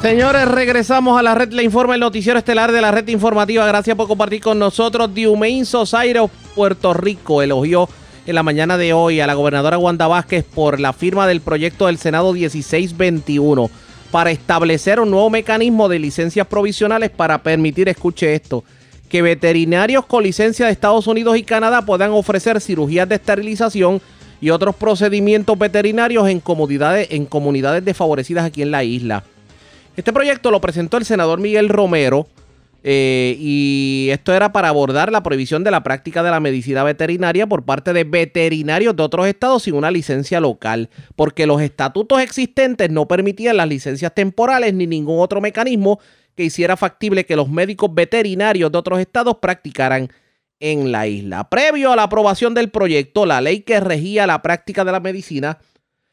Señores, 0.00 0.46
regresamos 0.46 1.18
a 1.18 1.22
la 1.22 1.34
red 1.34 1.52
Le 1.52 1.62
Informa, 1.62 1.94
el 1.94 2.00
noticiero 2.00 2.38
estelar 2.38 2.72
de 2.72 2.80
la 2.80 2.90
red 2.90 3.06
informativa. 3.08 3.66
Gracias 3.66 3.94
por 3.96 4.08
compartir 4.08 4.40
con 4.40 4.58
nosotros. 4.58 5.10
Society 5.64 6.18
of 6.18 6.30
Puerto 6.54 6.94
Rico 6.94 7.42
elogió 7.42 7.86
en 8.26 8.34
la 8.34 8.42
mañana 8.42 8.76
de 8.76 8.92
hoy 8.92 9.20
a 9.20 9.26
la 9.26 9.34
gobernadora 9.34 9.78
Wanda 9.78 10.06
Vázquez 10.06 10.44
por 10.44 10.80
la 10.80 10.92
firma 10.92 11.26
del 11.26 11.40
proyecto 11.40 11.86
del 11.86 11.98
Senado 11.98 12.32
1621 12.32 13.70
para 14.10 14.30
establecer 14.30 15.00
un 15.00 15.10
nuevo 15.10 15.30
mecanismo 15.30 15.88
de 15.88 15.98
licencias 15.98 16.46
provisionales 16.46 17.10
para 17.10 17.42
permitir, 17.42 17.88
escuche 17.88 18.34
esto, 18.34 18.64
que 19.08 19.22
veterinarios 19.22 20.06
con 20.06 20.22
licencia 20.22 20.66
de 20.66 20.72
Estados 20.72 21.06
Unidos 21.06 21.36
y 21.36 21.42
Canadá 21.42 21.82
puedan 21.82 22.10
ofrecer 22.10 22.60
cirugías 22.60 23.08
de 23.08 23.16
esterilización 23.16 24.00
y 24.40 24.50
otros 24.50 24.74
procedimientos 24.74 25.58
veterinarios 25.58 26.28
en 26.28 26.40
comunidades, 26.40 27.08
en 27.10 27.26
comunidades 27.26 27.84
desfavorecidas 27.84 28.44
aquí 28.44 28.62
en 28.62 28.70
la 28.70 28.84
isla. 28.84 29.24
Este 29.96 30.12
proyecto 30.12 30.50
lo 30.50 30.60
presentó 30.60 30.96
el 30.96 31.04
senador 31.04 31.40
Miguel 31.40 31.68
Romero 31.68 32.26
eh, 32.82 33.36
y 33.38 34.08
esto 34.10 34.32
era 34.32 34.52
para 34.52 34.68
abordar 34.68 35.12
la 35.12 35.22
prohibición 35.22 35.64
de 35.64 35.70
la 35.70 35.82
práctica 35.82 36.22
de 36.22 36.30
la 36.30 36.40
medicina 36.40 36.82
veterinaria 36.82 37.46
por 37.46 37.64
parte 37.64 37.92
de 37.92 38.04
veterinarios 38.04 38.96
de 38.96 39.02
otros 39.02 39.26
estados 39.26 39.64
sin 39.64 39.74
una 39.74 39.90
licencia 39.90 40.40
local, 40.40 40.88
porque 41.16 41.46
los 41.46 41.60
estatutos 41.60 42.20
existentes 42.20 42.90
no 42.90 43.06
permitían 43.06 43.58
las 43.58 43.68
licencias 43.68 44.14
temporales 44.14 44.72
ni 44.72 44.86
ningún 44.86 45.20
otro 45.20 45.40
mecanismo 45.40 46.00
que 46.34 46.44
hiciera 46.44 46.76
factible 46.76 47.26
que 47.26 47.36
los 47.36 47.50
médicos 47.50 47.94
veterinarios 47.94 48.72
de 48.72 48.78
otros 48.78 48.98
estados 48.98 49.36
practicaran 49.42 50.08
en 50.58 50.92
la 50.92 51.06
isla. 51.06 51.48
Previo 51.50 51.92
a 51.92 51.96
la 51.96 52.04
aprobación 52.04 52.54
del 52.54 52.70
proyecto, 52.70 53.26
la 53.26 53.40
ley 53.40 53.60
que 53.60 53.80
regía 53.80 54.26
la 54.26 54.40
práctica 54.40 54.84
de 54.84 54.92
la 54.92 55.00
medicina 55.00 55.58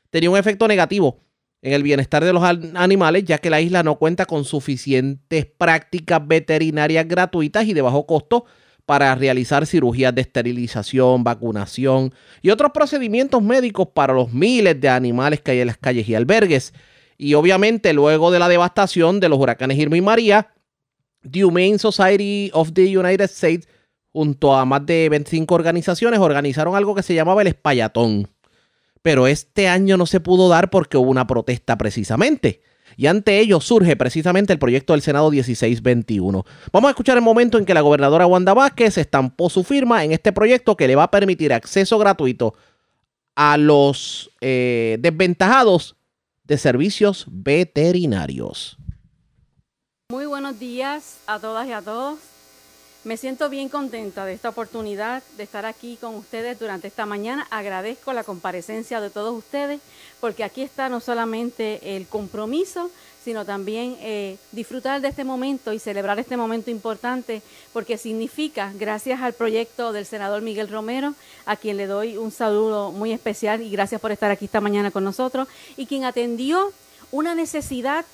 tenía 0.10 0.30
un 0.30 0.38
efecto 0.38 0.68
negativo 0.68 1.20
en 1.68 1.74
el 1.74 1.84
bienestar 1.84 2.24
de 2.24 2.32
los 2.32 2.44
animales, 2.44 3.26
ya 3.26 3.40
que 3.40 3.50
la 3.50 3.60
isla 3.60 3.84
no 3.84 3.98
cuenta 3.98 4.26
con 4.26 4.46
suficientes 4.46 5.46
prácticas 5.46 6.26
veterinarias 6.26 7.06
gratuitas 7.06 7.66
y 7.66 7.74
de 7.74 7.82
bajo 7.82 8.08
costo 8.08 8.46
para 8.86 9.14
realizar 9.16 9.66
cirugías 9.66 10.16
de 10.16 10.22
esterilización, 10.22 11.26
vacunación 11.26 12.14
y 12.42 12.52
otros 12.52 12.72
procedimientos 12.72 13.44
médicos 13.44 13.90
para 13.94 14.14
los 14.14 14.32
miles 14.32 14.80
de 14.80 14.88
animales 14.88 15.42
que 15.42 15.52
hay 15.52 15.60
en 15.60 15.68
las 15.68 15.78
calles 15.78 16.08
y 16.08 16.16
albergues. 16.16 16.74
Y 17.18 17.34
obviamente 17.34 17.92
luego 17.92 18.32
de 18.32 18.40
la 18.40 18.48
devastación 18.48 19.20
de 19.20 19.28
los 19.28 19.38
huracanes 19.38 19.78
Irma 19.78 19.98
y 19.98 20.02
María, 20.02 20.54
The 21.30 21.44
Humane 21.44 21.80
Society 21.80 22.50
of 22.54 22.72
the 22.72 22.98
United 22.98 23.26
States 23.26 23.68
junto 24.14 24.56
a 24.56 24.64
más 24.64 24.86
de 24.86 25.10
25 25.10 25.54
organizaciones, 25.54 26.22
organizaron 26.22 26.78
algo 26.78 26.96
que 26.96 27.04
se 27.04 27.14
llamaba 27.14 27.42
el 27.42 27.50
Espallatón. 27.50 28.30
Pero 29.02 29.28
este 29.28 29.68
año 29.68 29.98
no 29.98 30.06
se 30.06 30.20
pudo 30.20 30.50
dar 30.50 30.70
porque 30.70 30.98
hubo 30.98 31.10
una 31.10 31.28
protesta 31.28 31.78
precisamente. 31.78 32.62
Y 32.96 33.08
ante 33.08 33.40
ello 33.40 33.60
surge 33.60 33.96
precisamente 33.96 34.54
el 34.54 34.60
proyecto 34.60 34.94
del 34.94 35.02
Senado 35.02 35.30
1621. 35.30 36.46
Vamos 36.72 36.88
a 36.88 36.92
escuchar 36.92 37.18
el 37.18 37.24
momento 37.24 37.58
en 37.58 37.66
que 37.66 37.74
la 37.74 37.82
gobernadora 37.82 38.26
Wanda 38.26 38.54
Vázquez 38.54 38.98
estampó 38.98 39.50
su 39.50 39.64
firma 39.64 40.04
en 40.04 40.14
este 40.14 40.32
proyecto 40.32 40.76
que 40.76 40.88
le 40.88 40.96
va 40.96 41.04
a 41.04 41.12
permitir 41.12 41.54
acceso 41.54 42.00
gratuito 42.00 42.56
a 43.36 43.58
los 43.58 44.32
eh, 44.42 44.98
desventajados 45.00 45.96
de 46.44 46.58
servicios 46.58 47.26
veterinarios. 47.30 48.78
Muy 50.10 50.26
buenos 50.26 50.58
días 50.58 51.20
a 51.28 51.38
todas 51.38 51.68
y 51.68 51.74
a 51.74 51.82
todos. 51.82 52.37
Me 53.04 53.16
siento 53.16 53.50
bien 53.50 53.70
contenta 53.70 54.26
de 54.26 54.34
esta 54.34 54.50
oportunidad 54.50 55.24
de 55.38 55.44
estar 55.44 55.66
aquí 55.66 55.98
con 56.02 56.16
ustedes 56.16 56.60
durante 56.60 56.88
esta 56.88 57.06
mañana. 57.06 57.48
Agradezco 57.52 58.12
la 58.12 58.24
comparecencia 58.24 59.00
de 59.00 59.10
todos 59.10 59.38
ustedes 59.38 59.80
porque 60.20 60.44
aquí 60.44 60.62
está 60.62 60.90
no 60.90 61.00
solamente 61.00 61.96
el 61.96 62.08
compromiso, 62.08 62.92
sino 63.24 63.46
también 63.46 63.98
eh, 64.02 64.38
disfrutar 64.52 65.00
de 65.00 65.10
este 65.10 65.24
momento 65.24 65.74
y 65.74 65.80
celebrar 65.80 66.20
este 66.20 66.38
momento 66.38 66.72
importante 66.72 67.42
porque 67.72 67.98
significa, 67.98 68.74
gracias 68.76 69.22
al 69.22 69.34
proyecto 69.34 69.94
del 69.94 70.06
senador 70.06 70.42
Miguel 70.42 70.68
Romero, 70.68 71.14
a 71.46 71.56
quien 71.56 71.78
le 71.78 71.88
doy 71.88 72.18
un 72.18 72.32
saludo 72.32 72.92
muy 72.92 73.12
especial 73.14 73.62
y 73.62 73.70
gracias 73.70 74.02
por 74.02 74.12
estar 74.12 74.32
aquí 74.32 74.46
esta 74.46 74.62
mañana 74.62 74.92
con 74.92 75.04
nosotros, 75.04 75.48
y 75.78 75.86
quien 75.86 76.04
atendió 76.04 76.72
una 77.12 77.36
necesidad 77.36 78.06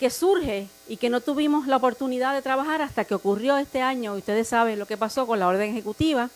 que 0.00 0.08
surge 0.08 0.66
y 0.88 0.96
que 0.96 1.10
no 1.10 1.20
tuvimos 1.20 1.66
la 1.66 1.76
oportunidad 1.76 2.32
de 2.32 2.40
trabajar 2.40 2.80
hasta 2.80 3.04
que 3.04 3.14
ocurrió 3.14 3.58
este 3.58 3.82
año, 3.82 4.14
ustedes 4.14 4.48
saben 4.48 4.78
lo 4.78 4.86
que 4.86 4.96
pasó 4.96 5.26
con 5.26 5.38
la 5.38 5.46
orden 5.46 5.70
ejecutiva, 5.70 6.30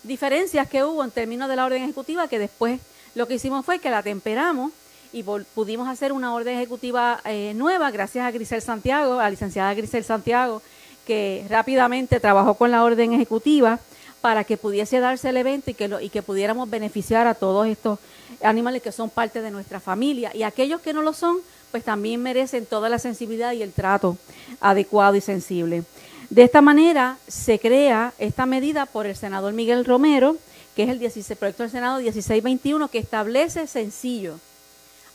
diferencias 0.04 0.70
que 0.70 0.84
hubo 0.84 1.04
en 1.04 1.12
términos 1.12 1.50
de 1.50 1.56
la 1.56 1.66
orden 1.66 1.84
ejecutiva, 1.84 2.28
que 2.28 2.40
después 2.40 2.80
lo 3.14 3.28
que 3.28 3.36
hicimos 3.36 3.66
fue 3.66 3.80
que 3.80 3.90
la 3.90 4.04
temperamos 4.04 4.72
y 5.12 5.24
pudimos 5.24 5.90
hacer 5.90 6.14
una 6.14 6.34
orden 6.34 6.56
ejecutiva 6.58 7.20
eh, 7.26 7.54
nueva 7.56 7.92
gracias 7.92 8.26
a 8.26 8.32
Grisel 8.32 8.62
Santiago, 8.62 9.20
a 9.20 9.24
la 9.24 9.30
licenciada 9.30 9.74
Grisel 9.74 10.06
Santiago, 10.06 10.62
que 11.06 11.46
rápidamente 11.50 12.20
trabajó 12.20 12.54
con 12.56 12.72
la 12.72 12.84
orden 12.84 13.14
ejecutiva 13.14 13.80
para 14.22 14.44
que 14.44 14.58
pudiese 14.58 15.00
darse 15.00 15.30
el 15.30 15.38
evento 15.38 15.72
y 15.72 15.74
que, 15.74 15.88
lo- 15.88 16.00
y 16.00 16.10
que 16.10 16.22
pudiéramos 16.22 16.70
beneficiar 16.70 17.26
a 17.28 17.34
todos 17.34 17.68
estos 17.68 17.98
animales 18.44 18.82
que 18.82 18.92
son 18.92 19.10
parte 19.10 19.42
de 19.42 19.50
nuestra 19.52 19.80
familia. 19.80 20.32
Y 20.36 20.44
aquellos 20.44 20.80
que 20.82 20.94
no 20.94 21.02
lo 21.02 21.14
son, 21.14 21.38
pues 21.72 21.84
también 21.84 22.22
merecen 22.22 22.66
toda 22.66 22.88
la 22.90 23.00
sensibilidad 23.00 23.54
y 23.54 23.64
el 23.64 23.72
trato 23.74 24.18
adecuado 24.60 25.16
y 25.16 25.22
sensible. 25.22 25.84
De 26.30 26.44
esta 26.44 26.62
manera 26.62 27.18
se 27.28 27.60
crea 27.60 28.14
esta 28.20 28.46
medida 28.46 28.86
por 28.86 29.06
el 29.06 29.16
senador 29.16 29.54
Miguel 29.54 29.86
Romero, 29.86 30.38
que 30.76 30.84
es 30.84 30.90
el 30.90 31.00
16, 31.00 31.38
proyecto 31.38 31.64
del 31.64 31.72
Senado 31.72 31.98
1621, 32.00 32.88
que 32.90 33.00
establece 33.00 33.68
sencillo 33.68 34.40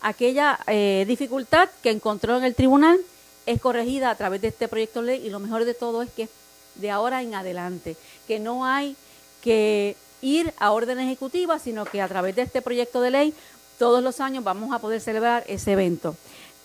aquella 0.02 0.58
eh, 0.66 1.04
dificultad 1.08 1.68
que 1.82 1.90
encontró 1.90 2.36
en 2.36 2.44
el 2.44 2.54
tribunal 2.54 2.98
es 3.46 3.60
corregida 3.60 4.10
a 4.10 4.14
través 4.16 4.40
de 4.40 4.48
este 4.48 4.68
proyecto 4.68 5.00
de 5.00 5.06
ley 5.06 5.26
y 5.26 5.30
lo 5.30 5.38
mejor 5.38 5.64
de 5.64 5.74
todo 5.74 6.02
es 6.02 6.10
que 6.10 6.28
de 6.74 6.90
ahora 6.90 7.22
en 7.22 7.34
adelante, 7.34 7.96
que 8.26 8.38
no 8.38 8.66
hay 8.66 8.96
que 9.40 9.96
ir 10.20 10.52
a 10.58 10.72
orden 10.72 10.98
ejecutiva, 10.98 11.58
sino 11.58 11.84
que 11.84 12.02
a 12.02 12.08
través 12.08 12.36
de 12.36 12.42
este 12.42 12.60
proyecto 12.62 13.00
de 13.00 13.10
ley 13.10 13.34
todos 13.78 14.02
los 14.02 14.20
años 14.20 14.44
vamos 14.44 14.72
a 14.72 14.78
poder 14.78 15.00
celebrar 15.00 15.44
ese 15.46 15.72
evento. 15.72 16.16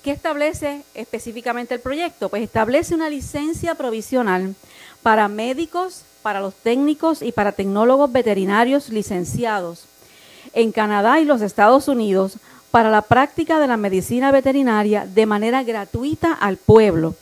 ¿Qué 0.04 0.12
establece 0.12 0.82
específicamente 0.96 1.76
el 1.76 1.80
proyecto? 1.80 2.30
Pues 2.30 2.42
establece 2.42 2.96
una 2.96 3.10
licencia 3.10 3.76
provisional 3.76 4.56
para 5.04 5.28
médicos, 5.28 6.04
para 6.24 6.40
los 6.40 6.56
técnicos 6.56 7.22
y 7.22 7.32
para 7.32 7.52
tecnólogos 7.52 8.12
veterinarios 8.12 8.90
licenciados 8.90 9.86
en 10.54 10.72
Canadá 10.72 11.20
y 11.20 11.26
los 11.26 11.42
Estados 11.42 11.88
Unidos 11.88 12.38
para 12.72 12.90
la 12.90 13.02
práctica 13.02 13.60
de 13.60 13.68
la 13.68 13.78
medicina 13.78 14.32
veterinaria 14.32 15.06
de 15.06 15.26
manera 15.26 15.64
gratuita 15.64 16.34
al 16.34 16.58
pueblo, 16.58 17.16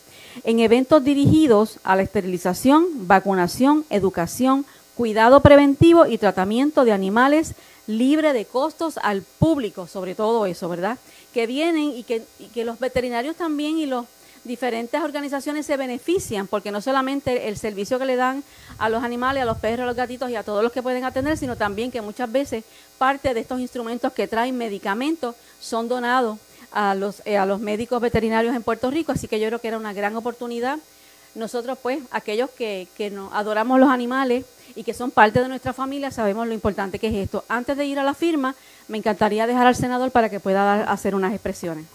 en 0.43 0.59
eventos 0.59 1.03
dirigidos 1.03 1.79
a 1.83 1.95
la 1.95 2.03
esterilización, 2.03 2.85
vacunación, 3.07 3.83
educación, 3.89 4.65
cuidado 4.95 5.41
preventivo 5.41 6.05
y 6.05 6.17
tratamiento 6.17 6.85
de 6.85 6.91
animales 6.91 7.55
libre 7.87 8.33
de 8.33 8.45
costos 8.45 8.99
al 9.01 9.23
público, 9.23 9.87
sobre 9.87 10.13
todo 10.13 10.45
eso, 10.45 10.69
¿verdad? 10.69 10.99
Que 11.33 11.47
vienen 11.47 11.91
y 11.95 12.03
que, 12.03 12.21
y 12.39 12.45
que 12.45 12.63
los 12.63 12.79
veterinarios 12.79 13.35
también 13.35 13.79
y 13.79 13.87
los 13.87 14.05
diferentes 14.49 14.99
organizaciones 15.01 15.65
se 15.65 15.77
benefician, 15.77 16.47
porque 16.47 16.71
no 16.71 16.81
solamente 16.81 17.47
el 17.47 17.55
servicio 17.57 17.97
que 17.99 18.05
le 18.05 18.17
dan 18.17 18.43
a 18.77 18.89
los 18.89 19.01
animales, 19.03 19.43
a 19.43 19.45
los 19.45 19.57
perros, 19.59 19.83
a 19.83 19.85
los 19.85 19.95
gatitos 19.95 20.29
y 20.29 20.35
a 20.35 20.43
todos 20.43 20.61
los 20.61 20.73
que 20.73 20.81
pueden 20.83 21.05
atender, 21.05 21.37
sino 21.37 21.55
también 21.55 21.91
que 21.91 22.01
muchas 22.01 22.29
veces 22.29 22.65
parte 22.97 23.33
de 23.33 23.39
estos 23.39 23.61
instrumentos 23.61 24.11
que 24.11 24.27
traen 24.27 24.57
medicamentos 24.57 25.35
son 25.61 25.87
donados 25.87 26.37
a 26.71 26.95
los, 26.95 27.21
eh, 27.25 27.37
a 27.37 27.45
los 27.45 27.59
médicos 27.61 28.01
veterinarios 28.01 28.53
en 28.55 28.63
Puerto 28.63 28.91
Rico, 28.91 29.11
así 29.13 29.27
que 29.27 29.39
yo 29.39 29.47
creo 29.47 29.59
que 29.61 29.69
era 29.69 29.77
una 29.77 29.93
gran 29.93 30.15
oportunidad. 30.17 30.77
Nosotros, 31.35 31.77
pues, 31.81 31.99
aquellos 32.11 32.49
que, 32.49 32.87
que 32.97 33.09
nos 33.11 33.31
adoramos 33.33 33.79
los 33.79 33.89
animales 33.89 34.45
y 34.75 34.83
que 34.83 34.93
son 34.93 35.11
parte 35.11 35.39
de 35.41 35.47
nuestra 35.47 35.73
familia, 35.73 36.11
sabemos 36.11 36.47
lo 36.47 36.53
importante 36.53 36.97
que 36.99 37.07
es 37.07 37.15
esto. 37.15 37.43
Antes 37.47 37.77
de 37.77 37.85
ir 37.85 37.99
a 37.99 38.03
la 38.03 38.13
firma, 38.13 38.55
me 38.87 38.97
encantaría 38.97 39.45
dejar 39.47 39.67
al 39.67 39.75
senador 39.75 40.09
para 40.11 40.29
que 40.29 40.39
pueda 40.39 40.63
dar- 40.63 40.89
hacer 40.89 41.13
unas 41.13 41.33
expresiones. 41.33 41.85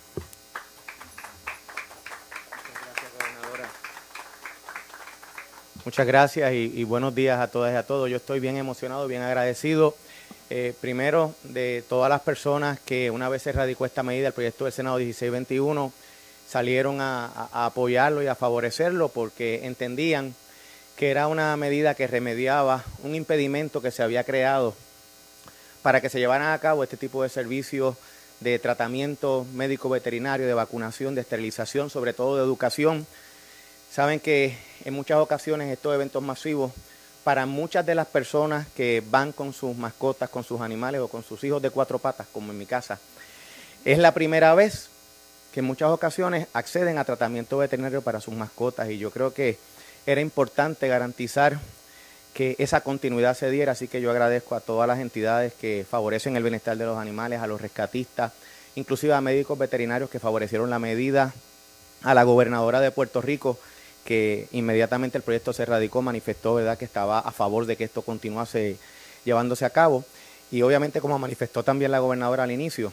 Muchas 5.85 6.07
gracias 6.07 6.51
y, 6.55 6.83
buenos 6.85 7.15
días 7.15 7.39
a 7.39 7.49
todas 7.49 7.75
y 7.75 7.77
a 7.77 7.83
todos. 7.83 8.09
Yo 8.09 8.17
estoy 8.17 8.41
bien 8.41 8.57
emocionado, 8.57 9.07
bien 9.07 9.21
agradecido. 9.21 9.95
eh, 10.49 10.73
primero, 10.81 11.35
de 11.43 11.85
todas 11.89 12.09
las 12.09 12.23
personas 12.23 12.79
que 12.81 13.11
una 13.11 13.29
vez 13.29 13.43
se 13.43 13.53
radicó 13.53 13.85
esta 13.85 14.03
medida, 14.03 14.29
el 14.29 14.33
proyecto 14.33 14.65
del 14.65 14.73
Senado 14.73 14.97
1621, 14.97 15.93
salieron 16.49 17.03
a 17.03 17.49
apoyarlo 17.53 18.23
y 18.23 18.29
a 18.29 18.35
favorecerlo 18.35 19.11
porque 19.11 19.67
entendían 19.67 20.35
que 20.97 21.11
era 21.11 21.29
una 21.29 21.55
medida 21.59 21.95
que 21.95 22.07
remediaba 22.07 22.83
un 23.03 23.15
impedimento 23.15 23.83
que 23.83 23.91
se 23.91 24.03
había 24.03 24.25
creado 24.25 24.75
para 25.83 26.01
que 26.01 26.09
se 26.09 26.19
llevaran 26.19 26.53
a 26.53 26.59
cabo 26.61 26.83
este 26.83 26.97
tipo 26.97 27.23
de 27.23 27.29
servicios 27.29 27.97
de 28.41 28.59
tratamiento 28.59 29.47
médico 29.53 29.91
veterinario, 29.91 30.47
de 30.47 30.55
vacunación, 30.55 31.15
de 31.15 31.21
esterilización, 31.21 31.91
sobre 31.91 32.15
todo 32.15 32.37
de 32.37 32.43
educación. 32.43 33.07
Saben 33.95 34.19
que 34.19 34.57
en 34.85 34.95
muchas 34.95 35.19
ocasiones 35.19 35.73
estos 35.73 35.95
eventos 35.95 36.23
masivos, 36.23 36.73
para 37.25 37.47
muchas 37.47 37.87
de 37.87 37.95
las 37.95 38.07
personas 38.07 38.67
que 38.77 39.03
van 39.11 39.33
con 39.33 39.55
sus 39.55 39.77
mascotas, 39.77 40.29
con 40.29 40.45
sus 40.45 40.61
animales 40.61 41.01
o 41.01 41.09
con 41.09 41.25
sus 41.25 41.43
hijos 41.43 41.63
de 41.63 41.71
cuatro 41.71 41.99
patas, 41.99 42.27
como 42.33 42.53
en 42.53 42.59
mi 42.59 42.67
casa, 42.67 42.99
es 43.85 43.99
la 43.99 44.13
primera 44.13 44.55
vez 44.55 44.89
que 45.53 45.61
en 45.61 45.67
muchas 45.67 45.91
ocasiones 45.91 46.49
acceden 46.53 46.99
a 46.99 47.05
tratamiento 47.05 47.59
veterinario 47.59 48.03
para 48.03 48.21
sus 48.21 48.35
mascotas. 48.35 48.91
Y 48.91 48.99
yo 48.99 49.11
creo 49.11 49.33
que 49.33 49.57
era 50.05 50.21
importante 50.21 50.89
garantizar 50.89 51.59
que 52.35 52.57
esa 52.59 52.81
continuidad 52.81 53.37
se 53.37 53.51
diera, 53.51 53.73
así 53.73 53.87
que 53.87 54.01
yo 54.01 54.11
agradezco 54.11 54.57
a 54.57 54.61
todas 54.61 54.89
las 54.89 54.99
entidades 54.99 55.53
que 55.55 55.87
favorecen 55.89 56.37
el 56.37 56.43
bienestar 56.43 56.77
de 56.77 56.85
los 56.85 56.99
animales, 56.99 57.41
a 57.41 57.47
los 57.47 57.61
rescatistas, 57.61 58.33
inclusive 58.75 59.15
a 59.15 59.21
médicos 59.21 59.57
veterinarios 59.57 60.11
que 60.11 60.19
favorecieron 60.19 60.69
la 60.71 60.81
medida, 60.81 61.33
a 62.03 62.13
la 62.13 62.25
gobernadora 62.25 62.81
de 62.81 62.91
Puerto 62.91 63.23
Rico 63.23 63.59
que 64.05 64.49
inmediatamente 64.53 65.19
el 65.19 65.25
proyecto 65.25 65.53
se 65.53 65.65
radicó, 65.65 66.03
manifestó 66.03 66.55
¿verdad? 66.55 66.79
que 66.79 66.85
estaba 66.85 67.19
a 67.19 67.33
favor 67.33 67.67
de 67.67 67.77
que 67.77 67.85
esto 67.85 68.03
continuase 68.03 68.77
llevándose 69.25 69.65
a 69.65 69.71
cabo. 69.71 70.05
Y 70.51 70.63
obviamente, 70.63 71.01
como 71.01 71.19
manifestó 71.19 71.63
también 71.63 71.91
la 71.91 71.99
gobernadora 71.99 72.45
al 72.45 72.51
inicio, 72.51 72.93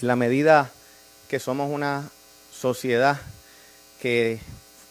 en 0.00 0.06
la 0.06 0.16
medida 0.16 0.70
que 1.28 1.40
somos 1.40 1.70
una 1.70 2.10
sociedad 2.52 3.20
que 4.00 4.40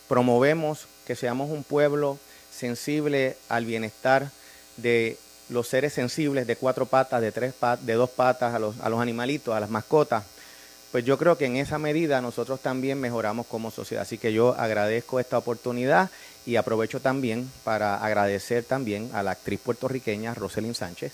promovemos 0.08 0.88
que 1.10 1.16
seamos 1.16 1.50
un 1.50 1.64
pueblo 1.64 2.20
sensible 2.56 3.36
al 3.48 3.66
bienestar 3.66 4.30
de 4.78 5.18
los 5.50 5.68
seres 5.68 5.92
sensibles 5.92 6.46
de 6.46 6.56
cuatro 6.56 6.86
patas, 6.86 7.20
de 7.20 7.32
tres 7.32 7.52
patas, 7.52 7.84
de 7.84 7.94
dos 7.94 8.12
patas, 8.12 8.54
a 8.54 8.60
los, 8.60 8.80
a 8.80 8.90
los 8.90 9.02
animalitos, 9.02 9.56
a 9.56 9.60
las 9.60 9.72
mascotas, 9.72 10.24
pues 10.92 11.06
yo 11.06 11.18
creo 11.18 11.38
que 11.38 11.46
en 11.46 11.58
esa 11.58 11.78
medida 11.78 12.22
nosotros 12.22 12.62
también 12.62 13.00
mejoramos 13.00 13.46
como 13.46 13.72
sociedad. 13.72 14.02
Así 14.02 14.18
que 14.18 14.34
yo 14.34 14.56
agradezco 14.56 15.20
esta 15.20 15.38
oportunidad 15.38 16.10
y 16.46 16.56
aprovecho 16.56 17.00
también 17.00 17.50
para 17.64 18.04
agradecer 18.04 18.64
también 18.64 19.12
a 19.14 19.22
la 19.22 19.32
actriz 19.32 19.60
puertorriqueña 19.60 20.34
Roselyn 20.34 20.74
Sánchez, 20.74 21.14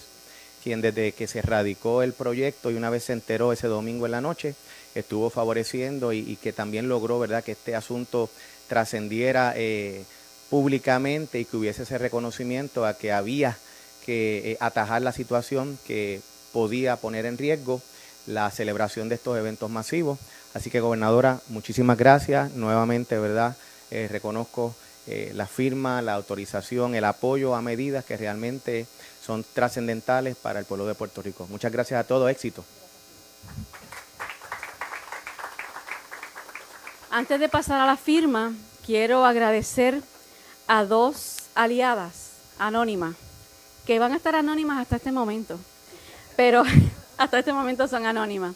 quien 0.63 0.81
desde 0.81 1.11
que 1.11 1.27
se 1.27 1.41
radicó 1.41 2.03
el 2.03 2.13
proyecto 2.13 2.71
y 2.71 2.75
una 2.75 2.89
vez 2.89 3.03
se 3.03 3.13
enteró 3.13 3.51
ese 3.51 3.67
domingo 3.67 4.05
en 4.05 4.13
la 4.13 4.21
noche, 4.21 4.55
estuvo 4.95 5.29
favoreciendo 5.29 6.13
y, 6.13 6.37
que 6.37 6.53
también 6.53 6.87
logró, 6.87 7.19
¿verdad?, 7.19 7.43
que 7.43 7.51
este 7.51 7.75
asunto 7.75 8.29
trascendiera 8.69 9.53
eh, 9.57 10.05
públicamente 10.49 11.39
y 11.39 11.45
que 11.45 11.57
hubiese 11.57 11.83
ese 11.83 11.97
reconocimiento 11.97 12.85
a 12.85 12.97
que 12.97 13.11
había 13.11 13.57
que 14.05 14.51
eh, 14.51 14.57
atajar 14.61 15.01
la 15.01 15.11
situación 15.11 15.77
que 15.85 16.21
podía 16.53 16.95
poner 16.95 17.25
en 17.25 17.37
riesgo 17.37 17.81
la 18.27 18.49
celebración 18.51 19.09
de 19.09 19.15
estos 19.15 19.37
eventos 19.37 19.69
masivos. 19.69 20.19
Así 20.53 20.69
que, 20.69 20.79
gobernadora, 20.79 21.39
muchísimas 21.49 21.97
gracias. 21.97 22.51
Nuevamente, 22.53 23.17
¿verdad? 23.19 23.55
Eh, 23.91 24.07
reconozco 24.09 24.75
eh, 25.07 25.31
la 25.35 25.45
firma, 25.45 26.01
la 26.01 26.13
autorización, 26.13 26.95
el 26.95 27.05
apoyo 27.05 27.55
a 27.55 27.61
medidas 27.61 28.05
que 28.05 28.17
realmente 28.17 28.87
son 29.23 29.45
trascendentales 29.53 30.35
para 30.35 30.59
el 30.59 30.65
pueblo 30.65 30.85
de 30.85 30.95
Puerto 30.95 31.21
Rico. 31.21 31.47
Muchas 31.49 31.71
gracias 31.71 31.99
a 31.99 32.03
todos. 32.03 32.29
Éxito. 32.29 32.63
Antes 37.11 37.39
de 37.39 37.47
pasar 37.47 37.79
a 37.79 37.85
la 37.85 37.97
firma, 37.97 38.53
quiero 38.85 39.25
agradecer 39.25 40.01
a 40.67 40.83
dos 40.83 41.37
aliadas 41.55 42.31
anónimas, 42.59 43.15
que 43.85 43.99
van 43.99 44.11
a 44.11 44.17
estar 44.17 44.35
anónimas 44.35 44.79
hasta 44.79 44.97
este 44.97 45.11
momento, 45.11 45.59
pero 46.35 46.63
hasta 47.17 47.39
este 47.39 47.53
momento 47.53 47.87
son 47.87 48.05
anónimas, 48.05 48.55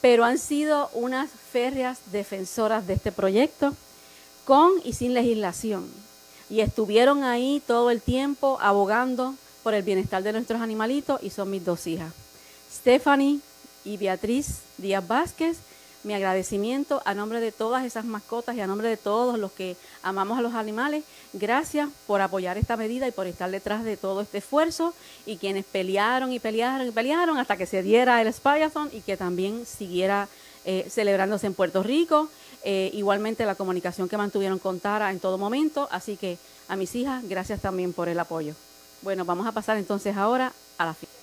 pero 0.00 0.24
han 0.24 0.38
sido 0.38 0.88
unas 0.94 1.30
férreas 1.30 1.98
defensoras 2.12 2.86
de 2.86 2.94
este 2.94 3.12
proyecto, 3.12 3.74
con 4.44 4.72
y 4.84 4.94
sin 4.94 5.14
legislación, 5.14 5.90
y 6.48 6.60
estuvieron 6.60 7.24
ahí 7.24 7.62
todo 7.66 7.90
el 7.90 8.00
tiempo 8.00 8.58
abogando 8.60 9.34
por 9.62 9.74
el 9.74 9.82
bienestar 9.82 10.22
de 10.22 10.32
nuestros 10.32 10.60
animalitos 10.60 11.22
y 11.22 11.30
son 11.30 11.50
mis 11.50 11.64
dos 11.64 11.86
hijas, 11.86 12.12
Stephanie 12.72 13.40
y 13.84 13.96
Beatriz 13.96 14.60
Díaz 14.78 15.06
Vázquez, 15.06 15.58
mi 16.04 16.14
agradecimiento 16.14 17.02
a 17.04 17.14
nombre 17.14 17.40
de 17.40 17.52
todas 17.52 17.84
esas 17.84 18.04
mascotas 18.04 18.56
y 18.56 18.60
a 18.60 18.66
nombre 18.66 18.88
de 18.88 18.96
todos 18.96 19.38
los 19.38 19.52
que 19.52 19.76
amamos 20.02 20.38
a 20.38 20.42
los 20.42 20.54
animales. 20.54 21.04
Gracias 21.32 21.88
por 22.06 22.20
apoyar 22.20 22.56
esta 22.56 22.76
medida 22.76 23.08
y 23.08 23.10
por 23.10 23.26
estar 23.26 23.50
detrás 23.50 23.84
de 23.84 23.96
todo 23.96 24.20
este 24.20 24.38
esfuerzo 24.38 24.94
y 25.26 25.36
quienes 25.36 25.64
pelearon 25.64 26.32
y 26.32 26.38
pelearon 26.38 26.86
y 26.86 26.90
pelearon 26.90 27.38
hasta 27.38 27.56
que 27.56 27.66
se 27.66 27.82
diera 27.82 28.20
el 28.22 28.32
Spyathon 28.32 28.90
y 28.92 29.00
que 29.00 29.16
también 29.16 29.66
siguiera 29.66 30.28
eh, 30.64 30.86
celebrándose 30.90 31.46
en 31.46 31.54
Puerto 31.54 31.82
Rico. 31.82 32.28
Eh, 32.64 32.90
igualmente 32.92 33.46
la 33.46 33.54
comunicación 33.54 34.08
que 34.08 34.16
mantuvieron 34.16 34.58
con 34.58 34.80
Tara 34.80 35.10
en 35.10 35.20
todo 35.20 35.38
momento. 35.38 35.88
Así 35.90 36.16
que 36.16 36.38
a 36.68 36.76
mis 36.76 36.94
hijas, 36.94 37.26
gracias 37.28 37.60
también 37.60 37.92
por 37.92 38.08
el 38.08 38.18
apoyo. 38.18 38.54
Bueno, 39.02 39.24
vamos 39.24 39.46
a 39.46 39.52
pasar 39.52 39.76
entonces 39.76 40.16
ahora 40.16 40.52
a 40.76 40.86
la 40.86 40.94
firma. 40.94 41.17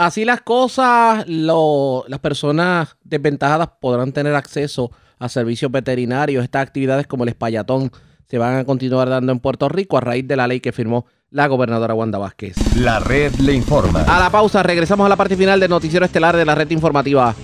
Así 0.00 0.24
las 0.24 0.40
cosas, 0.40 1.24
lo- 1.28 2.04
las 2.08 2.20
personas 2.20 2.96
desventajadas 3.04 3.68
podrán 3.82 4.12
tener 4.12 4.34
acceso 4.34 4.90
a 5.18 5.28
servicios 5.28 5.70
veterinarios. 5.70 6.42
Estas 6.42 6.62
actividades 6.62 7.06
como 7.06 7.24
el 7.24 7.28
espallatón 7.28 7.92
se 8.26 8.38
van 8.38 8.56
a 8.56 8.64
continuar 8.64 9.10
dando 9.10 9.30
en 9.30 9.40
Puerto 9.40 9.68
Rico 9.68 9.98
a 9.98 10.00
raíz 10.00 10.26
de 10.26 10.36
la 10.36 10.46
ley 10.46 10.60
que 10.60 10.72
firmó 10.72 11.04
la 11.28 11.48
gobernadora 11.48 11.92
Wanda 11.92 12.16
Vázquez. 12.16 12.56
La 12.76 12.98
red 13.00 13.34
le 13.40 13.52
informa. 13.52 14.00
A 14.04 14.18
la 14.18 14.30
pausa, 14.30 14.62
regresamos 14.62 15.04
a 15.04 15.08
la 15.10 15.16
parte 15.16 15.36
final 15.36 15.60
del 15.60 15.68
noticiero 15.68 16.06
estelar 16.06 16.34
de 16.34 16.46
la 16.46 16.54
red 16.54 16.70
informativa. 16.70 17.34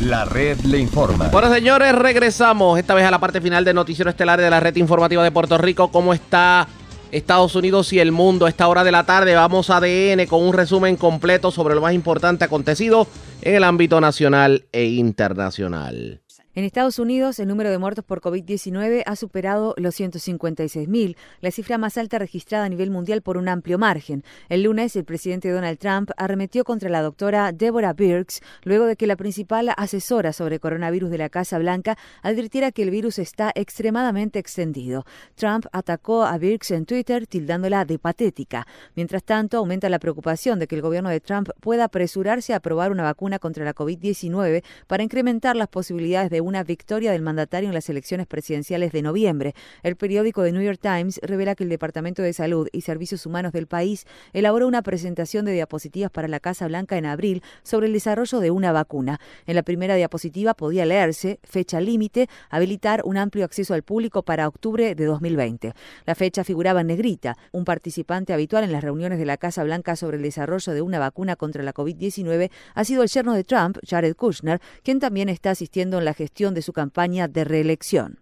La 0.00 0.24
red 0.24 0.58
le 0.60 0.78
informa. 0.78 1.28
Bueno, 1.28 1.52
señores, 1.52 1.94
regresamos 1.94 2.78
esta 2.78 2.94
vez 2.94 3.04
a 3.04 3.10
la 3.10 3.18
parte 3.18 3.42
final 3.42 3.66
del 3.66 3.74
noticiero 3.74 4.08
estelar 4.10 4.40
de 4.40 4.48
la 4.48 4.60
red 4.60 4.74
informativa 4.76 5.22
de 5.22 5.30
Puerto 5.30 5.58
Rico. 5.58 5.90
¿Cómo 5.90 6.14
está 6.14 6.66
Estados 7.12 7.54
Unidos 7.54 7.92
y 7.92 8.00
el 8.00 8.12
mundo 8.12 8.46
a 8.46 8.48
esta 8.48 8.68
hora 8.68 8.84
de 8.84 8.92
la 8.92 9.04
tarde? 9.04 9.34
Vamos 9.34 9.70
a 9.70 9.78
ADN 9.78 10.26
con 10.26 10.42
un 10.42 10.52
resumen 10.52 10.96
completo 10.96 11.50
sobre 11.50 11.74
lo 11.74 11.80
más 11.80 11.94
importante 11.94 12.44
acontecido 12.44 13.06
en 13.42 13.54
el 13.54 13.64
ámbito 13.64 14.00
nacional 14.00 14.66
e 14.72 14.84
internacional. 14.84 16.22
En 16.58 16.64
Estados 16.64 16.98
Unidos, 16.98 17.38
el 17.38 17.46
número 17.46 17.70
de 17.70 17.78
muertos 17.78 18.04
por 18.04 18.20
COVID-19 18.20 19.04
ha 19.06 19.14
superado 19.14 19.74
los 19.76 19.94
156.000, 19.94 21.16
la 21.40 21.52
cifra 21.52 21.78
más 21.78 21.96
alta 21.96 22.18
registrada 22.18 22.64
a 22.64 22.68
nivel 22.68 22.90
mundial 22.90 23.22
por 23.22 23.36
un 23.36 23.48
amplio 23.48 23.78
margen. 23.78 24.24
El 24.48 24.64
lunes, 24.64 24.96
el 24.96 25.04
presidente 25.04 25.52
Donald 25.52 25.78
Trump 25.78 26.10
arremetió 26.16 26.64
contra 26.64 26.90
la 26.90 27.00
doctora 27.00 27.52
Deborah 27.52 27.92
Birx 27.92 28.40
luego 28.64 28.86
de 28.86 28.96
que 28.96 29.06
la 29.06 29.14
principal 29.14 29.72
asesora 29.76 30.32
sobre 30.32 30.58
coronavirus 30.58 31.10
de 31.10 31.18
la 31.18 31.28
Casa 31.28 31.60
Blanca 31.60 31.96
advirtiera 32.22 32.72
que 32.72 32.82
el 32.82 32.90
virus 32.90 33.20
está 33.20 33.52
extremadamente 33.54 34.40
extendido. 34.40 35.06
Trump 35.36 35.66
atacó 35.70 36.24
a 36.24 36.38
Birx 36.38 36.72
en 36.72 36.86
Twitter 36.86 37.28
tildándola 37.28 37.84
de 37.84 38.00
patética. 38.00 38.66
Mientras 38.96 39.22
tanto, 39.22 39.58
aumenta 39.58 39.88
la 39.88 40.00
preocupación 40.00 40.58
de 40.58 40.66
que 40.66 40.74
el 40.74 40.82
gobierno 40.82 41.10
de 41.10 41.20
Trump 41.20 41.50
pueda 41.60 41.84
apresurarse 41.84 42.52
a 42.52 42.56
aprobar 42.56 42.90
una 42.90 43.04
vacuna 43.04 43.38
contra 43.38 43.64
la 43.64 43.76
COVID-19 43.76 44.64
para 44.88 45.04
incrementar 45.04 45.54
las 45.54 45.68
posibilidades 45.68 46.30
de 46.30 46.47
una 46.48 46.64
victoria 46.64 47.12
del 47.12 47.22
mandatario 47.22 47.68
en 47.68 47.74
las 47.74 47.88
elecciones 47.88 48.26
presidenciales 48.26 48.90
de 48.90 49.02
noviembre. 49.02 49.54
El 49.82 49.96
periódico 49.96 50.42
The 50.42 50.52
New 50.52 50.62
York 50.62 50.80
Times 50.80 51.20
revela 51.22 51.54
que 51.54 51.64
el 51.64 51.70
Departamento 51.70 52.22
de 52.22 52.32
Salud 52.32 52.68
y 52.72 52.80
Servicios 52.80 53.26
Humanos 53.26 53.52
del 53.52 53.66
país 53.66 54.06
elaboró 54.32 54.66
una 54.66 54.82
presentación 54.82 55.44
de 55.44 55.52
diapositivas 55.52 56.10
para 56.10 56.26
la 56.26 56.40
Casa 56.40 56.66
Blanca 56.66 56.96
en 56.96 57.06
abril 57.06 57.42
sobre 57.62 57.86
el 57.86 57.92
desarrollo 57.92 58.40
de 58.40 58.50
una 58.50 58.72
vacuna. 58.72 59.20
En 59.46 59.54
la 59.54 59.62
primera 59.62 59.94
diapositiva 59.94 60.54
podía 60.54 60.86
leerse 60.86 61.38
fecha 61.44 61.80
límite, 61.80 62.28
habilitar 62.48 63.02
un 63.04 63.18
amplio 63.18 63.44
acceso 63.44 63.74
al 63.74 63.82
público 63.82 64.22
para 64.22 64.48
octubre 64.48 64.94
de 64.94 65.04
2020. 65.04 65.74
La 66.06 66.14
fecha 66.14 66.44
figuraba 66.44 66.80
en 66.80 66.88
negrita. 66.88 67.36
Un 67.52 67.64
participante 67.64 68.32
habitual 68.32 68.64
en 68.64 68.72
las 68.72 68.82
reuniones 68.82 69.18
de 69.18 69.26
la 69.26 69.36
Casa 69.36 69.62
Blanca 69.64 69.96
sobre 69.96 70.16
el 70.16 70.22
desarrollo 70.22 70.72
de 70.72 70.82
una 70.82 70.98
vacuna 70.98 71.36
contra 71.36 71.62
la 71.62 71.74
COVID-19 71.74 72.50
ha 72.74 72.84
sido 72.84 73.02
el 73.02 73.08
yerno 73.08 73.34
de 73.34 73.44
Trump, 73.44 73.78
Jared 73.86 74.16
Kushner, 74.16 74.60
quien 74.82 74.98
también 74.98 75.28
está 75.28 75.50
asistiendo 75.50 75.98
en 75.98 76.04
la 76.04 76.14
gestión 76.14 76.37
de 76.38 76.62
su 76.62 76.72
campaña 76.72 77.26
de 77.26 77.42
reelección. 77.44 78.18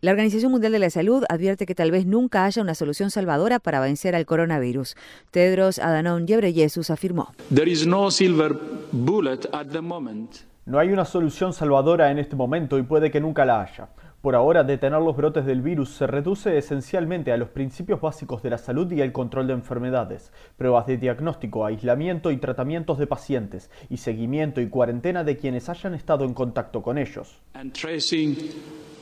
La 0.00 0.10
Organización 0.12 0.52
Mundial 0.52 0.72
de 0.72 0.78
la 0.78 0.90
Salud 0.90 1.24
advierte 1.28 1.66
que 1.66 1.74
tal 1.74 1.90
vez 1.90 2.06
nunca 2.06 2.44
haya 2.44 2.62
una 2.62 2.76
solución 2.76 3.10
salvadora 3.10 3.58
para 3.58 3.80
vencer 3.80 4.14
al 4.14 4.24
coronavirus. 4.26 4.94
Tedros 5.32 5.80
Adhanom 5.80 6.24
Ghebreyesus 6.24 6.90
afirmó. 6.90 7.34
There 7.52 7.68
is 7.68 7.84
no 7.84 8.10
silver 8.12 8.56
bullet 8.92 9.48
at 9.52 9.66
the 9.72 9.80
moment. 9.80 10.36
No 10.64 10.78
hay 10.78 10.92
una 10.92 11.04
solución 11.04 11.52
salvadora 11.52 12.12
en 12.12 12.20
este 12.20 12.36
momento 12.36 12.78
y 12.78 12.82
puede 12.84 13.10
que 13.10 13.20
nunca 13.20 13.44
la 13.44 13.62
haya. 13.62 13.88
Por 14.22 14.36
ahora, 14.36 14.62
detener 14.62 15.02
los 15.02 15.16
brotes 15.16 15.44
del 15.44 15.62
virus 15.62 15.90
se 15.90 16.06
reduce 16.06 16.56
esencialmente 16.56 17.32
a 17.32 17.36
los 17.36 17.48
principios 17.48 18.00
básicos 18.00 18.40
de 18.40 18.50
la 18.50 18.58
salud 18.58 18.90
y 18.92 19.00
el 19.00 19.10
control 19.10 19.48
de 19.48 19.54
enfermedades, 19.54 20.30
pruebas 20.56 20.86
de 20.86 20.96
diagnóstico, 20.96 21.66
aislamiento 21.66 22.30
y 22.30 22.36
tratamientos 22.36 22.98
de 22.98 23.08
pacientes, 23.08 23.68
y 23.90 23.96
seguimiento 23.96 24.60
y 24.60 24.68
cuarentena 24.68 25.24
de 25.24 25.36
quienes 25.36 25.68
hayan 25.68 25.94
estado 25.94 26.24
en 26.24 26.34
contacto 26.34 26.82
con 26.82 26.98
ellos. 26.98 27.42
And 27.54 27.72
tracing 27.72 28.36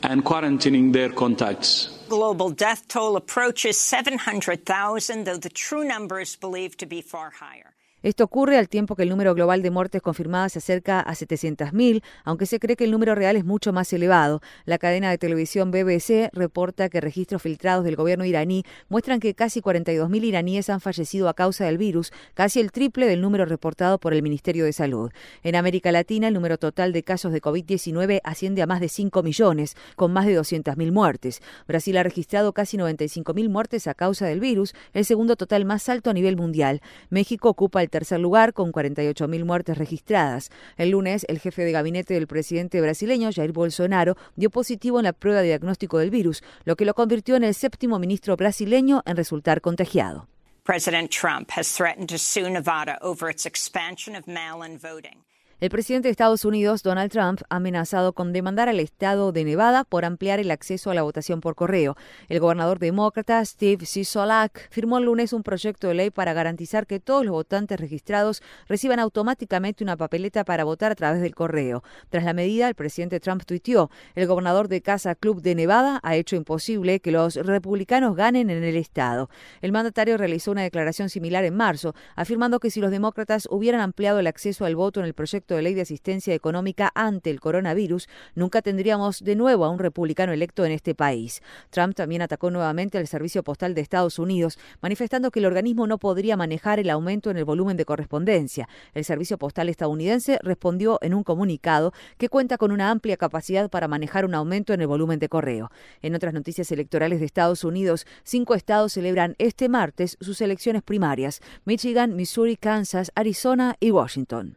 and 0.00 0.24
quarantining 0.24 0.90
their 0.90 1.12
contacts. 1.12 2.00
global 2.08 2.50
death 2.50 2.88
toll 2.88 3.16
approaches 3.16 3.76
700,000, 3.76 5.24
though 5.24 5.38
the 5.38 5.50
true 5.50 5.84
number 5.84 6.18
is 6.18 6.34
believed 6.34 6.78
to 6.78 6.86
be 6.86 7.02
far 7.02 7.30
higher. 7.30 7.74
Esto 8.02 8.24
ocurre 8.24 8.56
al 8.56 8.70
tiempo 8.70 8.96
que 8.96 9.02
el 9.02 9.10
número 9.10 9.34
global 9.34 9.60
de 9.60 9.70
muertes 9.70 10.00
confirmadas 10.00 10.52
se 10.52 10.60
acerca 10.60 11.00
a 11.00 11.12
700.000, 11.12 12.02
aunque 12.24 12.46
se 12.46 12.58
cree 12.58 12.74
que 12.74 12.84
el 12.84 12.92
número 12.92 13.14
real 13.14 13.36
es 13.36 13.44
mucho 13.44 13.74
más 13.74 13.92
elevado. 13.92 14.40
La 14.64 14.78
cadena 14.78 15.10
de 15.10 15.18
televisión 15.18 15.70
BBC 15.70 16.30
reporta 16.32 16.88
que 16.88 17.02
registros 17.02 17.42
filtrados 17.42 17.84
del 17.84 17.96
gobierno 17.96 18.24
iraní 18.24 18.64
muestran 18.88 19.20
que 19.20 19.34
casi 19.34 19.60
42.000 19.60 20.24
iraníes 20.24 20.70
han 20.70 20.80
fallecido 20.80 21.28
a 21.28 21.34
causa 21.34 21.66
del 21.66 21.76
virus, 21.76 22.10
casi 22.32 22.60
el 22.60 22.72
triple 22.72 23.06
del 23.06 23.20
número 23.20 23.44
reportado 23.44 23.98
por 23.98 24.14
el 24.14 24.22
Ministerio 24.22 24.64
de 24.64 24.72
Salud. 24.72 25.10
En 25.42 25.54
América 25.54 25.92
Latina, 25.92 26.28
el 26.28 26.34
número 26.34 26.56
total 26.56 26.94
de 26.94 27.02
casos 27.02 27.32
de 27.32 27.42
COVID-19 27.42 28.20
asciende 28.24 28.62
a 28.62 28.66
más 28.66 28.80
de 28.80 28.88
5 28.88 29.22
millones, 29.22 29.76
con 29.96 30.10
más 30.10 30.24
de 30.24 30.40
200.000 30.40 30.90
muertes. 30.90 31.42
Brasil 31.68 31.98
ha 31.98 32.02
registrado 32.02 32.54
casi 32.54 32.78
95.000 32.78 33.50
muertes 33.50 33.86
a 33.86 33.92
causa 33.92 34.26
del 34.26 34.40
virus, 34.40 34.74
el 34.94 35.04
segundo 35.04 35.36
total 35.36 35.66
más 35.66 35.90
alto 35.90 36.08
a 36.08 36.14
nivel 36.14 36.38
mundial. 36.38 36.80
México 37.10 37.50
ocupa 37.50 37.82
el 37.82 37.89
tercer 37.90 38.20
lugar 38.20 38.54
con 38.54 38.72
48.000 38.72 39.44
muertes 39.44 39.76
registradas. 39.76 40.50
El 40.76 40.90
lunes, 40.90 41.26
el 41.28 41.38
jefe 41.38 41.64
de 41.64 41.72
gabinete 41.72 42.14
del 42.14 42.26
presidente 42.26 42.80
brasileño, 42.80 43.30
Jair 43.32 43.52
Bolsonaro, 43.52 44.16
dio 44.36 44.50
positivo 44.50 44.98
en 44.98 45.04
la 45.04 45.12
prueba 45.12 45.40
de 45.40 45.48
diagnóstico 45.48 45.98
del 45.98 46.10
virus, 46.10 46.42
lo 46.64 46.76
que 46.76 46.84
lo 46.84 46.94
convirtió 46.94 47.36
en 47.36 47.44
el 47.44 47.54
séptimo 47.54 47.98
ministro 47.98 48.36
brasileño 48.36 49.02
en 49.04 49.16
resultar 49.16 49.60
contagiado. 49.60 50.28
President 50.64 51.10
Trump 51.10 51.50
has 51.56 51.72
threatened 51.72 52.08
to 52.08 52.18
sue 52.18 52.48
Nevada 52.48 52.98
over 53.02 53.28
its 53.28 53.44
expansion 53.44 54.14
of 54.14 54.26
mail 54.26 54.62
in 54.62 54.78
voting. 54.78 55.24
El 55.60 55.68
presidente 55.68 56.08
de 56.08 56.12
Estados 56.12 56.46
Unidos, 56.46 56.82
Donald 56.82 57.12
Trump, 57.12 57.42
ha 57.50 57.56
amenazado 57.56 58.14
con 58.14 58.32
demandar 58.32 58.70
al 58.70 58.80
estado 58.80 59.30
de 59.30 59.44
Nevada 59.44 59.84
por 59.84 60.06
ampliar 60.06 60.40
el 60.40 60.50
acceso 60.50 60.90
a 60.90 60.94
la 60.94 61.02
votación 61.02 61.42
por 61.42 61.54
correo. 61.54 61.98
El 62.30 62.40
gobernador 62.40 62.78
demócrata 62.78 63.44
Steve 63.44 63.84
Sisolak 63.84 64.70
firmó 64.70 64.96
el 64.96 65.04
lunes 65.04 65.34
un 65.34 65.42
proyecto 65.42 65.88
de 65.88 65.92
ley 65.92 66.10
para 66.10 66.32
garantizar 66.32 66.86
que 66.86 66.98
todos 66.98 67.26
los 67.26 67.32
votantes 67.32 67.78
registrados 67.78 68.42
reciban 68.68 69.00
automáticamente 69.00 69.84
una 69.84 69.98
papeleta 69.98 70.46
para 70.46 70.64
votar 70.64 70.92
a 70.92 70.94
través 70.94 71.20
del 71.20 71.34
correo. 71.34 71.84
Tras 72.08 72.24
la 72.24 72.32
medida, 72.32 72.66
el 72.66 72.74
presidente 72.74 73.20
Trump 73.20 73.44
tuiteó, 73.44 73.90
el 74.14 74.26
gobernador 74.26 74.66
de 74.66 74.80
Casa 74.80 75.14
Club 75.14 75.42
de 75.42 75.54
Nevada 75.54 76.00
ha 76.02 76.16
hecho 76.16 76.36
imposible 76.36 77.00
que 77.00 77.12
los 77.12 77.34
republicanos 77.34 78.16
ganen 78.16 78.48
en 78.48 78.64
el 78.64 78.76
estado. 78.76 79.28
El 79.60 79.72
mandatario 79.72 80.16
realizó 80.16 80.52
una 80.52 80.62
declaración 80.62 81.10
similar 81.10 81.44
en 81.44 81.54
marzo, 81.54 81.94
afirmando 82.16 82.60
que 82.60 82.70
si 82.70 82.80
los 82.80 82.90
demócratas 82.90 83.46
hubieran 83.50 83.82
ampliado 83.82 84.20
el 84.20 84.26
acceso 84.26 84.64
al 84.64 84.74
voto 84.74 85.00
en 85.00 85.06
el 85.06 85.12
proyecto 85.12 85.49
de 85.54 85.62
ley 85.62 85.74
de 85.74 85.82
asistencia 85.82 86.34
económica 86.34 86.90
ante 86.94 87.30
el 87.30 87.40
coronavirus, 87.40 88.08
nunca 88.34 88.62
tendríamos 88.62 89.22
de 89.22 89.36
nuevo 89.36 89.64
a 89.64 89.70
un 89.70 89.78
republicano 89.78 90.32
electo 90.32 90.64
en 90.64 90.72
este 90.72 90.94
país. 90.94 91.42
Trump 91.70 91.94
también 91.94 92.22
atacó 92.22 92.50
nuevamente 92.50 92.98
al 92.98 93.06
Servicio 93.06 93.42
Postal 93.42 93.74
de 93.74 93.80
Estados 93.80 94.18
Unidos, 94.18 94.58
manifestando 94.80 95.30
que 95.30 95.40
el 95.40 95.46
organismo 95.46 95.86
no 95.86 95.98
podría 95.98 96.36
manejar 96.36 96.78
el 96.78 96.90
aumento 96.90 97.30
en 97.30 97.36
el 97.36 97.44
volumen 97.44 97.76
de 97.76 97.84
correspondencia. 97.84 98.68
El 98.94 99.04
Servicio 99.04 99.38
Postal 99.38 99.68
estadounidense 99.68 100.38
respondió 100.42 100.98
en 101.02 101.14
un 101.14 101.24
comunicado 101.24 101.92
que 102.18 102.28
cuenta 102.28 102.58
con 102.58 102.72
una 102.72 102.90
amplia 102.90 103.16
capacidad 103.16 103.70
para 103.70 103.88
manejar 103.88 104.24
un 104.24 104.34
aumento 104.34 104.72
en 104.72 104.80
el 104.80 104.86
volumen 104.86 105.18
de 105.18 105.28
correo. 105.28 105.70
En 106.02 106.14
otras 106.14 106.34
noticias 106.34 106.70
electorales 106.72 107.20
de 107.20 107.26
Estados 107.26 107.64
Unidos, 107.64 108.06
cinco 108.22 108.54
estados 108.54 108.92
celebran 108.92 109.34
este 109.38 109.68
martes 109.68 110.16
sus 110.20 110.40
elecciones 110.40 110.82
primarias: 110.82 111.40
Michigan, 111.64 112.16
Missouri, 112.16 112.56
Kansas, 112.56 113.12
Arizona 113.14 113.76
y 113.80 113.90
Washington. 113.90 114.56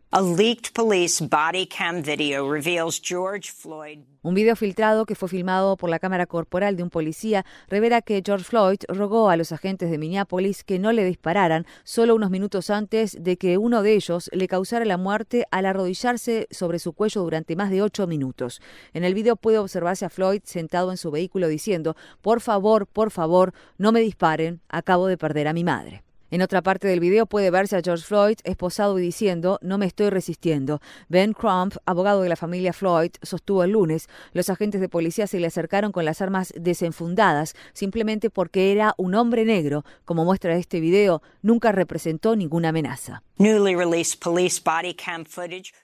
Un 4.21 4.33
video 4.33 4.55
filtrado 4.55 5.05
que 5.05 5.15
fue 5.15 5.29
filmado 5.29 5.77
por 5.77 5.89
la 5.89 5.99
cámara 5.99 6.25
corporal 6.25 6.75
de 6.75 6.83
un 6.83 6.89
policía 6.89 7.45
revela 7.67 8.01
que 8.01 8.21
George 8.25 8.45
Floyd 8.45 8.79
rogó 8.87 9.29
a 9.29 9.37
los 9.37 9.51
agentes 9.51 9.91
de 9.91 9.97
Minneapolis 9.97 10.63
que 10.63 10.79
no 10.79 10.91
le 10.91 11.05
dispararan 11.05 11.65
solo 11.83 12.15
unos 12.15 12.29
minutos 12.29 12.69
antes 12.69 13.17
de 13.21 13.37
que 13.37 13.57
uno 13.57 13.81
de 13.81 13.93
ellos 13.93 14.29
le 14.33 14.47
causara 14.47 14.85
la 14.85 14.97
muerte 14.97 15.45
al 15.51 15.65
arrodillarse 15.65 16.47
sobre 16.51 16.79
su 16.79 16.93
cuello 16.93 17.21
durante 17.21 17.55
más 17.55 17.69
de 17.69 17.81
ocho 17.81 18.07
minutos. 18.07 18.61
En 18.93 19.03
el 19.03 19.13
video 19.13 19.35
puede 19.35 19.59
observarse 19.59 20.05
a 20.05 20.09
Floyd 20.09 20.41
sentado 20.43 20.91
en 20.91 20.97
su 20.97 21.11
vehículo 21.11 21.47
diciendo, 21.47 21.95
por 22.21 22.41
favor, 22.41 22.87
por 22.87 23.11
favor, 23.11 23.53
no 23.77 23.91
me 23.91 23.99
disparen, 23.99 24.61
acabo 24.69 25.07
de 25.07 25.17
perder 25.17 25.47
a 25.47 25.53
mi 25.53 25.63
madre. 25.63 26.03
En 26.33 26.41
otra 26.41 26.63
parte 26.63 26.87
del 26.87 26.99
video 26.99 27.27
puede 27.27 27.51
verse 27.51 27.77
a 27.77 27.81
George 27.83 28.03
Floyd 28.03 28.37
esposado 28.43 28.97
y 28.97 29.03
diciendo, 29.03 29.59
no 29.61 29.77
me 29.77 29.85
estoy 29.85 30.09
resistiendo. 30.09 30.81
Ben 31.07 31.33
Crump, 31.33 31.75
abogado 31.85 32.23
de 32.23 32.29
la 32.29 32.35
familia 32.35 32.73
Floyd, 32.73 33.11
sostuvo 33.21 33.63
el 33.63 33.73
lunes, 33.73 34.09
los 34.31 34.49
agentes 34.49 34.81
de 34.81 34.89
policía 34.89 35.27
se 35.27 35.39
le 35.39 35.45
acercaron 35.45 35.91
con 35.91 36.05
las 36.05 36.23
armas 36.23 36.51
desenfundadas 36.59 37.53
simplemente 37.73 38.31
porque 38.31 38.71
era 38.71 38.95
un 38.97 39.13
hombre 39.13 39.45
negro. 39.45 39.85
Como 40.05 40.25
muestra 40.25 40.55
este 40.55 40.79
video, 40.79 41.21
nunca 41.43 41.71
representó 41.71 42.35
ninguna 42.35 42.69
amenaza. 42.69 43.21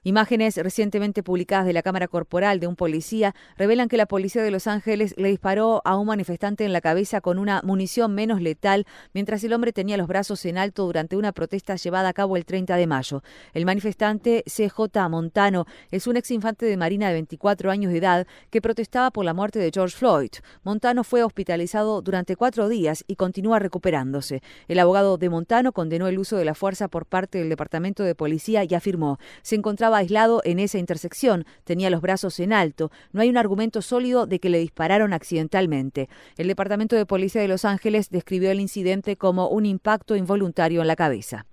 Imágenes 0.03 0.55
recientemente 0.57 1.23
publicadas 1.23 1.65
de 1.65 1.73
la 1.73 1.81
cámara 1.81 2.07
corporal 2.07 2.59
de 2.59 2.67
un 2.67 2.75
policía 2.75 3.33
revelan 3.57 3.89
que 3.89 3.97
la 3.97 4.05
policía 4.05 4.43
de 4.43 4.51
Los 4.51 4.67
Ángeles 4.67 5.15
le 5.17 5.29
disparó 5.29 5.81
a 5.83 5.97
un 5.97 6.05
manifestante 6.05 6.63
en 6.63 6.73
la 6.73 6.79
cabeza 6.79 7.21
con 7.21 7.39
una 7.39 7.63
munición 7.63 8.13
menos 8.13 8.39
letal 8.39 8.85
mientras 9.15 9.43
el 9.43 9.53
hombre 9.53 9.73
tenía 9.73 9.97
los 9.97 10.07
brazos 10.07 10.45
en 10.45 10.59
alto 10.59 10.85
durante 10.85 11.17
una 11.17 11.31
protesta 11.31 11.75
llevada 11.75 12.09
a 12.09 12.13
cabo 12.13 12.37
el 12.37 12.45
30 12.45 12.75
de 12.75 12.85
mayo. 12.85 13.23
El 13.55 13.65
manifestante 13.65 14.43
CJ 14.45 15.09
Montano 15.09 15.65
es 15.89 16.05
un 16.05 16.17
ex 16.17 16.29
infante 16.29 16.67
de 16.67 16.77
Marina 16.77 17.07
de 17.07 17.13
24 17.13 17.71
años 17.71 17.91
de 17.91 17.97
edad 17.97 18.27
que 18.51 18.61
protestaba 18.61 19.09
por 19.09 19.25
la 19.25 19.33
muerte 19.33 19.57
de 19.57 19.71
George 19.73 19.97
Floyd. 19.97 20.31
Montano 20.61 21.03
fue 21.03 21.23
hospitalizado 21.23 22.03
durante 22.03 22.35
cuatro 22.35 22.69
días 22.69 23.03
y 23.07 23.15
continúa 23.15 23.57
recuperándose. 23.57 24.43
El 24.67 24.77
abogado 24.77 25.17
de 25.17 25.29
Montano 25.29 25.71
condenó 25.71 26.07
el 26.07 26.19
uso 26.19 26.37
de 26.37 26.45
la 26.45 26.53
fuerza 26.53 26.89
por 26.89 27.07
parte 27.07 27.38
del 27.39 27.49
Departamento 27.49 28.03
de 28.03 28.15
Policía 28.15 28.63
y 28.63 28.73
afirmó, 28.73 29.19
se 29.41 29.55
encontraba 29.55 29.97
aislado 29.97 30.41
en 30.45 30.59
esa 30.59 30.77
intersección, 30.77 31.45
tenía 31.63 31.89
los 31.89 32.01
brazos 32.01 32.39
en 32.39 32.53
alto, 32.53 32.91
no 33.11 33.21
hay 33.21 33.29
un 33.29 33.37
argumento 33.37 33.81
sólido 33.81 34.25
de 34.25 34.39
que 34.39 34.49
le 34.49 34.59
dispararon 34.59 35.13
accidentalmente. 35.13 36.09
El 36.37 36.47
Departamento 36.47 36.95
de 36.95 37.05
Policía 37.05 37.41
de 37.41 37.47
Los 37.47 37.65
Ángeles 37.65 38.09
describió 38.09 38.51
el 38.51 38.59
incidente 38.59 39.17
como 39.17 39.49
un 39.49 39.65
impacto 39.65 40.15
involuntario 40.15 40.81
en 40.81 40.87
la 40.87 40.95
cabeza. 40.95 41.45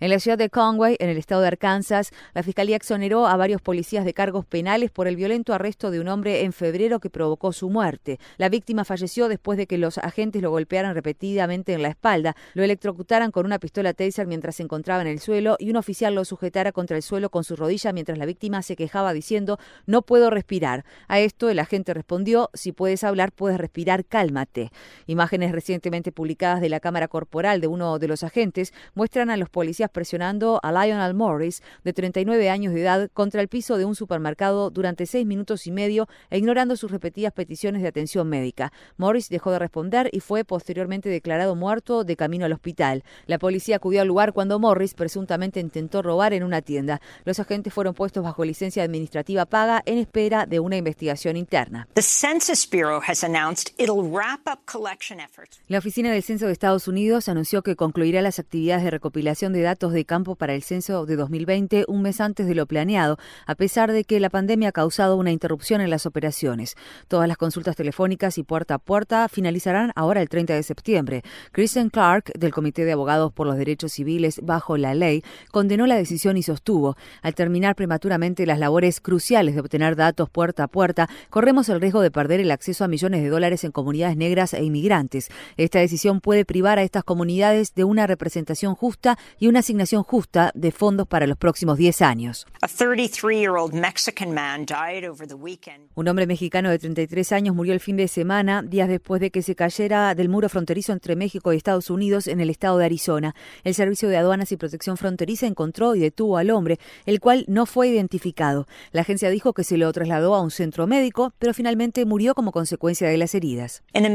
En 0.00 0.10
la 0.10 0.20
ciudad 0.20 0.36
de 0.36 0.50
Conway, 0.50 0.96
en 0.98 1.08
el 1.08 1.16
estado 1.16 1.40
de 1.40 1.48
Arkansas, 1.48 2.10
la 2.34 2.42
fiscalía 2.42 2.76
exoneró 2.76 3.26
a 3.26 3.38
varios 3.38 3.62
policías 3.62 4.04
de 4.04 4.12
cargos 4.12 4.44
penales 4.44 4.90
por 4.90 5.08
el 5.08 5.16
violento 5.16 5.54
arresto 5.54 5.90
de 5.90 6.00
un 6.00 6.08
hombre 6.08 6.42
en 6.42 6.52
febrero 6.52 7.00
que 7.00 7.08
provocó 7.08 7.54
su 7.54 7.70
muerte. 7.70 8.20
La 8.36 8.50
víctima 8.50 8.84
falleció 8.84 9.28
después 9.28 9.56
de 9.56 9.66
que 9.66 9.78
los 9.78 9.96
agentes 9.96 10.42
lo 10.42 10.50
golpearan 10.50 10.94
repetidamente 10.94 11.72
en 11.72 11.80
la 11.80 11.88
espalda, 11.88 12.36
lo 12.52 12.62
electrocutaran 12.62 13.30
con 13.30 13.46
una 13.46 13.58
pistola 13.58 13.94
taser 13.94 14.26
mientras 14.26 14.56
se 14.56 14.64
encontraba 14.64 15.00
en 15.00 15.08
el 15.08 15.20
suelo 15.20 15.56
y 15.58 15.70
un 15.70 15.76
oficial 15.76 16.14
lo 16.14 16.26
sujetara 16.26 16.72
contra 16.72 16.98
el 16.98 17.02
suelo 17.02 17.30
con 17.30 17.44
su 17.44 17.56
rodilla 17.56 17.94
mientras 17.94 18.18
la 18.18 18.26
víctima 18.26 18.60
se 18.60 18.76
quejaba 18.76 19.14
diciendo 19.14 19.58
no 19.86 20.02
puedo 20.02 20.28
respirar. 20.28 20.84
A 21.08 21.18
esto 21.18 21.48
el 21.48 21.58
agente 21.58 21.94
respondió 21.94 22.50
si 22.52 22.72
puedes 22.72 23.04
hablar 23.04 23.32
puedes 23.32 23.56
respirar, 23.56 24.04
cálmate. 24.04 24.70
Imágenes 25.06 25.61
recientemente 25.62 26.10
publicadas 26.10 26.60
de 26.60 26.68
la 26.68 26.80
cámara 26.80 27.06
corporal 27.06 27.60
de 27.60 27.68
uno 27.68 28.00
de 28.00 28.08
los 28.08 28.24
agentes 28.24 28.74
muestran 28.94 29.30
a 29.30 29.36
los 29.36 29.48
policías 29.48 29.88
presionando 29.90 30.58
a 30.64 30.72
Lionel 30.72 31.14
Morris, 31.14 31.62
de 31.84 31.92
39 31.92 32.50
años 32.50 32.74
de 32.74 32.82
edad, 32.82 33.08
contra 33.14 33.40
el 33.40 33.46
piso 33.46 33.76
de 33.78 33.84
un 33.84 33.94
supermercado 33.94 34.70
durante 34.70 35.06
seis 35.06 35.24
minutos 35.24 35.68
y 35.68 35.70
medio 35.70 36.08
e 36.30 36.38
ignorando 36.38 36.74
sus 36.74 36.90
repetidas 36.90 37.32
peticiones 37.32 37.80
de 37.80 37.86
atención 37.86 38.28
médica. 38.28 38.72
Morris 38.96 39.28
dejó 39.28 39.52
de 39.52 39.60
responder 39.60 40.10
y 40.12 40.18
fue 40.18 40.44
posteriormente 40.44 41.08
declarado 41.08 41.54
muerto 41.54 42.02
de 42.02 42.16
camino 42.16 42.44
al 42.44 42.52
hospital. 42.52 43.04
La 43.26 43.38
policía 43.38 43.76
acudió 43.76 44.02
al 44.02 44.08
lugar 44.08 44.32
cuando 44.32 44.58
Morris 44.58 44.94
presuntamente 44.94 45.60
intentó 45.60 46.02
robar 46.02 46.32
en 46.32 46.42
una 46.42 46.60
tienda. 46.60 47.00
Los 47.24 47.38
agentes 47.38 47.72
fueron 47.72 47.94
puestos 47.94 48.24
bajo 48.24 48.44
licencia 48.44 48.82
administrativa 48.82 49.46
paga 49.46 49.80
en 49.86 49.98
espera 49.98 50.44
de 50.44 50.58
una 50.58 50.76
investigación 50.76 51.36
interna. 51.36 51.86
The 51.94 52.02
Census 52.02 52.68
Bureau 52.68 53.00
has 53.06 53.22
announced 53.22 53.72
it'll 53.78 54.02
wrap 54.02 54.40
up 54.48 54.66
collection 54.66 55.20
efforts. 55.20 55.51
La 55.72 55.78
Oficina 55.78 56.12
del 56.12 56.22
Censo 56.22 56.44
de 56.44 56.52
Estados 56.52 56.86
Unidos 56.86 57.30
anunció 57.30 57.62
que 57.62 57.76
concluirá 57.76 58.20
las 58.20 58.38
actividades 58.38 58.84
de 58.84 58.90
recopilación 58.90 59.54
de 59.54 59.62
datos 59.62 59.94
de 59.94 60.04
campo 60.04 60.36
para 60.36 60.52
el 60.54 60.62
censo 60.62 61.06
de 61.06 61.16
2020 61.16 61.86
un 61.88 62.02
mes 62.02 62.20
antes 62.20 62.46
de 62.46 62.54
lo 62.54 62.66
planeado, 62.66 63.16
a 63.46 63.54
pesar 63.54 63.90
de 63.90 64.04
que 64.04 64.20
la 64.20 64.28
pandemia 64.28 64.68
ha 64.68 64.72
causado 64.72 65.16
una 65.16 65.32
interrupción 65.32 65.80
en 65.80 65.88
las 65.88 66.04
operaciones. 66.04 66.74
Todas 67.08 67.26
las 67.26 67.38
consultas 67.38 67.74
telefónicas 67.74 68.36
y 68.36 68.42
puerta 68.42 68.74
a 68.74 68.78
puerta 68.78 69.30
finalizarán 69.30 69.92
ahora 69.96 70.20
el 70.20 70.28
30 70.28 70.52
de 70.52 70.62
septiembre. 70.62 71.22
Kristen 71.52 71.88
Clark, 71.88 72.34
del 72.38 72.52
Comité 72.52 72.84
de 72.84 72.92
Abogados 72.92 73.32
por 73.32 73.46
los 73.46 73.56
Derechos 73.56 73.92
Civiles 73.92 74.40
bajo 74.42 74.76
la 74.76 74.92
ley, 74.92 75.24
condenó 75.52 75.86
la 75.86 75.96
decisión 75.96 76.36
y 76.36 76.42
sostuvo, 76.42 76.98
al 77.22 77.34
terminar 77.34 77.76
prematuramente 77.76 78.44
las 78.44 78.58
labores 78.58 79.00
cruciales 79.00 79.54
de 79.54 79.62
obtener 79.62 79.96
datos 79.96 80.28
puerta 80.28 80.64
a 80.64 80.68
puerta, 80.68 81.08
corremos 81.30 81.70
el 81.70 81.80
riesgo 81.80 82.02
de 82.02 82.10
perder 82.10 82.40
el 82.40 82.50
acceso 82.50 82.84
a 82.84 82.88
millones 82.88 83.22
de 83.22 83.30
dólares 83.30 83.64
en 83.64 83.72
comunidades 83.72 84.18
negras 84.18 84.52
e 84.52 84.62
inmigrantes. 84.62 85.30
Esta 85.56 85.78
decisión 85.78 86.20
puede 86.20 86.44
privar 86.44 86.78
a 86.78 86.82
estas 86.82 87.04
comunidades 87.04 87.74
de 87.74 87.84
una 87.84 88.06
representación 88.06 88.74
justa 88.74 89.18
y 89.38 89.48
una 89.48 89.60
asignación 89.60 90.02
justa 90.02 90.52
de 90.54 90.72
fondos 90.72 91.06
para 91.06 91.26
los 91.26 91.36
próximos 91.38 91.78
10 91.78 92.02
años. 92.02 92.46
A 92.60 92.68
33-year-old 92.68 93.74
Mexican 93.74 94.32
man 94.32 94.64
died 94.66 95.08
over 95.08 95.26
the 95.26 95.34
weekend. 95.34 95.88
Un 95.94 96.08
hombre 96.08 96.26
mexicano 96.26 96.70
de 96.70 96.78
33 96.78 97.32
años 97.32 97.54
murió 97.54 97.72
el 97.72 97.80
fin 97.80 97.96
de 97.96 98.08
semana, 98.08 98.62
días 98.62 98.88
después 98.88 99.20
de 99.20 99.30
que 99.30 99.42
se 99.42 99.54
cayera 99.54 100.14
del 100.14 100.28
muro 100.28 100.48
fronterizo 100.48 100.92
entre 100.92 101.16
México 101.16 101.52
y 101.52 101.56
Estados 101.56 101.90
Unidos 101.90 102.26
en 102.26 102.40
el 102.40 102.50
estado 102.50 102.78
de 102.78 102.84
Arizona. 102.84 103.34
El 103.64 103.74
Servicio 103.74 104.08
de 104.08 104.16
Aduanas 104.16 104.52
y 104.52 104.56
Protección 104.56 104.96
Fronteriza 104.96 105.46
encontró 105.46 105.94
y 105.94 106.00
detuvo 106.00 106.38
al 106.38 106.50
hombre, 106.50 106.78
el 107.06 107.20
cual 107.20 107.44
no 107.48 107.66
fue 107.66 107.88
identificado. 107.88 108.66
La 108.92 109.02
agencia 109.02 109.30
dijo 109.30 109.52
que 109.52 109.64
se 109.64 109.76
lo 109.76 109.92
trasladó 109.92 110.34
a 110.34 110.40
un 110.40 110.50
centro 110.50 110.86
médico, 110.86 111.32
pero 111.38 111.54
finalmente 111.54 112.04
murió 112.04 112.34
como 112.34 112.52
consecuencia 112.52 113.08
de 113.08 113.16
las 113.16 113.34
heridas. 113.34 113.82
In 113.94 114.02
the 114.02 114.08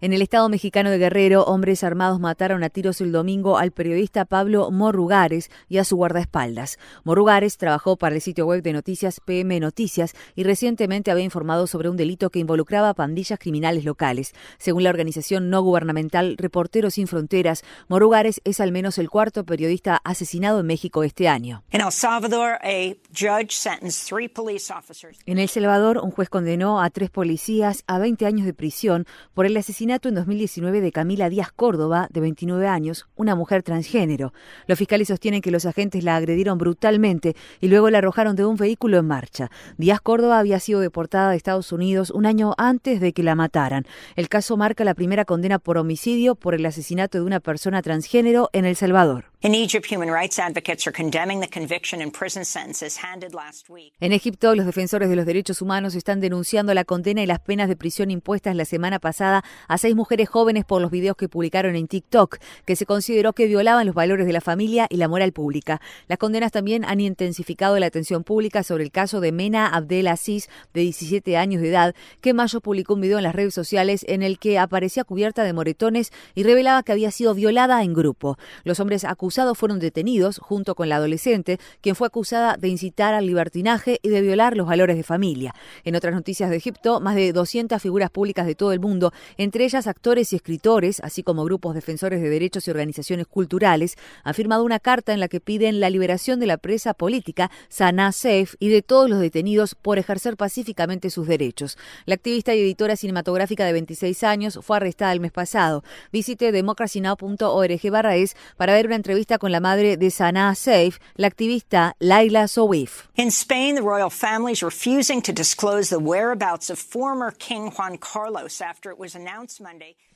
En 0.00 0.12
el 0.12 0.22
estado 0.22 0.48
mexicano 0.48 0.90
de 0.90 0.98
Guerrero, 0.98 1.44
hombres 1.44 1.84
armados 1.84 2.20
mataron 2.20 2.64
a 2.64 2.70
tiros 2.70 3.00
el 3.00 3.12
domingo 3.12 3.58
al 3.58 3.72
periodista 3.72 4.24
Pablo 4.24 4.70
Morrugares 4.70 5.50
y 5.68 5.78
a 5.78 5.84
su 5.84 5.96
guardaespaldas. 5.96 6.78
Morrugares 7.04 7.56
trabajó 7.58 7.96
para 7.96 8.14
el 8.14 8.20
sitio 8.20 8.46
web 8.46 8.62
de 8.62 8.72
noticias 8.72 9.20
PM 9.20 9.60
Noticias 9.60 10.14
y 10.34 10.44
recientemente 10.44 11.10
había 11.10 11.24
informado 11.24 11.66
sobre 11.66 11.88
un 11.88 11.96
delito 11.96 12.30
que 12.30 12.38
involucraba 12.38 12.94
pandillas 12.94 13.38
criminales 13.38 13.84
locales. 13.84 14.34
Según 14.58 14.84
la 14.84 14.90
organización 14.90 15.50
no 15.50 15.62
gubernamental 15.62 16.36
Reporteros 16.38 16.94
Sin 16.94 17.06
Fronteras, 17.06 17.64
Morrugares 17.88 18.40
es 18.44 18.60
al 18.60 18.72
menos 18.72 18.98
el 18.98 19.10
cuarto 19.10 19.44
periodista 19.44 20.00
asesinado 20.04 20.60
en 20.60 20.66
México 20.66 21.02
este 21.02 21.28
año. 21.28 21.62
In 21.72 21.80
El 21.80 21.92
Salvador, 21.92 22.58
a 22.62 22.96
judge 23.12 23.52
sentenced 23.52 24.06
three 24.08 24.28
police 24.28 24.72
officers. 24.72 25.18
En 25.26 25.38
El 25.38 25.48
Salvador, 25.48 25.98
un 25.98 26.10
juez 26.10 26.28
condenó 26.28 26.80
a 26.80 26.90
tres 26.90 27.10
policías 27.10 27.84
a 27.90 27.98
20 27.98 28.24
años 28.24 28.46
de 28.46 28.54
prisión 28.54 29.04
por 29.34 29.46
el 29.46 29.56
asesinato 29.56 30.08
en 30.08 30.14
2019 30.14 30.80
de 30.80 30.92
Camila 30.92 31.28
Díaz 31.28 31.50
Córdoba, 31.50 32.06
de 32.12 32.20
29 32.20 32.68
años, 32.68 33.08
una 33.16 33.34
mujer 33.34 33.64
transgénero. 33.64 34.32
Los 34.68 34.78
fiscales 34.78 35.08
sostienen 35.08 35.40
que 35.40 35.50
los 35.50 35.66
agentes 35.66 36.04
la 36.04 36.14
agredieron 36.14 36.56
brutalmente 36.56 37.34
y 37.60 37.66
luego 37.66 37.90
la 37.90 37.98
arrojaron 37.98 38.36
de 38.36 38.44
un 38.44 38.56
vehículo 38.56 38.98
en 38.98 39.08
marcha. 39.08 39.50
Díaz 39.76 40.00
Córdoba 40.00 40.38
había 40.38 40.60
sido 40.60 40.78
deportada 40.78 41.30
de 41.30 41.36
Estados 41.36 41.72
Unidos 41.72 42.10
un 42.10 42.26
año 42.26 42.54
antes 42.58 43.00
de 43.00 43.12
que 43.12 43.24
la 43.24 43.34
mataran. 43.34 43.86
El 44.14 44.28
caso 44.28 44.56
marca 44.56 44.84
la 44.84 44.94
primera 44.94 45.24
condena 45.24 45.58
por 45.58 45.76
homicidio 45.76 46.36
por 46.36 46.54
el 46.54 46.64
asesinato 46.66 47.18
de 47.18 47.24
una 47.24 47.40
persona 47.40 47.82
transgénero 47.82 48.50
en 48.52 48.66
El 48.66 48.76
Salvador. 48.76 49.30
En 53.98 54.12
Egipto, 54.12 54.54
los 54.54 54.66
defensores 54.66 55.08
de 55.08 55.16
los 55.16 55.24
derechos 55.24 55.62
humanos 55.62 55.94
están 55.94 56.20
denunciando 56.20 56.74
la 56.74 56.84
condena 56.84 57.22
y 57.22 57.26
las 57.26 57.40
penas 57.40 57.66
de 57.70 57.74
prisión 57.74 58.10
impuestas 58.10 58.54
la 58.54 58.66
semana 58.66 58.98
pasada 58.98 59.42
a 59.66 59.78
seis 59.78 59.96
mujeres 59.96 60.28
jóvenes 60.28 60.66
por 60.66 60.82
los 60.82 60.90
videos 60.90 61.16
que 61.16 61.30
publicaron 61.30 61.74
en 61.74 61.88
TikTok, 61.88 62.36
que 62.66 62.76
se 62.76 62.84
consideró 62.84 63.32
que 63.32 63.46
violaban 63.46 63.86
los 63.86 63.94
valores 63.94 64.26
de 64.26 64.34
la 64.34 64.42
familia 64.42 64.86
y 64.90 64.98
la 64.98 65.08
moral 65.08 65.32
pública. 65.32 65.80
Las 66.06 66.18
condenas 66.18 66.52
también 66.52 66.84
han 66.84 67.00
intensificado 67.00 67.78
la 67.78 67.86
atención 67.86 68.24
pública 68.24 68.62
sobre 68.62 68.84
el 68.84 68.90
caso 68.90 69.20
de 69.20 69.32
Mena 69.32 69.68
Abdel 69.68 70.08
Aziz, 70.08 70.50
de 70.74 70.82
17 70.82 71.38
años 71.38 71.62
de 71.62 71.70
edad, 71.70 71.94
que 72.20 72.30
en 72.30 72.36
mayo 72.36 72.60
publicó 72.60 72.92
un 72.92 73.00
video 73.00 73.16
en 73.16 73.24
las 73.24 73.34
redes 73.34 73.54
sociales 73.54 74.04
en 74.06 74.22
el 74.22 74.38
que 74.38 74.58
aparecía 74.58 75.04
cubierta 75.04 75.44
de 75.44 75.54
moretones 75.54 76.12
y 76.34 76.42
revelaba 76.42 76.82
que 76.82 76.92
había 76.92 77.10
sido 77.10 77.32
violada 77.32 77.82
en 77.82 77.94
grupo. 77.94 78.36
Los 78.64 78.80
hombres 78.80 79.04
acusados 79.04 79.29
fueron 79.54 79.78
detenidos 79.78 80.38
junto 80.38 80.74
con 80.74 80.88
la 80.88 80.96
adolescente, 80.96 81.58
quien 81.80 81.94
fue 81.94 82.06
acusada 82.06 82.56
de 82.56 82.68
incitar 82.68 83.14
al 83.14 83.26
libertinaje 83.26 83.98
y 84.02 84.08
de 84.08 84.20
violar 84.20 84.56
los 84.56 84.66
valores 84.66 84.96
de 84.96 85.02
familia. 85.02 85.54
En 85.84 85.96
otras 85.96 86.14
noticias 86.14 86.50
de 86.50 86.56
Egipto, 86.56 87.00
más 87.00 87.14
de 87.14 87.32
200 87.32 87.80
figuras 87.80 88.10
públicas 88.10 88.46
de 88.46 88.54
todo 88.54 88.72
el 88.72 88.80
mundo, 88.80 89.12
entre 89.36 89.64
ellas 89.64 89.86
actores 89.86 90.32
y 90.32 90.36
escritores, 90.36 91.00
así 91.00 91.22
como 91.22 91.44
grupos 91.44 91.74
defensores 91.74 92.20
de 92.20 92.28
derechos 92.28 92.66
y 92.66 92.70
organizaciones 92.70 93.26
culturales, 93.26 93.96
han 94.24 94.34
firmado 94.34 94.64
una 94.64 94.80
carta 94.80 95.12
en 95.12 95.20
la 95.20 95.28
que 95.28 95.40
piden 95.40 95.80
la 95.80 95.90
liberación 95.90 96.40
de 96.40 96.46
la 96.46 96.58
presa 96.58 96.94
política 96.94 97.50
Sanaa 97.68 98.12
Seif 98.12 98.54
y 98.58 98.68
de 98.68 98.82
todos 98.82 99.08
los 99.08 99.20
detenidos 99.20 99.74
por 99.74 99.98
ejercer 99.98 100.36
pacíficamente 100.36 101.10
sus 101.10 101.26
derechos. 101.26 101.78
La 102.06 102.14
activista 102.14 102.54
y 102.54 102.60
editora 102.60 102.96
cinematográfica 102.96 103.64
de 103.64 103.72
26 103.72 104.24
años 104.24 104.58
fue 104.62 104.76
arrestada 104.76 105.12
el 105.12 105.20
mes 105.20 105.32
pasado. 105.32 105.84
Visite 106.12 106.52
democracynow.org 106.52 107.90
barra 107.90 108.16
es 108.16 108.36
para 108.56 108.74
ver 108.74 108.86
una 108.86 108.96
entrevista 108.96 109.19
con 109.38 109.52
la 109.52 109.60
madre 109.60 109.96
de 109.96 110.10
Sanaa 110.10 110.54
Seif, 110.54 110.98
la 111.16 111.26
activista 111.26 111.94
Laila 111.98 112.48
Sowif. 112.48 113.08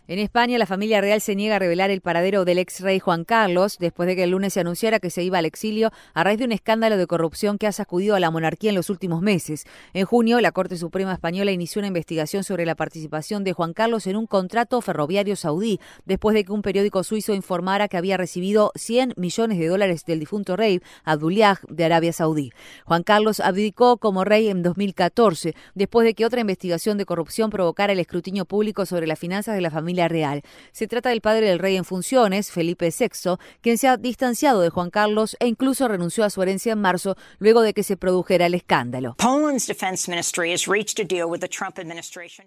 En 0.07 0.19
España, 0.19 0.59
la 0.59 0.67
familia 0.67 1.01
real 1.01 1.23
se 1.23 1.35
niega 1.35 1.57
a 1.57 1.59
revelar 1.59 1.91
el 1.91 2.03
paradero 2.03 2.45
del 2.45 2.59
ex 2.59 2.81
rey 2.81 2.99
Juan 2.99 3.25
Carlos 3.25 3.79
después 3.81 4.07
de 4.07 4.15
que 4.15 4.25
el 4.25 4.33
lunes 4.33 4.53
se 4.53 4.61
anunciara 4.61 5.01
que 5.01 5.09
se 5.09 5.23
iba 5.23 5.39
al 5.39 5.47
exilio 5.47 5.93
a 6.13 6.23
raíz 6.23 6.39
de 6.39 6.45
un 6.45 6.53
escándalo 6.53 6.99
de 6.99 7.07
corrupción 7.07 7.57
que 7.57 7.67
ha 7.67 7.73
sacudido 7.73 8.15
a 8.15 8.21
la 8.21 8.31
monarquía 8.31 8.69
en 8.69 8.77
los 8.77 8.91
últimos 8.91 9.23
meses. 9.23 9.65
En 9.95 10.05
junio, 10.05 10.43
la 10.43 10.53
Corte 10.53 10.77
Suprema 10.77 11.15
Española 11.15 11.53
inició 11.53 11.81
una 11.81 11.87
investigación 11.87 12.45
sobre 12.45 12.67
la 12.67 12.75
participación 12.75 13.45
de 13.45 13.55
Juan 13.55 13.73
Carlos 13.73 14.07
en 14.07 14.17
un 14.17 14.27
contrato 14.27 14.83
ferroviario 14.83 15.37
saudí, 15.37 15.81
después 16.05 16.35
de 16.35 16.45
que 16.45 16.53
un 16.53 16.61
periódico 16.61 17.03
suizo 17.03 17.33
informara 17.33 17.89
que 17.89 17.97
había 17.97 18.19
recibido 18.19 18.73
100 18.75 19.15
millones 19.17 19.59
de 19.59 19.69
dólares 19.69 20.05
del 20.05 20.21
difunto 20.21 20.55
rey 20.55 20.83
Abdullah 21.05 21.61
de 21.67 21.83
Arabia 21.83 22.13
Saudí. 22.13 22.53
Juan 22.85 23.05
Carlos 23.05 23.41
abdicó 23.41 23.97
como 23.97 24.25
rey 24.25 24.49
en 24.49 24.63
2014, 24.63 25.55
después 25.75 26.05
de 26.05 26.13
que 26.13 26.27
otra 26.27 26.43
investigación 26.43 26.99
de 26.99 27.07
corrupción 27.07 27.49
provocara 27.49 27.95
el 27.95 28.01
escrutinio 28.01 28.45
público 28.45 28.85
sobre 28.85 29.07
las 29.07 29.19
finanzas 29.19 29.55
de 29.55 29.63
la 29.63 29.71
familia 29.71 29.94
real. 30.09 30.43
Se 30.73 30.87
trata 30.87 31.11
del 31.11 31.21
padre 31.21 31.49
del 31.49 31.59
rey 31.59 31.77
en 31.77 31.85
funciones, 31.85 32.51
Felipe 32.51 32.91
VI, 32.91 33.37
quien 33.61 33.79
se 33.79 33.89
ha 33.89 33.97
distanciado 33.97 34.61
de 34.61 34.71
Juan 34.71 34.91
Carlos 34.91 35.37
e 35.41 35.47
incluso 35.47 35.89
renunció 35.89 36.25
a 36.25 36.31
su 36.31 36.43
herencia 36.43 36.73
en 36.73 36.81
marzo 36.81 37.17
luego 37.39 37.63
de 37.63 37.73
que 37.73 37.83
se 37.83 37.97
produjera 37.97 38.47
el 38.47 38.55
escándalo. 38.55 39.17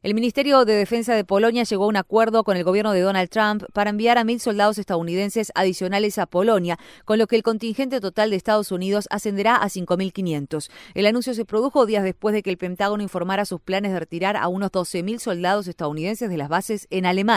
El 0.03 0.13
Ministerio 0.13 0.65
de 0.65 0.73
Defensa 0.75 1.15
de 1.15 1.23
Polonia 1.23 1.63
llegó 1.63 1.85
a 1.85 1.87
un 1.87 1.97
acuerdo 1.97 2.43
con 2.43 2.57
el 2.57 2.63
gobierno 2.63 2.91
de 2.91 3.01
Donald 3.01 3.29
Trump 3.29 3.63
para 3.73 3.89
enviar 3.89 4.17
a 4.17 4.23
mil 4.23 4.39
soldados 4.39 4.77
estadounidenses 4.77 5.51
adicionales 5.55 6.17
a 6.17 6.25
Polonia, 6.25 6.77
con 7.05 7.17
lo 7.17 7.27
que 7.27 7.35
el 7.35 7.43
contingente 7.43 7.99
total 7.99 8.29
de 8.29 8.35
Estados 8.35 8.71
Unidos 8.71 9.07
ascenderá 9.09 9.55
a 9.55 9.67
5.500. 9.67 10.69
El 10.93 11.05
anuncio 11.05 11.33
se 11.33 11.45
produjo 11.45 11.85
días 11.85 12.03
después 12.03 12.33
de 12.33 12.43
que 12.43 12.49
el 12.49 12.57
Pentágono 12.57 13.03
informara 13.03 13.45
sus 13.45 13.61
planes 13.61 13.91
de 13.91 13.99
retirar 13.99 14.37
a 14.37 14.47
unos 14.47 14.71
12.000 14.71 15.19
soldados 15.19 15.67
estadounidenses 15.67 16.29
de 16.29 16.37
las 16.37 16.49
bases 16.49 16.87
en 16.89 17.05
Alemania. 17.05 17.36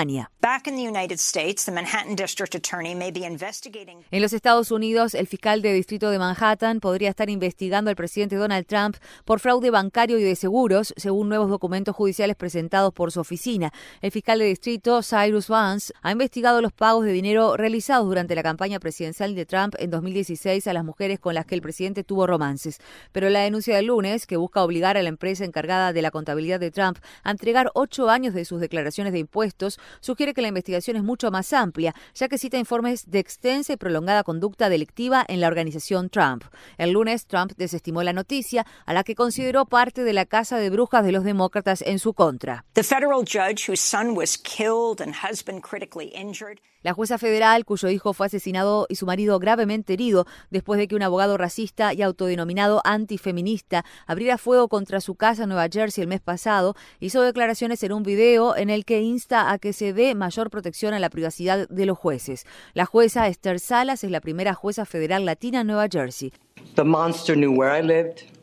En 4.11 4.23
los 4.23 4.33
Estados 4.33 4.71
Unidos, 4.71 5.15
el 5.15 5.27
fiscal 5.27 5.61
de 5.61 5.73
distrito 5.73 6.11
de 6.11 6.19
Manhattan 6.19 6.81
podría 6.81 7.11
estar 7.11 7.29
investigando 7.29 7.91
al 7.91 7.97
presidente 7.97 8.37
Donald 8.37 8.67
Trump 8.67 8.97
por 9.25 9.41
fraude 9.41 9.71
bancario 9.71 10.19
y 10.19 10.23
de 10.23 10.37
seguros, 10.37 10.95
según 10.97 11.29
nuevos 11.29 11.51
documentos 11.51 11.95
judiciales 11.95 12.37
presentados 12.37 12.95
por 12.95 13.13
su 13.13 13.21
oficina. 13.21 13.73
El 14.01 14.11
fiscal 14.11 14.39
de 14.39 14.47
distrito, 14.47 15.03
Cyrus 15.03 15.49
Vance, 15.49 15.93
ha 16.03 16.13
investigado 16.13 16.63
los 16.63 16.73
pagos 16.73 17.05
de 17.05 17.13
dinero 17.13 17.57
realizados 17.57 18.07
durante 18.07 18.35
la 18.35 18.43
campaña 18.43 18.81
presidencial 18.81 19.35
de 19.35 19.47
Trump 19.47 19.75
en 19.79 19.91
2016 19.91 20.67
a 20.67 20.73
las 20.73 20.85
mujeres 20.85 21.21
con 21.21 21.35
las 21.35 21.45
que 21.45 21.55
el 21.55 21.63
presidente 21.63 22.05
tuvo 22.05 22.27
romances. 22.27 22.79
Pero 23.13 23.29
la 23.29 23.41
denuncia 23.41 23.77
del 23.77 23.87
lunes, 23.87 24.27
que 24.27 24.37
busca 24.37 24.63
obligar 24.65 24.97
a 24.97 25.03
la 25.03 25.09
empresa 25.09 25.45
encargada 25.45 25.93
de 25.93 26.03
la 26.03 26.11
contabilidad 26.11 26.61
de 26.61 26.71
Trump 26.71 26.99
a 27.23 27.31
entregar 27.31 27.71
ocho 27.75 28.09
años 28.09 28.35
de 28.35 28.45
sus 28.45 28.61
declaraciones 28.61 29.13
de 29.13 29.19
impuestos, 29.19 29.79
sugiere 30.01 30.35
que 30.35 30.43
la 30.43 30.49
investigación 30.49 30.97
es 30.97 31.03
mucho 31.03 31.31
más 31.31 31.53
amplia, 31.53 31.95
ya 32.15 32.29
que 32.29 32.39
cita 32.39 32.59
informes 32.59 33.11
de 33.11 33.19
extensa 33.19 33.73
y 33.73 33.77
prolongada 33.77 34.25
conducta 34.25 34.69
delictiva 34.69 35.25
en 35.29 35.41
la 35.41 35.49
organización 35.49 36.11
Trump. 36.11 36.45
El 36.79 36.91
lunes, 36.91 37.27
Trump 37.27 37.53
desestimó 37.57 38.03
la 38.03 38.13
noticia, 38.13 38.67
a 38.87 38.95
la 38.95 39.05
que 39.05 39.15
consideró 39.15 39.67
parte 39.67 40.05
de 40.05 40.13
la 40.13 40.27
casa 40.27 40.59
de 40.59 40.71
brujas 40.71 41.05
de 41.05 41.13
los 41.13 41.25
demócratas 41.25 41.83
en 41.83 41.99
su 41.99 42.15
contra. 42.15 42.65
La 46.83 46.95
jueza 46.95 47.19
federal, 47.19 47.67
cuyo 47.67 47.91
hijo 47.91 48.15
fue 48.15 48.27
asesinado 48.27 48.87
y 48.89 48.97
su 48.97 49.05
marido 49.05 49.39
gravemente 49.39 49.93
herido 49.93 50.27
después 50.51 50.79
de 50.79 50.89
que 50.89 50.95
un 50.95 51.03
abogado 51.03 51.37
racista 51.37 51.93
y 51.93 52.01
autodenominado 52.01 52.81
antifeminista 52.85 53.85
abriera 54.07 54.39
fuego 54.39 54.69
contra 54.69 55.03
su 55.03 55.15
casa 55.15 55.43
en 55.43 55.51
Nueva 55.51 55.69
Jersey 55.71 56.03
el 56.03 56.09
mes 56.09 56.21
pasado, 56.21 56.75
hizo 56.99 57.21
declaraciones 57.21 57.83
en 57.83 57.93
un 57.93 58.03
video 58.03 58.57
en 58.57 58.71
el 58.71 58.87
que 58.87 59.03
insta 59.03 59.51
a 59.53 59.59
que 59.59 59.75
se 59.75 59.93
dé 59.93 60.15
mayor 60.15 60.49
protección 60.49 60.95
a 60.95 60.99
la 60.99 61.11
privacidad 61.11 61.69
de 61.69 61.85
los 61.85 61.99
jueces. 61.99 62.47
La 62.73 62.87
jueza 62.87 63.29
Esther 63.29 63.61
Salas 63.61 64.03
es 64.03 64.11
la 64.11 64.21
primera 64.21 64.55
jueza 64.55 64.87
federal 64.87 65.27
latina 65.27 65.61
en 65.61 65.67
Nueva 65.67 65.87
Jersey. 65.91 66.33
The 66.77 66.85
monster 66.85 67.37
knew 67.37 67.53
where 67.53 67.79
I 67.79 67.83
lived. 67.83 68.40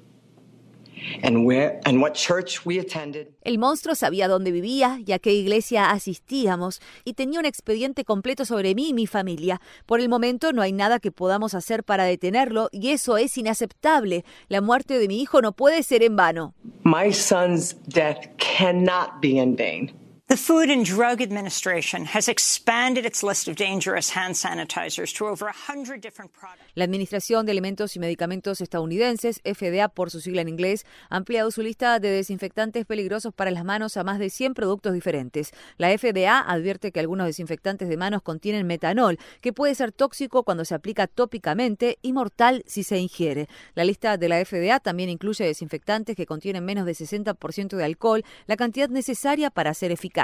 El 3.43 3.57
monstruo 3.57 3.95
sabía 3.95 4.27
dónde 4.27 4.51
vivía 4.51 4.99
y 5.05 5.11
a 5.11 5.19
qué 5.19 5.33
iglesia 5.33 5.91
asistíamos 5.91 6.81
y 7.03 7.13
tenía 7.13 7.39
un 7.39 7.45
expediente 7.45 8.05
completo 8.05 8.45
sobre 8.45 8.75
mí 8.75 8.89
y 8.89 8.93
mi 8.93 9.07
familia. 9.07 9.61
Por 9.85 9.99
el 9.99 10.09
momento 10.09 10.53
no 10.53 10.61
hay 10.61 10.71
nada 10.71 10.99
que 10.99 11.11
podamos 11.11 11.53
hacer 11.53 11.83
para 11.83 12.05
detenerlo 12.05 12.69
y 12.71 12.89
eso 12.89 13.17
es 13.17 13.37
inaceptable. 13.37 14.25
La 14.47 14.61
muerte 14.61 14.99
de 14.99 15.07
mi 15.07 15.21
hijo 15.21 15.41
no 15.41 15.51
puede 15.51 15.83
ser 15.83 16.03
en 16.03 16.15
vano. 16.15 16.53
My 16.83 17.11
son's 17.11 17.75
death 17.87 18.27
cannot 18.37 19.21
be 19.21 19.39
in 19.39 19.55
vain. 19.55 20.06
The 20.29 20.35
Food 20.35 20.69
and 20.69 20.83
Drug 20.83 21.21
Administration 21.21 22.03
has 22.13 22.27
expanded 22.27 23.05
its 23.05 23.23
list 23.23 23.47
of 23.47 23.55
dangerous 23.55 24.13
hand 24.13 24.35
sanitizers 24.35 25.13
to 25.15 25.25
over 25.25 25.45
100 25.45 26.01
different 26.01 26.33
products. 26.33 26.69
La 26.75 26.83
Administración 26.83 27.45
de 27.45 27.53
Alimentos 27.53 27.95
y 27.95 27.99
Medicamentos 27.99 28.59
estadounidenses, 28.59 29.39
FDA 29.45 29.87
por 29.87 30.11
su 30.11 30.19
sigla 30.19 30.41
en 30.41 30.49
inglés, 30.49 30.85
ha 31.09 31.15
ampliado 31.15 31.49
su 31.49 31.61
lista 31.61 31.97
de 31.99 32.09
desinfectantes 32.09 32.85
peligrosos 32.85 33.33
para 33.33 33.51
las 33.51 33.63
manos 33.63 33.95
a 33.95 34.03
más 34.03 34.19
de 34.19 34.29
100 34.29 34.53
productos 34.53 34.91
diferentes. 34.91 35.53
La 35.77 35.97
FDA 35.97 36.41
advierte 36.41 36.91
que 36.91 36.99
algunos 36.99 37.25
desinfectantes 37.25 37.87
de 37.87 37.95
manos 37.95 38.21
contienen 38.21 38.67
metanol, 38.67 39.19
que 39.39 39.53
puede 39.53 39.75
ser 39.75 39.93
tóxico 39.93 40.43
cuando 40.43 40.65
se 40.65 40.75
aplica 40.75 41.07
tópicamente 41.07 41.99
y 42.01 42.11
mortal 42.11 42.65
si 42.67 42.83
se 42.83 42.97
ingiere. 42.97 43.47
La 43.75 43.85
lista 43.85 44.17
de 44.17 44.27
la 44.27 44.43
FDA 44.43 44.81
también 44.81 45.09
incluye 45.09 45.45
desinfectantes 45.45 46.17
que 46.17 46.25
contienen 46.25 46.65
menos 46.65 46.85
de 46.85 46.91
60% 46.91 47.77
de 47.77 47.85
alcohol, 47.85 48.25
la 48.45 48.57
cantidad 48.57 48.89
necesaria 48.89 49.51
para 49.51 49.73
ser 49.73 49.93
eficaz. 49.93 50.16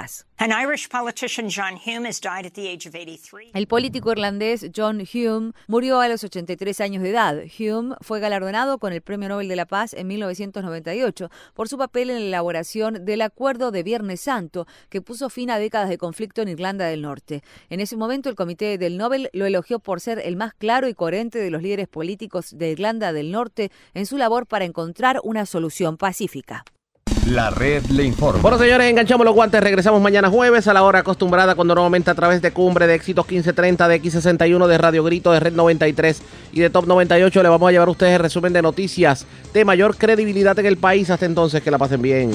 El 3.53 3.68
político 3.68 4.11
irlandés 4.11 4.70
John 4.76 5.03
Hume 5.14 5.53
murió 5.68 5.99
a 5.99 6.07
los 6.07 6.24
83 6.24 6.82
años 6.82 7.03
de 7.03 7.11
edad. 7.11 7.44
Hume 7.60 7.95
fue 8.02 8.20
galardonado 8.20 8.80
con 8.80 8.91
el 8.91 9.02
Premio 9.02 9.30
Nobel 9.30 9.48
de 9.48 9.56
la 9.56 9.65
Paz 9.65 9.94
en 9.94 10.07
1998 10.07 11.30
por 11.53 11.70
su 11.70 11.78
papel 11.78 12.10
en 12.10 12.18
la 12.18 12.28
elaboración 12.28 13.06
del 13.06 13.22
Acuerdo 13.22 13.72
de 13.72 13.84
Viernes 13.84 14.22
Santo, 14.22 14.65
que 14.90 15.02
puso 15.02 15.30
fin 15.30 15.52
a 15.52 15.60
décadas 15.60 15.90
de 15.90 15.98
conflicto 15.98 16.41
en 16.41 16.49
Irlanda 16.49 16.86
del 16.86 17.02
Norte. 17.02 17.44
En 17.70 17.80
ese 17.80 17.95
momento, 17.95 18.30
el 18.30 18.36
Comité 18.36 18.78
del 18.78 18.98
Nobel 18.98 19.30
lo 19.34 19.45
elogió 19.45 19.80
por 19.80 20.02
ser 20.02 20.20
el 20.20 20.36
más 20.36 20.53
claro 20.53 20.88
y 20.88 20.94
coherente 20.94 21.40
de 21.40 21.52
los 21.52 21.61
líderes 21.61 21.88
políticos 21.88 22.57
de 22.57 22.72
Irlanda 22.72 23.14
del 23.14 23.32
Norte 23.32 23.72
en 23.94 24.06
su 24.06 24.18
labor 24.18 24.48
para 24.48 24.65
encontrar 24.65 25.20
una 25.24 25.45
solución 25.45 25.98
pacífica. 25.98 26.65
La 27.28 27.50
red 27.50 27.86
le 27.86 28.04
informa. 28.04 28.41
Bueno, 28.41 28.58
señores, 28.58 28.90
enganchamos 28.90 29.26
los 29.26 29.34
guantes. 29.34 29.62
Regresamos 29.64 30.02
mañana 30.02 30.30
jueves 30.30 30.68
a 30.68 30.74
la 30.74 30.84
hora 30.84 31.00
acostumbrada, 31.00 31.56
cuando 31.56 31.74
nuevamente 31.74 32.12
a 32.12 32.16
través 32.16 32.41
de 32.41 32.52
Cumbre, 32.52 32.86
de 32.86 32.95
Éxitos 32.95 33.26
1530, 33.26 33.88
de 33.88 34.02
X61, 34.02 34.68
de 34.68 34.78
Radio 34.78 35.04
Grito, 35.06 35.32
de 35.32 35.40
Red 35.40 35.54
93 35.54 36.22
y 36.52 36.60
de 36.60 36.70
Top 36.70 36.86
98, 36.86 37.41
le 37.41 37.50
vamos 37.50 37.70
a 37.70 37.72
llevar 37.72 37.88
a 37.88 37.91
ustedes 37.91 38.16
el 38.16 38.20
resumen 38.20 38.52
de 38.52 38.62
noticias 38.62 39.26
de 39.54 39.64
mayor 39.64 39.95
credibilidad 39.95 40.58
en 40.60 40.66
el 40.66 40.76
país. 40.76 41.10
Hasta 41.10 41.26
entonces, 41.26 41.64
que 41.64 41.72
la 41.72 41.78
pasen 41.78 42.02
bien. 42.02 42.32